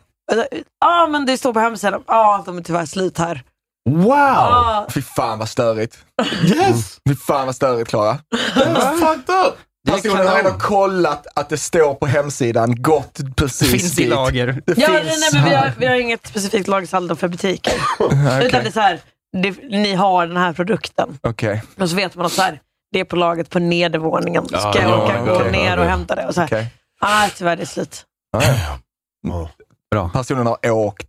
Ja, 0.81 1.07
men 1.07 1.25
det 1.25 1.37
står 1.37 1.53
på 1.53 1.59
hemsidan. 1.59 2.03
Ja, 2.07 2.43
de 2.45 2.57
är 2.57 2.61
tyvärr 2.61 2.85
slut 2.85 3.17
här. 3.17 3.41
Wow! 3.89 4.07
Ja, 4.09 4.87
Fy 4.93 5.01
fan 5.01 5.39
vad 5.39 5.49
störigt. 5.49 5.97
Yes, 6.43 6.97
Fy 7.09 7.15
fan 7.15 7.45
vad 7.45 7.55
störigt 7.55 7.89
Klara. 7.89 8.17
that's 8.55 8.99
fucked 8.99 9.35
up. 9.45 9.57
Personen 9.87 10.27
har 10.27 10.39
ändå 10.39 10.51
kollat 10.51 11.27
att 11.35 11.49
det 11.49 11.57
står 11.57 11.93
på 11.93 12.05
hemsidan, 12.05 12.81
gått 12.81 13.19
precis 13.35 13.71
Finns 13.71 13.99
i 13.99 14.01
dit. 14.03 14.09
lager. 14.09 14.61
Det 14.65 14.77
ja 14.77 14.87
finns. 14.87 15.31
nej, 15.33 15.41
men 15.41 15.49
vi 15.49 15.55
har, 15.55 15.71
vi 15.77 15.85
har 15.85 15.95
inget 15.95 16.27
specifikt 16.27 16.67
lagersaldo 16.67 17.15
för 17.15 17.27
butiken. 17.27 17.73
Utan 17.99 18.63
det 18.63 18.67
är 18.67 18.71
så 18.71 18.79
här, 18.79 18.99
det, 19.43 19.51
ni 19.69 19.93
har 19.93 20.27
den 20.27 20.37
här 20.37 20.53
produkten. 20.53 21.19
Okej. 21.21 21.63
Och 21.79 21.89
så 21.89 21.95
vet 21.95 22.15
man 22.15 22.25
att 22.25 22.31
så 22.31 22.41
här, 22.41 22.59
det 22.91 22.99
är 22.99 23.03
på 23.05 23.15
lagret 23.15 23.49
på 23.49 23.59
nedervåningen. 23.59 24.45
Ska 24.47 24.57
Ja, 24.57 24.73
jag 24.75 24.89
ja, 24.89 25.03
åka 25.05 25.21
gå 25.21 25.31
okej, 25.35 25.51
ner 25.51 25.77
och 25.79 25.85
hämta 25.85 26.15
det? 26.15 26.25
Och 26.27 26.33
så 26.33 26.41
här, 26.41 26.47
Okej. 26.47 26.67
ah, 27.01 27.27
tyvärr 27.37 27.55
det 27.55 27.61
är 27.63 27.65
slut. 27.65 28.05
Bra. 29.91 30.09
Personen 30.13 30.47
har 30.47 30.69
åkt 30.71 31.07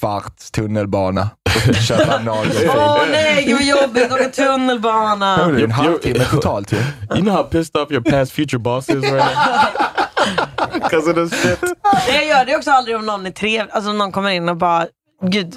en 0.00 0.20
kvarts 0.20 0.50
tunnelbana 0.50 1.30
och 1.68 1.74
köpa 1.82 2.16
en 2.18 2.24
nagelfil. 2.24 2.70
Åh 2.76 3.00
nej, 3.10 3.52
vad 3.52 3.62
jobbigt 3.62 4.04
att 4.04 4.12
åka 4.12 4.28
tunnelbana. 4.28 5.48
Det 5.48 5.60
är 5.60 5.64
en 5.64 5.70
halvtimme 5.70 6.24
totalt 6.24 6.72
ju. 6.72 6.76
You 7.14 7.20
know 7.22 7.34
how 7.34 7.42
pissed 7.42 7.76
off 7.82 7.90
your 7.90 8.02
past 8.10 8.32
future 8.32 8.58
boss 8.58 8.88
is 8.88 8.94
right 8.94 9.12
now? 9.24 10.72
Because 10.74 11.10
of 11.10 11.14
this 11.14 11.42
shit. 11.42 11.58
Jag 12.08 12.26
gör 12.26 12.44
det 12.44 12.56
också 12.56 12.70
aldrig 12.70 12.96
om 12.96 13.06
någon 13.06 13.26
är 13.26 13.30
trevlig, 13.30 13.72
alltså 13.72 13.90
om 13.90 13.98
någon 13.98 14.12
kommer 14.12 14.30
in 14.30 14.48
och 14.48 14.56
bara, 14.56 14.86
gud, 15.22 15.54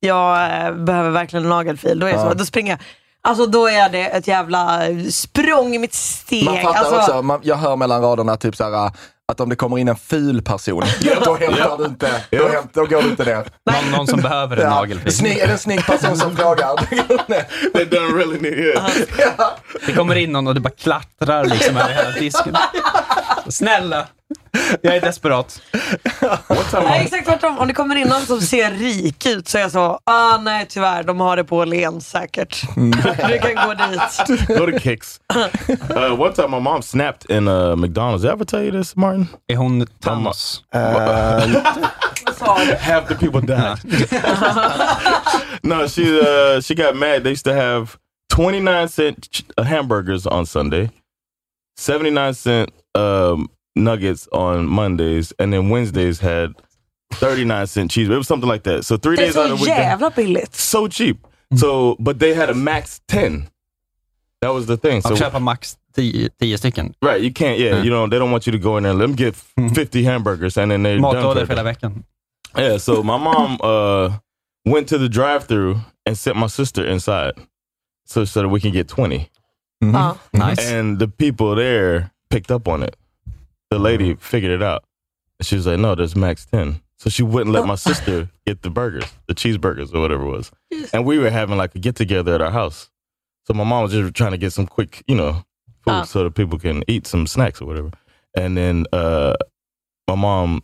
jag 0.00 0.44
eh, 0.66 0.72
behöver 0.74 1.10
verkligen 1.10 1.44
en 1.44 1.48
nagelfil. 1.50 1.98
Då 1.98 2.06
är 2.06 2.18
så, 2.18 2.34
då 2.34 2.44
springer 2.44 2.72
jag. 2.72 2.78
Alltså 3.26 3.46
då 3.46 3.68
är 3.68 3.88
det 3.88 4.06
ett 4.06 4.28
jävla 4.28 4.80
språng 5.10 5.74
i 5.74 5.78
mitt 5.78 5.94
steg. 5.94 6.44
Man 6.44 6.62
fattar 6.62 6.78
alltså, 6.78 6.96
också, 6.96 7.22
man, 7.22 7.40
jag 7.42 7.56
hör 7.56 7.76
mellan 7.76 8.02
raderna 8.02 8.36
typ 8.36 8.56
såhär, 8.56 8.90
att 9.32 9.40
om 9.40 9.48
det 9.48 9.56
kommer 9.56 9.78
in 9.78 9.88
en 9.88 9.96
ful 9.96 10.42
person, 10.42 10.82
då 11.24 11.36
hämtar 11.36 11.78
du 11.78 11.84
inte, 11.84 12.22
då, 12.30 12.48
hämt, 12.48 12.70
då 12.72 12.86
går 12.86 13.02
du 13.02 13.08
inte 13.08 13.24
ner. 13.24 13.44
Någon, 13.70 13.90
någon 13.96 14.06
som 14.06 14.20
behöver 14.20 14.56
en 14.56 14.70
nagelfil. 14.70 15.12
Snygg, 15.12 15.38
är 15.38 15.46
det 15.46 15.52
en 15.52 15.58
snygg 15.58 15.86
person 15.86 16.16
som 16.16 16.36
frågar. 16.36 16.76
They 17.72 17.84
don't 17.84 18.16
really 18.16 18.40
need 18.40 18.58
it. 18.58 19.08
Det 19.86 19.92
kommer 19.92 20.14
in 20.14 20.32
någon 20.32 20.46
och 20.46 20.54
det 20.54 20.60
bara 20.60 20.70
klattrar 20.70 21.44
liksom 21.44 21.76
över 21.76 21.94
hela 21.94 22.10
disken. 22.10 22.56
Snälla, 23.48 24.06
Jag 24.82 24.96
är 24.96 25.00
desperat. 25.00 25.62
Nej, 26.72 27.02
exakt 27.04 27.26
tvärtom. 27.26 27.58
Om 27.58 27.68
det 27.68 27.74
kommer 27.74 27.96
in 27.96 28.08
någon 28.08 28.20
som 28.26 28.40
ser 28.40 28.70
rik 28.70 29.26
ut 29.26 29.48
så 29.48 29.58
är 29.58 29.62
jag 29.62 29.70
så, 29.70 29.98
ah 30.04 30.38
nej 30.38 30.66
tyvärr, 30.68 31.02
de 31.02 31.20
har 31.20 31.36
det 31.36 31.44
på 31.44 31.56
Åhléns 31.56 32.08
säkert. 32.08 32.62
Du 33.28 33.38
kan 33.38 33.68
gå 33.68 33.74
dit. 33.74 34.48
Go 34.58 34.66
to 34.72 34.78
Kicks. 34.78 35.20
Uh, 35.96 36.20
one 36.20 36.32
time 36.32 36.48
my 36.50 36.60
mom 36.60 36.82
snapped 36.82 37.30
in 37.30 37.48
uh, 37.48 37.76
McDonald's. 37.76 38.22
Did 38.22 38.30
I 38.30 38.32
ever 38.32 38.44
tell 38.44 38.62
you 38.62 38.70
this, 38.72 38.96
Martin? 38.96 39.28
Är 39.48 39.56
hon 39.56 39.86
Thanos? 40.00 40.62
Half 42.80 43.08
the 43.08 43.14
people 43.14 43.40
died. 43.40 43.78
no, 45.62 45.86
she 45.88 46.20
uh, 46.20 46.60
she 46.60 46.74
got 46.74 46.96
mad. 46.96 47.22
They 47.24 47.30
used 47.30 47.44
to 47.44 47.54
have 47.54 47.96
29 48.28 48.88
cent 48.88 49.28
ch- 49.30 49.44
uh, 49.58 49.62
hamburgers 49.64 50.26
on 50.26 50.46
Sunday, 50.46 50.90
79 51.78 52.34
cent 52.34 52.70
um, 52.94 53.48
nuggets 53.76 54.28
on 54.32 54.66
Mondays, 54.66 55.32
and 55.38 55.52
then 55.52 55.68
Wednesdays 55.70 56.20
had 56.20 56.52
39 57.12 57.66
cent 57.66 57.90
cheese. 57.90 58.08
It 58.08 58.16
was 58.16 58.26
something 58.28 58.48
like 58.52 58.62
that. 58.64 58.84
So 58.84 58.96
three 58.96 59.16
Det 59.16 59.22
days 59.26 59.36
out 59.36 59.46
så 59.48 59.52
of 59.52 59.58
the 59.58 59.64
week. 59.64 59.74
they- 59.74 59.82
jävla 59.82 60.10
billigt. 60.10 60.54
So 60.54 60.88
cheap. 60.88 61.16
So, 61.56 61.96
but 61.98 62.18
they 62.18 62.34
had 62.34 62.50
a 62.50 62.54
max 62.54 63.00
10. 63.06 63.48
That 64.40 64.52
was 64.54 64.66
the 64.66 64.76
thing. 64.76 64.98
Att 65.04 65.18
köpa 65.18 65.38
max 65.38 65.76
10 65.96 66.28
10 66.40 66.58
stycken. 66.58 66.94
Right, 67.02 67.20
you 67.22 67.30
can't. 67.32 67.58
Yeah, 67.58 67.74
Mm. 67.78 67.84
you 67.84 67.90
know 67.90 68.06
they 68.08 68.18
don't 68.18 68.30
want 68.32 68.46
you 68.46 68.52
to 68.52 68.58
go 68.58 68.76
in 68.76 68.82
there. 68.82 68.90
and 68.90 68.98
Let 68.98 69.06
them 69.06 69.16
get 69.16 69.34
fifty 69.74 70.02
hamburgers, 70.04 70.58
and 70.58 70.70
then 70.70 70.82
they're 70.82 70.98
done 71.00 71.14
Matlådor 71.14 71.34
for 71.40 71.46
för 71.46 71.54
hela 71.56 71.62
the- 71.62 71.68
veckan. 71.70 72.04
Yeah, 72.58 72.78
so 72.78 73.02
my 73.02 73.18
mom 73.18 73.58
uh, 73.62 74.12
went 74.64 74.88
to 74.88 74.98
the 74.98 75.08
drive-through 75.08 75.80
and 76.06 76.16
sent 76.18 76.36
my 76.36 76.48
sister 76.48 76.84
inside, 76.86 77.32
so 78.06 78.24
so 78.24 78.42
that 78.42 78.48
we 78.50 78.60
can 78.60 78.72
get 78.72 78.88
20 78.88 79.28
Ja. 79.80 80.14
Nice. 80.32 80.72
And 80.72 80.98
the 80.98 81.08
people 81.08 81.54
there 81.56 82.10
picked 82.30 82.50
up 82.50 82.68
on 82.68 82.82
it. 82.82 82.96
The 83.74 83.80
lady 83.80 84.14
figured 84.14 84.52
it 84.52 84.62
out. 84.62 84.84
And 85.40 85.46
She 85.46 85.56
was 85.56 85.66
like, 85.66 85.78
"No, 85.80 85.94
there's 85.96 86.14
max 86.14 86.46
10. 86.46 86.80
So 86.96 87.10
she 87.10 87.22
wouldn't 87.24 87.52
let 87.52 87.66
my 87.66 87.74
sister 87.74 88.30
get 88.46 88.62
the 88.62 88.70
burgers, 88.70 89.04
the 89.26 89.34
cheeseburgers 89.34 89.92
or 89.92 90.00
whatever 90.00 90.24
it 90.24 90.30
was. 90.30 90.52
And 90.92 91.04
we 91.04 91.18
were 91.18 91.28
having 91.30 91.56
like 91.56 91.74
a 91.74 91.80
get 91.80 91.96
together 91.96 92.34
at 92.36 92.40
our 92.40 92.52
house. 92.52 92.88
So 93.46 93.52
my 93.52 93.64
mom 93.64 93.82
was 93.82 93.92
just 93.92 94.14
trying 94.14 94.30
to 94.30 94.38
get 94.38 94.52
some 94.52 94.66
quick, 94.66 95.02
you 95.08 95.16
know, 95.16 95.32
food 95.82 95.90
Ah. 95.92 96.02
so 96.04 96.22
that 96.24 96.34
people 96.36 96.58
can 96.58 96.84
eat 96.86 97.06
some 97.08 97.26
snacks 97.26 97.60
or 97.60 97.66
whatever. 97.66 97.90
And 98.36 98.56
then 98.56 98.86
uh, 98.92 99.34
my 100.08 100.14
mom, 100.14 100.62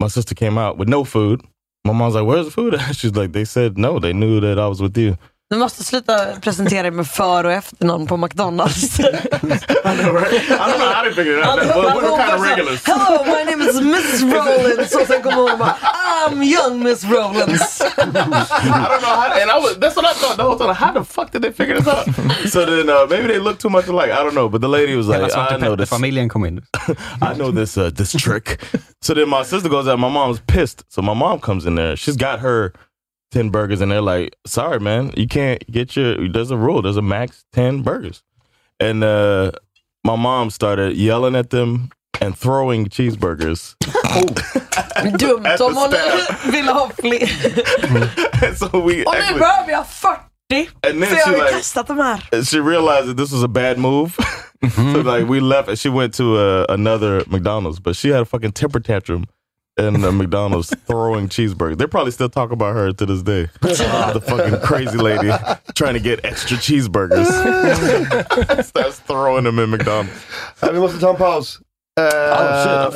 my 0.00 0.06
sister 0.08 0.34
came 0.34 0.56
out 0.56 0.78
with 0.78 0.88
no 0.88 1.02
food. 1.04 1.42
My 1.84 1.92
mom's 1.92 2.14
like, 2.14 2.24
"Where's 2.24 2.46
the 2.46 2.52
food?" 2.52 2.80
She's 2.92 3.14
like, 3.16 3.32
"They 3.32 3.44
said 3.44 3.76
no. 3.76 3.98
They 3.98 4.12
knew 4.12 4.38
that 4.40 4.58
I 4.60 4.68
was 4.68 4.80
with 4.80 4.96
you." 4.96 5.16
Du 5.50 5.56
måste 5.56 5.84
sluta 5.84 6.26
presentera 6.40 6.82
dig 6.82 6.90
med 6.90 7.06
för 7.06 7.44
och 7.44 7.52
efternamn 7.52 8.06
på 8.06 8.16
McDonalds. 8.16 9.00
I 9.00 9.02
don't 9.02 10.78
know 10.78 10.88
how 10.88 11.02
they 11.04 11.12
figured 11.12 11.38
it 11.38 11.46
out. 11.46 11.58
Han 11.58 11.68
what 11.68 12.02
ropar 12.02 12.16
kind 12.18 12.34
of 12.34 12.38
så 12.40 12.44
här, 12.44 12.56
regulars? 12.56 12.82
Hello, 12.86 13.24
my 13.24 13.44
name 13.50 13.64
is 13.70 13.80
Miss 13.80 14.22
Rollins. 14.22 14.94
Och 14.94 15.06
sen 15.06 15.22
kommer 15.22 15.36
hon 15.36 15.52
och 15.52 15.58
bara, 15.58 15.76
I'm 16.28 16.42
young 16.42 16.82
Miss 16.82 17.04
Rollins. 17.04 17.80
I 17.98 18.04
don't 18.04 19.00
know 19.02 19.16
how, 19.16 19.32
and 19.42 19.50
I 19.50 19.60
was 19.60 19.76
that's 19.76 19.96
what 19.96 20.06
I 20.06 20.14
thought 20.14 20.36
the 20.36 20.42
whole 20.42 20.58
time. 20.58 20.74
How 20.74 20.92
the 20.92 21.04
fuck 21.04 21.30
did 21.32 21.42
they 21.42 21.52
figure 21.52 21.76
this 21.78 21.88
out? 21.88 22.06
so 22.52 22.64
then 22.64 22.88
uh, 22.88 23.06
maybe 23.10 23.26
they 23.28 23.38
look 23.38 23.58
too 23.58 23.70
much 23.70 23.86
alike. 23.86 24.10
I 24.12 24.22
don't 24.24 24.34
know. 24.34 24.48
But 24.48 24.60
the 24.60 24.68
lady 24.68 24.96
was 24.96 25.08
like, 25.08 25.36
I 25.36 25.56
know 25.58 25.76
this. 25.76 25.90
familjen 25.90 26.28
kom 26.28 26.44
in. 26.44 26.62
I 27.20 27.34
know 27.34 27.50
this 27.52 27.76
uh, 27.76 27.90
this 27.90 28.12
trick. 28.12 28.60
So 29.02 29.14
then 29.14 29.28
my 29.28 29.44
sister 29.44 29.68
goes 29.68 29.88
out. 29.88 29.98
My 29.98 30.08
mom's 30.08 30.40
pissed. 30.46 30.84
So 30.88 31.02
my 31.02 31.14
mom 31.14 31.38
comes 31.40 31.66
in 31.66 31.74
there. 31.74 31.96
She's 31.96 32.16
got 32.16 32.40
her 32.40 32.72
ten 33.30 33.50
burgers, 33.50 33.80
and 33.80 33.90
they're 33.90 34.00
like, 34.00 34.36
"Sorry, 34.46 34.78
man, 34.80 35.12
you 35.16 35.26
can't 35.28 35.62
get 35.70 35.96
your. 35.96 36.28
There's 36.28 36.50
a 36.50 36.56
rule. 36.56 36.82
There's 36.82 36.96
a 36.96 37.02
max 37.02 37.44
ten 37.52 37.82
burgers." 37.82 38.22
And 38.80 39.02
uh, 39.04 39.52
my 40.04 40.16
mom 40.16 40.50
started 40.50 40.96
yelling 40.96 41.36
at 41.36 41.50
them 41.50 41.90
and 42.20 42.36
throwing 42.36 42.86
cheeseburgers. 42.86 43.76
Dumt 45.18 45.46
At 45.46 45.58
the 45.58 45.64
om 45.64 45.74
hon 45.74 45.90
staff. 45.90 46.44
ville 46.52 46.72
ha 46.72 46.88
fler. 46.88 47.26
so 48.56 48.66
we 48.80 49.04
Och 49.04 49.14
nu 49.14 49.18
actually- 49.20 49.38
behöver 49.38 49.70
jag 49.72 49.86
40. 49.86 50.20
And 50.82 51.02
then 51.02 51.02
För 51.02 51.16
jag 51.16 51.24
she 51.24 51.30
har 51.30 51.44
like- 51.44 51.50
testat 51.56 51.86
de 51.86 51.98
här. 51.98 52.44
She 52.44 52.60
realized 52.60 53.08
that 53.08 53.16
this 53.16 53.32
was 53.32 53.42
a 53.44 53.48
bad 53.48 53.78
move. 53.78 54.10
so 54.74 55.00
like 55.02 55.26
we 55.28 55.40
left 55.40 55.68
and 55.68 55.78
she 55.78 55.88
went 55.90 56.14
to 56.14 56.36
uh, 56.36 56.66
another 56.68 57.22
McDonald's, 57.26 57.80
but 57.80 57.96
she 57.96 58.08
had 58.12 58.22
a 58.22 58.24
fucking 58.24 58.52
temper 58.52 58.80
tantrum 58.80 59.24
in 59.78 60.00
the 60.00 60.12
McDonald's 60.12 60.70
throwing 60.86 61.28
cheeseburgers. 61.28 61.78
They 61.78 61.86
probably 61.86 62.12
still 62.12 62.28
talk 62.30 62.52
about 62.52 62.74
her 62.74 62.92
to 62.92 63.06
this 63.06 63.22
day. 63.22 63.48
the 63.60 64.20
fucking 64.20 64.60
crazy 64.62 64.98
lady 64.98 65.32
trying 65.74 65.94
to 65.94 66.00
get 66.00 66.24
extra 66.24 66.56
cheeseburgers. 66.56 67.26
Starts 68.64 69.00
throwing 69.00 69.44
them 69.44 69.58
in 69.58 69.70
McDonald's. 69.70 70.10
Ja, 70.60 70.70
vi 70.72 70.78
måste 70.80 70.98
ta 71.00 71.10
en 71.10 71.16
paus. 71.16 71.60
Eh, 72.00 72.04
Oh, 72.04 72.62
shit, 72.64 72.94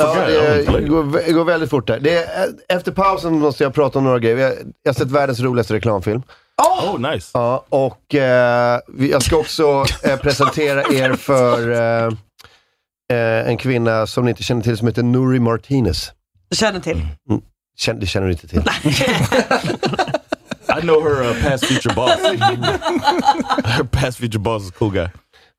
ja, 0.68 0.78
det 0.78 0.88
går, 0.88 1.02
vä- 1.02 1.32
går 1.32 1.44
väldigt 1.44 1.70
fort 1.70 1.86
där. 1.86 2.00
Det 2.00 2.24
är, 2.24 2.48
efter 2.68 2.92
pausen 2.92 3.38
måste 3.38 3.62
jag 3.64 3.74
prata 3.74 3.98
om 3.98 4.04
några 4.04 4.18
grejer. 4.18 4.36
Jag, 4.38 4.52
jag 4.82 4.92
har 4.92 4.94
sett 4.94 5.10
världens 5.10 5.40
roligaste 5.40 5.74
reklamfilm. 5.74 6.22
Oh, 6.82 6.98
nice. 7.12 7.30
Ja, 7.34 7.64
och 7.68 8.14
eh, 8.14 8.80
vi- 8.88 9.10
jag 9.10 9.22
ska 9.22 9.36
också 9.36 9.84
eh, 10.02 10.16
presentera 10.16 10.82
er 10.82 11.12
för 11.12 11.70
en 13.46 13.56
kvinna 13.56 14.06
som 14.06 14.24
ni 14.24 14.30
inte 14.30 14.42
känner 14.42 14.62
till 14.62 14.76
som 14.78 14.86
heter 14.88 15.02
Nuri 15.02 15.40
Martinez. 15.40 16.12
Du 16.48 16.56
känner 16.56 16.80
till. 16.80 16.96
Mm, 17.30 17.42
känner, 17.76 18.00
det 18.00 18.06
känner 18.06 18.26
du 18.26 18.32
inte 18.32 18.48
till. 18.48 18.58
I 20.78 20.80
know 20.80 21.02
her 21.02 21.22
uh, 21.22 21.42
past 21.42 21.66
future 21.66 21.94
boss. 21.94 22.10
her 23.64 23.84
past 23.92 24.18
future 24.18 24.38
boss 24.38 24.62
is 24.62 24.70
a 24.70 24.74
cool 24.78 24.92
guy. 24.92 25.08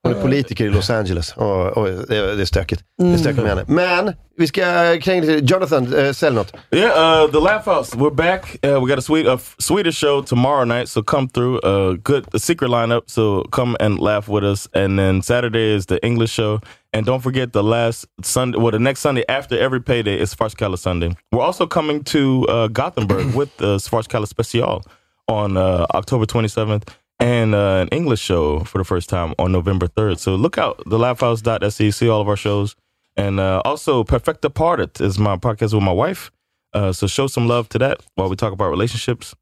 Hon 0.04 0.14
är 0.14 0.22
politiker 0.22 0.66
i 0.66 0.70
Los 0.70 0.90
Angeles. 0.90 1.34
Och, 1.34 1.78
och 1.78 1.88
det, 1.88 2.36
det 2.36 2.42
är 2.42 2.46
stökigt. 2.46 2.84
Det 2.98 3.14
är 3.14 3.18
stökigt 3.18 3.44
med 3.44 3.50
henne. 3.50 3.66
Men 3.68 4.14
vi 4.38 4.48
ska 4.48 4.62
kränga 5.02 5.22
lite. 5.22 5.46
Jonathan, 5.46 5.94
eh, 5.94 6.12
sälj 6.12 6.36
något. 6.36 6.54
Yeah, 6.72 7.24
uh, 7.24 7.32
the 7.32 7.40
Laugh 7.40 7.66
House. 7.66 7.98
We're 7.98 8.16
back. 8.16 8.58
Uh, 8.66 8.80
we 8.80 8.90
got 8.90 8.98
a 8.98 9.02
sweet, 9.02 9.28
a 9.28 9.40
Swedish 9.58 9.96
show 9.96 10.22
tomorrow 10.22 10.66
night, 10.66 10.90
so 10.90 11.04
come 11.04 11.28
through. 11.30 11.60
Uh, 11.64 11.98
good, 12.04 12.24
a 12.34 12.40
secret 12.40 12.72
lineup, 12.72 13.02
so 13.06 13.44
come 13.52 13.76
and 13.80 14.00
laugh 14.00 14.30
with 14.30 14.46
us. 14.46 14.70
And 14.74 14.98
then 14.98 15.22
Saturday 15.22 15.76
is 15.76 15.86
the 15.86 15.98
English 16.06 16.32
show, 16.32 16.62
and 16.94 17.06
don't 17.06 17.22
forget 17.22 17.54
the 17.54 17.64
last 17.64 18.06
Sunday. 18.24 18.58
Well, 18.58 18.72
the 18.72 18.80
next 18.80 19.02
Sunday 19.02 19.24
after 19.30 19.58
every 19.58 19.82
payday 19.82 20.20
is 20.20 20.34
Svartskala 20.34 20.78
Sunday. 20.78 21.16
We're 21.32 21.42
also 21.42 21.68
coming 21.68 22.04
to 22.06 22.46
uh, 22.48 22.68
Gothenburg 22.68 23.34
with 23.36 23.56
the 23.58 23.78
Svartskala 23.78 24.28
Special 24.28 24.84
on 25.28 25.58
uh, 25.58 25.86
October 25.94 26.26
twenty 26.26 26.48
seventh. 26.48 26.96
And 27.22 27.54
uh, 27.54 27.80
an 27.82 27.90
English 27.90 28.22
show 28.22 28.62
for 28.62 28.78
the 28.78 28.86
first 28.86 29.10
time 29.10 29.34
on 29.38 29.52
November 29.52 29.88
3rd. 29.88 30.20
So 30.20 30.36
look 30.36 30.58
out, 30.58 30.78
thelaughhouse.se, 30.86 31.92
see 31.92 32.08
all 32.08 32.22
of 32.22 32.30
our 32.30 32.38
shows. 32.38 32.78
And 33.18 33.42
uh, 33.42 33.62
also, 33.66 34.06
Perfecta 34.06 34.50
Parted 34.50 35.02
is 35.02 35.20
my 35.20 35.36
podcast 35.36 35.74
with 35.74 35.84
my 35.84 35.92
wife. 35.92 36.32
Uh, 36.72 36.94
so 36.94 37.08
show 37.08 37.28
some 37.28 37.46
love 37.46 37.68
to 37.70 37.80
that 37.80 38.00
while 38.16 38.30
we 38.30 38.38
talk 38.38 38.54
about 38.54 38.70
relationships. 38.70 39.36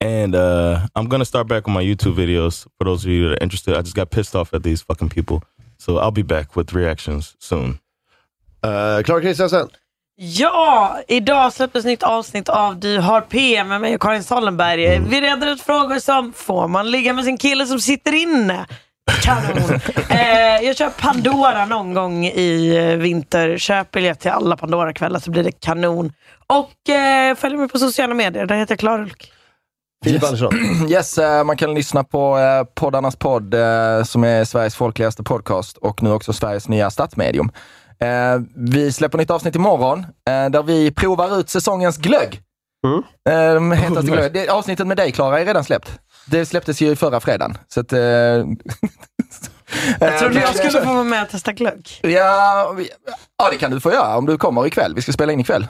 And 0.00 0.34
uh, 0.34 0.86
I'm 0.94 1.06
gonna 1.06 1.24
start 1.24 1.48
back 1.48 1.66
on 1.66 1.74
my 1.74 1.82
YouTube 1.82 2.14
videos 2.14 2.66
for 2.78 2.84
those 2.84 3.04
of 3.04 3.10
you 3.10 3.28
that 3.28 3.40
are 3.40 3.42
interested. 3.42 3.74
I 3.74 3.82
just 3.82 3.96
got 3.96 4.10
pissed 4.10 4.36
off 4.36 4.52
at 4.52 4.62
these 4.62 4.82
fucking 4.82 5.08
people, 5.08 5.42
so 5.78 5.98
I'll 5.98 6.10
be 6.10 6.22
back 6.22 6.56
with 6.56 6.74
reactions 6.74 7.36
soon. 7.38 7.78
Uh, 8.64 9.02
Klara 9.02 9.20
Kristiansen. 9.20 9.68
Ja, 10.16 10.98
idag 11.08 11.52
släpptes 11.52 11.84
nytt 11.84 12.02
avsnitt 12.02 12.48
av 12.48 12.80
Du 12.80 12.98
har 12.98 13.20
PM 13.20 13.68
med 13.68 13.80
mig 13.80 13.94
och 13.94 14.00
Karin 14.00 14.24
Sollenberg. 14.24 14.98
Vi 14.98 15.20
reder 15.20 15.46
ut 15.46 15.62
frågor 15.62 15.98
som, 15.98 16.32
får 16.32 16.68
man 16.68 16.90
ligga 16.90 17.12
med 17.12 17.24
sin 17.24 17.38
kille 17.38 17.66
som 17.66 17.80
sitter 17.80 18.12
inne? 18.12 18.66
Kanon! 19.22 19.80
eh, 20.10 20.66
jag 20.66 20.76
kör 20.76 20.90
Pandora 20.90 21.64
någon 21.64 21.94
gång 21.94 22.26
i 22.26 22.76
eh, 22.76 22.96
vinter. 22.96 23.58
Köp 23.58 23.90
biljett 23.90 24.20
till 24.20 24.30
alla 24.30 24.56
Pandora-kvällar 24.56 25.20
så 25.20 25.30
blir 25.30 25.44
det 25.44 25.60
kanon. 25.60 26.12
Och 26.46 26.90
eh, 26.90 27.34
följ 27.34 27.56
mig 27.56 27.68
på 27.68 27.78
sociala 27.78 28.14
medier, 28.14 28.46
där 28.46 28.56
heter 28.56 28.72
jag 28.72 28.78
Klarulk. 28.78 29.32
Filip 30.04 30.24
Andersson. 30.24 30.52
Yes, 30.88 31.18
eh, 31.18 31.44
man 31.44 31.56
kan 31.56 31.74
lyssna 31.74 32.04
på 32.04 32.38
eh, 32.38 32.64
poddarnas 32.74 33.16
podd 33.16 33.54
eh, 33.54 34.02
som 34.04 34.24
är 34.24 34.44
Sveriges 34.44 34.74
folkligaste 34.76 35.22
podcast 35.22 35.76
och 35.76 36.02
nu 36.02 36.12
också 36.12 36.32
Sveriges 36.32 36.68
nya 36.68 36.90
stadsmedium. 36.90 37.50
Vi 38.54 38.92
släpper 38.92 39.18
nytt 39.18 39.30
avsnitt 39.30 39.54
imorgon 39.54 40.06
där 40.50 40.62
vi 40.62 40.90
provar 40.90 41.38
ut 41.40 41.50
säsongens 41.50 41.96
glögg. 41.96 42.40
Mm. 42.86 43.02
Eh, 43.72 43.78
hetaste 43.82 44.10
glögg. 44.10 44.32
Det, 44.32 44.48
avsnittet 44.48 44.86
med 44.86 44.96
dig 44.96 45.12
Klara 45.12 45.40
är 45.40 45.44
redan 45.44 45.64
släppt. 45.64 45.98
Det 46.26 46.46
släpptes 46.46 46.80
ju 46.80 46.96
förra 46.96 47.20
fredagen. 47.20 47.58
Så 47.68 47.80
att, 47.80 47.92
Jag 50.00 50.18
trodde 50.18 50.40
jag 50.40 50.56
skulle 50.56 50.84
få 50.84 50.92
vara 50.94 51.04
med 51.04 51.22
och 51.22 51.28
testa 51.28 51.52
glögg. 51.52 51.88
Ja, 52.02 52.74
vi- 52.76 52.88
ja, 53.38 53.50
det 53.50 53.56
kan 53.58 53.70
du 53.70 53.80
få 53.80 53.92
göra 53.92 54.16
om 54.16 54.26
du 54.26 54.38
kommer 54.38 54.66
ikväll. 54.66 54.94
Vi 54.94 55.02
ska 55.02 55.12
spela 55.12 55.32
in 55.32 55.40
ikväll. 55.40 55.66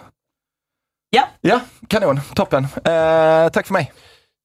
Ja. 1.11 1.23
Ja, 1.41 1.61
kanon. 1.89 2.21
Toppen. 2.35 2.65
Eh, 2.65 3.49
tack 3.53 3.67
för 3.67 3.73
mig. 3.73 3.93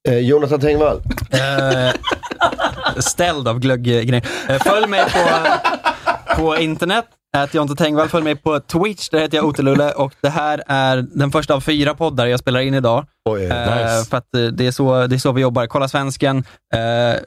Eh, 0.08 0.18
Jonathan 0.18 0.60
Tengvall. 0.60 1.02
Eh, 1.32 1.94
ställd 3.02 3.48
av 3.48 3.60
glögggrejer. 3.60 4.26
Eh, 4.50 4.60
följ 4.60 4.88
mig 4.88 5.04
på, 5.06 5.48
på 6.36 6.58
internet 6.58 7.06
Ät 7.38 7.54
Jonte 7.54 7.76
Tengvall. 7.76 8.08
Följ 8.10 8.24
mig 8.24 8.36
på 8.36 8.60
Twitch, 8.60 9.10
där 9.10 9.20
heter 9.20 9.38
jag 9.38 9.46
Otelulle 9.46 9.92
och 9.92 10.14
det 10.22 10.30
här 10.30 10.64
är 10.68 11.06
den 11.16 11.32
första 11.32 11.54
av 11.54 11.62
fyra 11.62 11.94
poddar 11.96 12.26
jag 12.26 12.40
spelar 12.40 12.60
in 12.60 12.74
idag. 12.74 13.06
Oj, 13.30 13.44
Eh, 13.46 13.76
nice. 13.76 14.10
För 14.10 14.18
att 14.18 14.36
eh, 14.36 14.42
det 14.42 14.68
är, 14.68 14.72
så, 14.72 15.08
det 15.08 15.16
är 15.16 15.20
så 15.20 15.32
vi 15.32 15.42
jobbar. 15.42 15.68
Kolla 15.68 15.88
svensken, 15.88 16.38
eh, 16.74 17.20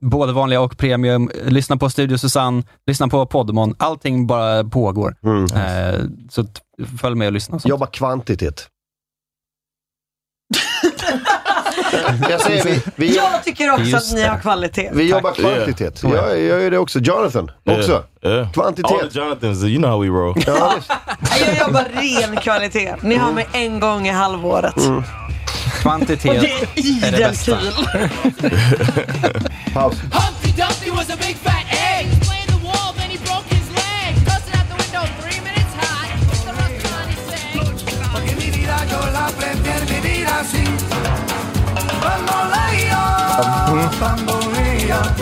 både 0.00 0.32
vanliga 0.32 0.60
och 0.60 0.78
premium. 0.78 1.30
Lyssna 1.44 1.76
på 1.76 1.90
Studio 1.90 2.18
Susanne, 2.18 2.62
lyssna 2.86 3.08
på 3.08 3.26
Podmon. 3.26 3.74
Allting 3.78 4.26
bara 4.26 4.64
pågår. 4.64 5.14
Eh, 5.54 6.00
så 6.30 6.44
följ 7.00 7.14
med 7.16 7.26
och 7.26 7.32
lyssna. 7.32 7.56
och. 7.56 7.66
Jobba 7.66 7.86
kvantitet. 7.86 8.66
Jag 12.30 12.40
säger, 12.40 12.64
vi, 12.64 12.82
vi, 12.96 13.16
Jag 13.16 13.44
tycker 13.44 13.70
också 13.72 13.96
att 13.96 14.12
ni 14.14 14.22
har 14.22 14.38
kvalitet. 14.38 14.90
vi 14.92 15.08
jobbar 15.10 15.34
Yeah. 15.40 15.54
kvantitet. 15.56 16.02
Jag, 16.02 16.14
jag 16.28 16.38
gör 16.62 16.70
det 16.70 16.78
också. 16.78 16.98
Jonathan, 16.98 17.50
också. 17.68 18.02
Yeah, 18.22 18.36
yeah. 18.36 18.52
Kvantitet. 18.52 18.90
All 19.02 19.10
the 19.10 19.18
Jonathans, 19.18 19.62
you 19.64 19.76
know 19.78 19.90
how 19.90 20.00
we 20.02 20.08
roll. 20.08 20.42
Ja. 20.46 20.74
Jag 21.46 21.58
jobbar 21.66 21.84
ren 21.94 22.36
kvalitet. 22.36 22.94
Ni 23.02 23.16
har 23.16 23.32
mig 23.32 23.48
en 23.52 23.80
gång 23.80 24.06
i 24.08 24.10
halvåret. 24.10 24.76
Och 24.76 25.02
Kvantitet 25.82 26.40
det 26.40 26.80
är 26.80 27.06
är 27.06 27.12
det 27.12 27.18
bästa. 27.18 27.58
Paus. 29.74 29.94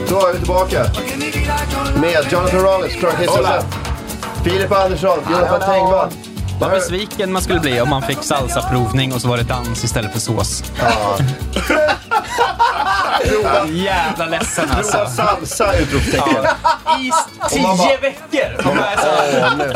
Så 0.09 0.27
är 0.29 0.33
vi 0.33 0.39
tillbaka. 0.39 0.87
Med 2.01 2.33
Jonathan 2.33 2.61
Rollins, 2.61 2.95
Clark 3.01 3.17
Christensen, 3.17 3.63
Filip 4.45 4.73
Andersson, 4.73 5.19
Jonathan 5.31 5.61
Tengvall. 5.61 6.09
Vad 6.61 6.71
besviken 6.71 7.33
man 7.33 7.43
skulle 7.43 7.61
bli 7.61 7.81
om 7.81 7.89
man 7.89 8.03
fick 8.03 8.19
salsa-provning 8.23 9.13
och 9.15 9.21
så 9.21 9.29
var 9.29 9.37
det 9.37 9.43
dans 9.43 9.85
istället 9.85 10.13
för 10.13 10.21
sås. 10.21 10.63
Ja. 10.81 11.19
Jävla 13.69 14.27
ledsen 14.27 14.71
alltså. 14.77 14.93
Prova 14.93 15.11
salsa! 15.11 15.77
Utropstecken. 15.79 16.45
I 17.01 17.11
Och 17.55 17.61
man 17.63 17.77
bara- 17.77 17.89
tio 17.89 17.97
veckor! 18.01 18.65
Man 18.65 18.77
bara 18.77 18.91
är 18.91 18.97
så 18.97 19.09
Åh, 19.43 19.57
nu. 19.59 19.73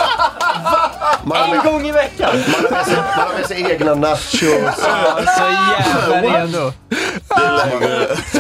Man 1.24 1.38
har 1.38 1.44
En 1.44 1.50
med- 1.56 1.64
gång 1.64 1.86
i 1.86 1.92
veckan! 1.92 2.30
Man 2.36 2.64
har 2.64 2.70
med 2.70 2.86
sig, 2.86 2.96
man 2.96 3.28
har 3.28 3.34
med 3.38 3.46
sig 3.46 3.70
egna 3.72 3.94
nachos. 3.94 4.42
Ja, 4.42 4.72
så 5.26 5.44
jävla 5.82 6.22
redo. 6.40 6.72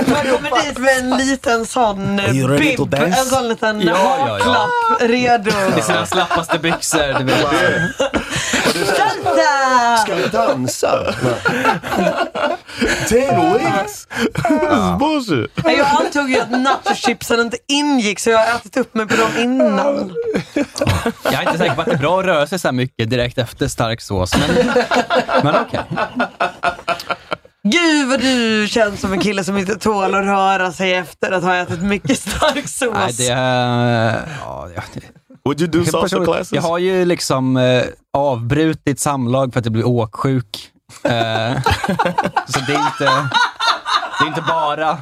Man 0.06 0.26
kommer 0.26 0.62
dit 0.64 0.78
med 0.78 0.98
en 0.98 1.10
liten 1.16 1.66
sån 1.66 2.18
eh, 2.18 2.36
you 2.36 2.48
ready 2.50 2.76
to 2.76 2.84
bib, 2.84 3.00
dance? 3.00 3.18
en 3.20 3.26
sån 3.26 3.48
liten 3.48 3.80
Ja, 3.80 3.94
ja, 3.96 4.28
ja. 4.28 4.34
haklapp 4.44 4.70
redo. 5.10 5.50
I 5.78 5.82
sina 5.82 6.06
slappaste 6.06 6.58
byxor, 6.58 7.18
du 7.18 7.24
vet. 7.24 7.40
Salsa! 8.32 9.96
Ska 10.04 10.14
vi 10.14 10.28
dansa? 10.28 11.14
Ten 13.08 13.52
weeks? 13.52 14.06
This 14.34 14.62
is 14.62 14.98
bullshit. 14.98 15.50
Nej, 15.64 15.76
Jag 15.78 15.86
antog 15.86 16.30
ju 16.30 16.40
att 16.40 16.50
nachochipsen 16.50 17.40
inte 17.40 17.56
ingick 17.68 18.20
så 18.20 18.30
jag 18.30 18.38
har 18.38 18.56
ätit 18.56 18.76
upp 18.76 18.94
mig 18.94 19.06
på 19.06 19.16
dem 19.16 19.30
innan. 19.38 20.12
Jag 21.24 21.34
är 21.34 21.42
inte 21.42 21.58
säker 21.58 21.74
på 21.74 21.80
att 21.80 21.86
det 21.86 21.94
är 21.94 21.98
bra 21.98 22.20
att 22.20 22.26
röra 22.26 22.46
sig 22.46 22.58
så 22.58 22.68
här 22.68 22.72
mycket 22.72 23.10
direkt 23.10 23.38
efter 23.38 23.68
stark 23.68 24.00
sås, 24.00 24.34
men, 24.36 24.66
men 25.42 25.54
okej. 25.54 25.80
Gud 27.64 28.08
vad 28.08 28.20
du 28.20 28.66
känns 28.68 29.00
som 29.00 29.12
en 29.12 29.20
kille 29.20 29.44
som 29.44 29.56
inte 29.58 29.78
tål 29.78 30.14
att 30.14 30.24
röra 30.24 30.72
sig 30.72 30.94
efter 30.94 31.32
att 31.32 31.42
ha 31.42 31.56
ätit 31.56 31.82
mycket 31.82 32.18
stark 32.18 32.68
sås. 32.68 32.94
Nej, 32.94 33.12
det 33.18 33.28
är... 33.28 34.38
Ja, 34.40 34.68
det, 34.94 35.00
Would 35.44 35.60
you 35.60 35.70
do 35.70 35.78
Jag 35.78 35.88
salsa 35.88 36.24
classes? 36.24 36.52
Jag 36.52 36.62
har 36.62 36.78
ju 36.78 37.04
liksom 37.04 37.56
eh, 37.56 37.82
avbrutit 38.12 39.00
samlag 39.00 39.52
för 39.52 39.60
att 39.60 39.66
jag 39.66 39.72
blev 39.72 39.86
åksjuk. 39.86 40.70
Eh, 41.04 41.62
så 42.48 42.60
det 42.66 42.72
är 42.74 42.86
inte, 42.86 43.04
det 44.18 44.24
är 44.24 44.28
inte 44.28 44.42
bara 44.48 44.98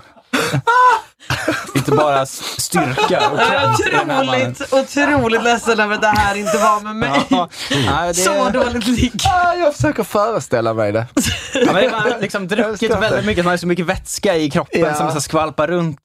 inte 1.74 1.90
bara 1.90 2.26
styrka 2.26 3.30
och 3.30 3.38
Jag 3.40 3.46
är 3.46 3.50
kraft 3.60 3.80
i 3.80 3.90
den 3.90 4.10
här 4.10 4.24
mannen. 4.24 4.50
otroligt, 4.70 4.72
otroligt 4.72 5.42
ledsen 5.42 5.80
över 5.80 5.94
att 5.94 6.00
det 6.00 6.06
här 6.08 6.34
inte 6.34 6.58
var 6.58 6.80
med 6.80 6.96
mig. 6.96 7.26
Ja, 7.28 7.48
nej, 7.70 8.08
det- 8.08 8.14
Så 8.14 8.48
dåligt 8.50 8.86
ligg. 8.86 9.22
Ah, 9.24 9.54
jag 9.54 9.74
försöker 9.74 10.02
föreställa 10.04 10.74
mig 10.74 10.92
det. 10.92 11.06
Ja, 11.54 11.72
men 11.72 11.90
man 11.90 12.00
har 12.00 12.20
liksom 12.20 12.48
druckit 12.48 12.90
väldigt 12.90 13.24
mycket, 13.24 13.44
man 13.44 13.50
har 13.52 13.56
så 13.58 13.66
mycket 13.66 13.86
vätska 13.86 14.36
i 14.36 14.50
kroppen 14.50 14.80
Ja. 14.80 14.94
som 14.94 15.10
så 15.12 15.20
skvalpar 15.20 15.66
runt. 15.68 15.98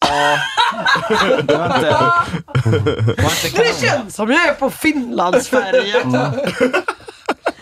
Det 1.44 1.56
var 1.58 1.66
inte, 1.66 1.82
det 1.86 3.24
var 3.24 3.46
inte 3.46 3.64
Det 3.64 3.88
känns 3.88 4.16
som 4.16 4.32
jag 4.32 4.46
är 4.48 4.54
på 4.54 4.70
Finlandsfärjan. 4.70 6.16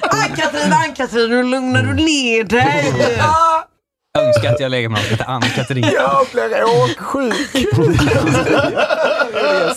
Ann-Katrin, 0.10 0.74
Ann-Katrin, 0.74 1.30
nu 1.30 1.44
lugnar 1.44 1.84
du 1.84 1.94
ner 1.94 2.44
dig. 2.44 2.94
Önskar 4.20 4.54
att 4.54 4.60
jag 4.60 4.72
lägger 4.72 4.90
någon 4.90 4.98
som 5.00 5.10
heter 5.10 5.26
Ann-Katrin. 5.30 5.84
Jag 5.94 6.28
blir 6.34 6.64
åksjuk. 6.64 7.68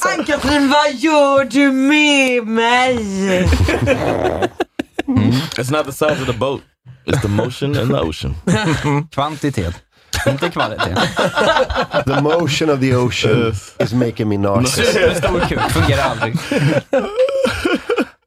Ann-Katrin, 0.00 0.68
vad 0.70 0.94
gör 0.94 1.44
du 1.44 1.72
med 1.72 2.46
mig? 2.46 2.96
It's 5.56 5.70
not 5.72 5.86
the 5.86 5.92
size 5.92 6.20
of 6.20 6.26
the 6.26 6.32
boat. 6.32 6.60
It's 7.06 7.22
the 7.22 7.28
motion 7.28 7.76
in 7.76 7.88
the 7.88 7.94
ocean. 8.00 8.34
Kvantitet, 9.12 9.74
inte 10.26 10.50
kvalitet. 10.50 10.94
The 12.06 12.20
motion 12.20 12.70
of 12.70 12.80
the 12.80 12.94
ocean 12.96 13.54
is 13.78 13.92
making 13.92 14.28
me 14.28 14.36
nauseous. 14.48 14.92
Superstor 14.92 15.40
kuk, 15.48 15.60
fungerar 15.70 16.02
aldrig. 16.10 16.34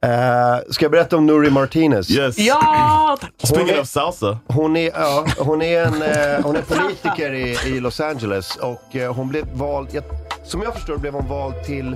Uh, 0.05 0.71
ska 0.71 0.85
jag 0.85 0.91
berätta 0.91 1.17
om 1.17 1.25
Nuri 1.25 1.49
Martinez? 1.49 2.09
Yes. 2.11 2.37
Ja, 2.37 3.17
tack. 3.21 3.31
Speaking 3.43 3.69
är- 3.69 3.81
of 3.81 3.87
salsa. 3.87 4.39
Hon 4.47 4.75
är, 4.77 4.91
ja, 4.95 5.25
hon 5.37 5.61
är, 5.61 5.83
en, 5.85 5.93
eh, 6.01 6.43
hon 6.43 6.55
är 6.55 6.61
politiker 6.61 7.33
i, 7.33 7.57
i 7.75 7.79
Los 7.79 7.99
Angeles 7.99 8.55
och 8.55 8.95
eh, 8.95 9.13
hon 9.13 9.27
blev 9.29 9.45
vald, 9.53 9.87
jag, 9.91 10.03
som 10.43 10.61
jag 10.61 10.73
förstår 10.73 10.97
blev 10.97 11.13
hon 11.13 11.27
vald 11.27 11.63
till 11.65 11.95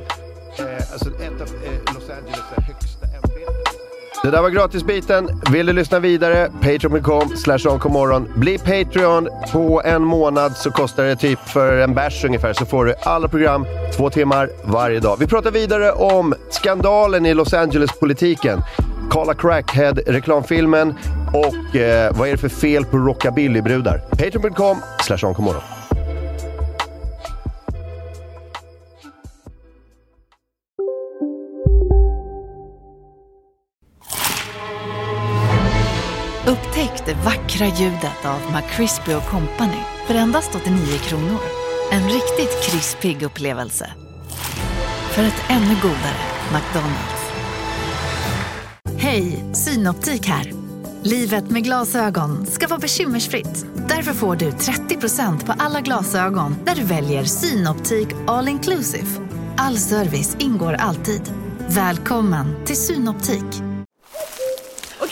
alltså 0.94 1.10
ett 1.10 1.42
av 1.42 1.48
Los 1.94 2.10
Angeles 2.10 2.40
högsta. 2.58 2.93
Det 4.24 4.32
där 4.32 4.42
var 4.42 4.50
gratisbiten. 4.50 5.42
Vill 5.52 5.66
du 5.66 5.74
lyssna 5.74 6.00
vidare? 6.00 6.50
Patreon.com 6.62 7.38
slash. 7.38 7.60
Bli 8.36 8.58
Patreon 8.58 9.30
på 9.52 9.82
en 9.86 10.04
månad 10.04 10.58
så 10.58 10.72
kostar 10.72 11.04
det 11.04 11.16
typ 11.16 11.40
för 11.40 11.78
en 11.78 11.94
bärs 11.94 12.26
ungefär 12.26 12.54
så 12.54 12.66
får 12.66 12.86
du 12.86 12.96
alla 13.04 13.28
program 13.28 13.66
två 13.98 14.10
timmar 14.10 14.50
varje 14.64 15.00
dag. 15.00 15.18
Vi 15.20 15.28
pratar 15.28 15.52
vidare 15.52 15.92
om 15.92 16.34
skandalen 16.50 17.26
i 17.26 17.34
Los 17.34 17.54
Angeles-politiken. 17.54 18.62
Carla 19.12 19.34
Crackhead, 19.34 19.94
reklamfilmen 20.08 20.94
och 21.34 21.76
eh, 21.76 22.18
vad 22.18 22.28
är 22.28 22.32
det 22.32 22.38
för 22.38 22.50
fel 22.50 22.86
på 22.86 22.98
rockabillybrudar? 22.98 23.98
Patreon.com 23.98 24.78
slash 25.02 25.73
det 37.06 37.14
vackra 37.14 37.68
ljudet 37.68 38.26
av 38.26 38.40
McCrispy 38.52 39.14
Company 39.14 39.82
för 40.08 40.16
endast 40.16 40.56
89 40.56 40.98
kronor. 40.98 41.40
En 41.92 42.04
riktigt 42.04 42.64
krispig 42.64 43.24
upplevelse. 43.24 43.90
För 45.12 45.24
ett 45.24 45.44
ännu 45.50 45.76
godare 45.82 46.24
McDonalds. 46.54 47.24
Hej, 48.98 49.44
Synoptik 49.54 50.26
här. 50.26 50.52
Livet 51.04 51.50
med 51.50 51.64
glasögon 51.64 52.46
ska 52.46 52.68
vara 52.68 52.80
bekymmersfritt. 52.80 53.66
Därför 53.88 54.14
får 54.14 54.36
du 54.36 54.50
30% 54.50 55.46
på 55.46 55.54
alla 55.58 55.82
glasögon 55.82 56.56
när 56.66 56.76
du 56.76 56.84
väljer 56.84 57.24
Synoptik 57.24 58.08
All 58.28 58.48
Inclusive. 58.48 59.08
All 59.58 59.78
service 59.78 60.36
ingår 60.40 60.74
alltid. 60.74 61.22
Välkommen 61.68 62.66
till 62.66 62.78
Synoptik. 62.78 63.73